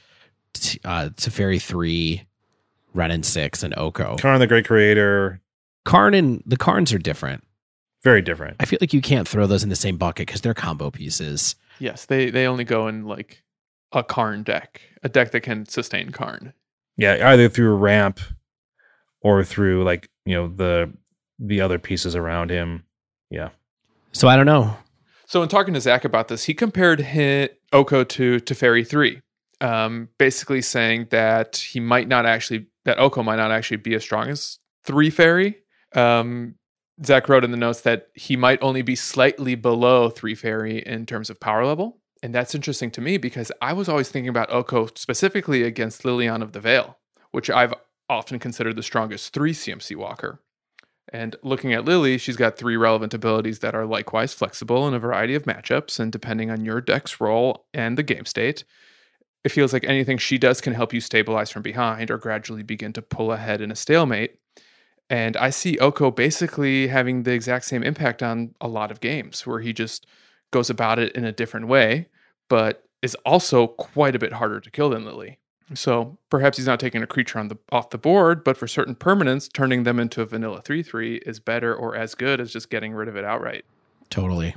T- 0.53 0.79
uh, 0.83 1.09
Teferi 1.15 1.61
Three, 1.61 2.23
Wrenn 2.93 3.11
and 3.11 3.25
Six, 3.25 3.63
and 3.63 3.73
Oko. 3.77 4.15
Karn 4.17 4.39
the 4.39 4.47
Great 4.47 4.65
Creator. 4.65 5.39
Karn 5.85 6.13
and 6.13 6.43
the 6.45 6.57
Karns 6.57 6.93
are 6.93 6.97
different. 6.97 7.43
Very 8.03 8.21
different. 8.21 8.57
I 8.59 8.65
feel 8.65 8.79
like 8.81 8.93
you 8.93 9.01
can't 9.01 9.27
throw 9.27 9.47
those 9.47 9.63
in 9.63 9.69
the 9.69 9.75
same 9.75 9.97
bucket 9.97 10.27
because 10.27 10.41
they're 10.41 10.53
combo 10.53 10.91
pieces. 10.91 11.55
Yes, 11.79 12.05
they 12.05 12.29
they 12.29 12.45
only 12.45 12.63
go 12.63 12.87
in 12.87 13.05
like 13.05 13.43
a 13.91 14.03
Karn 14.03 14.43
deck, 14.43 14.81
a 15.03 15.09
deck 15.09 15.31
that 15.31 15.41
can 15.41 15.65
sustain 15.65 16.11
Karn. 16.11 16.53
Yeah, 16.97 17.31
either 17.31 17.49
through 17.49 17.71
a 17.71 17.77
ramp 17.77 18.19
or 19.21 19.43
through 19.43 19.83
like 19.83 20.09
you 20.25 20.35
know 20.35 20.47
the 20.47 20.91
the 21.39 21.61
other 21.61 21.79
pieces 21.79 22.15
around 22.15 22.49
him. 22.49 22.83
Yeah. 23.29 23.49
So 24.11 24.27
I 24.27 24.35
don't 24.35 24.45
know. 24.45 24.77
So 25.25 25.41
in 25.41 25.49
talking 25.49 25.73
to 25.73 25.81
Zach 25.81 26.05
about 26.05 26.27
this, 26.27 26.43
he 26.43 26.53
compared 26.53 26.99
hit 26.99 27.61
Oko 27.71 28.03
to 28.03 28.39
Teferi 28.39 28.85
three, 28.85 29.21
um, 29.61 30.09
basically 30.17 30.61
saying 30.61 31.07
that 31.09 31.55
he 31.55 31.79
might 31.79 32.07
not 32.07 32.25
actually 32.25 32.67
that 32.85 32.99
Oko 32.99 33.23
might 33.23 33.37
not 33.37 33.51
actually 33.51 33.77
be 33.77 33.95
as 33.95 34.03
strong 34.03 34.29
as 34.29 34.59
three 34.83 35.09
fairy. 35.09 35.62
Um, 35.95 36.55
Zach 37.03 37.27
wrote 37.27 37.43
in 37.43 37.51
the 37.51 37.57
notes 37.57 37.81
that 37.81 38.09
he 38.13 38.35
might 38.35 38.61
only 38.61 38.81
be 38.81 38.95
slightly 38.95 39.55
below 39.55 40.09
three 40.09 40.35
fairy 40.35 40.79
in 40.79 41.05
terms 41.05 41.29
of 41.29 41.39
power 41.39 41.65
level. 41.65 41.97
And 42.21 42.33
that's 42.33 42.55
interesting 42.55 42.91
to 42.91 43.01
me 43.01 43.17
because 43.17 43.51
I 43.61 43.73
was 43.73 43.89
always 43.89 44.09
thinking 44.09 44.29
about 44.29 44.51
Oko 44.51 44.87
specifically 44.95 45.63
against 45.63 46.03
Liliana 46.03 46.43
of 46.43 46.53
the 46.53 46.61
Veil, 46.61 46.97
which 47.31 47.49
I've 47.49 47.73
often 48.09 48.39
considered 48.39 48.75
the 48.75 48.83
strongest 48.83 49.33
three 49.33 49.53
CMC 49.53 49.95
walker. 49.95 50.39
And 51.11 51.35
looking 51.43 51.73
at 51.73 51.83
Lily, 51.83 52.17
she's 52.17 52.37
got 52.37 52.57
three 52.57 52.77
relevant 52.77 53.13
abilities 53.13 53.59
that 53.59 53.75
are 53.75 53.85
likewise 53.85 54.33
flexible 54.33 54.87
in 54.87 54.93
a 54.93 54.99
variety 54.99 55.35
of 55.35 55.43
matchups. 55.43 55.99
And 55.99 56.11
depending 56.11 56.49
on 56.49 56.63
your 56.63 56.79
deck's 56.79 57.19
role 57.19 57.65
and 57.73 57.97
the 57.97 58.03
game 58.03 58.25
state, 58.25 58.63
it 59.43 59.51
feels 59.51 59.73
like 59.73 59.83
anything 59.83 60.17
she 60.17 60.37
does 60.37 60.61
can 60.61 60.73
help 60.73 60.93
you 60.93 61.01
stabilize 61.01 61.51
from 61.51 61.61
behind 61.61 62.09
or 62.09 62.17
gradually 62.17 62.63
begin 62.63 62.93
to 62.93 63.01
pull 63.01 63.31
ahead 63.33 63.59
in 63.59 63.71
a 63.71 63.75
stalemate. 63.75 64.39
And 65.09 65.37
I 65.37 65.49
see 65.49 65.77
Oko 65.77 66.11
basically 66.11 66.87
having 66.87 67.23
the 67.23 67.33
exact 67.33 67.65
same 67.65 67.83
impact 67.83 68.23
on 68.23 68.55
a 68.61 68.67
lot 68.67 68.91
of 68.91 68.99
games 68.99 69.45
where 69.45 69.59
he 69.59 69.73
just 69.73 70.07
goes 70.51 70.69
about 70.69 70.99
it 70.99 71.11
in 71.13 71.25
a 71.25 71.31
different 71.31 71.67
way, 71.67 72.07
but 72.49 72.83
is 73.01 73.15
also 73.25 73.67
quite 73.67 74.15
a 74.15 74.19
bit 74.19 74.33
harder 74.33 74.59
to 74.59 74.71
kill 74.71 74.89
than 74.89 75.05
Lily. 75.05 75.39
So 75.73 76.17
perhaps 76.29 76.57
he's 76.57 76.67
not 76.67 76.79
taking 76.79 77.01
a 77.01 77.07
creature 77.07 77.39
on 77.39 77.47
the 77.47 77.57
off 77.71 77.89
the 77.89 77.97
board, 77.97 78.43
but 78.43 78.57
for 78.57 78.67
certain 78.67 78.95
permanents, 78.95 79.51
turning 79.51 79.83
them 79.83 79.99
into 79.99 80.21
a 80.21 80.25
vanilla 80.25 80.61
3-3 80.61 81.21
is 81.25 81.39
better 81.39 81.73
or 81.73 81.95
as 81.95 82.15
good 82.15 82.39
as 82.39 82.51
just 82.51 82.69
getting 82.69 82.93
rid 82.93 83.07
of 83.07 83.15
it 83.15 83.25
outright. 83.25 83.65
Totally. 84.09 84.55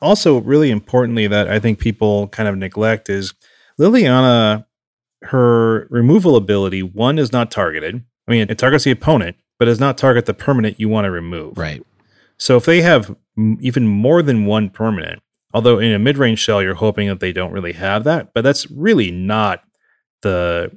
Also, 0.00 0.40
really 0.40 0.70
importantly, 0.70 1.26
that 1.26 1.48
I 1.48 1.58
think 1.58 1.78
people 1.78 2.28
kind 2.28 2.48
of 2.48 2.56
neglect 2.56 3.08
is 3.08 3.34
Liliana, 3.80 4.66
her 5.22 5.86
removal 5.90 6.36
ability, 6.36 6.82
one 6.82 7.18
is 7.18 7.32
not 7.32 7.50
targeted. 7.50 8.04
I 8.26 8.30
mean, 8.30 8.48
it 8.50 8.58
targets 8.58 8.84
the 8.84 8.90
opponent, 8.90 9.36
but 9.58 9.66
does 9.66 9.80
not 9.80 9.98
target 9.98 10.26
the 10.26 10.34
permanent 10.34 10.78
you 10.80 10.88
want 10.88 11.04
to 11.04 11.10
remove. 11.10 11.58
Right. 11.58 11.84
So 12.36 12.56
if 12.56 12.64
they 12.64 12.82
have 12.82 13.14
m- 13.36 13.58
even 13.60 13.86
more 13.88 14.22
than 14.22 14.46
one 14.46 14.70
permanent, 14.70 15.20
although 15.52 15.78
in 15.78 15.92
a 15.92 15.98
mid 15.98 16.18
range 16.18 16.38
shell, 16.38 16.62
you're 16.62 16.74
hoping 16.74 17.08
that 17.08 17.20
they 17.20 17.32
don't 17.32 17.52
really 17.52 17.72
have 17.72 18.04
that, 18.04 18.32
but 18.34 18.42
that's 18.42 18.70
really 18.70 19.10
not 19.10 19.62
the 20.22 20.76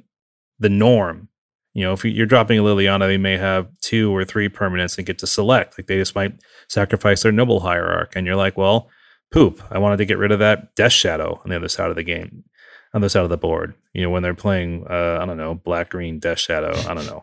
the 0.58 0.68
norm 0.68 1.28
You 1.74 1.84
know, 1.84 1.92
if 1.92 2.04
you're 2.04 2.26
dropping 2.26 2.58
a 2.58 2.62
Liliana, 2.62 3.06
they 3.06 3.18
may 3.18 3.36
have 3.38 3.68
two 3.80 4.14
or 4.14 4.24
three 4.24 4.48
permanents 4.48 4.98
and 4.98 5.06
get 5.06 5.18
to 5.18 5.26
select. 5.26 5.78
Like 5.78 5.86
they 5.86 5.96
just 5.96 6.14
might 6.14 6.34
sacrifice 6.68 7.22
their 7.22 7.32
noble 7.32 7.60
hierarch, 7.60 8.14
and 8.14 8.26
you're 8.26 8.36
like, 8.36 8.56
well, 8.58 8.88
poop. 9.32 9.62
I 9.70 9.78
wanted 9.78 9.96
to 9.98 10.04
get 10.04 10.18
rid 10.18 10.32
of 10.32 10.38
that 10.40 10.74
Death 10.74 10.92
Shadow 10.92 11.40
on 11.42 11.50
the 11.50 11.56
other 11.56 11.68
side 11.68 11.88
of 11.90 11.96
the 11.96 12.02
game, 12.02 12.44
on 12.92 13.00
the 13.00 13.08
side 13.08 13.24
of 13.24 13.30
the 13.30 13.38
board. 13.38 13.74
You 13.94 14.02
know, 14.02 14.10
when 14.10 14.22
they're 14.22 14.34
playing, 14.34 14.86
uh, 14.88 15.18
I 15.20 15.24
don't 15.24 15.38
know, 15.38 15.54
black 15.54 15.90
green 15.90 16.18
Death 16.18 16.38
Shadow. 16.38 16.74
I 16.88 16.94
don't 16.94 17.06
know. 17.06 17.22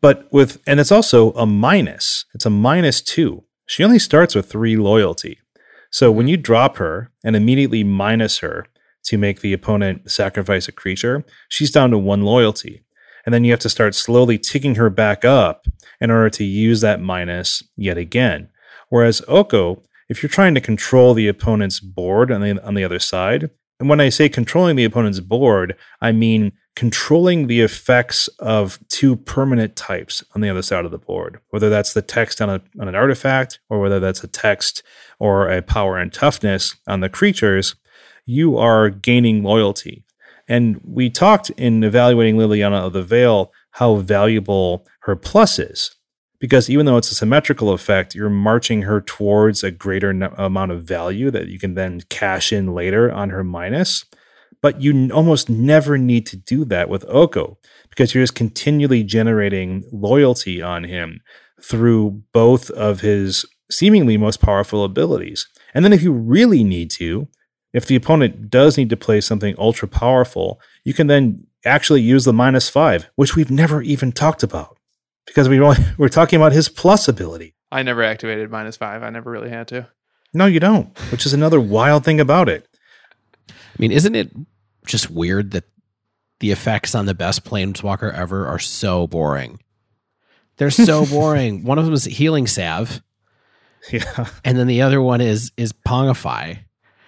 But 0.00 0.28
with, 0.32 0.60
and 0.66 0.78
it's 0.78 0.92
also 0.92 1.32
a 1.32 1.46
minus. 1.46 2.24
It's 2.34 2.46
a 2.46 2.50
minus 2.50 3.00
two. 3.00 3.44
She 3.66 3.84
only 3.84 3.98
starts 3.98 4.34
with 4.34 4.50
three 4.50 4.76
loyalty. 4.76 5.38
So 5.90 6.12
when 6.12 6.28
you 6.28 6.36
drop 6.36 6.76
her 6.76 7.10
and 7.24 7.34
immediately 7.34 7.82
minus 7.82 8.38
her 8.38 8.66
to 9.04 9.18
make 9.18 9.40
the 9.40 9.52
opponent 9.52 10.10
sacrifice 10.10 10.68
a 10.68 10.72
creature, 10.72 11.24
she's 11.48 11.70
down 11.70 11.90
to 11.90 11.98
one 11.98 12.22
loyalty. 12.22 12.84
And 13.24 13.34
then 13.34 13.44
you 13.44 13.50
have 13.50 13.60
to 13.60 13.68
start 13.68 13.94
slowly 13.94 14.38
ticking 14.38 14.76
her 14.76 14.90
back 14.90 15.24
up 15.24 15.66
in 16.00 16.10
order 16.10 16.30
to 16.30 16.44
use 16.44 16.80
that 16.80 17.00
minus 17.00 17.62
yet 17.76 17.98
again. 17.98 18.48
Whereas 18.88 19.22
Oko, 19.28 19.82
if 20.08 20.22
you're 20.22 20.30
trying 20.30 20.54
to 20.54 20.60
control 20.60 21.12
the 21.12 21.28
opponent's 21.28 21.80
board 21.80 22.30
on 22.30 22.40
the, 22.40 22.64
on 22.64 22.74
the 22.74 22.84
other 22.84 22.98
side, 22.98 23.50
and 23.78 23.88
when 23.88 24.00
I 24.00 24.08
say 24.08 24.28
controlling 24.28 24.76
the 24.76 24.84
opponent's 24.84 25.20
board, 25.20 25.76
I 26.00 26.12
mean 26.12 26.52
controlling 26.78 27.48
the 27.48 27.60
effects 27.60 28.28
of 28.38 28.78
two 28.88 29.16
permanent 29.16 29.74
types 29.74 30.22
on 30.36 30.40
the 30.40 30.48
other 30.48 30.62
side 30.62 30.84
of 30.84 30.92
the 30.92 30.96
board, 30.96 31.40
whether 31.50 31.68
that's 31.68 31.92
the 31.92 32.00
text 32.00 32.40
on, 32.40 32.48
a, 32.48 32.62
on 32.80 32.86
an 32.86 32.94
artifact 32.94 33.58
or 33.68 33.80
whether 33.80 33.98
that's 33.98 34.22
a 34.22 34.28
text 34.28 34.84
or 35.18 35.48
a 35.48 35.60
power 35.60 35.98
and 35.98 36.12
toughness 36.12 36.76
on 36.86 37.00
the 37.00 37.08
creatures, 37.08 37.74
you 38.26 38.56
are 38.56 38.90
gaining 38.90 39.42
loyalty. 39.42 40.04
And 40.46 40.80
we 40.84 41.10
talked 41.10 41.50
in 41.50 41.82
evaluating 41.82 42.36
Liliana 42.36 42.86
of 42.86 42.92
the 42.92 43.02
Veil 43.02 43.52
how 43.72 43.96
valuable 43.96 44.86
her 45.00 45.16
plus 45.16 45.58
is. 45.58 45.96
Because 46.38 46.70
even 46.70 46.86
though 46.86 46.96
it's 46.96 47.10
a 47.10 47.16
symmetrical 47.16 47.72
effect, 47.72 48.14
you're 48.14 48.30
marching 48.30 48.82
her 48.82 49.00
towards 49.00 49.64
a 49.64 49.72
greater 49.72 50.10
amount 50.10 50.70
of 50.70 50.84
value 50.84 51.32
that 51.32 51.48
you 51.48 51.58
can 51.58 51.74
then 51.74 52.02
cash 52.08 52.52
in 52.52 52.72
later 52.72 53.10
on 53.10 53.30
her 53.30 53.42
minus. 53.42 54.04
But 54.60 54.82
you 54.82 55.10
almost 55.12 55.48
never 55.48 55.96
need 55.96 56.26
to 56.26 56.36
do 56.36 56.64
that 56.66 56.88
with 56.88 57.04
Oko 57.08 57.58
because 57.90 58.14
you're 58.14 58.22
just 58.22 58.34
continually 58.34 59.04
generating 59.04 59.84
loyalty 59.92 60.60
on 60.60 60.84
him 60.84 61.20
through 61.62 62.22
both 62.32 62.70
of 62.70 63.00
his 63.00 63.44
seemingly 63.70 64.16
most 64.16 64.40
powerful 64.40 64.84
abilities. 64.84 65.46
And 65.74 65.84
then 65.84 65.92
if 65.92 66.02
you 66.02 66.12
really 66.12 66.64
need 66.64 66.90
to, 66.92 67.28
if 67.72 67.86
the 67.86 67.96
opponent 67.96 68.50
does 68.50 68.76
need 68.76 68.90
to 68.90 68.96
play 68.96 69.20
something 69.20 69.54
ultra 69.58 69.86
powerful, 69.86 70.60
you 70.84 70.94
can 70.94 71.06
then 71.06 71.46
actually 71.64 72.00
use 72.00 72.24
the 72.24 72.32
minus 72.32 72.68
five, 72.68 73.10
which 73.16 73.36
we've 73.36 73.50
never 73.50 73.82
even 73.82 74.10
talked 74.10 74.42
about 74.42 74.78
because 75.26 75.48
we 75.48 75.60
only, 75.60 75.84
we're 75.98 76.08
talking 76.08 76.38
about 76.38 76.52
his 76.52 76.68
plus 76.68 77.08
ability. 77.08 77.54
I 77.70 77.82
never 77.82 78.02
activated 78.02 78.50
minus 78.50 78.76
five. 78.76 79.02
I 79.02 79.10
never 79.10 79.30
really 79.30 79.50
had 79.50 79.68
to. 79.68 79.88
No, 80.32 80.46
you 80.46 80.60
don't, 80.60 80.96
which 81.10 81.26
is 81.26 81.32
another 81.32 81.60
wild 81.60 82.04
thing 82.04 82.20
about 82.20 82.48
it. 82.48 82.67
I 83.78 83.82
mean, 83.82 83.92
isn't 83.92 84.14
it 84.14 84.30
just 84.86 85.10
weird 85.10 85.52
that 85.52 85.64
the 86.40 86.50
effects 86.50 86.94
on 86.94 87.06
the 87.06 87.14
best 87.14 87.44
planeswalker 87.44 88.12
ever 88.12 88.46
are 88.46 88.58
so 88.58 89.06
boring? 89.06 89.60
They're 90.56 90.70
so 90.70 91.06
boring. 91.10 91.64
One 91.64 91.78
of 91.78 91.84
them 91.84 91.94
is 91.94 92.04
healing 92.04 92.46
salve. 92.46 93.02
Yeah. 93.92 94.26
And 94.44 94.58
then 94.58 94.66
the 94.66 94.82
other 94.82 95.00
one 95.00 95.20
is 95.20 95.52
is 95.56 95.72
Pongify. 95.72 96.58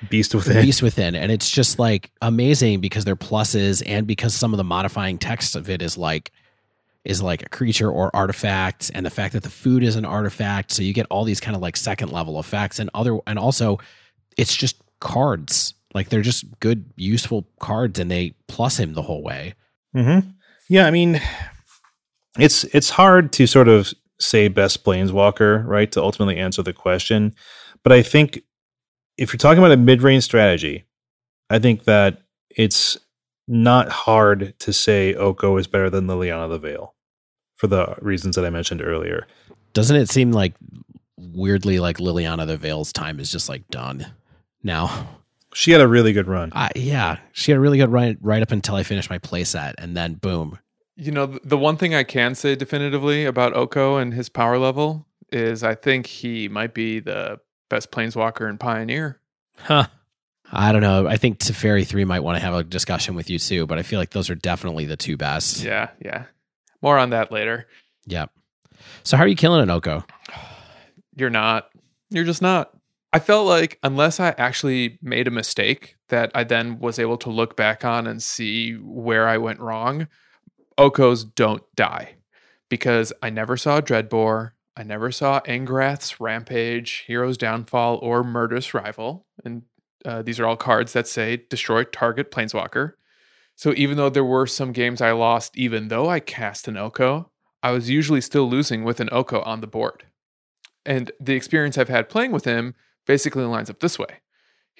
Beast 0.08 0.34
within. 0.34 0.64
Beast 0.64 0.82
within. 0.82 1.14
And 1.14 1.30
it's 1.30 1.50
just 1.50 1.78
like 1.78 2.10
amazing 2.22 2.80
because 2.80 3.04
they're 3.04 3.16
pluses 3.16 3.82
and 3.84 4.06
because 4.06 4.34
some 4.34 4.54
of 4.54 4.58
the 4.58 4.64
modifying 4.64 5.18
text 5.18 5.56
of 5.56 5.68
it 5.68 5.82
is 5.82 5.98
like 5.98 6.30
is 7.04 7.22
like 7.22 7.42
a 7.42 7.48
creature 7.48 7.90
or 7.90 8.14
artifact 8.14 8.90
and 8.94 9.04
the 9.04 9.10
fact 9.10 9.32
that 9.32 9.42
the 9.42 9.50
food 9.50 9.82
is 9.82 9.96
an 9.96 10.04
artifact 10.04 10.70
so 10.70 10.82
you 10.82 10.92
get 10.92 11.06
all 11.10 11.24
these 11.24 11.40
kind 11.40 11.56
of 11.56 11.62
like 11.62 11.76
second 11.76 12.12
level 12.12 12.38
effects 12.38 12.78
and 12.78 12.90
other 12.92 13.18
and 13.26 13.38
also 13.38 13.78
it's 14.36 14.54
just 14.54 14.76
cards 15.00 15.74
like 15.94 16.08
they're 16.08 16.22
just 16.22 16.44
good 16.60 16.84
useful 16.96 17.46
cards 17.58 17.98
and 17.98 18.10
they 18.10 18.34
plus 18.48 18.78
him 18.78 18.94
the 18.94 19.02
whole 19.02 19.22
way 19.22 19.54
mm-hmm. 19.94 20.28
yeah 20.68 20.86
i 20.86 20.90
mean 20.90 21.20
it's 22.38 22.64
it's 22.64 22.90
hard 22.90 23.32
to 23.32 23.46
sort 23.46 23.68
of 23.68 23.92
say 24.18 24.48
best 24.48 24.84
planeswalker 24.84 25.66
right 25.66 25.90
to 25.92 26.02
ultimately 26.02 26.36
answer 26.36 26.62
the 26.62 26.72
question 26.72 27.34
but 27.82 27.92
i 27.92 28.02
think 28.02 28.42
if 29.16 29.32
you're 29.32 29.38
talking 29.38 29.58
about 29.58 29.72
a 29.72 29.76
mid-range 29.76 30.24
strategy 30.24 30.84
i 31.48 31.58
think 31.58 31.84
that 31.84 32.22
it's 32.50 32.98
not 33.50 33.88
hard 33.88 34.54
to 34.60 34.72
say 34.72 35.12
Oko 35.14 35.56
is 35.56 35.66
better 35.66 35.90
than 35.90 36.06
Liliana 36.06 36.48
the 36.48 36.58
Veil 36.58 36.94
for 37.56 37.66
the 37.66 37.96
reasons 38.00 38.36
that 38.36 38.44
I 38.44 38.50
mentioned 38.50 38.80
earlier. 38.80 39.26
Doesn't 39.72 39.96
it 39.96 40.08
seem 40.08 40.30
like 40.30 40.54
weirdly 41.18 41.80
like 41.80 41.98
Liliana 41.98 42.46
the 42.46 42.56
Veil's 42.56 42.92
time 42.92 43.18
is 43.18 43.30
just 43.30 43.48
like 43.48 43.68
done 43.68 44.06
now? 44.62 45.19
She 45.52 45.72
had 45.72 45.80
a 45.80 45.88
really 45.88 46.12
good 46.12 46.28
run. 46.28 46.52
Uh, 46.54 46.68
yeah, 46.76 47.18
she 47.32 47.50
had 47.50 47.58
a 47.58 47.60
really 47.60 47.78
good 47.78 47.90
run 47.90 48.16
right 48.20 48.42
up 48.42 48.52
until 48.52 48.76
I 48.76 48.82
finished 48.82 49.10
my 49.10 49.18
playset, 49.18 49.74
and 49.78 49.96
then 49.96 50.14
boom. 50.14 50.58
You 50.96 51.12
know, 51.12 51.38
the 51.42 51.58
one 51.58 51.76
thing 51.76 51.94
I 51.94 52.04
can 52.04 52.34
say 52.34 52.54
definitively 52.54 53.24
about 53.24 53.56
Oko 53.56 53.96
and 53.96 54.14
his 54.14 54.28
power 54.28 54.58
level 54.58 55.06
is 55.32 55.62
I 55.62 55.74
think 55.74 56.06
he 56.06 56.48
might 56.48 56.74
be 56.74 57.00
the 57.00 57.40
best 57.68 57.90
planeswalker 57.90 58.48
in 58.48 58.58
Pioneer. 58.58 59.20
Huh. 59.56 59.86
I 60.52 60.72
don't 60.72 60.82
know. 60.82 61.06
I 61.06 61.16
think 61.16 61.38
Teferi 61.38 61.86
3 61.86 62.04
might 62.04 62.20
want 62.20 62.36
to 62.36 62.44
have 62.44 62.54
a 62.54 62.64
discussion 62.64 63.14
with 63.14 63.30
you 63.30 63.38
too, 63.38 63.66
but 63.66 63.78
I 63.78 63.82
feel 63.82 64.00
like 64.00 64.10
those 64.10 64.30
are 64.30 64.34
definitely 64.34 64.84
the 64.84 64.96
two 64.96 65.16
best. 65.16 65.62
Yeah, 65.62 65.90
yeah. 66.04 66.24
More 66.82 66.98
on 66.98 67.10
that 67.10 67.30
later. 67.30 67.68
Yep. 68.06 68.30
So 69.04 69.16
how 69.16 69.24
are 69.24 69.28
you 69.28 69.36
killing 69.36 69.62
it, 69.62 69.70
Oko? 69.70 70.04
You're 71.16 71.30
not. 71.30 71.70
You're 72.10 72.24
just 72.24 72.42
not. 72.42 72.74
I 73.12 73.18
felt 73.18 73.46
like 73.46 73.78
unless 73.82 74.20
I 74.20 74.34
actually 74.38 74.98
made 75.02 75.26
a 75.26 75.32
mistake 75.32 75.96
that 76.08 76.30
I 76.34 76.44
then 76.44 76.78
was 76.78 76.98
able 76.98 77.16
to 77.18 77.30
look 77.30 77.56
back 77.56 77.84
on 77.84 78.06
and 78.06 78.22
see 78.22 78.74
where 78.74 79.26
I 79.26 79.36
went 79.36 79.58
wrong, 79.58 80.06
Okos 80.78 81.34
don't 81.34 81.62
die. 81.74 82.16
Because 82.68 83.12
I 83.20 83.30
never 83.30 83.56
saw 83.56 83.80
Dreadbore, 83.80 84.52
I 84.76 84.84
never 84.84 85.10
saw 85.10 85.40
Angrath's 85.40 86.20
Rampage, 86.20 87.04
Hero's 87.06 87.36
Downfall, 87.36 87.98
or 88.00 88.22
Murderous 88.22 88.72
Rider. 88.72 89.18
And 89.44 89.62
uh, 90.04 90.22
these 90.22 90.38
are 90.38 90.46
all 90.46 90.56
cards 90.56 90.92
that 90.92 91.08
say 91.08 91.44
destroy 91.48 91.82
target 91.82 92.30
planeswalker. 92.30 92.92
So 93.56 93.74
even 93.76 93.96
though 93.96 94.08
there 94.08 94.24
were 94.24 94.46
some 94.46 94.72
games 94.72 95.00
I 95.00 95.10
lost, 95.10 95.58
even 95.58 95.88
though 95.88 96.08
I 96.08 96.20
cast 96.20 96.68
an 96.68 96.76
Oko, 96.76 97.30
I 97.62 97.72
was 97.72 97.90
usually 97.90 98.20
still 98.20 98.48
losing 98.48 98.84
with 98.84 99.00
an 99.00 99.08
Oko 99.10 99.42
on 99.42 99.60
the 99.60 99.66
board. 99.66 100.04
And 100.86 101.10
the 101.20 101.34
experience 101.34 101.76
I've 101.76 101.88
had 101.88 102.08
playing 102.08 102.32
with 102.32 102.44
him 102.44 102.74
basically 103.06 103.44
lines 103.44 103.70
up 103.70 103.80
this 103.80 103.98
way 103.98 104.20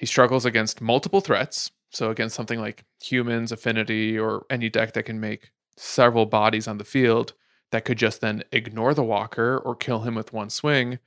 he 0.01 0.07
struggles 0.07 0.45
against 0.45 0.81
multiple 0.81 1.21
threats. 1.21 1.69
So, 1.91 2.09
against 2.09 2.35
something 2.35 2.59
like 2.59 2.85
humans, 2.99 3.51
affinity, 3.51 4.17
or 4.17 4.47
any 4.49 4.67
deck 4.67 4.93
that 4.93 5.03
can 5.03 5.19
make 5.19 5.51
several 5.77 6.25
bodies 6.25 6.67
on 6.67 6.79
the 6.79 6.83
field 6.83 7.33
that 7.71 7.85
could 7.85 7.99
just 7.99 8.19
then 8.19 8.43
ignore 8.51 8.95
the 8.95 9.03
walker 9.03 9.59
or 9.59 9.75
kill 9.75 9.99
him 9.99 10.15
with 10.15 10.33
one 10.33 10.49
swing. 10.49 10.97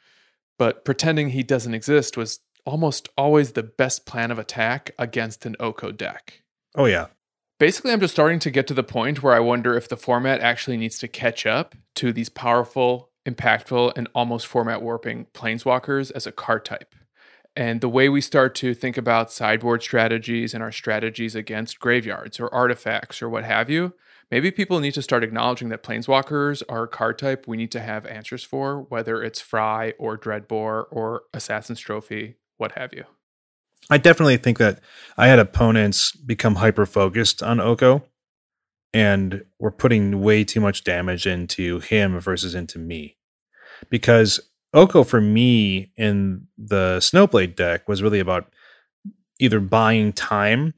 But 0.59 0.85
pretending 0.85 1.31
he 1.31 1.43
doesn't 1.43 1.75
exist 1.75 2.17
was 2.17 2.39
almost 2.65 3.09
always 3.19 3.53
the 3.53 3.65
best 3.65 4.07
plan 4.07 4.31
of 4.31 4.39
attack 4.39 4.93
against 4.97 5.45
an 5.45 5.57
Oko 5.59 5.91
deck. 5.91 6.43
Oh, 6.77 6.85
yeah. 6.85 7.09
Basically, 7.59 7.93
I'm 7.93 8.01
just 8.01 8.15
starting 8.15 8.39
to 8.39 8.51
get 8.51 8.69
to 8.69 8.75
the 8.75 8.85
point 8.85 9.25
where 9.25 9.35
I 9.35 9.41
wonder 9.41 9.77
if 9.77 9.89
the 9.89 9.97
format 9.97 10.41
actually 10.41 10.77
needs 10.77 10.99
to 11.01 11.09
catch 11.09 11.47
up 11.47 11.75
to 11.97 12.13
these 12.13 12.29
powerful, 12.29 13.11
impactful, 13.27 13.95
and 13.97 14.09
almost 14.15 14.47
format 14.47 14.83
warping 14.83 15.27
planeswalkers 15.35 16.13
as 16.13 16.29
a 16.29 16.33
card 16.33 16.65
type. 16.65 16.95
And 17.57 17.81
the 17.81 17.89
way 17.89 18.09
we 18.09 18.21
start 18.21 18.55
to 18.57 18.75
think 18.75 18.97
about 18.97 19.33
sideboard 19.33 19.83
strategies 19.83 20.55
and 20.55 20.63
our 20.63 20.73
strategies 20.73 21.35
against 21.35 21.79
graveyards 21.79 22.41
or 22.41 22.53
artifacts 22.53 23.23
or 23.23 23.29
what 23.29 23.45
have 23.45 23.71
you, 23.71 23.95
maybe 24.31 24.51
people 24.51 24.81
need 24.81 24.95
to 24.95 25.03
start 25.03 25.23
acknowledging 25.23 25.69
that 25.69 25.83
planeswalkers 25.83 26.63
are 26.69 26.85
a 26.85 26.89
card 26.89 27.19
type 27.19 27.47
we 27.47 27.57
need 27.57 27.71
to 27.71 27.81
have 27.81 28.07
answers 28.07 28.43
for, 28.43 28.83
whether 28.83 29.23
it's 29.23 29.41
Fry 29.41 29.95
or 29.99 30.19
Dreadbore 30.19 30.87
or 30.91 31.23
Assassin's 31.33 31.81
Trophy 31.81 32.37
what 32.57 32.73
have 32.73 32.93
you. 32.93 33.05
I 33.91 33.99
definitely 33.99 34.39
think 34.39 34.59
that 34.59 34.81
I 35.17 35.29
had 35.29 35.39
opponents 35.39 36.13
become 36.13 36.57
hyper 36.57 36.87
focused 36.87 37.43
on 37.43 37.61
Oko 37.61 38.05
and 38.93 39.45
were 39.59 39.71
putting 39.71 40.23
way 40.23 40.45
too 40.45 40.61
much 40.61 40.85
damage 40.85 41.27
into 41.27 41.81
him 41.81 42.19
versus 42.19 42.55
into 42.55 42.79
me. 42.79 43.17
Because 43.91 44.41
Oko 44.75 45.05
for 45.05 45.21
me 45.21 45.93
in 45.97 46.47
the 46.59 46.99
Snowblade 46.99 47.57
deck 47.57 47.89
was 47.89 48.03
really 48.03 48.21
about 48.21 48.53
either 49.39 49.61
buying 49.61 50.13
time 50.13 50.75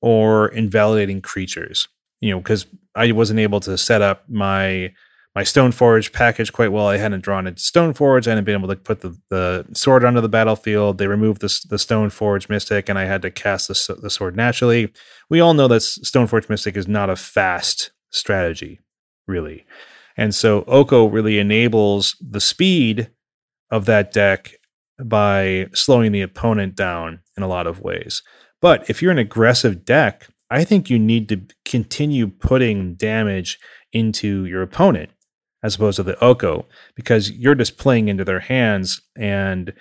or 0.00 0.48
invalidating 0.48 1.20
creatures. 1.20 1.88
You 2.20 2.30
know, 2.30 2.38
because 2.38 2.66
I 2.94 3.12
wasn't 3.12 3.40
able 3.40 3.60
to 3.60 3.76
set 3.76 4.02
up 4.02 4.24
my 4.28 4.92
my 5.36 5.42
Stoneforge 5.42 6.14
package 6.14 6.50
quite 6.50 6.72
well. 6.72 6.88
I 6.88 6.96
hadn't 6.96 7.20
drawn 7.20 7.46
it 7.46 7.56
Stoneforge. 7.56 8.26
I 8.26 8.30
hadn't 8.30 8.44
been 8.44 8.58
able 8.58 8.68
to 8.68 8.76
put 8.76 9.02
the, 9.02 9.18
the 9.28 9.66
sword 9.74 10.02
onto 10.02 10.22
the 10.22 10.30
battlefield. 10.30 10.96
They 10.96 11.08
removed 11.08 11.42
the, 11.42 11.60
the 11.68 11.76
Stoneforge 11.76 12.48
Mystic, 12.48 12.88
and 12.88 12.98
I 12.98 13.04
had 13.04 13.20
to 13.20 13.30
cast 13.30 13.68
the, 13.68 13.94
the 14.00 14.08
sword 14.08 14.34
naturally. 14.34 14.90
We 15.28 15.40
all 15.40 15.52
know 15.52 15.68
that 15.68 15.82
Stoneforge 15.82 16.48
Mystic 16.48 16.74
is 16.74 16.88
not 16.88 17.10
a 17.10 17.16
fast 17.16 17.90
strategy, 18.08 18.80
really. 19.26 19.66
And 20.16 20.34
so 20.34 20.64
Oko 20.66 21.06
really 21.06 21.38
enables 21.38 22.16
the 22.20 22.40
speed 22.40 23.10
of 23.70 23.84
that 23.86 24.12
deck 24.12 24.54
by 25.04 25.66
slowing 25.74 26.12
the 26.12 26.22
opponent 26.22 26.74
down 26.74 27.20
in 27.36 27.42
a 27.42 27.48
lot 27.48 27.66
of 27.66 27.80
ways. 27.80 28.22
But 28.62 28.88
if 28.88 29.02
you're 29.02 29.12
an 29.12 29.18
aggressive 29.18 29.84
deck, 29.84 30.28
I 30.50 30.64
think 30.64 30.88
you 30.88 30.98
need 30.98 31.28
to 31.28 31.42
continue 31.64 32.28
putting 32.28 32.94
damage 32.94 33.58
into 33.92 34.44
your 34.46 34.62
opponent 34.62 35.10
as 35.62 35.74
opposed 35.74 35.96
to 35.96 36.02
the 36.02 36.22
Oko 36.22 36.66
because 36.94 37.30
you're 37.30 37.54
just 37.54 37.76
playing 37.76 38.08
into 38.08 38.24
their 38.24 38.40
hands 38.40 39.00
and 39.16 39.72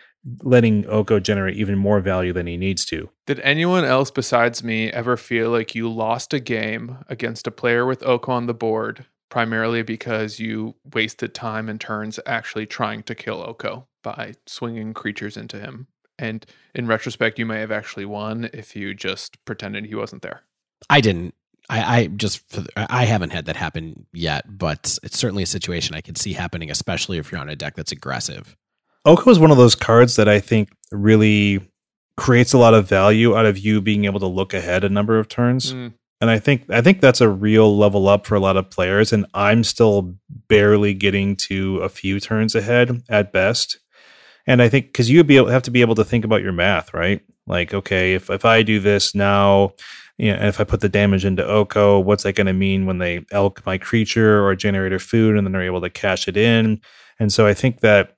letting 0.41 0.85
Oko 0.87 1.19
generate 1.19 1.55
even 1.55 1.77
more 1.77 1.99
value 1.99 2.33
than 2.33 2.47
he 2.47 2.57
needs 2.57 2.83
to. 2.85 3.09
Did 3.27 3.39
anyone 3.41 3.85
else 3.85 4.09
besides 4.09 4.63
me 4.63 4.89
ever 4.89 5.17
feel 5.17 5.51
like 5.51 5.75
you 5.75 5.87
lost 5.87 6.33
a 6.33 6.39
game 6.39 6.97
against 7.07 7.45
a 7.45 7.51
player 7.51 7.85
with 7.85 8.03
Oko 8.03 8.31
on 8.31 8.47
the 8.47 8.53
board 8.53 9.05
primarily 9.29 9.81
because 9.81 10.39
you 10.39 10.75
wasted 10.93 11.33
time 11.33 11.69
and 11.69 11.79
turns 11.79 12.19
actually 12.25 12.65
trying 12.65 13.03
to 13.03 13.15
kill 13.15 13.41
Oko 13.41 13.87
by 14.03 14.33
swinging 14.45 14.93
creatures 14.93 15.37
into 15.37 15.59
him? 15.59 15.87
And 16.17 16.45
in 16.73 16.87
retrospect, 16.87 17.39
you 17.39 17.45
may 17.45 17.59
have 17.59 17.71
actually 17.71 18.05
won 18.05 18.49
if 18.53 18.75
you 18.75 18.93
just 18.93 19.43
pretended 19.45 19.85
he 19.85 19.95
wasn't 19.95 20.21
there. 20.21 20.43
I 20.89 21.01
didn't. 21.01 21.33
I, 21.67 21.99
I 21.99 22.07
just 22.07 22.43
I 22.77 23.05
haven't 23.05 23.31
had 23.31 23.45
that 23.45 23.55
happen 23.55 24.05
yet, 24.13 24.57
but 24.57 24.97
it's 25.03 25.17
certainly 25.17 25.43
a 25.43 25.47
situation 25.47 25.95
I 25.95 26.01
could 26.01 26.17
see 26.17 26.33
happening, 26.33 26.69
especially 26.69 27.17
if 27.17 27.31
you're 27.31 27.41
on 27.41 27.49
a 27.49 27.55
deck 27.55 27.75
that's 27.75 27.91
aggressive. 27.91 28.55
Oko 29.03 29.29
is 29.31 29.39
one 29.39 29.51
of 29.51 29.57
those 29.57 29.75
cards 29.75 30.15
that 30.15 30.29
I 30.29 30.39
think 30.39 30.69
really 30.91 31.61
creates 32.17 32.53
a 32.53 32.57
lot 32.57 32.73
of 32.73 32.87
value 32.87 33.35
out 33.35 33.45
of 33.45 33.57
you 33.57 33.81
being 33.81 34.05
able 34.05 34.19
to 34.19 34.27
look 34.27 34.53
ahead 34.53 34.83
a 34.83 34.89
number 34.89 35.19
of 35.19 35.27
turns. 35.27 35.73
Mm. 35.73 35.93
And 36.25 36.31
I 36.31 36.39
think 36.39 36.67
I 36.71 36.81
think 36.81 37.01
that's 37.01 37.21
a 37.21 37.29
real 37.29 37.77
level 37.77 38.07
up 38.07 38.25
for 38.25 38.33
a 38.33 38.39
lot 38.39 38.57
of 38.57 38.71
players. 38.71 39.13
And 39.13 39.27
I'm 39.35 39.63
still 39.63 40.15
barely 40.47 40.95
getting 40.95 41.35
to 41.35 41.77
a 41.81 41.87
few 41.87 42.19
turns 42.19 42.55
ahead 42.55 43.03
at 43.09 43.31
best. 43.31 43.77
And 44.47 44.59
I 44.59 44.67
think 44.67 44.87
because 44.87 45.07
you 45.07 45.23
be 45.23 45.37
able, 45.37 45.49
have 45.49 45.61
to 45.63 45.71
be 45.71 45.81
able 45.81 45.93
to 45.93 46.03
think 46.03 46.25
about 46.25 46.41
your 46.41 46.51
math, 46.51 46.95
right? 46.95 47.21
Like, 47.45 47.75
okay, 47.75 48.15
if 48.15 48.31
if 48.31 48.43
I 48.43 48.63
do 48.63 48.79
this 48.79 49.13
now, 49.13 49.73
you 50.17 50.33
know, 50.33 50.47
if 50.47 50.59
I 50.59 50.63
put 50.63 50.81
the 50.81 50.89
damage 50.89 51.25
into 51.25 51.45
Oko, 51.45 51.99
what's 51.99 52.23
that 52.23 52.33
going 52.33 52.47
to 52.47 52.53
mean 52.53 52.87
when 52.87 52.97
they 52.97 53.23
elk 53.31 53.63
my 53.63 53.77
creature 53.77 54.43
or 54.43 54.55
generator 54.55 54.97
food, 54.97 55.37
and 55.37 55.45
then 55.45 55.51
they're 55.53 55.61
able 55.61 55.81
to 55.81 55.91
cash 55.91 56.27
it 56.27 56.37
in? 56.37 56.81
And 57.19 57.31
so 57.31 57.45
I 57.45 57.53
think 57.53 57.81
that 57.81 58.17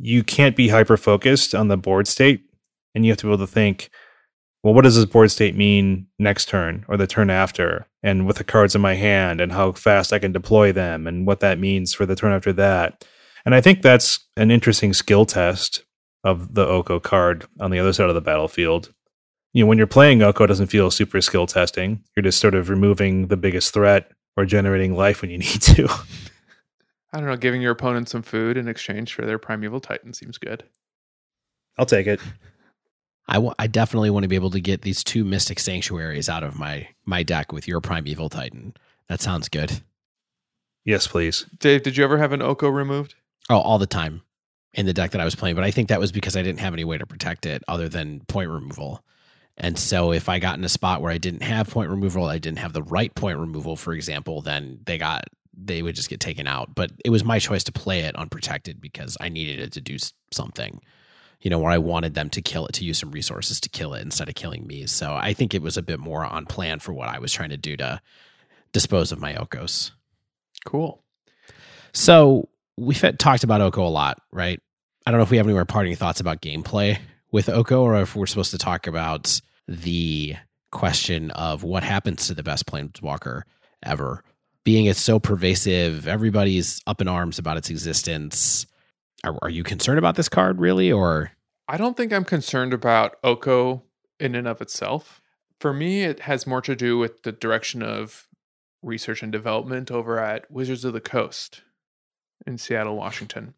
you 0.00 0.24
can't 0.24 0.56
be 0.56 0.70
hyper 0.70 0.96
focused 0.96 1.54
on 1.54 1.68
the 1.68 1.76
board 1.76 2.08
state, 2.08 2.40
and 2.96 3.06
you 3.06 3.12
have 3.12 3.18
to 3.18 3.26
be 3.26 3.32
able 3.32 3.46
to 3.46 3.52
think, 3.52 3.90
well, 4.66 4.74
what 4.74 4.82
does 4.82 4.96
this 4.96 5.04
board 5.04 5.30
state 5.30 5.54
mean 5.54 6.08
next 6.18 6.48
turn 6.48 6.84
or 6.88 6.96
the 6.96 7.06
turn 7.06 7.30
after, 7.30 7.86
and 8.02 8.26
with 8.26 8.38
the 8.38 8.42
cards 8.42 8.74
in 8.74 8.80
my 8.80 8.94
hand, 8.94 9.40
and 9.40 9.52
how 9.52 9.70
fast 9.70 10.12
I 10.12 10.18
can 10.18 10.32
deploy 10.32 10.72
them, 10.72 11.06
and 11.06 11.24
what 11.24 11.38
that 11.38 11.60
means 11.60 11.94
for 11.94 12.04
the 12.04 12.16
turn 12.16 12.32
after 12.32 12.52
that. 12.54 13.06
And 13.44 13.54
I 13.54 13.60
think 13.60 13.80
that's 13.80 14.26
an 14.36 14.50
interesting 14.50 14.92
skill 14.92 15.24
test 15.24 15.84
of 16.24 16.54
the 16.54 16.66
Oko 16.66 16.98
card 16.98 17.46
on 17.60 17.70
the 17.70 17.78
other 17.78 17.92
side 17.92 18.08
of 18.08 18.16
the 18.16 18.20
battlefield. 18.20 18.92
You 19.52 19.62
know, 19.62 19.68
when 19.68 19.78
you're 19.78 19.86
playing 19.86 20.20
Oko, 20.20 20.42
it 20.42 20.48
doesn't 20.48 20.66
feel 20.66 20.90
super 20.90 21.20
skill 21.20 21.46
testing. 21.46 22.02
You're 22.16 22.24
just 22.24 22.40
sort 22.40 22.56
of 22.56 22.68
removing 22.68 23.28
the 23.28 23.36
biggest 23.36 23.72
threat 23.72 24.10
or 24.36 24.46
generating 24.46 24.96
life 24.96 25.22
when 25.22 25.30
you 25.30 25.38
need 25.46 25.62
to. 25.62 25.88
I 27.12 27.18
don't 27.18 27.28
know, 27.28 27.36
giving 27.36 27.62
your 27.62 27.70
opponent 27.70 28.08
some 28.08 28.22
food 28.22 28.56
in 28.56 28.66
exchange 28.66 29.14
for 29.14 29.24
their 29.24 29.38
primeval 29.38 29.78
titan 29.78 30.12
seems 30.12 30.38
good. 30.38 30.64
I'll 31.78 31.86
take 31.86 32.08
it. 32.08 32.18
I, 33.28 33.34
w- 33.34 33.54
I 33.58 33.66
definitely 33.66 34.10
want 34.10 34.24
to 34.24 34.28
be 34.28 34.36
able 34.36 34.50
to 34.50 34.60
get 34.60 34.82
these 34.82 35.02
two 35.02 35.24
mystic 35.24 35.58
sanctuaries 35.58 36.28
out 36.28 36.42
of 36.42 36.58
my 36.58 36.88
my 37.04 37.22
deck 37.22 37.52
with 37.52 37.66
your 37.66 37.80
primeval 37.80 38.28
titan. 38.28 38.74
That 39.08 39.20
sounds 39.20 39.48
good. 39.48 39.82
Yes, 40.84 41.06
please. 41.06 41.46
Dave, 41.58 41.82
did 41.82 41.96
you 41.96 42.04
ever 42.04 42.18
have 42.18 42.32
an 42.32 42.42
Oko 42.42 42.68
removed? 42.68 43.14
Oh, 43.50 43.58
all 43.58 43.78
the 43.78 43.86
time 43.86 44.22
in 44.74 44.86
the 44.86 44.92
deck 44.92 45.12
that 45.12 45.20
I 45.20 45.24
was 45.24 45.34
playing, 45.34 45.56
but 45.56 45.64
I 45.64 45.70
think 45.70 45.88
that 45.88 46.00
was 46.00 46.12
because 46.12 46.36
I 46.36 46.42
didn't 46.42 46.60
have 46.60 46.74
any 46.74 46.84
way 46.84 46.98
to 46.98 47.06
protect 47.06 47.46
it 47.46 47.62
other 47.66 47.88
than 47.88 48.20
point 48.28 48.50
removal. 48.50 49.02
And 49.56 49.78
so 49.78 50.12
if 50.12 50.28
I 50.28 50.38
got 50.38 50.58
in 50.58 50.64
a 50.64 50.68
spot 50.68 51.00
where 51.00 51.10
I 51.10 51.18
didn't 51.18 51.42
have 51.42 51.70
point 51.70 51.90
removal, 51.90 52.26
I 52.26 52.38
didn't 52.38 52.58
have 52.58 52.74
the 52.74 52.82
right 52.82 53.14
point 53.14 53.38
removal, 53.38 53.74
for 53.74 53.94
example, 53.94 54.42
then 54.42 54.80
they 54.84 54.98
got 54.98 55.24
they 55.58 55.82
would 55.82 55.96
just 55.96 56.10
get 56.10 56.20
taken 56.20 56.46
out. 56.46 56.74
But 56.74 56.92
it 57.04 57.10
was 57.10 57.24
my 57.24 57.38
choice 57.38 57.64
to 57.64 57.72
play 57.72 58.00
it 58.00 58.14
unprotected 58.14 58.80
because 58.80 59.16
I 59.20 59.30
needed 59.30 59.58
it 59.58 59.72
to 59.72 59.80
do 59.80 59.96
something. 60.30 60.80
You 61.40 61.50
know, 61.50 61.58
where 61.58 61.70
I 61.70 61.78
wanted 61.78 62.14
them 62.14 62.30
to 62.30 62.42
kill 62.42 62.66
it 62.66 62.72
to 62.74 62.84
use 62.84 62.98
some 62.98 63.10
resources 63.10 63.60
to 63.60 63.68
kill 63.68 63.94
it 63.94 64.02
instead 64.02 64.28
of 64.28 64.34
killing 64.34 64.66
me. 64.66 64.86
So 64.86 65.14
I 65.14 65.32
think 65.32 65.54
it 65.54 65.62
was 65.62 65.76
a 65.76 65.82
bit 65.82 66.00
more 66.00 66.24
on 66.24 66.46
plan 66.46 66.78
for 66.80 66.92
what 66.92 67.08
I 67.08 67.18
was 67.18 67.32
trying 67.32 67.50
to 67.50 67.56
do 67.56 67.76
to 67.76 68.00
dispose 68.72 69.12
of 69.12 69.20
my 69.20 69.34
Okos. 69.34 69.92
Cool. 70.64 71.02
So 71.92 72.48
we've 72.76 73.00
talked 73.18 73.44
about 73.44 73.60
Oko 73.60 73.86
a 73.86 73.88
lot, 73.88 74.20
right? 74.32 74.60
I 75.06 75.10
don't 75.10 75.18
know 75.18 75.24
if 75.24 75.30
we 75.30 75.36
have 75.36 75.46
any 75.46 75.54
more 75.54 75.64
parting 75.64 75.94
thoughts 75.94 76.20
about 76.20 76.42
gameplay 76.42 76.98
with 77.30 77.48
Oko 77.48 77.82
or 77.82 78.00
if 78.00 78.16
we're 78.16 78.26
supposed 78.26 78.50
to 78.50 78.58
talk 78.58 78.86
about 78.86 79.40
the 79.68 80.36
question 80.72 81.30
of 81.30 81.62
what 81.62 81.82
happens 81.82 82.26
to 82.26 82.34
the 82.34 82.42
best 82.42 82.66
planeswalker 82.66 83.42
ever. 83.82 84.24
Being 84.64 84.86
it's 84.86 85.00
so 85.00 85.20
pervasive, 85.20 86.08
everybody's 86.08 86.80
up 86.86 87.00
in 87.00 87.08
arms 87.08 87.38
about 87.38 87.56
its 87.56 87.70
existence. 87.70 88.66
Are, 89.24 89.38
are 89.42 89.50
you 89.50 89.62
concerned 89.62 89.98
about 89.98 90.16
this 90.16 90.28
card 90.28 90.60
really, 90.60 90.90
or? 90.92 91.32
I 91.68 91.76
don't 91.76 91.96
think 91.96 92.12
I'm 92.12 92.24
concerned 92.24 92.72
about 92.72 93.16
Oko 93.24 93.82
in 94.20 94.34
and 94.34 94.46
of 94.46 94.60
itself. 94.60 95.20
For 95.60 95.72
me, 95.72 96.02
it 96.02 96.20
has 96.20 96.46
more 96.46 96.60
to 96.62 96.76
do 96.76 96.98
with 96.98 97.22
the 97.22 97.32
direction 97.32 97.82
of 97.82 98.28
research 98.82 99.22
and 99.22 99.32
development 99.32 99.90
over 99.90 100.18
at 100.18 100.50
Wizards 100.50 100.84
of 100.84 100.92
the 100.92 101.00
Coast 101.00 101.62
in 102.46 102.58
Seattle, 102.58 102.96
Washington. 102.96 103.54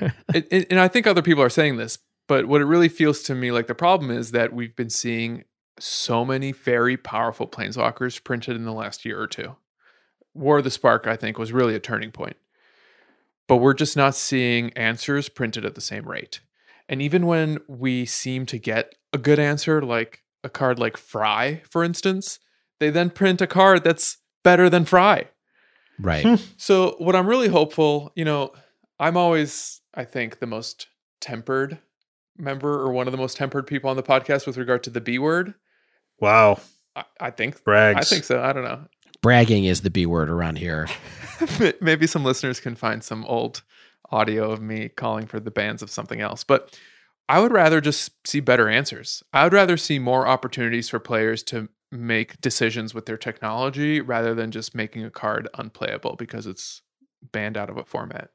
it, 0.34 0.46
it, 0.50 0.66
and 0.70 0.78
I 0.78 0.88
think 0.88 1.06
other 1.06 1.22
people 1.22 1.42
are 1.42 1.50
saying 1.50 1.76
this, 1.76 1.98
but 2.28 2.46
what 2.46 2.60
it 2.60 2.66
really 2.66 2.88
feels 2.88 3.22
to 3.22 3.34
me 3.34 3.50
like 3.50 3.66
the 3.66 3.74
problem 3.74 4.10
is 4.10 4.32
that 4.32 4.52
we've 4.52 4.76
been 4.76 4.90
seeing 4.90 5.44
so 5.78 6.24
many 6.24 6.52
very 6.52 6.96
powerful 6.96 7.46
planeswalkers 7.46 8.22
printed 8.22 8.56
in 8.56 8.64
the 8.64 8.72
last 8.72 9.04
year 9.04 9.20
or 9.20 9.26
two. 9.26 9.56
War 10.34 10.58
of 10.58 10.64
the 10.64 10.70
Spark, 10.70 11.06
I 11.06 11.16
think, 11.16 11.38
was 11.38 11.52
really 11.52 11.74
a 11.74 11.80
turning 11.80 12.10
point. 12.10 12.36
But 13.52 13.58
we're 13.58 13.74
just 13.74 13.98
not 13.98 14.14
seeing 14.14 14.72
answers 14.78 15.28
printed 15.28 15.66
at 15.66 15.74
the 15.74 15.82
same 15.82 16.08
rate. 16.08 16.40
And 16.88 17.02
even 17.02 17.26
when 17.26 17.58
we 17.68 18.06
seem 18.06 18.46
to 18.46 18.56
get 18.56 18.94
a 19.12 19.18
good 19.18 19.38
answer, 19.38 19.82
like 19.82 20.22
a 20.42 20.48
card 20.48 20.78
like 20.78 20.96
Fry, 20.96 21.60
for 21.68 21.84
instance, 21.84 22.38
they 22.80 22.88
then 22.88 23.10
print 23.10 23.42
a 23.42 23.46
card 23.46 23.84
that's 23.84 24.16
better 24.42 24.70
than 24.70 24.86
Fry. 24.86 25.26
Right. 26.00 26.24
Hmm. 26.24 26.36
so, 26.56 26.96
what 26.96 27.14
I'm 27.14 27.26
really 27.26 27.48
hopeful, 27.48 28.10
you 28.16 28.24
know, 28.24 28.54
I'm 28.98 29.18
always, 29.18 29.82
I 29.94 30.06
think, 30.06 30.38
the 30.38 30.46
most 30.46 30.86
tempered 31.20 31.76
member 32.38 32.72
or 32.72 32.90
one 32.90 33.06
of 33.06 33.12
the 33.12 33.18
most 33.18 33.36
tempered 33.36 33.66
people 33.66 33.90
on 33.90 33.96
the 33.96 34.02
podcast 34.02 34.46
with 34.46 34.56
regard 34.56 34.82
to 34.84 34.90
the 34.90 35.02
B 35.02 35.18
word. 35.18 35.52
Wow. 36.20 36.58
I, 36.96 37.04
I 37.20 37.30
think 37.30 37.62
Brags. 37.64 37.98
I 37.98 38.02
think 38.04 38.24
so. 38.24 38.42
I 38.42 38.54
don't 38.54 38.64
know. 38.64 38.86
Bragging 39.22 39.64
is 39.64 39.82
the 39.82 39.90
B 39.90 40.04
word 40.04 40.28
around 40.28 40.58
here. 40.58 40.88
Maybe 41.80 42.06
some 42.06 42.24
listeners 42.24 42.60
can 42.60 42.74
find 42.74 43.02
some 43.02 43.24
old 43.24 43.62
audio 44.10 44.50
of 44.50 44.60
me 44.60 44.88
calling 44.88 45.26
for 45.26 45.40
the 45.40 45.50
bans 45.50 45.82
of 45.82 45.90
something 45.90 46.20
else. 46.20 46.44
But 46.44 46.76
I 47.28 47.40
would 47.40 47.52
rather 47.52 47.80
just 47.80 48.26
see 48.26 48.40
better 48.40 48.68
answers. 48.68 49.22
I 49.32 49.44
would 49.44 49.52
rather 49.52 49.76
see 49.76 49.98
more 49.98 50.26
opportunities 50.26 50.88
for 50.88 50.98
players 50.98 51.42
to 51.44 51.68
make 51.90 52.40
decisions 52.40 52.94
with 52.94 53.06
their 53.06 53.16
technology 53.16 54.00
rather 54.00 54.34
than 54.34 54.50
just 54.50 54.74
making 54.74 55.04
a 55.04 55.10
card 55.10 55.48
unplayable 55.54 56.16
because 56.16 56.46
it's 56.46 56.82
banned 57.30 57.56
out 57.56 57.70
of 57.70 57.76
a 57.76 57.84
format. 57.84 58.30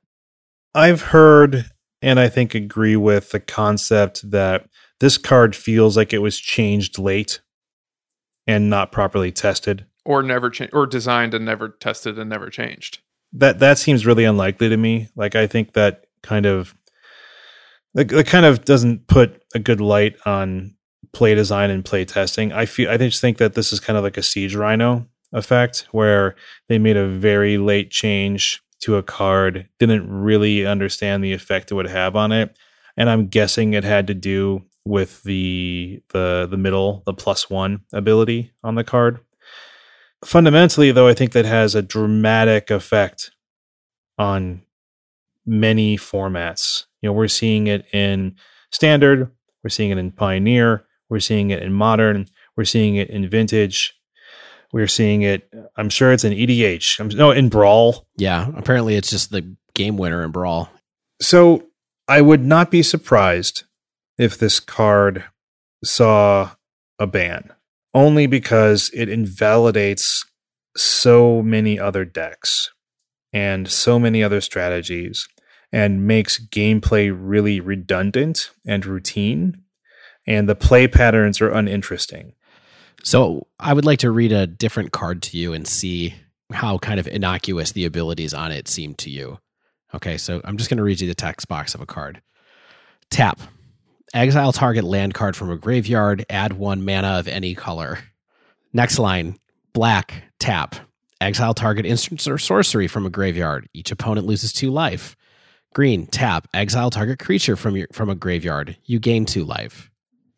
I've 0.74 1.02
heard 1.02 1.66
and 2.02 2.20
I 2.20 2.30
think 2.30 2.54
agree 2.54 2.96
with 2.96 3.32
the 3.32 3.40
concept 3.40 4.30
that 4.30 4.70
this 5.00 5.18
card 5.18 5.56
feels 5.56 5.98
like 5.98 6.14
it 6.14 6.20
was 6.20 6.40
changed 6.40 7.00
late 7.00 7.42
and 8.46 8.70
not 8.70 8.92
properly 8.92 9.32
tested 9.32 9.86
or 10.08 10.24
never 10.24 10.50
changed 10.50 10.74
or 10.74 10.88
designed 10.88 11.34
and 11.34 11.46
never 11.46 11.68
tested 11.68 12.18
and 12.18 12.30
never 12.30 12.50
changed. 12.50 13.00
That 13.34 13.60
that 13.60 13.78
seems 13.78 14.06
really 14.06 14.24
unlikely 14.24 14.70
to 14.70 14.78
me. 14.78 15.10
Like 15.16 15.36
I 15.36 15.48
think 15.48 15.74
that 15.74 16.06
kind 16.24 16.46
of 16.46 16.74
that, 17.94 18.08
that 18.08 18.26
kind 18.26 18.46
of 18.46 18.64
doesn't 18.64 19.08
put 19.08 19.44
a 19.54 19.60
good 19.60 19.82
light 19.82 20.16
on 20.26 20.76
play 21.12 21.36
design 21.36 21.70
and 21.70 21.84
play 21.84 22.06
testing. 22.06 22.54
I 22.54 22.66
feel 22.66 22.90
I 22.90 22.98
just 22.98 23.20
think 23.20 23.38
that 23.38 23.54
this 23.54 23.74
is 23.74 23.82
kind 23.82 23.98
of 23.98 24.04
like 24.04 24.18
a 24.18 24.24
siege 24.24 24.56
rhino 24.56 25.06
effect 25.34 25.88
where 25.92 26.36
they 26.70 26.80
made 26.80 26.96
a 26.96 27.08
very 27.08 27.58
late 27.58 27.92
change 27.92 28.62
to 28.80 28.96
a 28.96 29.04
card, 29.04 29.68
didn't 29.78 30.10
really 30.10 30.66
understand 30.66 31.22
the 31.22 31.34
effect 31.34 31.72
it 31.72 31.76
would 31.76 31.90
have 31.90 32.16
on 32.16 32.32
it. 32.32 32.56
And 32.96 33.10
I'm 33.10 33.28
guessing 33.28 33.74
it 33.74 33.84
had 33.84 34.08
to 34.08 34.14
do 34.14 34.64
with 34.86 35.22
the 35.24 36.02
the 36.14 36.48
the 36.50 36.58
middle, 36.58 37.04
the 37.06 37.14
plus 37.14 37.50
one 37.50 37.82
ability 37.92 38.54
on 38.64 38.76
the 38.76 38.86
card. 38.86 39.20
Fundamentally, 40.26 40.92
though, 40.92 41.08
I 41.08 41.14
think 41.14 41.32
that 41.34 41.46
has 41.46 41.76
a 41.76 41.82
dramatic 41.82 42.72
effect 42.72 43.32
on 44.18 44.64
many 45.46 45.98
formats. 45.98 46.86
You 47.02 47.10
know, 47.10 47.14
we're 47.14 47.28
seeing 47.28 47.68
it 47.68 47.86
in 47.94 48.36
standard, 48.72 49.32
we're 49.64 49.70
seeing 49.70 49.92
it 49.92 49.98
in 49.98 50.12
pioneer, 50.12 50.86
we're 51.10 51.20
seeing 51.20 51.52
it 51.52 51.62
in 51.62 51.72
modern, 51.72 52.28
we're 52.56 52.66
seeing 52.66 52.96
it 52.96 53.10
in 53.10 53.30
vintage. 53.30 53.94
We're 54.74 54.88
seeing 54.88 55.22
it. 55.22 55.50
I'm 55.78 55.90
sure 55.90 56.12
it's 56.12 56.26
in 56.26 56.34
EDH. 56.34 57.00
I'm, 57.00 57.08
no, 57.08 57.32
in 57.32 57.48
Brawl. 57.48 58.06
Yeah, 58.18 58.50
apparently 58.56 58.96
it's 58.96 59.10
just 59.10 59.32
the 59.32 59.56
game 59.74 59.96
winner 59.96 60.24
in 60.26 60.32
Brawl. 60.32 60.70
So 61.22 61.68
I 62.08 62.22
would 62.22 62.46
not 62.46 62.70
be 62.70 62.84
surprised 62.84 63.64
if 64.18 64.38
this 64.38 64.60
card 64.60 65.24
saw 65.84 66.52
a 67.00 67.08
ban, 67.08 67.54
only 67.98 68.28
because 68.28 68.92
it 68.94 69.10
invalidates 69.10 70.24
so 70.76 71.42
many 71.42 71.80
other 71.80 72.06
decks 72.06 72.70
and 73.34 73.68
so 73.68 73.98
many 73.98 74.24
other 74.24 74.40
strategies 74.40 75.28
and 75.72 76.06
makes 76.06 76.40
gameplay 76.40 77.12
really 77.12 77.60
redundant 77.60 78.52
and 78.68 78.86
routine. 78.86 79.64
And 80.28 80.48
the 80.48 80.54
play 80.54 80.88
patterns 80.88 81.42
are 81.42 81.50
uninteresting. 81.50 82.34
So 83.04 83.48
I 83.60 83.74
would 83.74 83.86
like 83.86 84.00
to 84.00 84.12
read 84.12 84.32
a 84.32 84.46
different 84.46 84.92
card 84.92 85.24
to 85.24 85.38
you 85.38 85.54
and 85.54 85.68
see 85.68 86.14
how 86.54 86.78
kind 86.78 87.00
of 87.00 87.08
innocuous 87.08 87.72
the 87.72 87.86
abilities 87.86 88.34
on 88.34 88.52
it 88.52 88.68
seem 88.68 88.94
to 88.96 89.10
you. 89.10 89.40
Okay, 89.96 90.18
so 90.18 90.40
I'm 90.44 90.58
just 90.58 90.70
going 90.70 90.78
to 90.78 90.84
read 90.84 91.02
you 91.02 91.08
the 91.08 91.16
text 91.16 91.48
box 91.48 91.74
of 91.74 91.82
a 91.82 91.88
card. 91.88 92.22
Tap. 93.10 93.40
Exile 94.14 94.54
target 94.54 94.86
land 94.86 95.14
card 95.14 95.36
from 95.36 95.52
a 95.52 95.58
graveyard, 95.58 96.26
add 96.30 96.54
one 96.54 96.86
mana 96.86 97.20
of 97.20 97.28
any 97.28 97.54
color. 97.54 98.00
Next 98.74 99.00
line 99.00 99.38
black, 99.74 100.24
tap. 100.40 100.76
Exile 101.20 101.54
target 101.54 101.86
instant 101.86 102.26
or 102.28 102.38
sorcery 102.38 102.88
from 102.88 103.06
a 103.06 103.10
graveyard. 103.10 103.68
Each 103.74 103.92
opponent 103.92 104.28
loses 104.28 104.54
two 104.54 104.72
life. 104.72 105.16
Green, 105.74 106.08
tap. 106.08 106.48
Exile 106.54 106.90
target 106.90 107.20
creature 107.20 107.56
from 107.56 107.76
your 107.76 107.88
from 107.92 108.10
a 108.10 108.16
graveyard. 108.16 108.78
You 108.86 109.00
gain 109.00 109.26
two 109.26 109.44
life. 109.44 109.92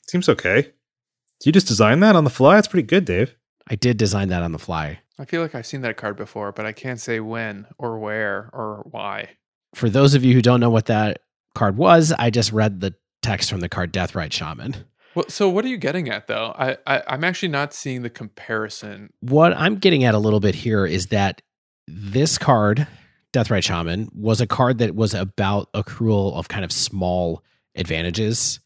Seems 0.08 0.28
okay. 0.28 0.62
Did 0.62 1.46
you 1.46 1.52
just 1.52 1.68
design 1.68 2.00
that 2.00 2.16
on 2.16 2.24
the 2.24 2.30
fly? 2.30 2.56
That's 2.56 2.68
pretty 2.68 2.88
good, 2.88 3.06
Dave. 3.06 3.36
I 3.70 3.76
did 3.76 3.98
design 3.98 4.30
that 4.30 4.42
on 4.42 4.52
the 4.52 4.60
fly. 4.60 5.00
I 5.20 5.26
feel 5.26 5.42
like 5.42 5.54
I've 5.54 5.66
seen 5.66 5.82
that 5.82 5.98
card 5.98 6.18
before, 6.18 6.52
but 6.52 6.66
I 6.66 6.72
can't 6.72 7.00
say 7.00 7.20
when 7.20 7.68
or 7.78 8.00
where 8.00 8.50
or 8.52 8.86
why. 8.90 9.32
For 9.76 9.90
those 9.90 10.16
of 10.16 10.24
you 10.24 10.34
who 10.34 10.42
don't 10.42 10.60
know 10.60 10.70
what 10.70 10.88
that 10.88 11.20
card 11.54 11.78
was, 11.78 12.12
I 12.12 12.30
just 12.30 12.52
read 12.52 12.80
the 12.80 12.96
text 13.22 13.50
from 13.50 13.60
the 13.60 13.70
card 13.70 13.94
Deathrite 13.94 14.32
Shaman. 14.32 14.86
Well, 15.16 15.26
so 15.28 15.50
what 15.50 15.66
are 15.66 15.70
you 15.70 15.78
getting 15.78 16.10
at 16.10 16.28
though? 16.28 16.54
I, 16.58 16.78
I 16.86 17.04
I'm 17.08 17.24
actually 17.24 17.50
not 17.50 17.74
seeing 17.74 18.04
the 18.04 18.10
comparison. 18.10 19.12
What 19.22 19.54
I'm 19.54 19.78
getting 19.78 20.04
at 20.04 20.14
a 20.14 20.20
little 20.20 20.40
bit 20.40 20.56
here 20.56 20.86
is 20.86 21.08
that 21.08 21.42
this 21.88 22.38
card, 22.38 22.88
Deathrite 23.34 23.64
Shaman, 23.64 24.10
was 24.14 24.42
a 24.42 24.48
card 24.48 24.78
that 24.78 24.96
was 24.96 25.14
about 25.14 25.72
accrual 25.74 26.36
of 26.36 26.48
kind 26.48 26.64
of 26.64 26.72
small 26.72 27.44
advantages 27.76 28.60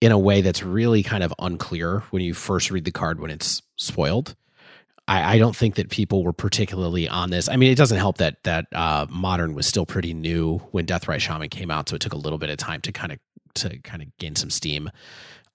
in 0.00 0.12
a 0.12 0.18
way 0.18 0.42
that's 0.42 0.62
really 0.62 1.02
kind 1.02 1.24
of 1.24 1.34
unclear 1.38 2.00
when 2.10 2.22
you 2.22 2.34
first 2.34 2.70
read 2.70 2.84
the 2.84 2.92
card 2.92 3.20
when 3.20 3.30
it's 3.30 3.62
spoiled. 3.76 4.36
I, 5.08 5.34
I 5.34 5.38
don't 5.38 5.56
think 5.56 5.76
that 5.76 5.88
people 5.88 6.22
were 6.22 6.34
particularly 6.34 7.08
on 7.08 7.30
this. 7.30 7.48
I 7.48 7.56
mean, 7.56 7.72
it 7.72 7.76
doesn't 7.76 7.98
help 7.98 8.18
that 8.18 8.44
that 8.44 8.66
uh, 8.72 9.06
modern 9.08 9.54
was 9.54 9.66
still 9.66 9.86
pretty 9.86 10.12
new 10.14 10.58
when 10.70 10.86
Deathrite 10.86 11.20
Shaman 11.20 11.48
came 11.48 11.70
out, 11.70 11.88
so 11.88 11.96
it 11.96 12.02
took 12.02 12.12
a 12.12 12.18
little 12.18 12.38
bit 12.38 12.50
of 12.50 12.58
time 12.58 12.82
to 12.82 12.92
kind 12.92 13.10
of 13.10 13.18
to 13.54 13.78
kind 13.80 14.02
of 14.02 14.08
gain 14.18 14.36
some 14.36 14.50
steam. 14.50 14.90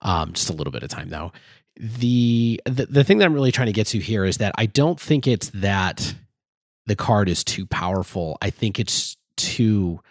Um, 0.02 0.34
just 0.34 0.50
a 0.50 0.54
little 0.54 0.72
bit 0.72 0.84
of 0.84 0.90
time 0.90 1.10
though. 1.10 1.32
The, 1.76 2.62
the 2.66 2.86
the 2.86 3.04
thing 3.04 3.18
that 3.18 3.26
I'm 3.26 3.34
really 3.34 3.52
trying 3.52 3.68
to 3.68 3.74
get 3.74 3.88
to 3.88 4.00
here 4.00 4.26
is 4.26 4.38
that 4.38 4.54
I 4.58 4.68
don't 4.68 5.00
think 5.00 5.28
it's 5.28 5.50
that 5.52 6.14
the 6.86 6.96
card 6.96 7.30
is 7.30 7.44
too 7.44 7.66
powerful. 7.66 8.38
I 8.42 8.50
think 8.50 8.80
it's 8.80 9.18
too 9.38 10.02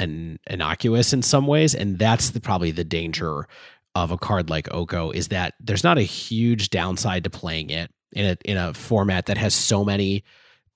an, 0.00 0.38
innocuous 0.48 1.12
in 1.12 1.22
some 1.22 1.46
ways, 1.46 1.74
and 1.74 1.98
that's 1.98 2.30
the, 2.30 2.40
probably 2.40 2.70
the 2.70 2.84
danger 2.84 3.46
of 3.94 4.10
a 4.10 4.18
card 4.18 4.50
like 4.50 4.72
Oko 4.72 5.10
is 5.10 5.28
that 5.28 5.54
there's 5.60 5.84
not 5.84 5.96
a 5.96 6.02
huge 6.02 6.68
downside 6.68 7.24
to 7.24 7.30
playing 7.30 7.70
it 7.70 7.90
in 8.12 8.26
a 8.26 8.36
in 8.44 8.56
a 8.56 8.74
format 8.74 9.26
that 9.26 9.38
has 9.38 9.54
so 9.54 9.84
many 9.84 10.22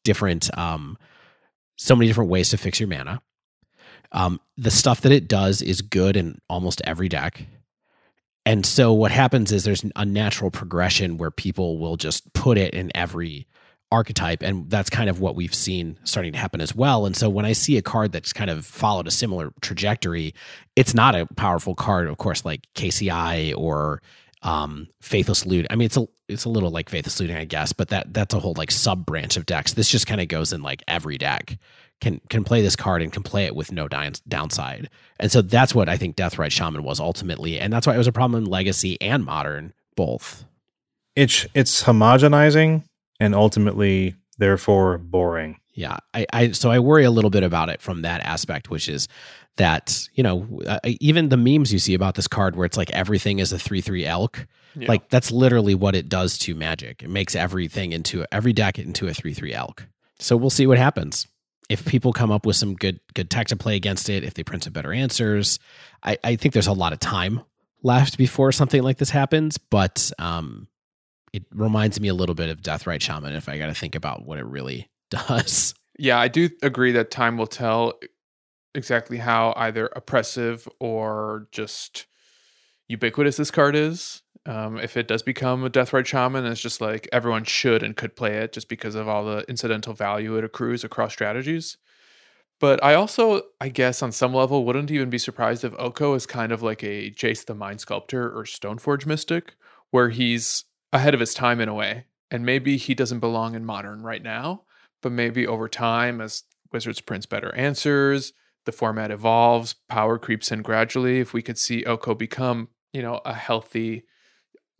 different 0.04 0.56
um 0.56 0.96
so 1.76 1.94
many 1.94 2.06
different 2.06 2.30
ways 2.30 2.50
to 2.50 2.56
fix 2.56 2.80
your 2.80 2.88
mana. 2.88 3.20
Um, 4.12 4.40
the 4.56 4.70
stuff 4.70 5.02
that 5.02 5.12
it 5.12 5.28
does 5.28 5.62
is 5.62 5.82
good 5.82 6.16
in 6.16 6.40
almost 6.48 6.82
every 6.84 7.08
deck. 7.08 7.46
And 8.46 8.64
so 8.64 8.92
what 8.92 9.12
happens 9.12 9.52
is 9.52 9.64
there's 9.64 9.84
a 9.96 10.04
natural 10.04 10.50
progression 10.50 11.18
where 11.18 11.30
people 11.30 11.78
will 11.78 11.96
just 11.96 12.32
put 12.32 12.58
it 12.58 12.74
in 12.74 12.90
every 12.94 13.46
archetype 13.92 14.40
and 14.42 14.70
that's 14.70 14.88
kind 14.88 15.10
of 15.10 15.18
what 15.18 15.34
we've 15.34 15.54
seen 15.54 15.98
starting 16.04 16.32
to 16.32 16.38
happen 16.38 16.60
as 16.60 16.74
well. 16.74 17.06
And 17.06 17.16
so 17.16 17.28
when 17.28 17.44
i 17.44 17.52
see 17.52 17.76
a 17.76 17.82
card 17.82 18.12
that's 18.12 18.32
kind 18.32 18.48
of 18.48 18.64
followed 18.64 19.08
a 19.08 19.10
similar 19.10 19.52
trajectory 19.62 20.32
it's 20.76 20.94
not 20.94 21.16
a 21.16 21.26
powerful 21.34 21.74
card 21.74 22.06
of 22.06 22.16
course 22.16 22.44
like 22.44 22.68
kci 22.76 23.52
or 23.56 24.00
um 24.42 24.86
faithless 25.02 25.44
loot 25.44 25.66
i 25.70 25.74
mean 25.74 25.86
it's 25.86 25.96
a 25.96 26.06
it's 26.28 26.44
a 26.44 26.48
little 26.48 26.70
like 26.70 26.88
faithless 26.88 27.18
looting 27.18 27.36
i 27.36 27.44
guess 27.44 27.72
but 27.72 27.88
that 27.88 28.14
that's 28.14 28.32
a 28.32 28.38
whole 28.38 28.54
like 28.56 28.70
sub 28.70 29.04
branch 29.04 29.36
of 29.36 29.44
decks. 29.44 29.72
This 29.72 29.90
just 29.90 30.06
kind 30.06 30.20
of 30.20 30.28
goes 30.28 30.52
in 30.52 30.62
like 30.62 30.82
every 30.86 31.18
deck 31.18 31.58
can 32.00 32.20
can 32.28 32.44
play 32.44 32.62
this 32.62 32.76
card 32.76 33.02
and 33.02 33.12
can 33.12 33.22
play 33.22 33.44
it 33.44 33.54
with 33.54 33.72
no 33.72 33.88
downside. 33.88 34.88
And 35.18 35.30
so 35.30 35.42
that's 35.42 35.74
what 35.74 35.88
I 35.88 35.96
think 35.96 36.16
Deathrite 36.16 36.50
Shaman 36.50 36.82
was 36.82 36.98
ultimately, 37.00 37.60
and 37.60 37.72
that's 37.72 37.86
why 37.86 37.94
it 37.94 37.98
was 37.98 38.06
a 38.06 38.12
problem 38.12 38.42
in 38.42 38.50
Legacy 38.50 39.00
and 39.00 39.24
Modern 39.24 39.72
both. 39.96 40.44
It's 41.14 41.46
it's 41.54 41.82
homogenizing 41.84 42.84
and 43.18 43.34
ultimately 43.34 44.14
therefore 44.38 44.98
boring. 44.98 45.58
Yeah, 45.74 45.98
I, 46.14 46.26
I 46.32 46.50
so 46.52 46.70
I 46.70 46.78
worry 46.78 47.04
a 47.04 47.10
little 47.10 47.30
bit 47.30 47.42
about 47.42 47.68
it 47.68 47.80
from 47.80 48.02
that 48.02 48.22
aspect, 48.22 48.70
which 48.70 48.88
is 48.88 49.08
that 49.56 50.08
you 50.14 50.22
know 50.22 50.60
uh, 50.66 50.78
even 50.84 51.28
the 51.28 51.36
memes 51.36 51.72
you 51.72 51.78
see 51.78 51.94
about 51.94 52.14
this 52.14 52.28
card 52.28 52.56
where 52.56 52.64
it's 52.64 52.76
like 52.76 52.90
everything 52.92 53.38
is 53.38 53.52
a 53.52 53.58
three 53.58 53.80
three 53.80 54.06
elk. 54.06 54.46
Yeah. 54.74 54.88
Like 54.88 55.08
that's 55.10 55.30
literally 55.30 55.74
what 55.74 55.94
it 55.94 56.08
does 56.08 56.38
to 56.38 56.54
Magic. 56.54 57.02
It 57.02 57.10
makes 57.10 57.34
everything 57.34 57.92
into 57.92 58.24
every 58.32 58.52
deck 58.52 58.78
into 58.78 59.08
a 59.08 59.14
three 59.14 59.34
three 59.34 59.52
elk. 59.52 59.86
So 60.18 60.36
we'll 60.36 60.50
see 60.50 60.66
what 60.66 60.78
happens 60.78 61.26
if 61.70 61.86
people 61.86 62.12
come 62.12 62.32
up 62.32 62.44
with 62.44 62.56
some 62.56 62.74
good 62.74 63.00
good 63.14 63.30
tech 63.30 63.46
to 63.46 63.56
play 63.56 63.76
against 63.76 64.10
it, 64.10 64.24
if 64.24 64.34
they 64.34 64.42
print 64.42 64.64
some 64.64 64.72
better 64.72 64.92
answers, 64.92 65.60
I, 66.02 66.18
I 66.24 66.36
think 66.36 66.52
there's 66.52 66.66
a 66.66 66.72
lot 66.72 66.92
of 66.92 66.98
time 66.98 67.42
left 67.82 68.18
before 68.18 68.50
something 68.50 68.82
like 68.82 68.98
this 68.98 69.10
happens. 69.10 69.56
But 69.56 70.10
um, 70.18 70.66
it 71.32 71.44
reminds 71.52 72.00
me 72.00 72.08
a 72.08 72.14
little 72.14 72.34
bit 72.34 72.50
of 72.50 72.60
Deathrite 72.60 73.00
Shaman 73.00 73.34
if 73.34 73.48
I 73.48 73.56
got 73.56 73.66
to 73.66 73.74
think 73.74 73.94
about 73.94 74.26
what 74.26 74.38
it 74.38 74.44
really 74.44 74.90
does. 75.10 75.72
Yeah, 75.96 76.18
I 76.18 76.26
do 76.26 76.50
agree 76.60 76.92
that 76.92 77.12
time 77.12 77.38
will 77.38 77.46
tell 77.46 78.00
exactly 78.74 79.18
how 79.18 79.54
either 79.56 79.90
oppressive 79.94 80.68
or 80.80 81.46
just 81.52 82.06
ubiquitous 82.88 83.36
this 83.36 83.52
card 83.52 83.76
is. 83.76 84.19
Um, 84.46 84.78
if 84.78 84.96
it 84.96 85.06
does 85.06 85.22
become 85.22 85.64
a 85.64 85.70
Deathrite 85.70 86.06
Shaman, 86.06 86.46
it's 86.46 86.60
just 86.60 86.80
like 86.80 87.08
everyone 87.12 87.44
should 87.44 87.82
and 87.82 87.96
could 87.96 88.16
play 88.16 88.38
it 88.38 88.52
just 88.52 88.68
because 88.68 88.94
of 88.94 89.06
all 89.06 89.24
the 89.24 89.44
incidental 89.48 89.92
value 89.92 90.36
it 90.36 90.44
accrues 90.44 90.82
across 90.82 91.12
strategies. 91.12 91.76
But 92.58 92.82
I 92.84 92.94
also, 92.94 93.42
I 93.60 93.70
guess, 93.70 94.02
on 94.02 94.12
some 94.12 94.34
level, 94.34 94.64
wouldn't 94.64 94.90
even 94.90 95.08
be 95.08 95.18
surprised 95.18 95.64
if 95.64 95.74
Oko 95.78 96.14
is 96.14 96.26
kind 96.26 96.52
of 96.52 96.62
like 96.62 96.82
a 96.82 97.10
Jace 97.10 97.44
the 97.44 97.54
Mind 97.54 97.80
Sculptor 97.80 98.30
or 98.30 98.44
Stoneforge 98.44 99.06
Mystic, 99.06 99.54
where 99.90 100.10
he's 100.10 100.64
ahead 100.92 101.14
of 101.14 101.20
his 101.20 101.34
time 101.34 101.60
in 101.60 101.68
a 101.68 101.74
way. 101.74 102.04
And 102.30 102.44
maybe 102.44 102.76
he 102.76 102.94
doesn't 102.94 103.20
belong 103.20 103.54
in 103.54 103.64
modern 103.64 104.02
right 104.02 104.22
now, 104.22 104.64
but 105.02 105.12
maybe 105.12 105.46
over 105.46 105.68
time, 105.68 106.20
as 106.20 106.44
Wizards 106.70 107.00
prints 107.00 107.26
better 107.26 107.54
answers, 107.54 108.32
the 108.66 108.72
format 108.72 109.10
evolves, 109.10 109.74
power 109.88 110.18
creeps 110.18 110.52
in 110.52 110.62
gradually. 110.62 111.20
If 111.20 111.32
we 111.32 111.42
could 111.42 111.58
see 111.58 111.84
Oko 111.84 112.14
become, 112.14 112.68
you 112.92 113.02
know, 113.02 113.20
a 113.24 113.34
healthy 113.34 114.04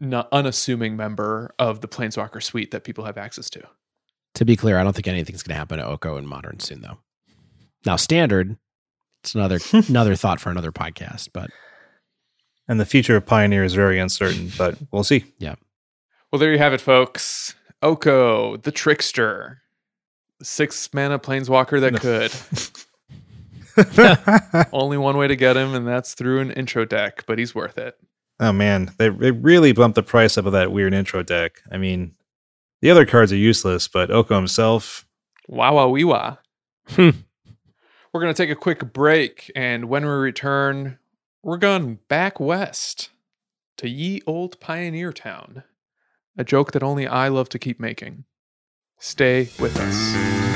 unassuming 0.01 0.97
member 0.97 1.55
of 1.59 1.81
the 1.81 1.89
Planeswalker 1.89 2.43
suite 2.43 2.71
that 2.71 2.85
people 2.85 3.05
have 3.05 3.19
access 3.19 3.51
to. 3.51 3.63
To 4.35 4.45
be 4.45 4.57
clear, 4.57 4.79
I 4.79 4.85
don't 4.85 4.95
think 4.95 5.09
anything's 5.09 5.43
going 5.43 5.55
to 5.55 5.59
happen 5.59 5.79
to 5.79 5.87
Oko 5.87 6.17
in 6.17 6.27
Modern 6.27 6.61
soon, 6.61 6.81
though. 6.81 6.99
Now, 7.85 7.97
Standard, 7.97 8.57
it's 9.23 9.35
another 9.35 9.59
another 9.89 10.17
thought 10.17 10.41
for 10.41 10.51
another 10.51 10.73
podcast, 10.73 11.31
but 11.33 11.51
and 12.69 12.79
the 12.79 12.87
future 12.87 13.17
of 13.17 13.27
Pioneer 13.27 13.65
is 13.65 13.75
very 13.75 13.99
uncertain, 13.99 14.53
but 14.57 14.79
we'll 14.93 15.05
see. 15.05 15.25
Yeah. 15.39 15.57
Well, 16.31 16.39
there 16.39 16.53
you 16.53 16.59
have 16.59 16.73
it, 16.73 16.81
folks. 16.81 17.55
Oko, 17.83 18.57
the 18.57 18.71
trickster, 18.71 19.63
six 20.43 20.93
mana 20.95 21.19
planeswalker 21.19 21.81
that 21.81 22.01
could. 22.01 22.33
Only 24.73 24.99
one 24.99 25.17
way 25.17 25.27
to 25.27 25.37
get 25.37 25.57
him, 25.57 25.75
and 25.75 25.87
that's 25.87 26.15
through 26.15 26.41
an 26.41 26.51
intro 26.53 26.85
deck, 26.85 27.25
but 27.27 27.39
he's 27.39 27.55
worth 27.55 27.79
it. 27.79 27.97
Oh 28.41 28.53
man, 28.53 28.93
they 28.97 29.11
they 29.11 29.31
really 29.31 29.73
bumped 29.73 29.97
the 29.97 30.03
price 30.03 30.39
up 30.39 30.47
of 30.47 30.53
that 30.53 30.73
weird 30.73 30.95
intro 30.95 31.23
deck. 31.23 31.61
I 31.71 31.77
mean, 31.77 32.15
the 32.81 32.91
other 32.91 33.05
cards 33.05 33.33
are 33.33 33.37
useless, 33.37 33.87
but 33.87 34.11
Oko 34.11 34.35
himself. 34.35 35.07
Wow, 35.47 35.77
wow, 35.77 35.89
wee 35.89 36.05
wah. 36.05 36.39
Hmm. 36.89 37.11
We're 38.12 38.23
gonna 38.23 38.33
take 38.33 38.51
a 38.51 38.57
quick 38.57 38.95
break, 38.95 39.53
and 39.55 39.85
when 39.85 40.05
we 40.05 40.11
return, 40.11 40.99
we're 41.43 41.59
going 41.59 41.99
back 42.09 42.41
west 42.41 43.11
to 43.77 43.89
ye 43.89 44.23
old 44.27 44.59
pioneer 44.59 45.12
town. 45.12 45.62
A 46.39 46.45
joke 46.45 46.73
that 46.73 46.83
only 46.83 47.07
I 47.07 47.29
love 47.29 47.51
to 47.51 47.59
keep 47.59 47.79
making. 47.79 48.25
Stay 48.99 49.51
with 49.59 49.77
us. 49.79 50.50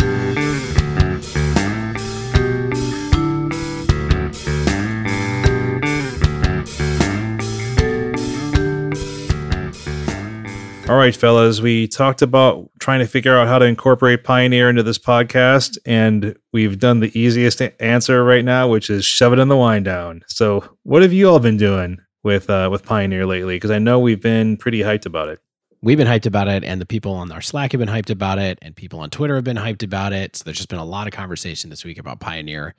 All 10.94 11.00
right, 11.00 11.16
fellas, 11.16 11.60
we 11.60 11.88
talked 11.88 12.22
about 12.22 12.70
trying 12.78 13.00
to 13.00 13.06
figure 13.08 13.36
out 13.36 13.48
how 13.48 13.58
to 13.58 13.64
incorporate 13.64 14.22
Pioneer 14.22 14.70
into 14.70 14.84
this 14.84 14.96
podcast, 14.96 15.76
and 15.84 16.36
we've 16.52 16.78
done 16.78 17.00
the 17.00 17.10
easiest 17.18 17.60
answer 17.80 18.22
right 18.22 18.44
now, 18.44 18.68
which 18.68 18.88
is 18.88 19.04
shove 19.04 19.32
it 19.32 19.40
in 19.40 19.48
the 19.48 19.56
wind 19.56 19.86
down. 19.86 20.22
So, 20.28 20.76
what 20.84 21.02
have 21.02 21.12
you 21.12 21.28
all 21.28 21.40
been 21.40 21.56
doing 21.56 21.98
with 22.22 22.48
uh, 22.48 22.68
with 22.70 22.84
Pioneer 22.84 23.26
lately? 23.26 23.56
Because 23.56 23.72
I 23.72 23.80
know 23.80 23.98
we've 23.98 24.22
been 24.22 24.56
pretty 24.56 24.82
hyped 24.82 25.04
about 25.04 25.28
it. 25.28 25.40
We've 25.82 25.98
been 25.98 26.06
hyped 26.06 26.26
about 26.26 26.46
it, 26.46 26.62
and 26.62 26.80
the 26.80 26.86
people 26.86 27.10
on 27.10 27.32
our 27.32 27.42
Slack 27.42 27.72
have 27.72 27.80
been 27.80 27.88
hyped 27.88 28.10
about 28.10 28.38
it, 28.38 28.60
and 28.62 28.76
people 28.76 29.00
on 29.00 29.10
Twitter 29.10 29.34
have 29.34 29.42
been 29.42 29.56
hyped 29.56 29.82
about 29.82 30.12
it. 30.12 30.36
So 30.36 30.44
there's 30.44 30.58
just 30.58 30.68
been 30.68 30.78
a 30.78 30.84
lot 30.84 31.08
of 31.08 31.12
conversation 31.12 31.70
this 31.70 31.84
week 31.84 31.98
about 31.98 32.20
Pioneer 32.20 32.76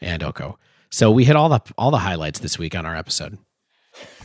and 0.00 0.22
Oko. 0.22 0.58
So 0.88 1.10
we 1.10 1.26
hit 1.26 1.36
all 1.36 1.50
the 1.50 1.60
all 1.76 1.90
the 1.90 1.98
highlights 1.98 2.38
this 2.38 2.58
week 2.58 2.74
on 2.74 2.86
our 2.86 2.96
episode. 2.96 3.36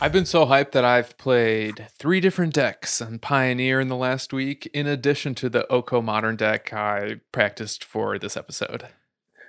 I've 0.00 0.12
been 0.12 0.26
so 0.26 0.46
hyped 0.46 0.72
that 0.72 0.84
I've 0.84 1.16
played 1.18 1.88
three 1.98 2.20
different 2.20 2.54
decks 2.54 3.00
on 3.00 3.18
Pioneer 3.18 3.80
in 3.80 3.88
the 3.88 3.96
last 3.96 4.32
week, 4.32 4.66
in 4.72 4.86
addition 4.86 5.34
to 5.36 5.48
the 5.48 5.70
Oko 5.70 6.00
Modern 6.00 6.36
deck 6.36 6.72
I 6.72 7.20
practiced 7.32 7.84
for 7.84 8.18
this 8.18 8.36
episode. 8.36 8.88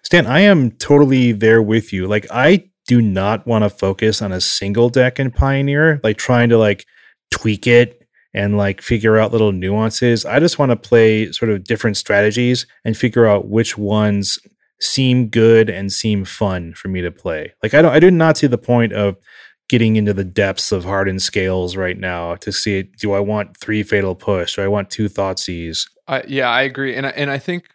Stan, 0.04 0.26
I 0.26 0.40
am 0.40 0.72
totally 0.72 1.32
there 1.32 1.62
with 1.62 1.92
you. 1.92 2.08
Like, 2.08 2.26
I 2.32 2.70
do 2.88 3.02
not 3.02 3.46
want 3.46 3.64
to 3.64 3.70
focus 3.70 4.22
on 4.22 4.32
a 4.32 4.42
single 4.42 4.90
deck 4.90 5.20
in 5.20 5.32
Pioneer, 5.32 6.00
like 6.04 6.18
trying 6.18 6.50
to 6.50 6.58
like 6.58 6.86
tweak 7.30 7.68
it 7.68 8.08
and 8.34 8.58
like 8.58 8.82
figure 8.82 9.18
out 9.18 9.32
little 9.32 9.52
nuances. 9.52 10.26
I 10.26 10.40
just 10.40 10.58
want 10.58 10.72
to 10.72 10.76
play 10.76 11.32
sort 11.32 11.52
of 11.52 11.64
different 11.64 11.98
strategies 11.98 12.66
and 12.86 12.96
figure 12.96 13.26
out 13.26 13.48
which 13.50 13.78
ones 13.78 14.40
seem 14.80 15.28
good 15.28 15.70
and 15.70 15.92
seem 15.92 16.24
fun 16.24 16.74
for 16.74 16.88
me 16.88 17.02
to 17.02 17.12
play. 17.12 17.54
Like 17.62 17.74
I 17.74 17.82
don't 17.82 17.92
I 17.92 18.00
do 18.00 18.12
not 18.12 18.38
see 18.38 18.48
the 18.48 18.58
point 18.58 18.94
of 18.94 19.18
getting 19.70 19.96
into 19.96 20.14
the 20.14 20.24
depths 20.24 20.72
of 20.72 20.86
hardened 20.86 21.22
scales 21.22 21.76
right 21.76 21.98
now 21.98 22.36
to 22.36 22.52
see 22.52 22.84
do 22.84 23.14
I 23.14 23.20
want 23.20 23.58
three 23.58 23.84
fatal 23.84 24.16
push? 24.16 24.56
Do 24.56 24.64
I 24.64 24.68
want 24.68 24.90
two 24.90 25.10
Thoughtseize? 25.10 25.90
Uh, 26.08 26.22
yeah, 26.28 26.50
I 26.50 26.62
agree, 26.62 26.96
and 26.96 27.06
I, 27.06 27.10
and 27.10 27.30
I 27.30 27.38
think 27.38 27.70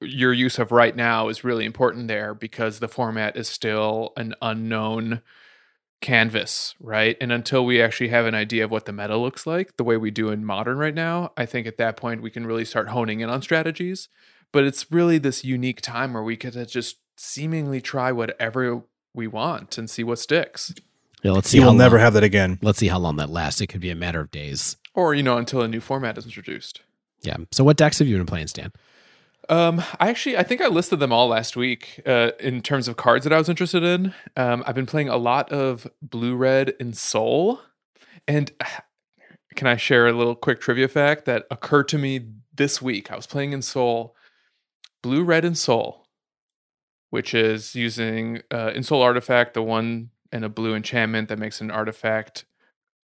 your 0.00 0.32
use 0.32 0.58
of 0.58 0.72
right 0.72 0.94
now 0.94 1.28
is 1.28 1.44
really 1.44 1.64
important 1.64 2.08
there 2.08 2.34
because 2.34 2.78
the 2.78 2.88
format 2.88 3.36
is 3.36 3.48
still 3.48 4.12
an 4.16 4.34
unknown 4.42 5.22
canvas, 6.00 6.74
right? 6.80 7.16
And 7.20 7.32
until 7.32 7.64
we 7.64 7.80
actually 7.80 8.08
have 8.08 8.26
an 8.26 8.34
idea 8.34 8.64
of 8.64 8.70
what 8.70 8.84
the 8.84 8.92
meta 8.92 9.16
looks 9.16 9.46
like, 9.46 9.76
the 9.76 9.84
way 9.84 9.96
we 9.96 10.10
do 10.10 10.28
in 10.28 10.44
modern 10.44 10.76
right 10.76 10.94
now, 10.94 11.32
I 11.36 11.46
think 11.46 11.66
at 11.66 11.78
that 11.78 11.96
point 11.96 12.22
we 12.22 12.30
can 12.30 12.46
really 12.46 12.64
start 12.64 12.90
honing 12.90 13.20
in 13.20 13.30
on 13.30 13.40
strategies. 13.40 14.08
But 14.52 14.64
it's 14.64 14.92
really 14.92 15.18
this 15.18 15.44
unique 15.44 15.80
time 15.80 16.12
where 16.12 16.22
we 16.22 16.36
to 16.36 16.66
just 16.66 16.98
seemingly 17.16 17.80
try 17.80 18.12
whatever 18.12 18.82
we 19.14 19.26
want 19.26 19.78
and 19.78 19.88
see 19.88 20.04
what 20.04 20.18
sticks. 20.18 20.74
Yeah, 21.24 21.32
let's 21.32 21.48
see. 21.48 21.56
You 21.56 21.64
will 21.64 21.72
how 21.72 21.78
never 21.78 21.98
have 21.98 22.12
that 22.12 22.22
again. 22.22 22.58
Let's 22.60 22.78
see 22.78 22.88
how 22.88 22.98
long 22.98 23.16
that 23.16 23.30
lasts. 23.30 23.62
It 23.62 23.68
could 23.68 23.80
be 23.80 23.90
a 23.90 23.96
matter 23.96 24.20
of 24.20 24.30
days. 24.30 24.76
Or, 24.92 25.14
you 25.14 25.22
know, 25.22 25.38
until 25.38 25.62
a 25.62 25.68
new 25.68 25.80
format 25.80 26.18
is 26.18 26.26
introduced. 26.26 26.82
Yeah. 27.22 27.38
So, 27.50 27.64
what 27.64 27.78
decks 27.78 27.98
have 27.98 28.06
you 28.06 28.18
been 28.18 28.26
playing, 28.26 28.48
Stan? 28.48 28.72
Um, 29.48 29.82
I 29.98 30.10
actually 30.10 30.36
I 30.36 30.42
think 30.42 30.60
I 30.60 30.68
listed 30.68 31.00
them 31.00 31.12
all 31.12 31.28
last 31.28 31.56
week. 31.56 32.00
Uh, 32.06 32.32
in 32.38 32.60
terms 32.60 32.88
of 32.88 32.96
cards 32.96 33.24
that 33.24 33.32
I 33.32 33.38
was 33.38 33.48
interested 33.48 33.82
in, 33.82 34.14
um, 34.36 34.62
I've 34.66 34.74
been 34.74 34.86
playing 34.86 35.08
a 35.08 35.16
lot 35.16 35.50
of 35.50 35.86
blue, 36.02 36.36
red, 36.36 36.74
Ensoul. 36.78 37.60
And 38.28 38.52
can 39.54 39.66
I 39.66 39.76
share 39.76 40.06
a 40.06 40.12
little 40.12 40.34
quick 40.34 40.60
trivia 40.60 40.88
fact 40.88 41.24
that 41.24 41.46
occurred 41.50 41.88
to 41.88 41.98
me 41.98 42.26
this 42.54 42.82
week? 42.82 43.10
I 43.10 43.16
was 43.16 43.26
playing 43.26 43.52
Ensoul, 43.52 44.12
blue, 45.02 45.24
red, 45.24 45.44
Ensoul, 45.44 46.00
which 47.08 47.32
is 47.32 47.74
using 47.74 48.42
uh, 48.50 48.70
Ensoul 48.70 49.02
artifact 49.02 49.54
the 49.54 49.62
one 49.62 50.10
and 50.34 50.44
a 50.44 50.48
blue 50.48 50.74
enchantment 50.74 51.28
that 51.28 51.38
makes 51.38 51.60
an 51.60 51.70
artifact 51.70 52.44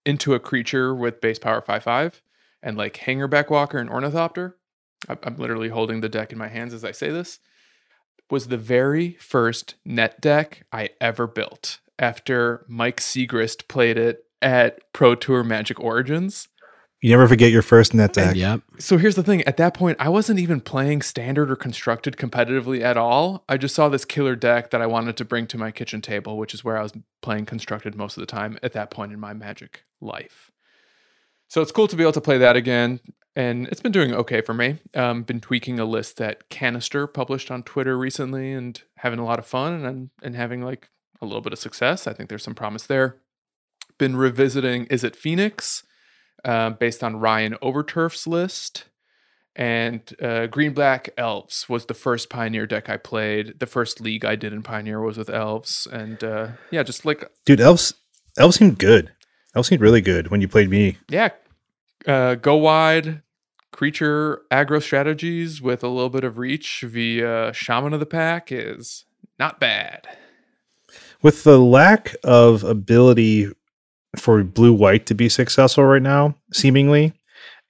into 0.05 0.33
a 0.33 0.39
creature 0.39 0.93
with 0.93 1.21
base 1.21 1.39
power 1.39 1.61
five 1.61 1.81
five, 1.81 2.21
and 2.61 2.77
like 2.77 2.97
Hangerback 2.97 3.49
Walker 3.49 3.79
and 3.79 3.89
Ornithopter. 3.89 4.57
I'm 5.07 5.37
literally 5.37 5.69
holding 5.69 6.01
the 6.01 6.09
deck 6.09 6.31
in 6.31 6.37
my 6.37 6.49
hands 6.49 6.73
as 6.73 6.83
I 6.83 6.91
say 6.91 7.09
this, 7.09 7.39
was 8.29 8.47
the 8.47 8.57
very 8.57 9.13
first 9.13 9.75
net 9.85 10.19
deck 10.19 10.65
I 10.71 10.89
ever 10.99 11.25
built 11.25 11.79
after 11.97 12.65
Mike 12.67 12.99
Sigrist 12.99 13.67
played 13.69 13.97
it 13.97 14.25
at 14.41 14.79
Pro 14.91 15.15
Tour 15.15 15.43
Magic 15.43 15.79
Origins. 15.79 16.49
You 17.01 17.11
never 17.11 17.27
forget 17.27 17.51
your 17.51 17.61
first 17.61 17.93
net 17.93 18.13
deck. 18.13 18.35
Yep. 18.35 18.61
So 18.79 18.97
here's 18.97 19.15
the 19.15 19.23
thing 19.23 19.43
at 19.43 19.57
that 19.57 19.73
point, 19.73 19.97
I 19.99 20.09
wasn't 20.09 20.39
even 20.39 20.59
playing 20.59 21.01
standard 21.01 21.51
or 21.51 21.55
constructed 21.55 22.17
competitively 22.17 22.81
at 22.81 22.97
all. 22.97 23.43
I 23.47 23.57
just 23.57 23.75
saw 23.75 23.89
this 23.89 24.05
killer 24.05 24.35
deck 24.35 24.71
that 24.71 24.81
I 24.81 24.87
wanted 24.87 25.17
to 25.17 25.25
bring 25.25 25.45
to 25.47 25.57
my 25.57 25.71
kitchen 25.71 26.01
table, 26.01 26.37
which 26.37 26.53
is 26.53 26.63
where 26.63 26.77
I 26.77 26.81
was 26.81 26.93
playing 27.21 27.45
constructed 27.45 27.95
most 27.95 28.17
of 28.17 28.21
the 28.21 28.27
time 28.27 28.57
at 28.63 28.73
that 28.73 28.89
point 28.89 29.11
in 29.11 29.19
my 29.19 29.33
magic 29.33 29.83
life. 30.01 30.51
So 31.47 31.61
it's 31.61 31.71
cool 31.71 31.87
to 31.87 31.95
be 31.95 32.03
able 32.03 32.13
to 32.13 32.21
play 32.21 32.39
that 32.39 32.55
again 32.55 32.99
and 33.35 33.67
it's 33.67 33.81
been 33.81 33.91
doing 33.91 34.13
okay 34.13 34.41
for 34.41 34.53
me. 34.53 34.77
Um, 34.93 35.23
been 35.23 35.41
tweaking 35.41 35.79
a 35.79 35.85
list 35.85 36.17
that 36.17 36.49
Kanister 36.49 37.11
published 37.11 37.51
on 37.51 37.63
Twitter 37.63 37.97
recently, 37.97 38.53
and 38.53 38.81
having 38.97 39.19
a 39.19 39.25
lot 39.25 39.39
of 39.39 39.45
fun 39.45 39.85
and 39.85 40.09
and 40.23 40.35
having 40.35 40.61
like 40.61 40.89
a 41.21 41.25
little 41.25 41.41
bit 41.41 41.53
of 41.53 41.59
success. 41.59 42.07
I 42.07 42.13
think 42.13 42.29
there's 42.29 42.43
some 42.43 42.55
promise 42.55 42.87
there. 42.87 43.17
Been 43.97 44.15
revisiting 44.15 44.85
Izzet 44.87 45.15
Phoenix, 45.15 45.83
uh, 46.45 46.69
based 46.69 47.03
on 47.03 47.17
Ryan 47.17 47.55
Overturf's 47.61 48.27
list, 48.27 48.85
and 49.55 50.01
uh, 50.21 50.45
Green 50.47 50.73
Black 50.73 51.09
Elves 51.17 51.67
was 51.67 51.85
the 51.87 51.93
first 51.93 52.29
Pioneer 52.29 52.67
deck 52.67 52.89
I 52.89 52.97
played. 52.97 53.59
The 53.59 53.65
first 53.65 53.99
league 53.99 54.23
I 54.23 54.35
did 54.35 54.53
in 54.53 54.61
Pioneer 54.61 55.01
was 55.01 55.17
with 55.17 55.29
Elves, 55.29 55.87
and 55.91 56.23
uh, 56.23 56.47
yeah, 56.71 56.83
just 56.83 57.05
like 57.05 57.29
Dude, 57.45 57.59
elves 57.59 57.93
elves 58.37 58.57
seemed 58.57 58.77
good. 58.77 59.11
Elves 59.55 59.69
seemed 59.69 59.81
really 59.81 60.01
good 60.01 60.29
when 60.29 60.41
you 60.41 60.47
played 60.47 60.69
me. 60.69 60.97
yeah, 61.09 61.29
uh, 62.05 62.35
go 62.35 62.55
wide, 62.55 63.21
creature 63.71 64.41
aggro 64.51 64.81
strategies 64.81 65.61
with 65.61 65.83
a 65.83 65.87
little 65.87 66.09
bit 66.09 66.23
of 66.23 66.37
reach 66.37 66.83
via 66.85 67.51
Shaman 67.53 67.93
of 67.93 67.99
the 67.99 68.05
Pack 68.05 68.51
is 68.51 69.05
not 69.39 69.59
bad. 69.59 70.07
With 71.21 71.43
the 71.43 71.57
lack 71.57 72.15
of 72.23 72.63
ability 72.63 73.51
for 74.19 74.43
blue 74.43 74.73
white 74.73 75.05
to 75.07 75.15
be 75.15 75.29
successful 75.29 75.83
right 75.85 76.01
now, 76.01 76.35
seemingly, 76.53 77.13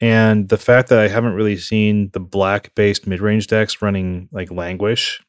and 0.02 0.50
the 0.50 0.58
fact 0.58 0.90
that 0.90 1.00
I 1.00 1.08
haven't 1.08 1.34
really 1.34 1.58
seen 1.58 2.10
the 2.14 2.20
black 2.20 2.74
based 2.76 3.08
mid 3.08 3.22
range 3.22 3.48
decks 3.48 3.82
running 3.82 4.30
like 4.32 4.52
languish, 4.52 5.22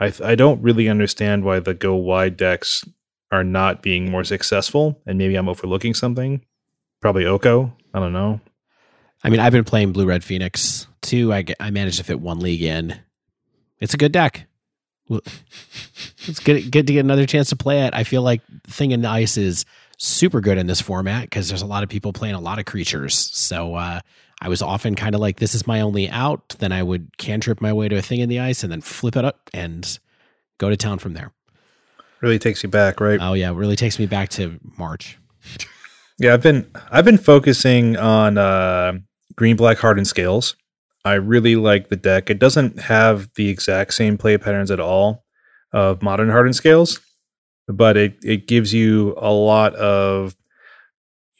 I 0.00 0.12
I 0.22 0.34
don't 0.34 0.62
really 0.62 0.88
understand 0.88 1.44
why 1.44 1.58
the 1.60 1.74
go 1.74 1.94
wide 1.94 2.36
decks 2.36 2.84
are 3.32 3.42
not 3.42 3.82
being 3.82 4.10
more 4.10 4.22
successful. 4.22 5.00
And 5.06 5.18
maybe 5.18 5.34
I'm 5.34 5.48
overlooking 5.48 5.94
something. 5.94 6.44
Probably 7.00 7.24
Oko. 7.24 7.74
I 7.94 7.98
don't 7.98 8.12
know. 8.12 8.40
I 9.24 9.30
mean, 9.30 9.40
I've 9.40 9.52
been 9.52 9.64
playing 9.64 9.92
Blue 9.92 10.06
Red 10.06 10.22
Phoenix 10.22 10.86
too. 11.00 11.32
I, 11.32 11.44
I 11.58 11.70
managed 11.70 11.98
to 11.98 12.04
fit 12.04 12.20
one 12.20 12.40
league 12.40 12.62
in. 12.62 12.98
It's 13.80 13.94
a 13.94 13.98
good 13.98 14.12
deck. 14.12 14.46
It's 16.28 16.38
good, 16.38 16.70
good 16.70 16.86
to 16.86 16.92
get 16.92 17.00
another 17.04 17.26
chance 17.26 17.48
to 17.48 17.56
play 17.56 17.80
it. 17.80 17.94
I 17.94 18.04
feel 18.04 18.22
like 18.22 18.42
the 18.46 18.70
Thing 18.70 18.92
in 18.92 19.02
the 19.02 19.08
Ice 19.08 19.36
is 19.36 19.64
super 20.02 20.40
good 20.40 20.58
in 20.58 20.66
this 20.66 20.80
format 20.80 21.22
because 21.22 21.48
there's 21.48 21.62
a 21.62 21.66
lot 21.66 21.84
of 21.84 21.88
people 21.88 22.12
playing 22.12 22.34
a 22.34 22.40
lot 22.40 22.58
of 22.58 22.64
creatures. 22.64 23.14
So 23.32 23.76
uh, 23.76 24.00
I 24.40 24.48
was 24.48 24.60
often 24.60 24.96
kind 24.96 25.14
of 25.14 25.20
like, 25.20 25.38
this 25.38 25.54
is 25.54 25.64
my 25.64 25.80
only 25.80 26.10
out. 26.10 26.56
Then 26.58 26.72
I 26.72 26.82
would 26.82 27.16
cantrip 27.18 27.60
my 27.60 27.72
way 27.72 27.88
to 27.88 27.96
a 27.96 28.02
Thing 28.02 28.18
in 28.18 28.28
the 28.28 28.40
Ice 28.40 28.64
and 28.64 28.72
then 28.72 28.80
flip 28.80 29.16
it 29.16 29.24
up 29.24 29.48
and 29.54 29.98
go 30.58 30.68
to 30.68 30.76
town 30.76 30.98
from 30.98 31.14
there. 31.14 31.32
Really 32.20 32.40
takes 32.40 32.64
you 32.64 32.68
back, 32.68 33.00
right? 33.00 33.20
Oh 33.22 33.34
yeah, 33.34 33.52
really 33.54 33.76
takes 33.76 33.98
me 33.98 34.06
back 34.06 34.28
to 34.30 34.58
March. 34.76 35.18
Yeah, 36.18 36.34
I've 36.34 36.42
been 36.42 36.70
I've 36.90 37.04
been 37.04 37.18
focusing 37.18 37.96
on 37.96 38.38
uh, 38.38 38.94
green 39.34 39.56
black 39.56 39.78
hardened 39.78 40.06
scales. 40.06 40.56
I 41.04 41.14
really 41.14 41.56
like 41.56 41.88
the 41.88 41.96
deck. 41.96 42.30
It 42.30 42.38
doesn't 42.38 42.80
have 42.80 43.28
the 43.34 43.48
exact 43.48 43.94
same 43.94 44.18
play 44.18 44.38
patterns 44.38 44.70
at 44.70 44.78
all 44.78 45.24
of 45.72 46.00
modern 46.02 46.28
hardened 46.28 46.54
scales, 46.54 47.00
but 47.76 47.96
it 47.96 48.16
it 48.22 48.46
gives 48.46 48.72
you 48.72 49.14
a 49.16 49.32
lot 49.32 49.74
of 49.74 50.34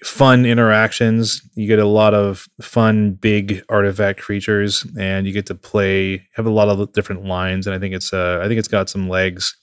fun 0.05 0.45
interactions. 0.45 1.43
You 1.55 1.67
get 1.67 1.79
a 1.79 1.87
lot 1.87 2.15
of 2.15 2.47
fun 2.61 3.13
big 3.13 3.63
artifact 3.69 4.21
creatures, 4.21 4.87
and 4.99 5.27
you 5.27 5.33
get 5.33 5.47
to 5.47 5.55
play 5.55 6.29
have 6.35 6.47
a 6.47 6.51
lot 6.51 6.69
of 6.69 6.93
different 6.93 7.25
lines. 7.25 7.67
And 7.67 7.75
I 7.75 7.79
think 7.79 7.95
it's 7.95 8.13
uh, 8.13 8.41
I 8.43 8.49
think 8.49 8.59
it's 8.59 8.69
got 8.69 8.89
some 8.89 9.09
legs. 9.09 9.57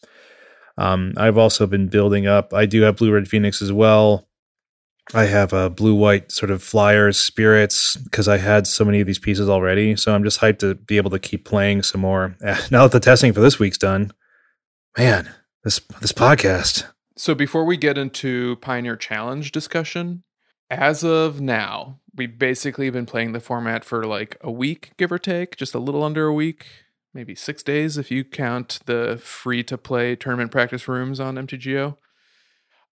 Um, 0.77 1.13
I've 1.17 1.37
also 1.37 1.67
been 1.67 1.87
building 1.87 2.25
up. 2.25 2.53
I 2.53 2.65
do 2.65 2.81
have 2.83 2.95
blue 2.95 3.11
red 3.11 3.27
phoenix 3.27 3.61
as 3.61 3.71
well. 3.71 4.29
I 5.13 5.25
have 5.25 5.53
a 5.53 5.69
blue 5.69 5.95
white 5.95 6.31
sort 6.31 6.51
of 6.51 6.61
flyers 6.61 7.17
spirits 7.17 7.97
because 7.97 8.27
I 8.27 8.37
had 8.37 8.67
so 8.67 8.85
many 8.85 9.01
of 9.01 9.07
these 9.07 9.19
pieces 9.19 9.49
already. 9.49 9.95
So 9.95 10.13
I'm 10.13 10.23
just 10.23 10.39
hyped 10.39 10.59
to 10.59 10.75
be 10.75 10.97
able 10.97 11.09
to 11.09 11.19
keep 11.19 11.45
playing 11.45 11.81
some 11.83 12.01
more. 12.01 12.35
Now 12.71 12.83
that 12.83 12.91
the 12.91 12.99
testing 12.99 13.33
for 13.33 13.39
this 13.41 13.57
week's 13.57 13.77
done, 13.77 14.11
man, 14.97 15.29
this 15.63 15.79
this 16.01 16.11
podcast. 16.11 16.87
So 17.15 17.35
before 17.35 17.65
we 17.65 17.75
get 17.77 17.97
into 17.97 18.55
Pioneer 18.57 18.95
Challenge 18.95 19.51
discussion, 19.51 20.23
as 20.69 21.03
of 21.03 21.41
now, 21.41 21.99
we've 22.15 22.39
basically 22.39 22.89
been 22.89 23.05
playing 23.05 23.33
the 23.33 23.39
format 23.39 23.83
for 23.83 24.05
like 24.05 24.37
a 24.41 24.51
week, 24.51 24.91
give 24.97 25.11
or 25.11 25.19
take, 25.19 25.57
just 25.57 25.75
a 25.75 25.79
little 25.79 26.03
under 26.03 26.27
a 26.27 26.33
week, 26.33 26.65
maybe 27.13 27.35
six 27.35 27.61
days 27.61 27.97
if 27.97 28.09
you 28.09 28.23
count 28.23 28.79
the 28.85 29.19
free 29.21 29.63
to 29.63 29.77
play 29.77 30.15
tournament 30.15 30.51
practice 30.51 30.87
rooms 30.87 31.19
on 31.19 31.35
MTGO. 31.35 31.97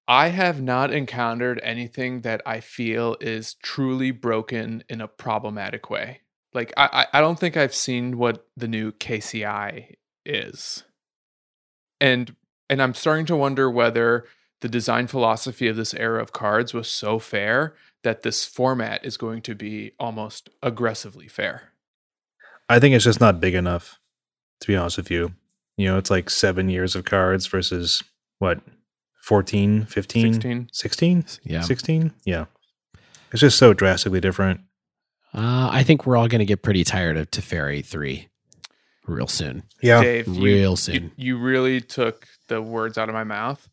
I 0.10 0.30
have 0.30 0.62
not 0.62 0.92
encountered 0.92 1.60
anything 1.64 2.22
that 2.22 2.42
I 2.46 2.62
feel 2.62 3.18
is 3.20 3.56
truly 3.56 4.12
broken 4.12 4.84
in 4.90 5.02
a 5.02 5.08
problematic 5.08 5.90
way. 5.90 6.22
Like 6.54 6.74
I, 6.78 7.08
I 7.14 7.22
don't 7.22 7.40
think 7.40 7.56
I've 7.56 7.76
seen 7.76 8.18
what 8.18 8.48
the 8.56 8.68
new 8.68 8.92
KCI 8.94 9.96
is. 10.26 10.84
And 12.00 12.36
and 12.70 12.82
I'm 12.82 12.94
starting 12.94 13.26
to 13.28 13.36
wonder 13.36 13.70
whether 13.70 14.26
the 14.62 14.70
design 14.70 15.08
philosophy 15.08 15.68
of 15.68 15.76
this 15.76 15.94
era 15.94 16.22
of 16.22 16.34
cards 16.34 16.74
was 16.74 16.90
so 16.90 17.20
fair 17.20 17.76
that 18.04 18.24
this 18.24 18.46
format 18.46 19.06
is 19.06 19.18
going 19.18 19.42
to 19.44 19.56
be 19.56 19.92
almost 20.00 20.50
aggressively 20.64 21.28
fair. 21.28 21.74
I 22.70 22.80
think 22.80 22.96
it's 22.96 23.06
just 23.06 23.22
not 23.22 23.40
big 23.40 23.54
enough, 23.54 24.00
to 24.62 24.68
be 24.68 24.76
honest 24.76 24.98
with 24.98 25.12
you. 25.12 25.34
You 25.78 25.88
know, 25.88 25.98
it's 25.98 26.10
like 26.10 26.30
seven 26.30 26.70
years 26.70 26.96
of 26.96 27.06
cards 27.06 27.46
versus 27.46 28.04
what, 28.40 28.60
14, 29.24 29.86
15, 29.86 30.34
16. 30.34 30.70
16? 30.72 31.26
Yeah. 31.44 31.62
16? 31.62 32.14
Yeah. 32.26 32.46
It's 33.32 33.42
just 33.42 33.58
so 33.58 33.74
drastically 33.74 34.22
different. 34.22 34.62
Uh, 35.34 35.70
I 35.72 35.84
think 35.84 36.06
we're 36.06 36.18
all 36.18 36.28
going 36.28 36.40
to 36.40 36.46
get 36.46 36.64
pretty 36.64 36.84
tired 36.84 37.18
of 37.18 37.30
Teferi 37.30 37.86
3 37.86 38.28
real 39.08 39.28
soon. 39.28 39.64
Yeah. 39.82 40.02
Dave, 40.02 40.28
you- 40.28 40.42
Real 40.44 40.72
you, 40.72 40.76
soon. 40.78 41.12
you 41.16 41.38
really 41.38 41.82
took 41.82 42.28
the 42.48 42.62
words 42.62 42.98
out 42.98 43.10
of 43.10 43.14
my 43.16 43.24
mouth. 43.24 43.68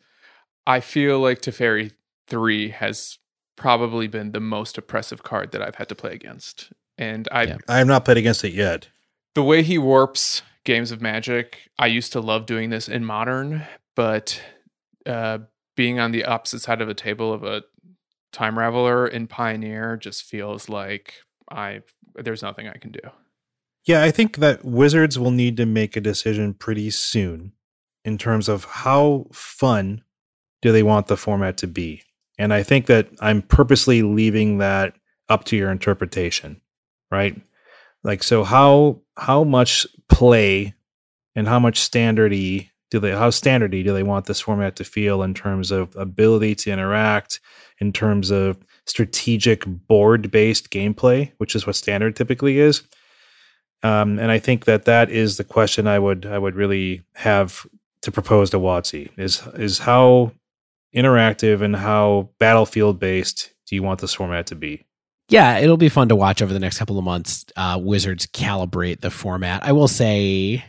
I 0.66 0.80
feel 0.80 1.20
like 1.20 1.40
Teferi 1.42 1.92
3 2.28 2.70
has 2.70 3.18
probably 3.56 4.08
been 4.08 4.32
the 4.32 4.40
most 4.40 4.78
oppressive 4.78 5.22
card 5.22 5.52
that 5.52 5.62
I've 5.62 5.74
had 5.76 5.88
to 5.90 5.94
play 5.94 6.12
against. 6.12 6.72
And 6.98 7.28
I 7.30 7.42
Yeah. 7.44 7.56
I 7.68 7.78
have 7.78 7.86
not 7.86 8.04
played 8.04 8.16
against 8.18 8.44
it 8.44 8.52
yet. 8.54 8.88
the 9.34 9.42
way 9.42 9.62
he 9.62 9.76
warps 9.78 10.42
games 10.64 10.90
of 10.92 11.00
magic 11.02 11.68
i 11.78 11.86
used 11.86 12.12
to 12.12 12.20
love 12.20 12.46
doing 12.46 12.70
this 12.70 12.88
in 12.88 13.04
modern 13.04 13.66
but 13.96 14.40
uh, 15.04 15.38
being 15.76 15.98
on 16.00 16.10
the 16.12 16.24
opposite 16.24 16.60
side 16.60 16.80
of 16.80 16.88
a 16.88 16.94
table 16.94 17.32
of 17.34 17.42
a 17.44 17.62
time 18.32 18.54
raveler 18.56 19.06
in 19.10 19.26
pioneer 19.26 19.96
just 19.96 20.22
feels 20.22 20.68
like 20.70 21.14
i 21.50 21.80
there's 22.14 22.42
nothing 22.42 22.66
i 22.68 22.74
can 22.78 22.90
do 22.92 23.00
Yeah, 23.86 24.02
I 24.02 24.10
think 24.10 24.38
that 24.38 24.64
Wizards 24.64 25.18
will 25.18 25.30
need 25.30 25.56
to 25.58 25.66
make 25.66 25.96
a 25.96 26.00
decision 26.00 26.54
pretty 26.54 26.90
soon 26.90 27.52
in 28.04 28.18
terms 28.18 28.48
of 28.48 28.64
how 28.64 29.26
fun 29.32 30.02
do 30.62 30.72
they 30.72 30.82
want 30.82 31.06
the 31.06 31.16
format 31.16 31.58
to 31.58 31.66
be. 31.66 32.02
And 32.38 32.52
I 32.52 32.62
think 32.62 32.86
that 32.86 33.08
I'm 33.20 33.42
purposely 33.42 34.02
leaving 34.02 34.58
that 34.58 34.94
up 35.28 35.44
to 35.44 35.56
your 35.56 35.70
interpretation, 35.70 36.60
right? 37.10 37.40
Like 38.02 38.22
so 38.22 38.44
how 38.44 39.00
how 39.16 39.44
much 39.44 39.86
play 40.08 40.74
and 41.34 41.46
how 41.48 41.58
much 41.58 41.80
standardy 41.80 42.70
do 42.90 42.98
they 42.98 43.12
how 43.12 43.30
standardy 43.30 43.84
do 43.84 43.92
they 43.92 44.02
want 44.02 44.26
this 44.26 44.40
format 44.40 44.76
to 44.76 44.84
feel 44.84 45.22
in 45.22 45.34
terms 45.34 45.70
of 45.70 45.94
ability 45.96 46.54
to 46.56 46.70
interact, 46.70 47.40
in 47.78 47.92
terms 47.92 48.30
of 48.30 48.58
strategic 48.86 49.64
board 49.66 50.30
based 50.30 50.70
gameplay, 50.70 51.32
which 51.38 51.54
is 51.54 51.66
what 51.66 51.76
standard 51.76 52.16
typically 52.16 52.58
is. 52.58 52.82
Um, 53.84 54.18
and 54.18 54.30
I 54.30 54.38
think 54.38 54.64
that 54.64 54.86
that 54.86 55.10
is 55.10 55.36
the 55.36 55.44
question 55.44 55.86
I 55.86 55.98
would 55.98 56.24
I 56.24 56.38
would 56.38 56.56
really 56.56 57.02
have 57.16 57.66
to 58.00 58.10
propose 58.10 58.48
to 58.50 58.58
Watsy 58.58 59.10
is 59.18 59.46
is 59.54 59.80
how 59.80 60.32
interactive 60.96 61.60
and 61.60 61.76
how 61.76 62.30
battlefield 62.38 62.98
based 62.98 63.52
do 63.66 63.76
you 63.76 63.82
want 63.82 64.00
this 64.00 64.14
format 64.14 64.46
to 64.46 64.54
be? 64.54 64.86
Yeah, 65.28 65.58
it'll 65.58 65.76
be 65.76 65.90
fun 65.90 66.08
to 66.08 66.16
watch 66.16 66.40
over 66.40 66.52
the 66.52 66.58
next 66.58 66.78
couple 66.78 66.98
of 66.98 67.04
months. 67.04 67.44
Uh, 67.56 67.78
Wizards 67.80 68.26
calibrate 68.26 69.00
the 69.00 69.10
format. 69.10 69.62
I 69.64 69.72
will 69.72 69.88
say 69.88 70.64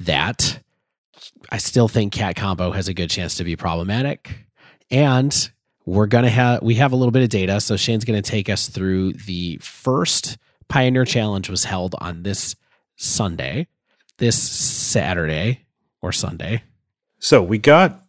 that 0.00 0.58
I 1.50 1.58
still 1.58 1.88
think 1.88 2.14
Cat 2.14 2.36
Combo 2.36 2.70
has 2.70 2.88
a 2.88 2.94
good 2.94 3.10
chance 3.10 3.36
to 3.36 3.44
be 3.44 3.56
problematic, 3.56 4.30
and 4.90 5.50
we're 5.84 6.06
gonna 6.06 6.30
have 6.30 6.62
we 6.62 6.76
have 6.76 6.92
a 6.92 6.96
little 6.96 7.12
bit 7.12 7.22
of 7.24 7.28
data. 7.28 7.60
So 7.60 7.76
Shane's 7.76 8.06
gonna 8.06 8.22
take 8.22 8.48
us 8.48 8.68
through 8.68 9.12
the 9.12 9.58
first 9.60 10.38
Pioneer 10.68 11.04
Challenge 11.04 11.48
was 11.48 11.64
held 11.64 11.94
on 11.98 12.22
this 12.22 12.56
Sunday, 12.96 13.68
this 14.18 14.40
Saturday 14.40 15.66
or 16.02 16.12
Sunday. 16.12 16.62
So 17.18 17.42
we 17.42 17.58
got, 17.58 18.02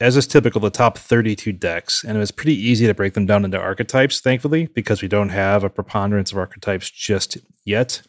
as 0.00 0.16
is 0.16 0.26
typical, 0.26 0.60
the 0.60 0.70
top 0.70 0.98
32 0.98 1.52
decks, 1.52 2.04
and 2.04 2.16
it 2.16 2.20
was 2.20 2.30
pretty 2.30 2.54
easy 2.54 2.86
to 2.86 2.94
break 2.94 3.14
them 3.14 3.26
down 3.26 3.44
into 3.44 3.58
archetypes, 3.58 4.20
thankfully, 4.20 4.66
because 4.74 5.02
we 5.02 5.08
don't 5.08 5.30
have 5.30 5.64
a 5.64 5.70
preponderance 5.70 6.32
of 6.32 6.38
archetypes 6.38 6.90
just 6.90 7.38
yet, 7.64 8.02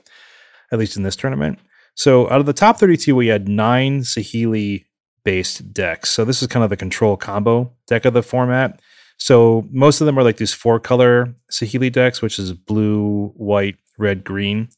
at 0.71 0.79
least 0.79 0.97
in 0.97 1.03
this 1.03 1.15
tournament. 1.15 1.59
So 1.95 2.29
out 2.29 2.39
of 2.39 2.45
the 2.45 2.53
top 2.53 2.79
32, 2.79 3.15
we 3.15 3.27
had 3.27 3.49
nine 3.49 4.01
Sahili 4.01 4.85
based 5.23 5.73
decks. 5.73 6.09
So 6.09 6.25
this 6.25 6.41
is 6.41 6.47
kind 6.47 6.63
of 6.63 6.69
the 6.69 6.77
control 6.77 7.17
combo 7.17 7.73
deck 7.87 8.05
of 8.05 8.13
the 8.13 8.23
format. 8.23 8.81
So 9.19 9.67
most 9.71 10.01
of 10.01 10.05
them 10.05 10.17
are 10.17 10.23
like 10.23 10.37
these 10.37 10.53
four 10.53 10.79
color 10.79 11.35
Sahili 11.51 11.91
decks, 11.91 12.21
which 12.21 12.39
is 12.39 12.53
blue, 12.53 13.33
white, 13.35 13.75
red, 13.97 14.23
green 14.23 14.69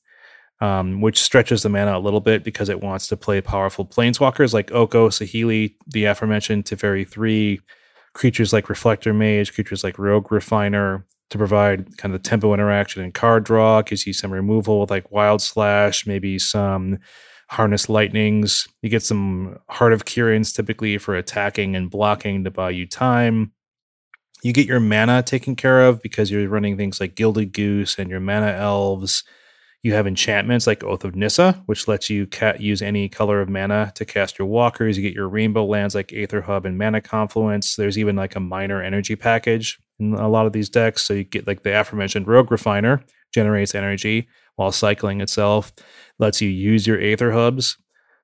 um, 0.61 1.01
which 1.01 1.19
stretches 1.19 1.63
the 1.63 1.69
mana 1.69 1.97
a 1.97 1.99
little 1.99 2.22
bit 2.22 2.43
because 2.43 2.69
it 2.69 2.81
wants 2.81 3.07
to 3.07 3.18
play 3.18 3.41
powerful 3.41 3.85
planeswalkers 3.85 4.53
like 4.53 4.72
Oko, 4.72 5.09
Sahili, 5.09 5.76
the 5.88 6.05
aforementioned 6.05 6.65
Teferi 6.65 7.07
3, 7.07 7.59
creatures 8.13 8.53
like 8.53 8.69
Reflector 8.69 9.13
Mage, 9.13 9.53
creatures 9.53 9.84
like 9.84 9.97
Rogue 9.97 10.31
Refiner 10.31 11.05
to 11.31 11.38
provide 11.38 11.97
kind 11.97 12.13
of 12.13 12.22
the 12.22 12.30
tempo 12.30 12.53
interaction 12.53 13.01
and 13.01 13.13
card 13.13 13.43
draw. 13.43 13.81
Gives 13.81 14.05
you 14.05 14.13
some 14.13 14.31
removal 14.31 14.81
with 14.81 14.91
like 14.91 15.11
Wild 15.11 15.41
Slash, 15.41 16.05
maybe 16.05 16.38
some 16.38 16.99
Harness 17.49 17.89
Lightnings. 17.89 18.68
You 18.84 18.89
get 18.89 19.01
some 19.01 19.57
Heart 19.68 19.93
of 19.93 20.05
Kirans 20.05 20.53
typically 20.53 20.99
for 20.99 21.15
attacking 21.15 21.76
and 21.76 21.89
blocking 21.89 22.43
to 22.43 22.51
buy 22.51 22.69
you 22.69 22.85
time. 22.85 23.53
You 24.41 24.53
get 24.53 24.68
your 24.68 24.80
mana 24.80 25.22
taken 25.22 25.55
care 25.55 25.81
of 25.81 26.01
because 26.01 26.31
you're 26.31 26.47
running 26.47 26.77
things 26.77 26.99
like 26.99 27.15
Gilded 27.15 27.53
Goose 27.53 27.97
and 27.99 28.09
your 28.09 28.19
Mana 28.19 28.51
Elves. 28.51 29.23
You 29.84 29.93
have 29.93 30.05
enchantments 30.05 30.68
like 30.68 30.84
Oath 30.84 31.03
of 31.03 31.15
Nissa, 31.15 31.63
which 31.65 31.88
lets 31.88 32.09
you 32.09 32.27
ca- 32.27 32.53
use 32.59 32.81
any 32.81 33.09
color 33.09 33.41
of 33.41 33.49
mana 33.49 33.91
to 33.95 34.05
cast 34.05 34.38
your 34.38 34.47
walkers. 34.47 34.95
You 34.95 35.03
get 35.03 35.15
your 35.15 35.27
rainbow 35.27 35.65
lands 35.65 35.95
like 35.95 36.13
Aether 36.13 36.41
Hub 36.41 36.65
and 36.65 36.77
Mana 36.77 37.01
Confluence. 37.01 37.76
There's 37.76 37.97
even 37.97 38.15
like 38.15 38.35
a 38.35 38.39
minor 38.39 38.81
energy 38.81 39.15
package 39.15 39.80
in 39.99 40.13
a 40.13 40.30
lot 40.30 40.45
of 40.45 40.53
these 40.53 40.69
decks. 40.69 41.03
So 41.03 41.15
you 41.15 41.23
get 41.23 41.47
like 41.47 41.63
the 41.63 41.80
aforementioned 41.80 42.27
Rogue 42.27 42.51
Refiner, 42.51 43.03
generates 43.34 43.73
energy 43.73 44.27
while 44.55 44.72
cycling 44.72 45.22
itself, 45.22 45.72
lets 46.19 46.41
you 46.41 46.49
use 46.49 46.85
your 46.85 46.99
Aether 46.99 47.31
Hubs, 47.31 47.77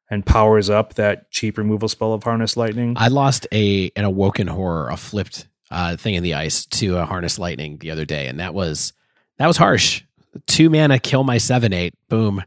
and 0.10 0.26
powers 0.26 0.69
up 0.69 0.94
that 0.95 1.31
cheap 1.31 1.57
removal 1.57 1.89
spell 1.89 2.14
of 2.14 2.23
Harness 2.23 2.56
Lightning. 2.56 2.94
I 2.98 3.07
lost 3.07 3.48
a 3.52 3.91
an 3.95 4.06
awoken 4.06 4.48
horror, 4.48 4.89
a 4.89 4.98
flipped 4.98 5.48
uh, 5.72 5.95
thing 5.98 6.15
in 6.15 6.23
the 6.23 6.34
ice 6.34 6.65
to 6.65 6.98
a 6.98 7.06
harness 7.06 7.38
lightning 7.39 7.77
the 7.77 7.91
other 7.91 8.06
day, 8.06 8.27
and 8.27 8.39
that 8.39 8.53
was 8.53 8.94
that 9.38 9.48
was 9.48 9.57
harsh. 9.57 10.03
Two 10.45 10.69
mana, 10.69 10.99
kill 10.99 11.23
my 11.23 11.38
seven 11.38 11.73
eight. 11.73 11.94
Boom. 12.10 12.44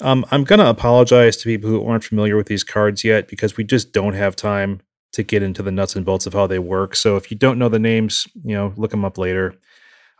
Um, 0.00 0.24
I'm 0.30 0.44
going 0.44 0.58
to 0.60 0.68
apologize 0.68 1.36
to 1.38 1.44
people 1.44 1.68
who 1.70 1.84
aren't 1.86 2.04
familiar 2.04 2.36
with 2.36 2.46
these 2.46 2.62
cards 2.64 3.02
yet 3.04 3.28
because 3.28 3.56
we 3.56 3.64
just 3.64 3.92
don't 3.92 4.14
have 4.14 4.36
time 4.36 4.80
to 5.12 5.22
get 5.22 5.42
into 5.42 5.62
the 5.62 5.70
nuts 5.72 5.96
and 5.96 6.04
bolts 6.04 6.26
of 6.26 6.32
how 6.34 6.46
they 6.46 6.58
work. 6.58 6.94
So 6.94 7.16
if 7.16 7.30
you 7.30 7.36
don't 7.36 7.58
know 7.58 7.68
the 7.68 7.78
names, 7.78 8.26
you 8.44 8.54
know, 8.54 8.72
look 8.76 8.90
them 8.92 9.04
up 9.04 9.18
later. 9.18 9.54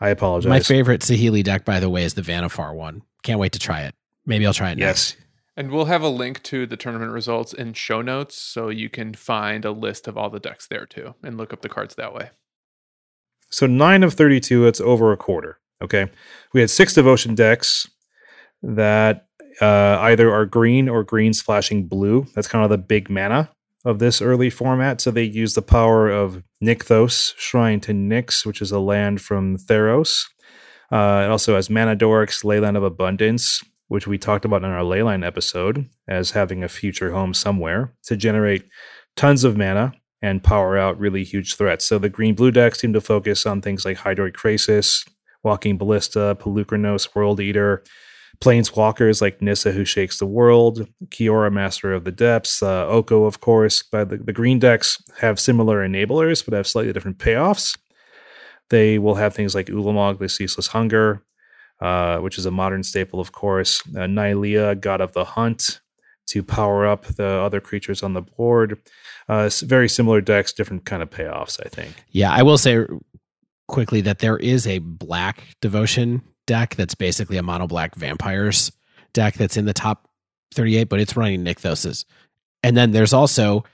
I 0.00 0.08
apologize. 0.08 0.48
My 0.48 0.60
favorite 0.60 1.02
Sahili 1.02 1.44
deck, 1.44 1.64
by 1.64 1.78
the 1.78 1.90
way, 1.90 2.04
is 2.04 2.14
the 2.14 2.22
Vannifar 2.22 2.74
one. 2.74 3.02
Can't 3.22 3.38
wait 3.38 3.52
to 3.52 3.58
try 3.58 3.82
it. 3.82 3.94
Maybe 4.26 4.46
I'll 4.46 4.54
try 4.54 4.70
it 4.70 4.78
Yes. 4.78 5.14
next. 5.14 5.16
And 5.60 5.70
we'll 5.70 5.84
have 5.84 6.00
a 6.00 6.08
link 6.08 6.42
to 6.44 6.64
the 6.64 6.78
tournament 6.78 7.12
results 7.12 7.52
in 7.52 7.74
show 7.74 8.00
notes 8.00 8.34
so 8.34 8.70
you 8.70 8.88
can 8.88 9.12
find 9.12 9.66
a 9.66 9.72
list 9.72 10.08
of 10.08 10.16
all 10.16 10.30
the 10.30 10.40
decks 10.40 10.66
there 10.66 10.86
too 10.86 11.14
and 11.22 11.36
look 11.36 11.52
up 11.52 11.60
the 11.60 11.68
cards 11.68 11.96
that 11.96 12.14
way 12.14 12.30
So 13.50 13.66
nine 13.66 14.02
of 14.02 14.14
32, 14.14 14.66
it's 14.66 14.80
over 14.80 15.12
a 15.12 15.18
quarter. 15.18 15.58
Okay. 15.82 16.08
We 16.54 16.62
had 16.62 16.70
six 16.70 16.94
devotion 16.94 17.34
decks 17.34 17.86
that 18.62 19.26
uh, 19.60 19.98
either 20.00 20.32
are 20.32 20.46
green 20.46 20.88
or 20.88 21.04
green 21.04 21.34
splashing 21.34 21.88
blue. 21.88 22.26
That's 22.34 22.48
kind 22.48 22.64
of 22.64 22.70
the 22.70 22.78
big 22.78 23.10
mana 23.10 23.50
of 23.84 23.98
this 23.98 24.22
early 24.22 24.48
format. 24.48 25.02
So 25.02 25.10
they 25.10 25.24
use 25.24 25.52
the 25.52 25.60
power 25.60 26.08
of 26.08 26.42
Nykthos, 26.64 27.34
Shrine 27.36 27.80
to 27.80 27.92
Nyx, 27.92 28.46
which 28.46 28.62
is 28.62 28.72
a 28.72 28.80
land 28.80 29.20
from 29.20 29.58
Theros. 29.58 30.24
Uh, 30.90 31.24
it 31.26 31.30
also 31.30 31.56
has 31.56 31.68
Mana 31.68 31.96
Dorks, 31.96 32.44
Leyline 32.44 32.78
of 32.78 32.82
Abundance, 32.82 33.62
which 33.90 34.06
we 34.06 34.16
talked 34.16 34.44
about 34.44 34.62
in 34.62 34.70
our 34.70 34.84
Leyline 34.84 35.26
episode 35.26 35.84
as 36.06 36.30
having 36.30 36.62
a 36.62 36.68
future 36.68 37.10
home 37.10 37.34
somewhere 37.34 37.92
to 38.04 38.16
generate 38.16 38.64
tons 39.16 39.42
of 39.42 39.56
mana 39.56 39.92
and 40.22 40.44
power 40.44 40.78
out 40.78 40.96
really 41.00 41.24
huge 41.24 41.56
threats. 41.56 41.86
So 41.86 41.98
the 41.98 42.08
green 42.08 42.36
blue 42.36 42.52
decks 42.52 42.78
seem 42.78 42.92
to 42.92 43.00
focus 43.00 43.44
on 43.46 43.60
things 43.60 43.84
like 43.84 43.98
Hydroid 43.98 44.34
Krasis, 44.34 45.08
Walking 45.42 45.76
Ballista, 45.76 46.36
Polukranos, 46.40 47.16
World 47.16 47.40
Eater, 47.40 47.82
Planeswalkers 48.40 49.20
like 49.20 49.42
Nissa, 49.42 49.72
who 49.72 49.84
shakes 49.84 50.20
the 50.20 50.26
world, 50.26 50.86
Kiora, 51.06 51.52
Master 51.52 51.92
of 51.92 52.04
the 52.04 52.12
Depths, 52.12 52.62
uh, 52.62 52.86
Oko, 52.86 53.24
of 53.24 53.40
course. 53.40 53.82
But 53.82 54.10
the, 54.10 54.18
the 54.18 54.32
green 54.32 54.60
decks 54.60 55.02
have 55.18 55.40
similar 55.40 55.84
enablers, 55.84 56.44
but 56.44 56.54
have 56.54 56.68
slightly 56.68 56.92
different 56.92 57.18
payoffs. 57.18 57.76
They 58.68 59.00
will 59.00 59.16
have 59.16 59.34
things 59.34 59.52
like 59.52 59.66
Ulamog, 59.66 60.20
the 60.20 60.28
Ceaseless 60.28 60.68
Hunger, 60.68 61.24
uh, 61.80 62.18
which 62.18 62.38
is 62.38 62.46
a 62.46 62.50
modern 62.50 62.82
staple, 62.82 63.20
of 63.20 63.32
course. 63.32 63.82
Uh, 63.88 64.00
Nylea, 64.00 64.80
God 64.80 65.00
of 65.00 65.12
the 65.12 65.24
Hunt, 65.24 65.80
to 66.26 66.42
power 66.42 66.86
up 66.86 67.06
the 67.06 67.26
other 67.26 67.60
creatures 67.60 68.02
on 68.02 68.14
the 68.14 68.22
board. 68.22 68.80
Uh, 69.28 69.50
very 69.62 69.88
similar 69.88 70.20
decks, 70.20 70.52
different 70.52 70.84
kind 70.84 71.02
of 71.02 71.10
payoffs, 71.10 71.60
I 71.64 71.68
think. 71.68 72.04
Yeah, 72.10 72.32
I 72.32 72.42
will 72.42 72.58
say 72.58 72.84
quickly 73.68 74.00
that 74.02 74.18
there 74.18 74.36
is 74.36 74.66
a 74.66 74.78
black 74.78 75.44
devotion 75.60 76.22
deck 76.46 76.74
that's 76.74 76.94
basically 76.94 77.36
a 77.36 77.42
mono 77.42 77.66
black 77.66 77.94
vampires 77.94 78.72
deck 79.12 79.34
that's 79.34 79.56
in 79.56 79.64
the 79.64 79.72
top 79.72 80.08
38, 80.54 80.84
but 80.84 81.00
it's 81.00 81.16
running 81.16 81.44
Nykthoses. 81.44 82.04
And 82.62 82.76
then 82.76 82.90
there's 82.90 83.12
also 83.12 83.64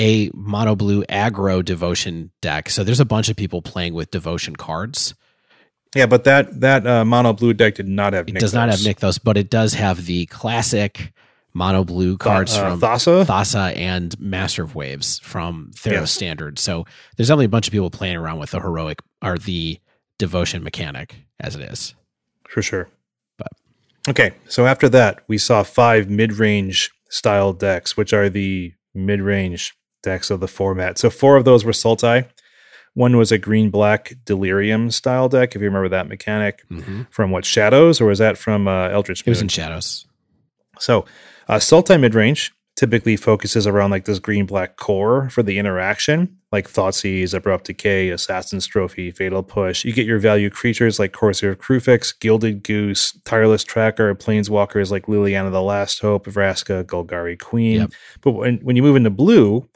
a 0.00 0.30
mono 0.34 0.74
blue 0.74 1.04
aggro 1.04 1.64
devotion 1.64 2.30
deck. 2.42 2.68
So 2.68 2.84
there's 2.84 3.00
a 3.00 3.04
bunch 3.04 3.28
of 3.28 3.36
people 3.36 3.62
playing 3.62 3.94
with 3.94 4.10
devotion 4.10 4.56
cards. 4.56 5.14
Yeah, 5.94 6.06
but 6.06 6.24
that 6.24 6.60
that 6.60 6.86
uh, 6.86 7.04
mono 7.04 7.32
blue 7.32 7.54
deck 7.54 7.76
did 7.76 7.88
not 7.88 8.12
have. 8.12 8.28
It 8.28 8.38
does 8.38 8.54
not 8.54 8.68
have 8.68 8.80
Nykthos, 8.80 9.20
but 9.22 9.36
it 9.36 9.48
does 9.50 9.74
have 9.74 10.06
the 10.06 10.26
classic 10.26 11.12
mono 11.52 11.84
blue 11.84 12.16
cards 12.18 12.56
uh, 12.56 12.70
from 12.70 12.80
Thassa. 12.80 13.24
Thassa 13.24 13.76
and 13.76 14.18
Master 14.20 14.64
of 14.64 14.74
Waves 14.74 15.20
from 15.20 15.70
Theros 15.74 15.92
Yes. 15.92 16.12
Standard. 16.12 16.58
So 16.58 16.84
there's 17.16 17.28
definitely 17.28 17.44
a 17.46 17.50
bunch 17.50 17.68
of 17.68 17.72
people 17.72 17.90
playing 17.90 18.16
around 18.16 18.40
with 18.40 18.50
the 18.50 18.60
heroic 18.60 19.00
or 19.22 19.38
the 19.38 19.78
devotion 20.18 20.62
mechanic 20.64 21.16
as 21.40 21.54
it 21.56 21.62
is. 21.62 21.94
for 22.48 22.62
sure. 22.62 22.88
But- 23.36 23.52
okay, 24.08 24.32
so 24.48 24.66
after 24.66 24.88
that, 24.90 25.22
we 25.28 25.38
saw 25.38 25.62
five 25.64 26.08
mid-range 26.10 26.90
style 27.08 27.52
decks, 27.52 27.96
which 27.96 28.12
are 28.12 28.28
the 28.28 28.72
mid-range 28.94 29.74
decks 30.02 30.30
of 30.30 30.40
the 30.40 30.48
format. 30.48 30.98
So 30.98 31.10
four 31.10 31.36
of 31.36 31.44
those 31.44 31.64
were 31.64 31.72
Sultai. 31.72 32.28
One 32.94 33.16
was 33.16 33.32
a 33.32 33.38
green-black 33.38 34.14
Delirium 34.24 34.90
style 34.90 35.28
deck, 35.28 35.54
if 35.54 35.60
you 35.60 35.66
remember 35.66 35.88
that 35.88 36.08
mechanic 36.08 36.64
from 37.10 37.30
what 37.30 37.44
Shadows, 37.44 38.00
or 38.00 38.06
was 38.06 38.18
that 38.20 38.38
from 38.38 38.68
uh, 38.68 38.88
Eldritch? 38.88 39.22
It 39.26 39.28
was 39.28 39.42
in 39.42 39.48
shadows. 39.48 40.06
So, 40.78 41.04
uh, 41.48 41.56
Sultai 41.56 41.98
midrange 41.98 42.52
typically 42.76 43.16
focuses 43.16 43.66
around 43.66 43.90
like 43.90 44.04
this 44.04 44.18
green 44.18 44.46
black 44.46 44.76
core 44.76 45.28
for 45.30 45.44
the 45.44 45.58
interaction, 45.58 46.36
like 46.50 46.68
Thoughtseize, 46.68 47.32
Abrupt 47.32 47.66
Decay, 47.66 48.10
Assassin's 48.10 48.66
Trophy, 48.66 49.12
Fatal 49.12 49.44
Push. 49.44 49.84
You 49.84 49.92
get 49.92 50.06
your 50.06 50.18
value 50.18 50.50
creatures 50.50 50.98
like 50.98 51.12
Courser 51.12 51.50
of 51.50 51.58
Kruphix, 51.58 52.12
Gilded 52.18 52.64
Goose, 52.64 53.16
Tireless 53.24 53.62
Tracker, 53.62 54.14
Planeswalkers 54.16 54.90
like 54.90 55.06
Liliana 55.06 55.52
the 55.52 55.62
Last 55.62 56.00
Hope, 56.00 56.26
Vraska, 56.26 56.84
Golgari 56.84 57.38
Queen. 57.38 57.82
Yep. 57.82 57.92
But 58.22 58.32
when, 58.32 58.56
when 58.58 58.74
you 58.74 58.82
move 58.82 58.96
into 58.96 59.10
blue, 59.10 59.68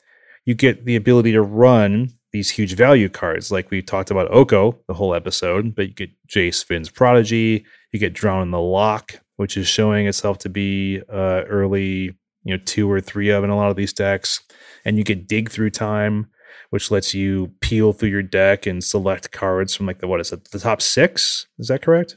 you 0.44 0.54
get 0.54 0.84
the 0.84 0.96
ability 0.96 1.32
to 1.32 1.42
run 1.42 2.14
these 2.32 2.50
huge 2.50 2.74
value 2.74 3.08
cards, 3.08 3.50
like 3.50 3.70
we 3.70 3.82
talked 3.82 4.10
about 4.10 4.30
Oko 4.30 4.78
the 4.86 4.94
whole 4.94 5.14
episode, 5.14 5.74
but 5.74 5.88
you 5.88 5.94
get 5.94 6.10
Jace 6.28 6.64
Vryn's 6.64 6.90
Prodigy, 6.90 7.64
you 7.92 7.98
get 7.98 8.12
Drown 8.12 8.42
in 8.42 8.50
the 8.50 8.60
Loch, 8.60 9.20
which 9.36 9.56
is 9.56 9.66
showing 9.66 10.06
itself 10.06 10.38
to 10.38 10.48
be 10.48 11.00
uh, 11.10 11.42
early, 11.48 12.16
you 12.44 12.56
know, 12.56 12.58
two 12.64 12.90
or 12.90 13.00
three 13.00 13.30
of 13.30 13.44
in 13.44 13.50
a 13.50 13.56
lot 13.56 13.70
of 13.70 13.76
these 13.76 13.92
decks. 13.92 14.42
And 14.84 14.98
you 14.98 15.04
get 15.04 15.26
Dig 15.26 15.50
Through 15.50 15.70
Time, 15.70 16.28
which 16.70 16.90
lets 16.90 17.14
you 17.14 17.52
peel 17.60 17.92
through 17.92 18.10
your 18.10 18.22
deck 18.22 18.66
and 18.66 18.84
select 18.84 19.32
cards 19.32 19.74
from 19.74 19.86
like 19.86 19.98
the 19.98 20.06
what 20.06 20.20
is 20.20 20.32
it, 20.32 20.50
the 20.50 20.58
top 20.58 20.82
six? 20.82 21.46
Is 21.58 21.68
that 21.68 21.82
correct? 21.82 22.16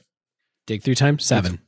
Dig 0.68 0.84
through 0.84 0.96
time 0.96 1.20
seven. 1.20 1.60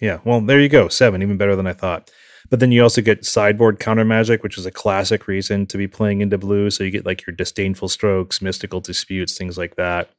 Yeah. 0.00 0.18
Well, 0.24 0.40
there 0.40 0.60
you 0.60 0.68
go. 0.68 0.88
Seven, 0.88 1.22
even 1.22 1.36
better 1.36 1.56
than 1.56 1.66
I 1.66 1.72
thought. 1.72 2.10
But 2.48 2.60
then 2.60 2.70
you 2.72 2.82
also 2.82 3.00
get 3.02 3.24
sideboard 3.24 3.80
counter 3.80 4.04
magic, 4.04 4.42
which 4.42 4.56
is 4.58 4.66
a 4.66 4.70
classic 4.70 5.26
reason 5.26 5.66
to 5.66 5.76
be 5.78 5.86
playing 5.88 6.20
into 6.20 6.38
blue. 6.38 6.70
So 6.70 6.84
you 6.84 6.90
get 6.90 7.04
like 7.06 7.26
your 7.26 7.34
disdainful 7.34 7.88
strokes, 7.88 8.40
mystical 8.42 8.80
disputes, 8.80 9.36
things 9.36 9.58
like 9.58 9.76
that. 9.76 10.10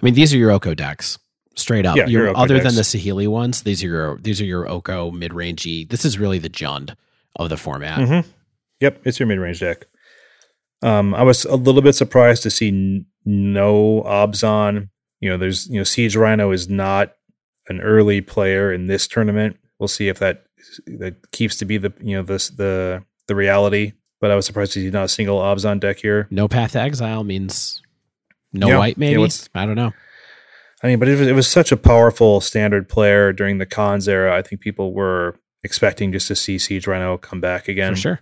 I 0.00 0.04
mean, 0.04 0.14
these 0.14 0.34
are 0.34 0.38
your 0.38 0.50
Oko 0.50 0.74
decks. 0.74 1.18
Straight 1.54 1.84
up. 1.86 1.96
Yeah, 1.96 2.06
Your- 2.06 2.26
your 2.28 2.36
other 2.36 2.58
than 2.60 2.74
the 2.74 2.82
Sahili 2.82 3.28
ones, 3.28 3.62
these 3.62 3.84
are 3.84 3.88
your 3.88 4.18
these 4.18 4.40
are 4.40 4.44
your 4.46 4.68
Oko 4.68 5.10
mid 5.10 5.32
rangey. 5.32 5.88
This 5.88 6.04
is 6.04 6.18
really 6.18 6.38
the 6.38 6.48
Jund 6.50 6.94
of 7.36 7.50
the 7.50 7.56
format. 7.58 7.98
Mhm. 8.00 8.24
Yep, 8.80 9.02
it's 9.04 9.20
your 9.20 9.26
mid 9.26 9.38
range 9.38 9.60
deck. 9.60 9.86
Um, 10.82 11.14
I 11.14 11.22
was 11.22 11.44
a 11.44 11.54
little 11.56 11.82
bit 11.82 11.94
surprised 11.94 12.42
to 12.44 12.50
see 12.50 12.68
n- 12.68 13.06
no 13.24 14.02
Abzan. 14.06 14.88
You 15.20 15.30
know, 15.30 15.36
there's 15.36 15.68
you 15.68 15.76
know 15.76 15.84
Siege 15.84 16.16
Rhino 16.16 16.50
is 16.50 16.68
not 16.68 17.12
an 17.68 17.80
early 17.80 18.20
player 18.20 18.72
in 18.72 18.86
this 18.86 19.06
tournament. 19.06 19.56
We'll 19.78 19.88
see 19.88 20.08
if 20.08 20.18
that 20.18 20.44
that 20.86 21.30
keeps 21.32 21.56
to 21.56 21.64
be 21.64 21.78
the 21.78 21.92
you 22.00 22.16
know 22.16 22.22
this 22.22 22.48
the 22.50 23.04
the 23.26 23.34
reality. 23.34 23.92
But 24.20 24.30
I 24.30 24.36
was 24.36 24.46
surprised 24.46 24.72
to 24.74 24.80
see 24.80 24.90
not 24.90 25.04
a 25.04 25.08
single 25.08 25.40
Abzan 25.40 25.80
deck 25.80 25.98
here. 25.98 26.28
No 26.30 26.46
path 26.46 26.72
to 26.72 26.80
exile 26.80 27.24
means 27.24 27.82
no 28.52 28.68
Yeah, 28.68 28.78
white, 28.78 28.96
maybe. 28.96 29.18
what's- 29.18 29.48
I 29.54 29.66
don't 29.66 29.74
know. 29.74 29.92
I 30.84 30.86
mean, 30.88 30.98
but 31.00 31.08
it 31.08 31.18
was, 31.18 31.26
it 31.28 31.34
was 31.34 31.48
such 31.48 31.72
a 31.72 31.76
powerful 31.76 32.40
standard 32.40 32.88
player 32.88 33.32
during 33.32 33.58
the 33.58 33.66
Khans 33.66 34.06
era. 34.08 34.36
I 34.36 34.42
think 34.42 34.60
people 34.60 34.92
were 34.92 35.36
expecting 35.64 36.12
just 36.12 36.28
to 36.28 36.36
see 36.36 36.56
Siege 36.58 36.86
Rhino 36.86 37.16
come 37.18 37.40
back 37.40 37.66
again. 37.68 37.94
For 37.94 38.00
sure. 38.00 38.20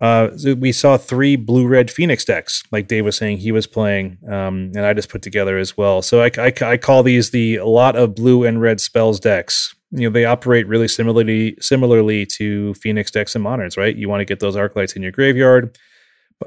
Uh, 0.00 0.30
we 0.56 0.72
saw 0.72 0.96
three 0.96 1.36
blue 1.36 1.66
red 1.68 1.90
Phoenix 1.90 2.24
decks, 2.24 2.62
like 2.72 2.88
Dave 2.88 3.04
was 3.04 3.16
saying 3.16 3.38
he 3.38 3.52
was 3.52 3.66
playing, 3.66 4.16
um, 4.26 4.72
and 4.74 4.80
I 4.80 4.94
just 4.94 5.10
put 5.10 5.20
together 5.20 5.58
as 5.58 5.76
well. 5.76 6.00
So 6.00 6.22
I, 6.22 6.30
I, 6.38 6.52
I 6.62 6.76
call 6.78 7.02
these 7.02 7.30
the 7.32 7.56
a 7.56 7.66
lot 7.66 7.96
of 7.96 8.14
blue 8.14 8.44
and 8.44 8.60
red 8.62 8.80
spells 8.80 9.20
decks. 9.20 9.74
You 9.92 10.08
know, 10.08 10.10
they 10.12 10.24
operate 10.24 10.68
really 10.68 10.88
similarly 10.88 11.56
similarly 11.60 12.24
to 12.38 12.74
Phoenix 12.74 13.10
decks 13.10 13.34
and 13.34 13.42
moderns, 13.42 13.76
right? 13.76 13.94
You 13.96 14.08
want 14.08 14.20
to 14.20 14.24
get 14.24 14.40
those 14.40 14.56
Arclights 14.56 14.94
in 14.94 15.02
your 15.02 15.10
graveyard, 15.12 15.76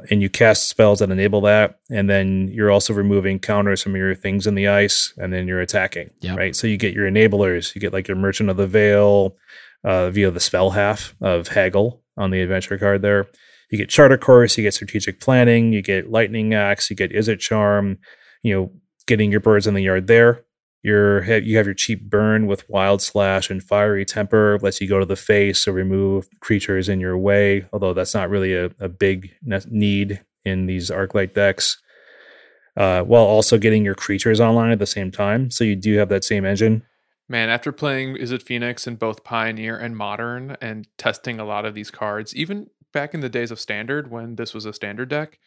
and 0.10 0.22
you 0.22 0.30
cast 0.30 0.70
spells 0.70 1.00
that 1.00 1.12
enable 1.12 1.42
that, 1.42 1.80
and 1.92 2.10
then 2.10 2.48
you're 2.48 2.72
also 2.72 2.94
removing 2.94 3.40
counters 3.40 3.84
from 3.84 3.96
your 3.96 4.16
things 4.16 4.48
in 4.48 4.56
the 4.56 4.68
ice, 4.68 5.14
and 5.18 5.32
then 5.34 5.48
you're 5.48 5.62
attacking, 5.62 6.10
Yep. 6.22 6.38
right? 6.38 6.56
So 6.56 6.68
you 6.68 6.78
get 6.78 6.94
your 6.94 7.10
enablers, 7.10 7.76
you 7.76 7.82
get 7.82 7.94
like 7.94 8.08
your 8.08 8.18
Merchant 8.18 8.50
of 8.50 8.58
the 8.58 8.66
Vale 8.68 9.36
uh, 9.84 10.10
via 10.10 10.32
the 10.32 10.40
spell 10.40 10.72
half 10.72 11.14
of 11.22 11.50
Haggle 11.50 12.02
on 12.18 12.32
the 12.32 12.42
adventure 12.42 12.78
card 12.78 13.02
there. 13.02 13.28
You 13.70 13.78
get 13.78 13.90
Charter 13.90 14.18
Course, 14.18 14.58
you 14.58 14.64
get 14.64 14.74
Strategic 14.74 15.20
Planning, 15.20 15.74
you 15.74 15.82
get 15.82 16.10
Lightning 16.10 16.54
Axe, 16.54 16.90
you 16.90 16.96
get 16.96 17.12
Izzet 17.12 17.40
Charm, 17.40 17.98
you 18.42 18.54
know, 18.56 18.72
getting 19.08 19.32
your 19.32 19.40
birds 19.42 19.68
in 19.68 19.74
the 19.74 19.82
yard 19.82 20.08
there. 20.08 20.44
You're, 20.84 21.24
you 21.40 21.58
have 21.58 21.66
your 21.66 21.74
cheap 21.74 22.10
burn 22.10 22.46
with 22.46 22.70
Wild 22.70 23.02
Slash 23.02 23.50
and 23.50 23.64
Fiery 23.64 24.06
Temper, 24.06 24.60
lets 24.62 24.82
you 24.82 24.88
go 24.88 25.00
to 25.00 25.06
the 25.06 25.16
face 25.16 25.68
or 25.68 25.72
remove 25.72 26.28
creatures 26.42 26.90
in 26.90 27.00
your 27.00 27.18
way, 27.18 27.66
although 27.72 27.94
that's 27.94 28.14
not 28.14 28.30
really 28.30 28.54
a, 28.54 28.66
a 28.80 28.90
big 28.90 29.34
need 29.70 30.22
in 30.44 30.66
these 30.66 30.92
Arclight 30.92 31.34
decks. 31.34 31.82
Uh, 32.76 33.04
while 33.04 33.24
also 33.24 33.60
getting 33.60 33.86
your 33.86 33.94
creatures 33.94 34.40
online 34.42 34.72
at 34.72 34.80
the 34.80 34.88
same 34.88 35.12
time. 35.12 35.52
So 35.52 35.64
you 35.64 35.76
do 35.76 35.98
have 36.00 36.10
that 36.10 36.24
same 36.24 36.44
engine. 36.44 36.82
Man, 37.30 37.50
after 37.50 37.72
playing 37.72 38.16
Izzet 38.18 38.42
Phoenix 38.42 38.88
in 38.88 38.96
both 38.96 39.24
Pioneer 39.24 39.78
and 39.78 39.96
Modern 39.96 40.58
and 40.60 40.88
testing 40.98 41.40
a 41.40 41.46
lot 41.46 41.66
of 41.66 41.76
these 41.76 41.92
cards, 41.92 42.36
even 42.36 42.68
back 42.92 43.14
in 43.14 43.20
the 43.20 43.30
days 43.30 43.52
of 43.52 43.60
Standard 43.60 44.10
when 44.10 44.38
this 44.38 44.56
was 44.56 44.66
a 44.66 44.74
standard 44.74 45.10
deck, 45.10 45.38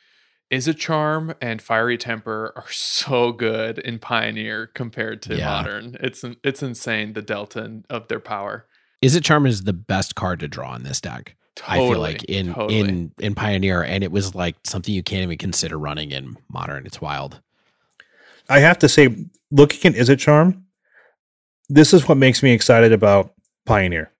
Izzet 0.52 0.76
Charm 0.78 1.34
and 1.40 1.60
Fiery 1.60 1.98
Temper 1.98 2.52
are 2.54 2.70
so 2.70 3.32
good 3.32 3.78
in 3.78 3.98
Pioneer 3.98 4.68
compared 4.68 5.20
to 5.22 5.36
Yeah. 5.36 5.46
Modern. 5.50 5.96
It's 6.00 6.24
it's 6.44 6.62
insane 6.62 7.14
the 7.14 7.22
delta 7.22 7.64
in- 7.64 7.84
of 7.90 8.08
their 8.08 8.20
power. 8.20 8.66
Izzet 9.02 9.24
Charm 9.24 9.46
is 9.46 9.64
the 9.64 9.72
best 9.72 10.14
card 10.14 10.40
to 10.40 10.48
draw 10.48 10.74
in 10.76 10.82
this 10.84 11.00
deck. 11.00 11.36
Totally, 11.56 11.86
I 11.86 11.90
feel 11.90 12.00
like 12.00 12.24
in 12.24 12.54
totally. 12.54 12.78
in 12.80 13.12
in 13.18 13.34
Pioneer, 13.34 13.82
and 13.82 14.04
it 14.04 14.12
was 14.12 14.34
like 14.34 14.56
something 14.64 14.94
you 14.94 15.02
can't 15.02 15.22
even 15.22 15.38
consider 15.38 15.78
running 15.78 16.10
in 16.12 16.36
Modern. 16.48 16.86
It's 16.86 17.00
wild. 17.00 17.40
I 18.48 18.60
have 18.60 18.78
to 18.80 18.88
say, 18.88 19.08
looking 19.50 19.92
at 19.94 19.98
Izzet 20.00 20.18
Charm, 20.20 20.64
this 21.68 21.92
is 21.92 22.06
what 22.06 22.18
makes 22.18 22.42
me 22.42 22.52
excited 22.52 22.92
about 22.92 23.32
Pioneer. 23.64 24.12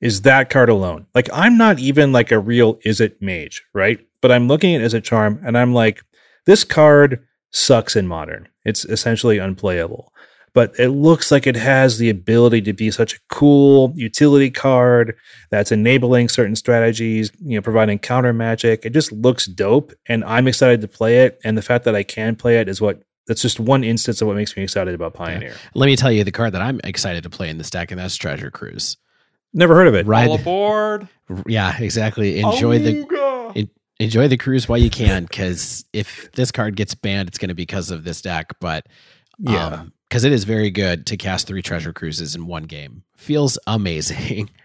Is 0.00 0.22
that 0.22 0.50
card 0.50 0.68
alone? 0.68 1.06
Like, 1.14 1.28
I'm 1.32 1.56
not 1.56 1.78
even 1.78 2.12
like 2.12 2.30
a 2.30 2.38
real 2.38 2.76
Izzet 2.76 3.20
mage, 3.20 3.62
right? 3.72 3.98
But 4.20 4.32
I'm 4.32 4.48
looking 4.48 4.74
at 4.74 4.82
Izzet 4.82 5.04
Charm 5.04 5.40
and 5.44 5.56
I'm 5.56 5.72
like, 5.72 6.02
this 6.44 6.64
card 6.64 7.24
sucks 7.50 7.96
in 7.96 8.06
modern. 8.06 8.48
It's 8.64 8.84
essentially 8.84 9.38
unplayable. 9.38 10.12
But 10.52 10.78
it 10.78 10.88
looks 10.88 11.30
like 11.30 11.46
it 11.46 11.56
has 11.56 11.98
the 11.98 12.08
ability 12.08 12.62
to 12.62 12.72
be 12.72 12.90
such 12.90 13.14
a 13.14 13.18
cool 13.28 13.92
utility 13.94 14.50
card 14.50 15.14
that's 15.50 15.70
enabling 15.70 16.30
certain 16.30 16.56
strategies, 16.56 17.30
you 17.42 17.56
know, 17.56 17.62
providing 17.62 17.98
counter 17.98 18.32
magic. 18.32 18.86
It 18.86 18.94
just 18.94 19.12
looks 19.12 19.44
dope. 19.44 19.92
And 20.06 20.24
I'm 20.24 20.48
excited 20.48 20.80
to 20.80 20.88
play 20.88 21.24
it. 21.24 21.38
And 21.44 21.58
the 21.58 21.62
fact 21.62 21.84
that 21.84 21.94
I 21.94 22.02
can 22.02 22.36
play 22.36 22.58
it 22.58 22.70
is 22.70 22.80
what 22.80 23.02
that's 23.26 23.42
just 23.42 23.60
one 23.60 23.84
instance 23.84 24.22
of 24.22 24.28
what 24.28 24.36
makes 24.36 24.56
me 24.56 24.62
excited 24.62 24.94
about 24.94 25.14
Pioneer. 25.14 25.54
Let 25.74 25.86
me 25.86 25.96
tell 25.96 26.12
you 26.12 26.24
the 26.24 26.32
card 26.32 26.54
that 26.54 26.62
I'm 26.62 26.80
excited 26.84 27.22
to 27.24 27.30
play 27.30 27.50
in 27.50 27.58
this 27.58 27.70
deck, 27.70 27.90
and 27.90 28.00
that's 28.00 28.16
Treasure 28.16 28.50
Cruise. 28.50 28.96
Never 29.54 29.74
heard 29.74 29.86
of 29.88 29.94
it. 29.94 30.06
Ride, 30.06 30.28
All 30.28 30.34
aboard! 30.36 31.08
yeah, 31.46 31.76
exactly. 31.78 32.40
Enjoy 32.40 32.78
the 32.78 33.04
Awooga! 33.04 33.68
enjoy 33.98 34.28
the 34.28 34.36
cruise 34.36 34.68
while 34.68 34.78
you 34.78 34.90
can, 34.90 35.24
because 35.24 35.84
if 35.94 36.30
this 36.32 36.52
card 36.52 36.76
gets 36.76 36.94
banned, 36.94 37.28
it's 37.28 37.38
going 37.38 37.48
to 37.48 37.54
be 37.54 37.62
because 37.62 37.90
of 37.90 38.04
this 38.04 38.20
deck. 38.20 38.52
But 38.60 38.86
Yeah. 39.38 39.84
because 40.08 40.24
it 40.24 40.32
is 40.32 40.44
very 40.44 40.70
good 40.70 41.06
to 41.06 41.16
cast 41.16 41.46
three 41.46 41.62
Treasure 41.62 41.92
Cruises 41.94 42.34
in 42.34 42.46
one 42.46 42.64
game. 42.64 43.02
Feels 43.16 43.58
amazing. 43.66 44.50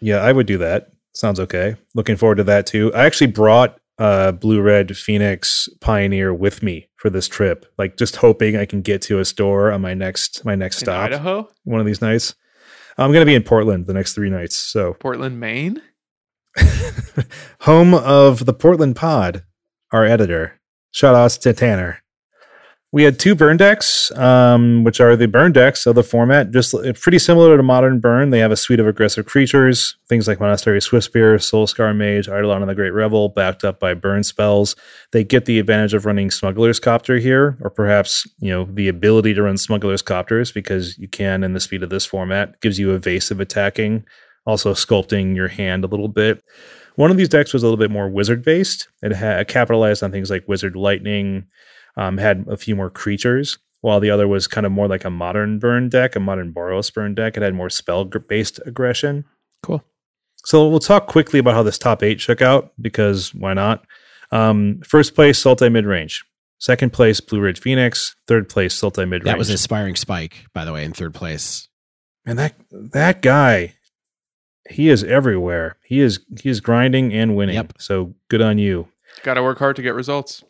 Yeah, 0.00 0.18
I 0.18 0.30
would 0.30 0.46
do 0.46 0.58
that. 0.58 0.92
Sounds 1.12 1.40
okay. 1.40 1.74
Looking 1.92 2.14
forward 2.16 2.36
to 2.36 2.44
that 2.44 2.66
too. 2.66 2.94
I 2.94 3.04
actually 3.04 3.32
brought 3.32 3.80
uh 3.98 4.30
blue 4.30 4.60
red 4.60 4.96
phoenix 4.96 5.68
pioneer 5.80 6.32
with 6.32 6.62
me 6.62 6.88
for 6.94 7.10
this 7.10 7.26
trip 7.26 7.66
like 7.78 7.96
just 7.96 8.14
hoping 8.14 8.56
i 8.56 8.64
can 8.64 8.80
get 8.80 9.02
to 9.02 9.18
a 9.18 9.24
store 9.24 9.72
on 9.72 9.80
my 9.80 9.92
next 9.92 10.44
my 10.44 10.54
next 10.54 10.76
In 10.82 10.84
stop 10.84 11.06
Idaho? 11.06 11.48
one 11.64 11.80
of 11.80 11.86
these 11.86 12.00
nights 12.00 12.36
I'm 12.98 13.12
going 13.12 13.22
to 13.22 13.30
be 13.30 13.34
in 13.34 13.44
Portland 13.44 13.86
the 13.86 13.94
next 13.94 14.14
three 14.14 14.28
nights. 14.28 14.56
So 14.56 14.94
Portland, 14.94 15.38
Maine. 15.38 15.80
home 17.60 17.94
of 17.94 18.44
the 18.44 18.52
Portland 18.52 18.96
Pod, 18.96 19.44
our 19.92 20.04
editor. 20.04 20.60
Shout 20.90 21.14
outs 21.14 21.38
to 21.38 21.52
Tanner. 21.52 22.02
We 22.90 23.02
had 23.02 23.18
two 23.18 23.34
burn 23.34 23.58
decks, 23.58 24.10
um, 24.12 24.82
which 24.82 24.98
are 24.98 25.14
the 25.14 25.28
burn 25.28 25.52
decks 25.52 25.84
of 25.84 25.94
the 25.94 26.02
format, 26.02 26.52
just 26.52 26.74
pretty 27.02 27.18
similar 27.18 27.54
to 27.58 27.62
modern 27.62 28.00
burn. 28.00 28.30
They 28.30 28.38
have 28.38 28.50
a 28.50 28.56
suite 28.56 28.80
of 28.80 28.86
aggressive 28.86 29.26
creatures, 29.26 29.98
things 30.08 30.26
like 30.26 30.40
Monastery 30.40 30.80
Swiftspear, 30.80 31.36
Soulscar 31.36 31.94
Mage, 31.94 32.28
Eidolon 32.28 32.62
and 32.62 32.70
the 32.70 32.74
Great 32.74 32.94
Revel, 32.94 33.28
backed 33.28 33.62
up 33.62 33.78
by 33.78 33.92
burn 33.92 34.22
spells. 34.22 34.74
They 35.12 35.22
get 35.22 35.44
the 35.44 35.58
advantage 35.58 35.92
of 35.92 36.06
running 36.06 36.30
Smuggler's 36.30 36.80
Copter 36.80 37.18
here, 37.18 37.58
or 37.60 37.68
perhaps, 37.68 38.26
you 38.38 38.48
know, 38.48 38.64
the 38.64 38.88
ability 38.88 39.34
to 39.34 39.42
run 39.42 39.58
Smuggler's 39.58 40.02
Copters 40.02 40.50
because 40.50 40.96
you 40.96 41.08
can 41.08 41.44
in 41.44 41.52
the 41.52 41.60
speed 41.60 41.82
of 41.82 41.90
this 41.90 42.06
format. 42.06 42.58
gives 42.62 42.78
you 42.78 42.94
evasive 42.94 43.38
attacking, 43.38 44.06
also 44.46 44.72
sculpting 44.72 45.36
your 45.36 45.48
hand 45.48 45.84
a 45.84 45.88
little 45.88 46.08
bit. 46.08 46.42
One 46.96 47.10
of 47.10 47.18
these 47.18 47.28
decks 47.28 47.52
was 47.52 47.62
a 47.62 47.66
little 47.66 47.76
bit 47.76 47.90
more 47.90 48.08
wizard 48.08 48.42
based. 48.42 48.88
It 49.02 49.12
had 49.12 49.46
capitalized 49.46 50.02
on 50.02 50.10
things 50.10 50.30
like 50.30 50.48
Wizard 50.48 50.74
Lightning, 50.74 51.48
um, 51.98 52.16
had 52.16 52.46
a 52.48 52.56
few 52.56 52.76
more 52.76 52.88
creatures, 52.88 53.58
while 53.80 54.00
the 54.00 54.08
other 54.08 54.26
was 54.26 54.46
kind 54.46 54.64
of 54.64 54.72
more 54.72 54.88
like 54.88 55.04
a 55.04 55.10
modern 55.10 55.58
burn 55.58 55.88
deck, 55.88 56.16
a 56.16 56.20
modern 56.20 56.54
Boros 56.54 56.94
burn 56.94 57.14
deck. 57.14 57.36
It 57.36 57.42
had 57.42 57.54
more 57.54 57.68
spell 57.68 58.04
based 58.04 58.60
aggression. 58.64 59.24
Cool. 59.62 59.84
So 60.44 60.68
we'll 60.68 60.78
talk 60.78 61.08
quickly 61.08 61.40
about 61.40 61.54
how 61.54 61.64
this 61.64 61.76
top 61.76 62.02
eight 62.02 62.20
shook 62.20 62.40
out 62.40 62.72
because 62.80 63.34
why 63.34 63.52
not? 63.52 63.84
Um, 64.30 64.80
first 64.84 65.14
place, 65.14 65.42
Sultai 65.42 65.70
Midrange. 65.70 66.22
Second 66.58 66.92
place, 66.92 67.20
Blue 67.20 67.40
Ridge 67.40 67.60
Phoenix. 67.60 68.14
Third 68.26 68.48
place, 68.48 68.80
Sultai 68.80 69.08
Midrange. 69.08 69.24
That 69.24 69.38
was 69.38 69.48
an 69.48 69.56
Aspiring 69.56 69.96
Spike, 69.96 70.46
by 70.54 70.64
the 70.64 70.72
way, 70.72 70.84
in 70.84 70.92
third 70.92 71.14
place. 71.14 71.68
And 72.24 72.38
that 72.38 72.54
that 72.70 73.22
guy, 73.22 73.74
he 74.70 74.88
is 74.88 75.02
everywhere. 75.02 75.76
He 75.84 76.00
is 76.00 76.20
he 76.40 76.48
is 76.48 76.60
grinding 76.60 77.12
and 77.12 77.34
winning. 77.34 77.56
Yep. 77.56 77.74
So 77.78 78.14
good 78.28 78.42
on 78.42 78.58
you. 78.58 78.88
Got 79.24 79.34
to 79.34 79.42
work 79.42 79.58
hard 79.58 79.76
to 79.76 79.82
get 79.82 79.94
results. 79.94 80.44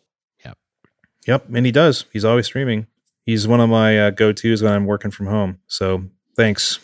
Yep, 1.27 1.45
and 1.53 1.65
he 1.65 1.71
does. 1.71 2.05
He's 2.11 2.25
always 2.25 2.45
streaming. 2.45 2.87
He's 3.25 3.47
one 3.47 3.59
of 3.59 3.69
my 3.69 3.99
uh, 3.99 4.09
go 4.09 4.31
tos 4.31 4.63
when 4.63 4.73
I'm 4.73 4.85
working 4.85 5.11
from 5.11 5.27
home. 5.27 5.59
So 5.67 6.05
thanks, 6.35 6.79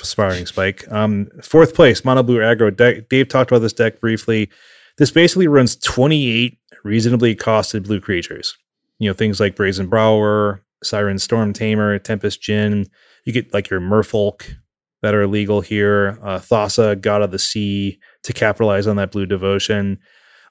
Aspiring 0.00 0.46
Spike. 0.46 0.90
Um, 0.90 1.28
fourth 1.42 1.74
place, 1.74 2.04
Mono 2.04 2.22
Blue 2.22 2.38
Aggro. 2.38 2.74
deck. 2.74 3.08
Dave 3.08 3.28
talked 3.28 3.50
about 3.50 3.60
this 3.60 3.72
deck 3.72 4.00
briefly. 4.00 4.50
This 4.98 5.10
basically 5.10 5.48
runs 5.48 5.76
28 5.76 6.58
reasonably 6.84 7.34
costed 7.34 7.84
blue 7.84 8.00
creatures. 8.00 8.56
You 8.98 9.10
know, 9.10 9.14
things 9.14 9.40
like 9.40 9.56
Brazen 9.56 9.88
Borrower, 9.88 10.62
Siren 10.82 11.18
Storm 11.18 11.52
Tamer, 11.52 11.98
Tempest 11.98 12.40
Djinn. 12.40 12.86
You 13.24 13.32
get 13.32 13.52
like 13.52 13.68
your 13.68 13.80
Merfolk 13.80 14.54
that 15.02 15.14
are 15.14 15.26
legal 15.26 15.60
here. 15.60 16.18
Uh, 16.22 16.38
Thassa, 16.38 16.98
God 16.98 17.22
of 17.22 17.30
the 17.30 17.38
Sea, 17.38 17.98
to 18.22 18.32
capitalize 18.32 18.86
on 18.86 18.96
that 18.96 19.12
blue 19.12 19.26
devotion. 19.26 19.98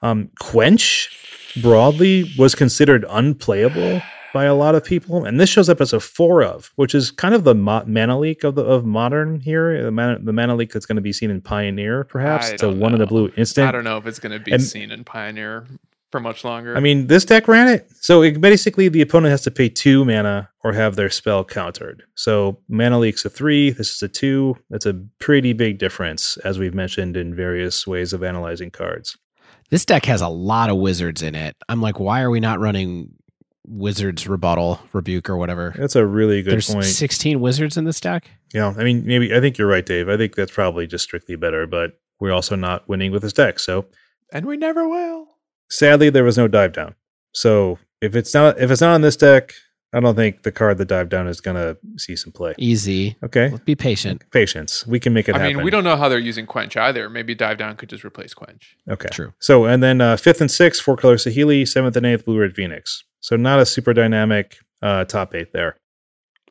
Um, 0.06 0.30
Quench 0.40 1.10
broadly 1.62 2.32
was 2.38 2.54
considered 2.56 3.06
unplayable 3.10 4.02
by 4.34 4.44
a 4.46 4.54
lot 4.54 4.76
of 4.76 4.84
people, 4.84 5.24
and 5.24 5.40
this 5.40 5.50
shows 5.50 5.70
up 5.70 5.80
as 5.80 5.94
a 5.94 6.00
four 6.00 6.44
of, 6.44 6.72
which 6.76 6.94
is 6.94 7.10
kind 7.10 7.34
of 7.34 7.44
the 7.46 7.56
mo- 7.56 7.86
mana 7.88 8.20
leak 8.20 8.44
of 8.44 8.56
the 8.56 8.64
of 8.66 8.86
modern 8.86 9.40
here. 9.40 9.82
The 9.84 9.92
mana, 9.92 10.20
the 10.20 10.34
mana 10.34 10.56
leak 10.56 10.74
that's 10.74 10.86
going 10.86 10.98
to 10.98 11.02
be 11.02 11.14
seen 11.14 11.32
in 11.32 11.42
Pioneer, 11.42 12.04
perhaps. 12.04 12.50
I 12.50 12.54
It's 12.54 12.64
a 12.64 12.66
don't 12.68 12.80
one 12.80 12.94
in 12.94 13.02
a 13.02 13.06
know. 13.06 13.10
blue 13.10 13.32
instant. 13.38 13.68
I 13.68 13.72
don't 13.72 13.86
know 13.86 13.98
if 13.98 14.06
it's 14.06 14.20
going 14.20 14.34
to 14.38 14.44
be 14.44 14.52
And- 14.52 14.62
seen 14.62 14.92
in 14.92 15.06
Pioneer 15.06 15.66
for 16.12 16.20
much 16.20 16.44
longer. 16.44 16.76
I 16.78 16.82
mean, 16.82 17.08
this 17.08 17.24
deck 17.26 17.48
ran 17.48 17.68
it. 17.70 17.88
So 18.02 18.22
it, 18.22 18.40
basically, 18.42 18.90
the 18.90 19.02
opponent 19.02 19.32
has 19.32 19.42
to 19.44 19.52
pay 19.52 19.70
two 19.70 20.04
mana 20.06 20.50
or 20.64 20.74
have 20.74 20.98
their 20.98 21.10
spell 21.10 21.44
countered. 21.46 22.04
So 22.16 22.60
mana 22.68 23.00
leak's 23.00 23.24
a 23.26 23.30
three. 23.30 23.72
This 23.72 23.90
is 23.96 24.04
a 24.04 24.08
two. 24.10 24.58
That's 24.70 24.86
a 24.86 25.02
pretty 25.20 25.54
big 25.54 25.78
difference, 25.78 26.38
as 26.44 26.60
we've 26.60 26.76
mentioned 26.76 27.16
in 27.18 27.34
various 27.34 27.88
ways 27.88 28.12
of 28.14 28.22
analyzing 28.22 28.70
cards. 28.70 29.18
This 29.76 29.84
deck 29.84 30.06
has 30.06 30.22
a 30.22 30.30
lot 30.30 30.70
of 30.70 30.78
wizards 30.78 31.22
in 31.22 31.36
it. 31.36 31.58
I'm 31.68 31.82
like, 31.82 32.00
why 32.00 32.22
are 32.22 32.30
we 32.30 32.40
not 32.40 32.62
running 32.62 33.10
wizards 33.68 34.26
rebuttal, 34.26 34.80
rebuke, 34.94 35.30
or 35.30 35.36
whatever? 35.36 35.76
That's 35.78 35.98
a 35.98 36.06
really 36.06 36.42
good 36.44 36.54
There's 36.54 36.74
point. 36.74 36.86
16 36.86 37.42
wizards 37.42 37.76
in 37.76 37.84
this 37.84 38.00
deck. 38.00 38.30
Yeah, 38.54 38.74
I 38.78 38.86
mean, 38.86 39.06
maybe 39.06 39.36
I 39.36 39.42
think 39.42 39.58
you're 39.58 39.68
right, 39.68 39.86
Dave. 39.86 40.08
I 40.08 40.16
think 40.16 40.36
that's 40.36 40.54
probably 40.54 40.88
just 40.88 41.04
strictly 41.04 41.36
better, 41.36 41.68
but 41.68 42.00
we're 42.22 42.32
also 42.32 42.56
not 42.56 42.88
winning 42.88 43.12
with 43.12 43.22
this 43.22 43.34
deck. 43.34 43.60
So 43.60 43.88
and 44.32 44.46
we 44.46 44.56
never 44.56 44.88
will. 44.88 45.28
sadly, 45.70 46.10
there 46.10 46.24
was 46.24 46.38
no 46.38 46.48
dive 46.48 46.72
down. 46.72 46.96
So 47.34 47.78
if 48.00 48.16
it's 48.16 48.34
not 48.34 48.58
if 48.58 48.72
it's 48.72 48.80
not 48.80 48.94
on 48.94 49.02
this 49.02 49.18
deck, 49.18 49.56
I 49.96 50.02
don't 50.02 50.16
think 50.16 50.44
the 50.44 50.52
card 50.52 50.78
that 50.80 50.90
dive 50.90 51.10
down 51.10 51.28
is 51.28 51.40
gonna 51.42 51.78
see 51.98 52.16
some 52.16 52.32
play. 52.34 52.54
Easy. 52.58 53.16
Okay, 53.24 53.54
Be 53.66 53.76
patient. 53.76 54.30
patience. 54.32 54.86
We 54.86 55.00
can 55.00 55.14
make 55.14 55.30
it 55.30 55.36
I 55.36 55.40
happen. 55.40 55.56
mean, 55.58 55.64
we 55.66 55.72
don't 55.72 55.84
know 55.86 55.96
how 55.96 56.10
they're 56.10 56.20
using 56.20 56.46
Quench 56.46 56.76
either. 56.76 57.10
Maybe 57.10 57.34
Dive 57.34 57.58
Down 57.58 57.76
could 57.78 57.90
just 57.90 58.04
replace 58.04 58.34
Quench. 58.34 58.76
Okay, 58.90 59.08
True. 59.10 59.34
So 59.40 59.66
and 59.66 59.82
then 59.82 60.02
uh, 60.02 60.18
fifth 60.18 60.42
and 60.42 60.52
sixth, 60.52 60.82
four 60.82 60.98
color 60.98 61.16
Sahili, 61.16 61.68
seventh 61.68 61.96
and 61.96 62.06
eighth, 62.06 62.26
blue 62.26 62.40
red 62.40 62.54
Phoenix. 62.54 63.04
So 63.22 63.36
not 63.38 63.60
a 63.60 63.66
super 63.66 63.94
dynamic 63.94 64.58
uh, 64.82 65.06
top 65.06 65.34
eight 65.34 65.54
there. 65.54 65.78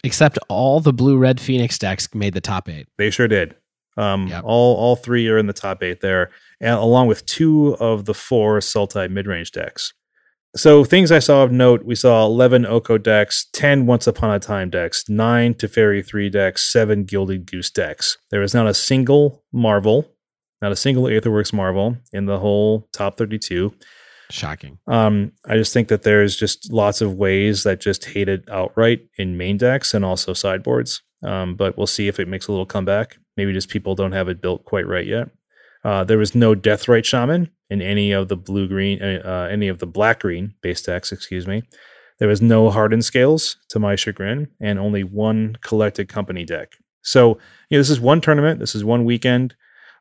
Except 0.03 0.39
all 0.49 0.81
the 0.81 0.93
blue 0.93 1.16
red 1.16 1.41
Phoenix 1.41 1.79
decks 1.79 2.12
made 2.15 2.35
the 2.35 2.41
top 2.41 2.69
eight. 2.69 2.89
They 2.99 3.11
sure 3.11 3.29
did. 3.29 3.57
Um, 3.97 4.27
Yep. 4.29 4.43
All 4.45 4.77
all 4.77 4.97
three 4.97 5.29
are 5.29 5.39
in 5.39 5.47
the 5.47 5.53
top 5.53 5.83
eight 5.83 6.01
there, 6.01 6.31
and 6.61 6.71
along 6.75 7.07
with 7.09 7.25
two 7.27 7.77
of 7.79 8.07
the 8.07 8.15
four 8.15 8.59
Sultai 8.59 9.09
mid 9.11 9.27
range 9.27 9.53
decks. 9.53 9.93
So 10.56 10.85
things 10.85 11.10
I 11.10 11.18
saw 11.18 11.43
of 11.43 11.51
note: 11.51 11.85
we 11.85 11.94
saw 11.94 12.24
eleven 12.24 12.64
Oko 12.64 12.97
decks, 12.98 13.47
ten 13.52 13.86
Once 13.86 14.06
Upon 14.06 14.31
a 14.31 14.39
Time 14.39 14.70
decks, 14.70 15.09
nine 15.09 15.55
Teferi 15.55 16.06
three 16.06 16.31
decks, 16.31 16.62
seven 16.62 17.05
Gilded 17.05 17.47
Goose 17.51 17.70
decks. 17.70 18.16
There 18.31 18.40
was 18.40 18.55
not 18.55 18.66
a 18.66 18.74
single 18.74 19.43
Marvel, 19.52 20.10
not 20.62 20.72
a 20.72 20.76
single 20.76 21.05
Aetherworks 21.05 21.52
Marvel 21.52 21.97
in 22.12 22.26
the 22.26 22.39
whole 22.39 22.89
top 22.93 23.16
thirty-two. 23.16 23.74
Shocking. 24.31 24.78
Um, 24.86 25.32
I 25.47 25.56
just 25.56 25.72
think 25.72 25.89
that 25.89 26.02
there's 26.02 26.36
just 26.36 26.72
lots 26.72 27.01
of 27.01 27.14
ways 27.14 27.64
that 27.64 27.81
just 27.81 28.05
hate 28.06 28.28
it 28.28 28.48
outright 28.48 29.01
in 29.18 29.36
main 29.36 29.59
decks 29.59 29.93
and 29.93 30.05
also 30.05 30.32
sideboards. 30.32 31.02
Um, 31.22 31.56
but 31.56 31.76
we'll 31.76 31.86
see 31.86 32.09
if 32.09 32.20
it 32.20 32.28
makes 32.28 32.47
a 32.47 32.52
little 32.52 32.66
comeback. 32.66 33.16
Maybe 33.36 33.52
just 33.52 33.68
people 33.68 33.94
don't 33.94 34.12
have 34.12 34.28
it 34.28 34.40
built 34.40 34.64
quite 34.64 34.86
right 34.86 35.06
yet. 35.06 35.28
Uh, 35.85 36.05
there 36.05 36.18
was 36.18 36.35
no 36.35 36.55
Deathrite 36.55 37.05
Shaman 37.05 37.51
in 37.75 37.83
any 37.83 38.13
of 38.13 38.29
the 38.29 38.37
blue 38.37 38.69
green, 38.69 39.03
uh, 39.03 39.21
uh, 39.25 39.49
any 39.51 39.67
of 39.67 39.79
the 39.79 39.87
black 39.87 40.21
green 40.21 40.55
base 40.63 40.81
decks. 40.81 41.11
Excuse 41.11 41.47
me. 41.47 41.63
There 42.21 42.29
was 42.29 42.41
no 42.41 42.71
hardened 42.71 43.05
scales 43.05 43.57
to 43.71 43.81
my 43.81 43.97
chagrin, 43.97 44.49
and 44.61 44.79
only 44.79 45.03
one 45.03 45.57
collected 45.61 46.09
company 46.09 46.45
deck. 46.45 46.73
So 47.03 47.39
you 47.69 47.77
know, 47.77 47.81
this 47.81 47.91
is 47.91 48.01
one 48.01 48.21
tournament. 48.21 48.61
This 48.61 48.75
is 48.75 48.85
one 48.85 49.05
weekend. 49.05 49.57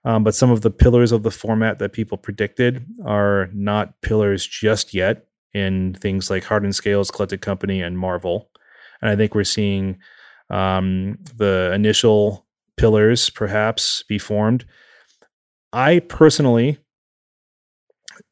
Um, 0.06 0.24
but 0.24 0.36
some 0.36 0.52
of 0.52 0.62
the 0.62 0.70
pillars 0.70 1.12
of 1.12 1.24
the 1.24 1.32
format 1.32 1.80
that 1.80 1.94
people 1.94 2.18
predicted 2.18 2.86
are 3.06 3.50
not 3.54 4.02
pillars 4.02 4.46
just 4.46 4.94
yet 4.94 5.26
in 5.54 5.94
things 5.94 6.30
like 6.30 6.44
Hardened 6.44 6.76
Scales, 6.76 7.10
Collected 7.10 7.42
Company, 7.42 7.82
and 7.82 7.98
Marvel. 7.98 8.50
And 9.02 9.10
I 9.10 9.16
think 9.16 9.34
we're 9.34 9.46
seeing 9.46 9.98
um, 10.50 11.18
the 11.36 11.72
initial 11.74 12.46
pillars 12.78 13.30
perhaps 13.30 14.04
be 14.04 14.20
formed. 14.20 14.66
I 15.72 16.00
personally 16.00 16.80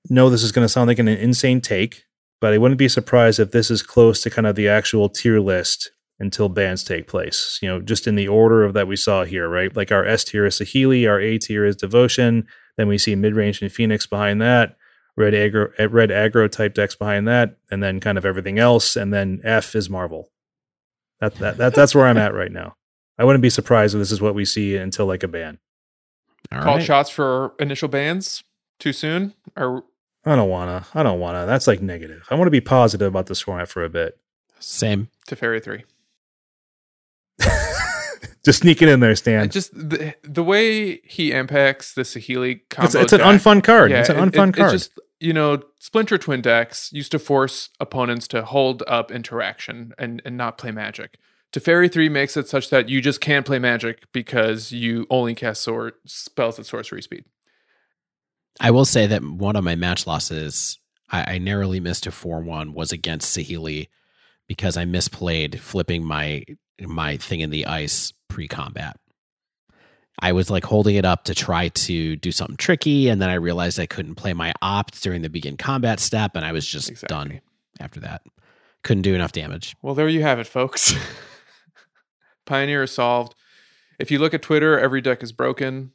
know 0.10 0.30
this 0.30 0.44
is 0.44 0.52
going 0.52 0.66
to 0.66 0.70
sound 0.70 0.88
like 0.88 1.00
an 1.00 1.08
insane 1.08 1.62
take, 1.62 2.06
but 2.40 2.54
I 2.54 2.58
wouldn't 2.58 2.78
be 2.78 2.90
surprised 2.90 3.40
if 3.40 3.52
this 3.52 3.70
is 3.70 3.82
close 3.84 4.22
to 4.22 4.30
kind 4.30 4.48
of 4.48 4.56
the 4.56 4.68
actual 4.68 5.10
tier 5.10 5.40
list 5.40 5.92
until 6.20 6.50
bans 6.50 6.84
take 6.84 7.08
place. 7.08 7.60
You 7.62 7.70
know, 7.70 7.82
just 7.82 8.08
in 8.08 8.16
the 8.16 8.28
order 8.28 8.64
of 8.64 8.74
that 8.74 8.88
we 8.88 8.96
saw 8.96 9.24
here, 9.24 9.50
right? 9.50 9.76
Like 9.76 9.92
our 9.92 10.06
S 10.06 10.24
tier 10.24 10.46
is 10.46 10.60
Sahili, 10.60 11.08
our 11.10 11.20
A 11.20 11.38
tier 11.38 11.66
is 11.66 11.76
Devotion. 11.76 12.48
Then 12.78 12.88
we 12.88 12.98
see 12.98 13.16
mid 13.16 13.36
range 13.36 13.62
and 13.62 13.72
Phoenix 13.72 14.06
behind 14.06 14.42
that, 14.42 14.78
red 15.18 15.34
aggro, 15.34 15.72
eh, 15.78 15.88
red 15.90 16.10
aggro 16.10 16.50
type 16.50 16.74
decks 16.74 16.96
behind 16.96 17.28
that, 17.28 17.58
and 17.70 17.84
then 17.84 18.00
kind 18.00 18.18
of 18.18 18.26
everything 18.26 18.60
else. 18.60 18.96
And 18.96 19.14
then 19.14 19.42
F 19.44 19.76
is 19.76 19.90
Marvel. 19.90 20.32
That, 21.20 21.36
that, 21.36 21.58
that 21.58 21.76
that's 21.76 21.94
where 21.94 22.08
I'm 22.08 22.18
at 22.18 22.34
right 22.34 22.52
now. 22.52 22.76
I 23.20 23.24
wouldn't 23.24 23.44
be 23.44 23.50
surprised 23.52 23.94
if 23.94 24.00
this 24.00 24.12
is 24.12 24.22
what 24.22 24.34
we 24.34 24.46
see 24.46 24.76
until 24.78 25.06
like 25.06 25.22
a 25.22 25.28
ban. 25.28 25.60
All 26.52 26.64
Call 26.64 26.76
right. 26.78 26.84
shots 26.84 27.10
for 27.10 27.54
initial 27.60 27.88
bans 27.88 28.44
too 28.80 28.94
soon? 28.94 29.34
Or 29.56 29.84
I 30.26 30.36
don't 30.36 30.50
wanna. 30.50 30.86
I 30.94 31.04
don't 31.04 31.20
wanna. 31.20 31.46
That's 31.46 31.68
like 31.68 31.82
negative. 31.82 32.28
I 32.30 32.36
want 32.36 32.48
to 32.48 32.52
be 32.52 32.62
positive 32.62 33.08
about 33.08 33.26
this 33.28 33.42
format 33.42 33.70
for 33.70 33.84
a 33.84 33.90
bit. 33.90 34.18
Same. 34.60 35.10
Teferi 35.28 35.64
3? 35.64 35.84
Just 38.44 38.62
sneaking 38.62 38.88
in 38.88 39.00
there, 39.02 39.16
Stan. 39.16 39.50
just 39.50 39.72
the, 39.74 40.16
the 40.24 40.44
way 40.44 40.98
he 41.04 41.32
impacts 41.32 41.94
the 41.94 42.02
Sahili 42.02 42.62
combo. 42.70 42.86
It's, 42.88 42.96
it's 42.96 43.14
an 43.14 43.20
deck- 43.20 43.28
unfun 43.28 43.64
card. 43.64 43.92
Yeah, 43.92 44.00
it's 44.00 44.10
an 44.10 44.18
it- 44.18 44.32
unfun 44.34 44.50
it- 44.50 44.56
card. 44.56 44.74
It's 44.74 44.88
just 44.88 45.00
you 45.20 45.34
know, 45.34 45.62
Splinter 45.80 46.18
Twin 46.18 46.42
decks 46.42 46.92
used 46.92 47.12
to 47.12 47.20
force 47.20 47.70
opponents 47.80 48.28
to 48.30 48.44
hold 48.44 48.82
up 48.88 49.12
interaction 49.12 49.94
and 50.00 50.22
and 50.26 50.36
not 50.38 50.58
play 50.58 50.72
Magic. 50.72 51.18
Teferi 51.54 51.92
three 51.92 52.10
makes 52.10 52.36
it 52.36 52.48
such 52.48 52.72
that 52.72 52.90
you 52.90 53.00
just 53.02 53.22
can't 53.22 53.46
play 53.46 53.60
Magic 53.60 54.12
because 54.12 54.72
you 54.72 55.06
only 55.12 55.36
cast 55.36 55.62
sword 55.62 55.94
spells 56.08 56.58
at 56.58 56.66
sorcery 56.66 57.04
speed. 57.04 57.26
I 58.60 58.72
will 58.72 58.86
say 58.86 59.08
that 59.08 59.24
one 59.24 59.56
of 59.56 59.64
my 59.64 59.76
match 59.76 60.06
losses, 60.06 60.80
I, 61.10 61.36
I 61.36 61.38
narrowly 61.38 61.80
missed 61.80 62.06
a 62.08 62.12
four 62.12 62.42
one, 62.42 62.74
was 62.74 62.92
against 62.92 63.36
Sahili 63.36 63.88
because 64.48 64.78
I 64.78 64.86
misplayed 64.86 65.60
flipping 65.60 66.04
my 66.04 66.44
my 66.80 67.18
thing 67.18 67.40
in 67.42 67.50
the 67.52 67.66
ice 67.68 68.12
pre 68.28 68.48
combat. 68.48 68.98
I 70.20 70.34
was 70.34 70.50
like 70.52 70.66
holding 70.66 70.96
it 70.98 71.06
up 71.06 71.24
to 71.26 71.34
try 71.36 71.70
to 71.70 72.16
do 72.16 72.32
something 72.32 72.58
tricky, 72.58 73.08
and 73.08 73.22
then 73.22 73.30
I 73.30 73.36
realized 73.36 73.80
I 73.80 73.86
couldn't 73.88 74.16
play 74.16 74.34
my 74.34 74.54
opt 74.62 75.02
during 75.02 75.22
the 75.22 75.30
begin 75.30 75.58
combat 75.58 76.00
step, 76.00 76.36
and 76.36 76.46
I 76.46 76.52
was 76.52 76.68
just 76.68 76.90
Exactly. 76.90 77.16
done 77.16 77.42
after 77.80 78.00
that. 78.02 78.22
Couldn't 78.84 79.04
do 79.04 79.16
enough 79.16 79.32
damage. 79.32 79.76
Well, 79.82 79.96
there 79.96 80.10
you 80.10 80.22
have 80.22 80.40
it, 80.40 80.48
folks. 80.48 80.94
Pioneer 82.46 82.84
is 82.84 82.92
solved. 82.92 83.36
If 84.00 84.12
you 84.12 84.20
look 84.20 84.34
at 84.34 84.42
Twitter, 84.42 84.78
every 84.80 85.02
deck 85.02 85.24
is 85.24 85.32
broken. 85.32 85.92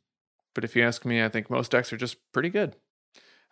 But 0.57 0.65
if 0.65 0.75
you 0.75 0.83
ask 0.83 1.05
me, 1.05 1.23
I 1.23 1.29
think 1.29 1.49
most 1.49 1.71
decks 1.71 1.93
are 1.93 1.97
just 1.97 2.17
pretty 2.33 2.49
good. 2.49 2.75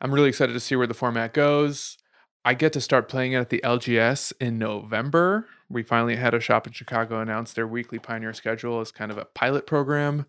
I'm 0.01 0.12
really 0.12 0.31
excited 0.31 0.55
to 0.55 0.60
see 0.60 0.74
where 0.74 0.89
the 0.89 0.94
format 0.94 1.32
goes. 1.32 1.98
I 2.44 2.55
get 2.55 2.72
to 2.72 2.81
start 2.81 3.09
playing 3.09 3.32
it 3.32 3.36
at 3.36 3.51
the 3.51 3.60
LGS 3.62 4.32
in 4.40 4.59
November. 4.59 5.47
We 5.68 5.82
finally 5.82 6.16
had 6.16 6.35
a 6.35 6.40
shop 6.40 6.66
in 6.66 6.72
Chicago 6.72 7.20
announce 7.20 7.52
their 7.52 7.66
weekly 7.66 7.98
Pioneer 7.98 8.32
schedule 8.32 8.81
as 8.81 8.90
kind 8.90 9.12
of 9.12 9.18
a 9.18 9.26
pilot 9.26 9.66
program. 9.66 10.26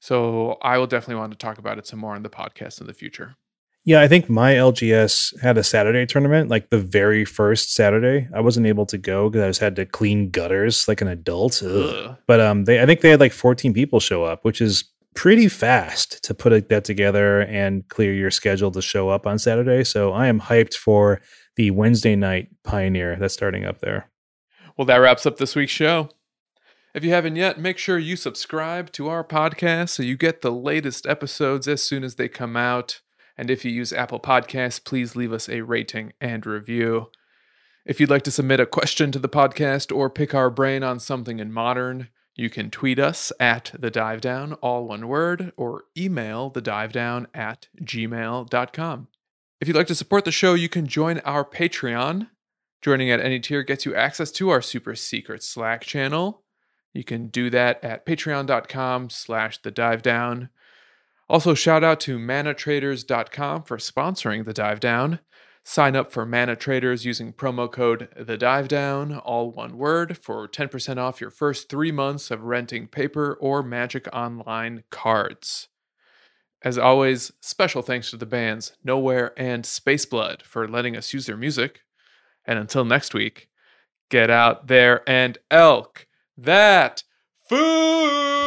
So 0.00 0.58
I 0.62 0.78
will 0.78 0.86
definitely 0.86 1.20
want 1.20 1.32
to 1.32 1.38
talk 1.38 1.58
about 1.58 1.78
it 1.78 1.86
some 1.86 1.98
more 1.98 2.14
on 2.14 2.22
the 2.22 2.30
podcast 2.30 2.80
in 2.80 2.86
the 2.86 2.94
future. 2.94 3.36
Yeah, 3.84 4.00
I 4.00 4.06
think 4.06 4.30
my 4.30 4.54
LGS 4.54 5.40
had 5.40 5.58
a 5.58 5.64
Saturday 5.64 6.06
tournament, 6.06 6.48
like 6.48 6.70
the 6.70 6.78
very 6.78 7.24
first 7.24 7.74
Saturday. 7.74 8.28
I 8.32 8.40
wasn't 8.40 8.66
able 8.66 8.86
to 8.86 8.96
go 8.96 9.28
because 9.28 9.42
I 9.42 9.48
just 9.48 9.60
had 9.60 9.76
to 9.76 9.86
clean 9.86 10.30
gutters 10.30 10.86
like 10.86 11.00
an 11.00 11.08
adult. 11.08 11.60
Ugh. 11.64 12.16
But 12.28 12.40
um, 12.40 12.64
they 12.64 12.80
I 12.80 12.86
think 12.86 13.00
they 13.00 13.10
had 13.10 13.18
like 13.18 13.32
14 13.32 13.74
people 13.74 13.98
show 13.98 14.22
up, 14.22 14.44
which 14.44 14.60
is 14.60 14.84
pretty 15.14 15.48
fast 15.48 16.22
to 16.24 16.34
put 16.34 16.68
that 16.68 16.84
together 16.84 17.40
and 17.42 17.86
clear 17.88 18.12
your 18.12 18.30
schedule 18.30 18.70
to 18.70 18.82
show 18.82 19.08
up 19.08 19.26
on 19.26 19.38
Saturday. 19.38 19.84
So 19.84 20.12
I 20.12 20.26
am 20.26 20.40
hyped 20.40 20.74
for 20.74 21.20
the 21.56 21.70
Wednesday 21.70 22.16
night 22.16 22.48
Pioneer 22.64 23.16
that's 23.16 23.34
starting 23.34 23.64
up 23.64 23.80
there. 23.80 24.10
Well, 24.76 24.86
that 24.86 24.96
wraps 24.96 25.26
up 25.26 25.36
this 25.36 25.54
week's 25.54 25.72
show. 25.72 26.08
If 26.94 27.04
you 27.04 27.10
haven't 27.10 27.36
yet, 27.36 27.58
make 27.58 27.78
sure 27.78 27.98
you 27.98 28.16
subscribe 28.16 28.92
to 28.92 29.08
our 29.08 29.24
podcast 29.24 29.90
so 29.90 30.02
you 30.02 30.16
get 30.16 30.42
the 30.42 30.52
latest 30.52 31.06
episodes 31.06 31.66
as 31.66 31.82
soon 31.82 32.04
as 32.04 32.16
they 32.16 32.28
come 32.28 32.56
out. 32.56 33.00
And 33.36 33.50
if 33.50 33.64
you 33.64 33.70
use 33.70 33.92
Apple 33.92 34.20
Podcasts, 34.20 34.82
please 34.82 35.16
leave 35.16 35.32
us 35.32 35.48
a 35.48 35.62
rating 35.62 36.12
and 36.20 36.44
review. 36.44 37.10
If 37.86 37.98
you'd 37.98 38.10
like 38.10 38.22
to 38.24 38.30
submit 38.30 38.60
a 38.60 38.66
question 38.66 39.10
to 39.12 39.18
the 39.18 39.28
podcast 39.28 39.94
or 39.94 40.10
pick 40.10 40.34
our 40.34 40.50
brain 40.50 40.82
on 40.82 41.00
something 41.00 41.38
in 41.38 41.50
modern, 41.50 42.08
you 42.34 42.48
can 42.48 42.70
tweet 42.70 42.98
us 42.98 43.32
at 43.38 43.72
the 43.78 43.90
dive 43.90 44.20
down, 44.20 44.54
all 44.54 44.86
one 44.86 45.06
word, 45.08 45.52
or 45.56 45.84
email 45.96 46.50
the 46.50 46.62
dive 46.62 46.92
down 46.92 47.26
at 47.34 47.68
gmail.com. 47.82 49.08
If 49.60 49.68
you'd 49.68 49.76
like 49.76 49.86
to 49.88 49.94
support 49.94 50.24
the 50.24 50.32
show, 50.32 50.54
you 50.54 50.68
can 50.68 50.86
join 50.86 51.20
our 51.20 51.44
Patreon. 51.44 52.28
Joining 52.80 53.10
at 53.10 53.20
any 53.20 53.38
tier 53.38 53.62
gets 53.62 53.86
you 53.86 53.94
access 53.94 54.32
to 54.32 54.50
our 54.50 54.60
super 54.60 54.96
secret 54.96 55.42
Slack 55.42 55.82
channel. 55.82 56.42
You 56.92 57.04
can 57.04 57.28
do 57.28 57.48
that 57.50 57.82
at 57.84 58.04
patreon.com 58.04 59.10
slash 59.10 59.58
the 59.62 59.70
dive 59.70 60.02
down. 60.02 60.48
Also, 61.28 61.54
shout 61.54 61.84
out 61.84 62.00
to 62.00 62.18
manatraders.com 62.18 63.62
for 63.62 63.78
sponsoring 63.78 64.44
the 64.44 64.52
dive 64.52 64.80
down. 64.80 65.20
Sign 65.64 65.94
up 65.94 66.10
for 66.10 66.26
Mana 66.26 66.56
Traders 66.56 67.04
using 67.04 67.32
promo 67.32 67.70
code 67.70 68.08
the 68.16 68.36
dive 68.36 68.66
down, 68.66 69.16
all 69.18 69.50
one 69.50 69.78
word, 69.78 70.18
for 70.18 70.48
10% 70.48 70.98
off 70.98 71.20
your 71.20 71.30
first 71.30 71.68
three 71.68 71.92
months 71.92 72.32
of 72.32 72.42
renting 72.42 72.88
paper 72.88 73.38
or 73.40 73.62
Magic 73.62 74.08
Online 74.12 74.82
cards. 74.90 75.68
As 76.64 76.78
always, 76.78 77.32
special 77.40 77.82
thanks 77.82 78.10
to 78.10 78.16
the 78.16 78.26
bands 78.26 78.76
Nowhere 78.82 79.32
and 79.36 79.64
Spaceblood 79.64 80.42
for 80.42 80.66
letting 80.66 80.96
us 80.96 81.12
use 81.12 81.26
their 81.26 81.36
music. 81.36 81.80
And 82.44 82.58
until 82.58 82.84
next 82.84 83.14
week, 83.14 83.48
get 84.10 84.30
out 84.30 84.66
there 84.66 85.08
and 85.08 85.38
elk 85.50 86.08
that 86.36 87.04
food. 87.48 88.41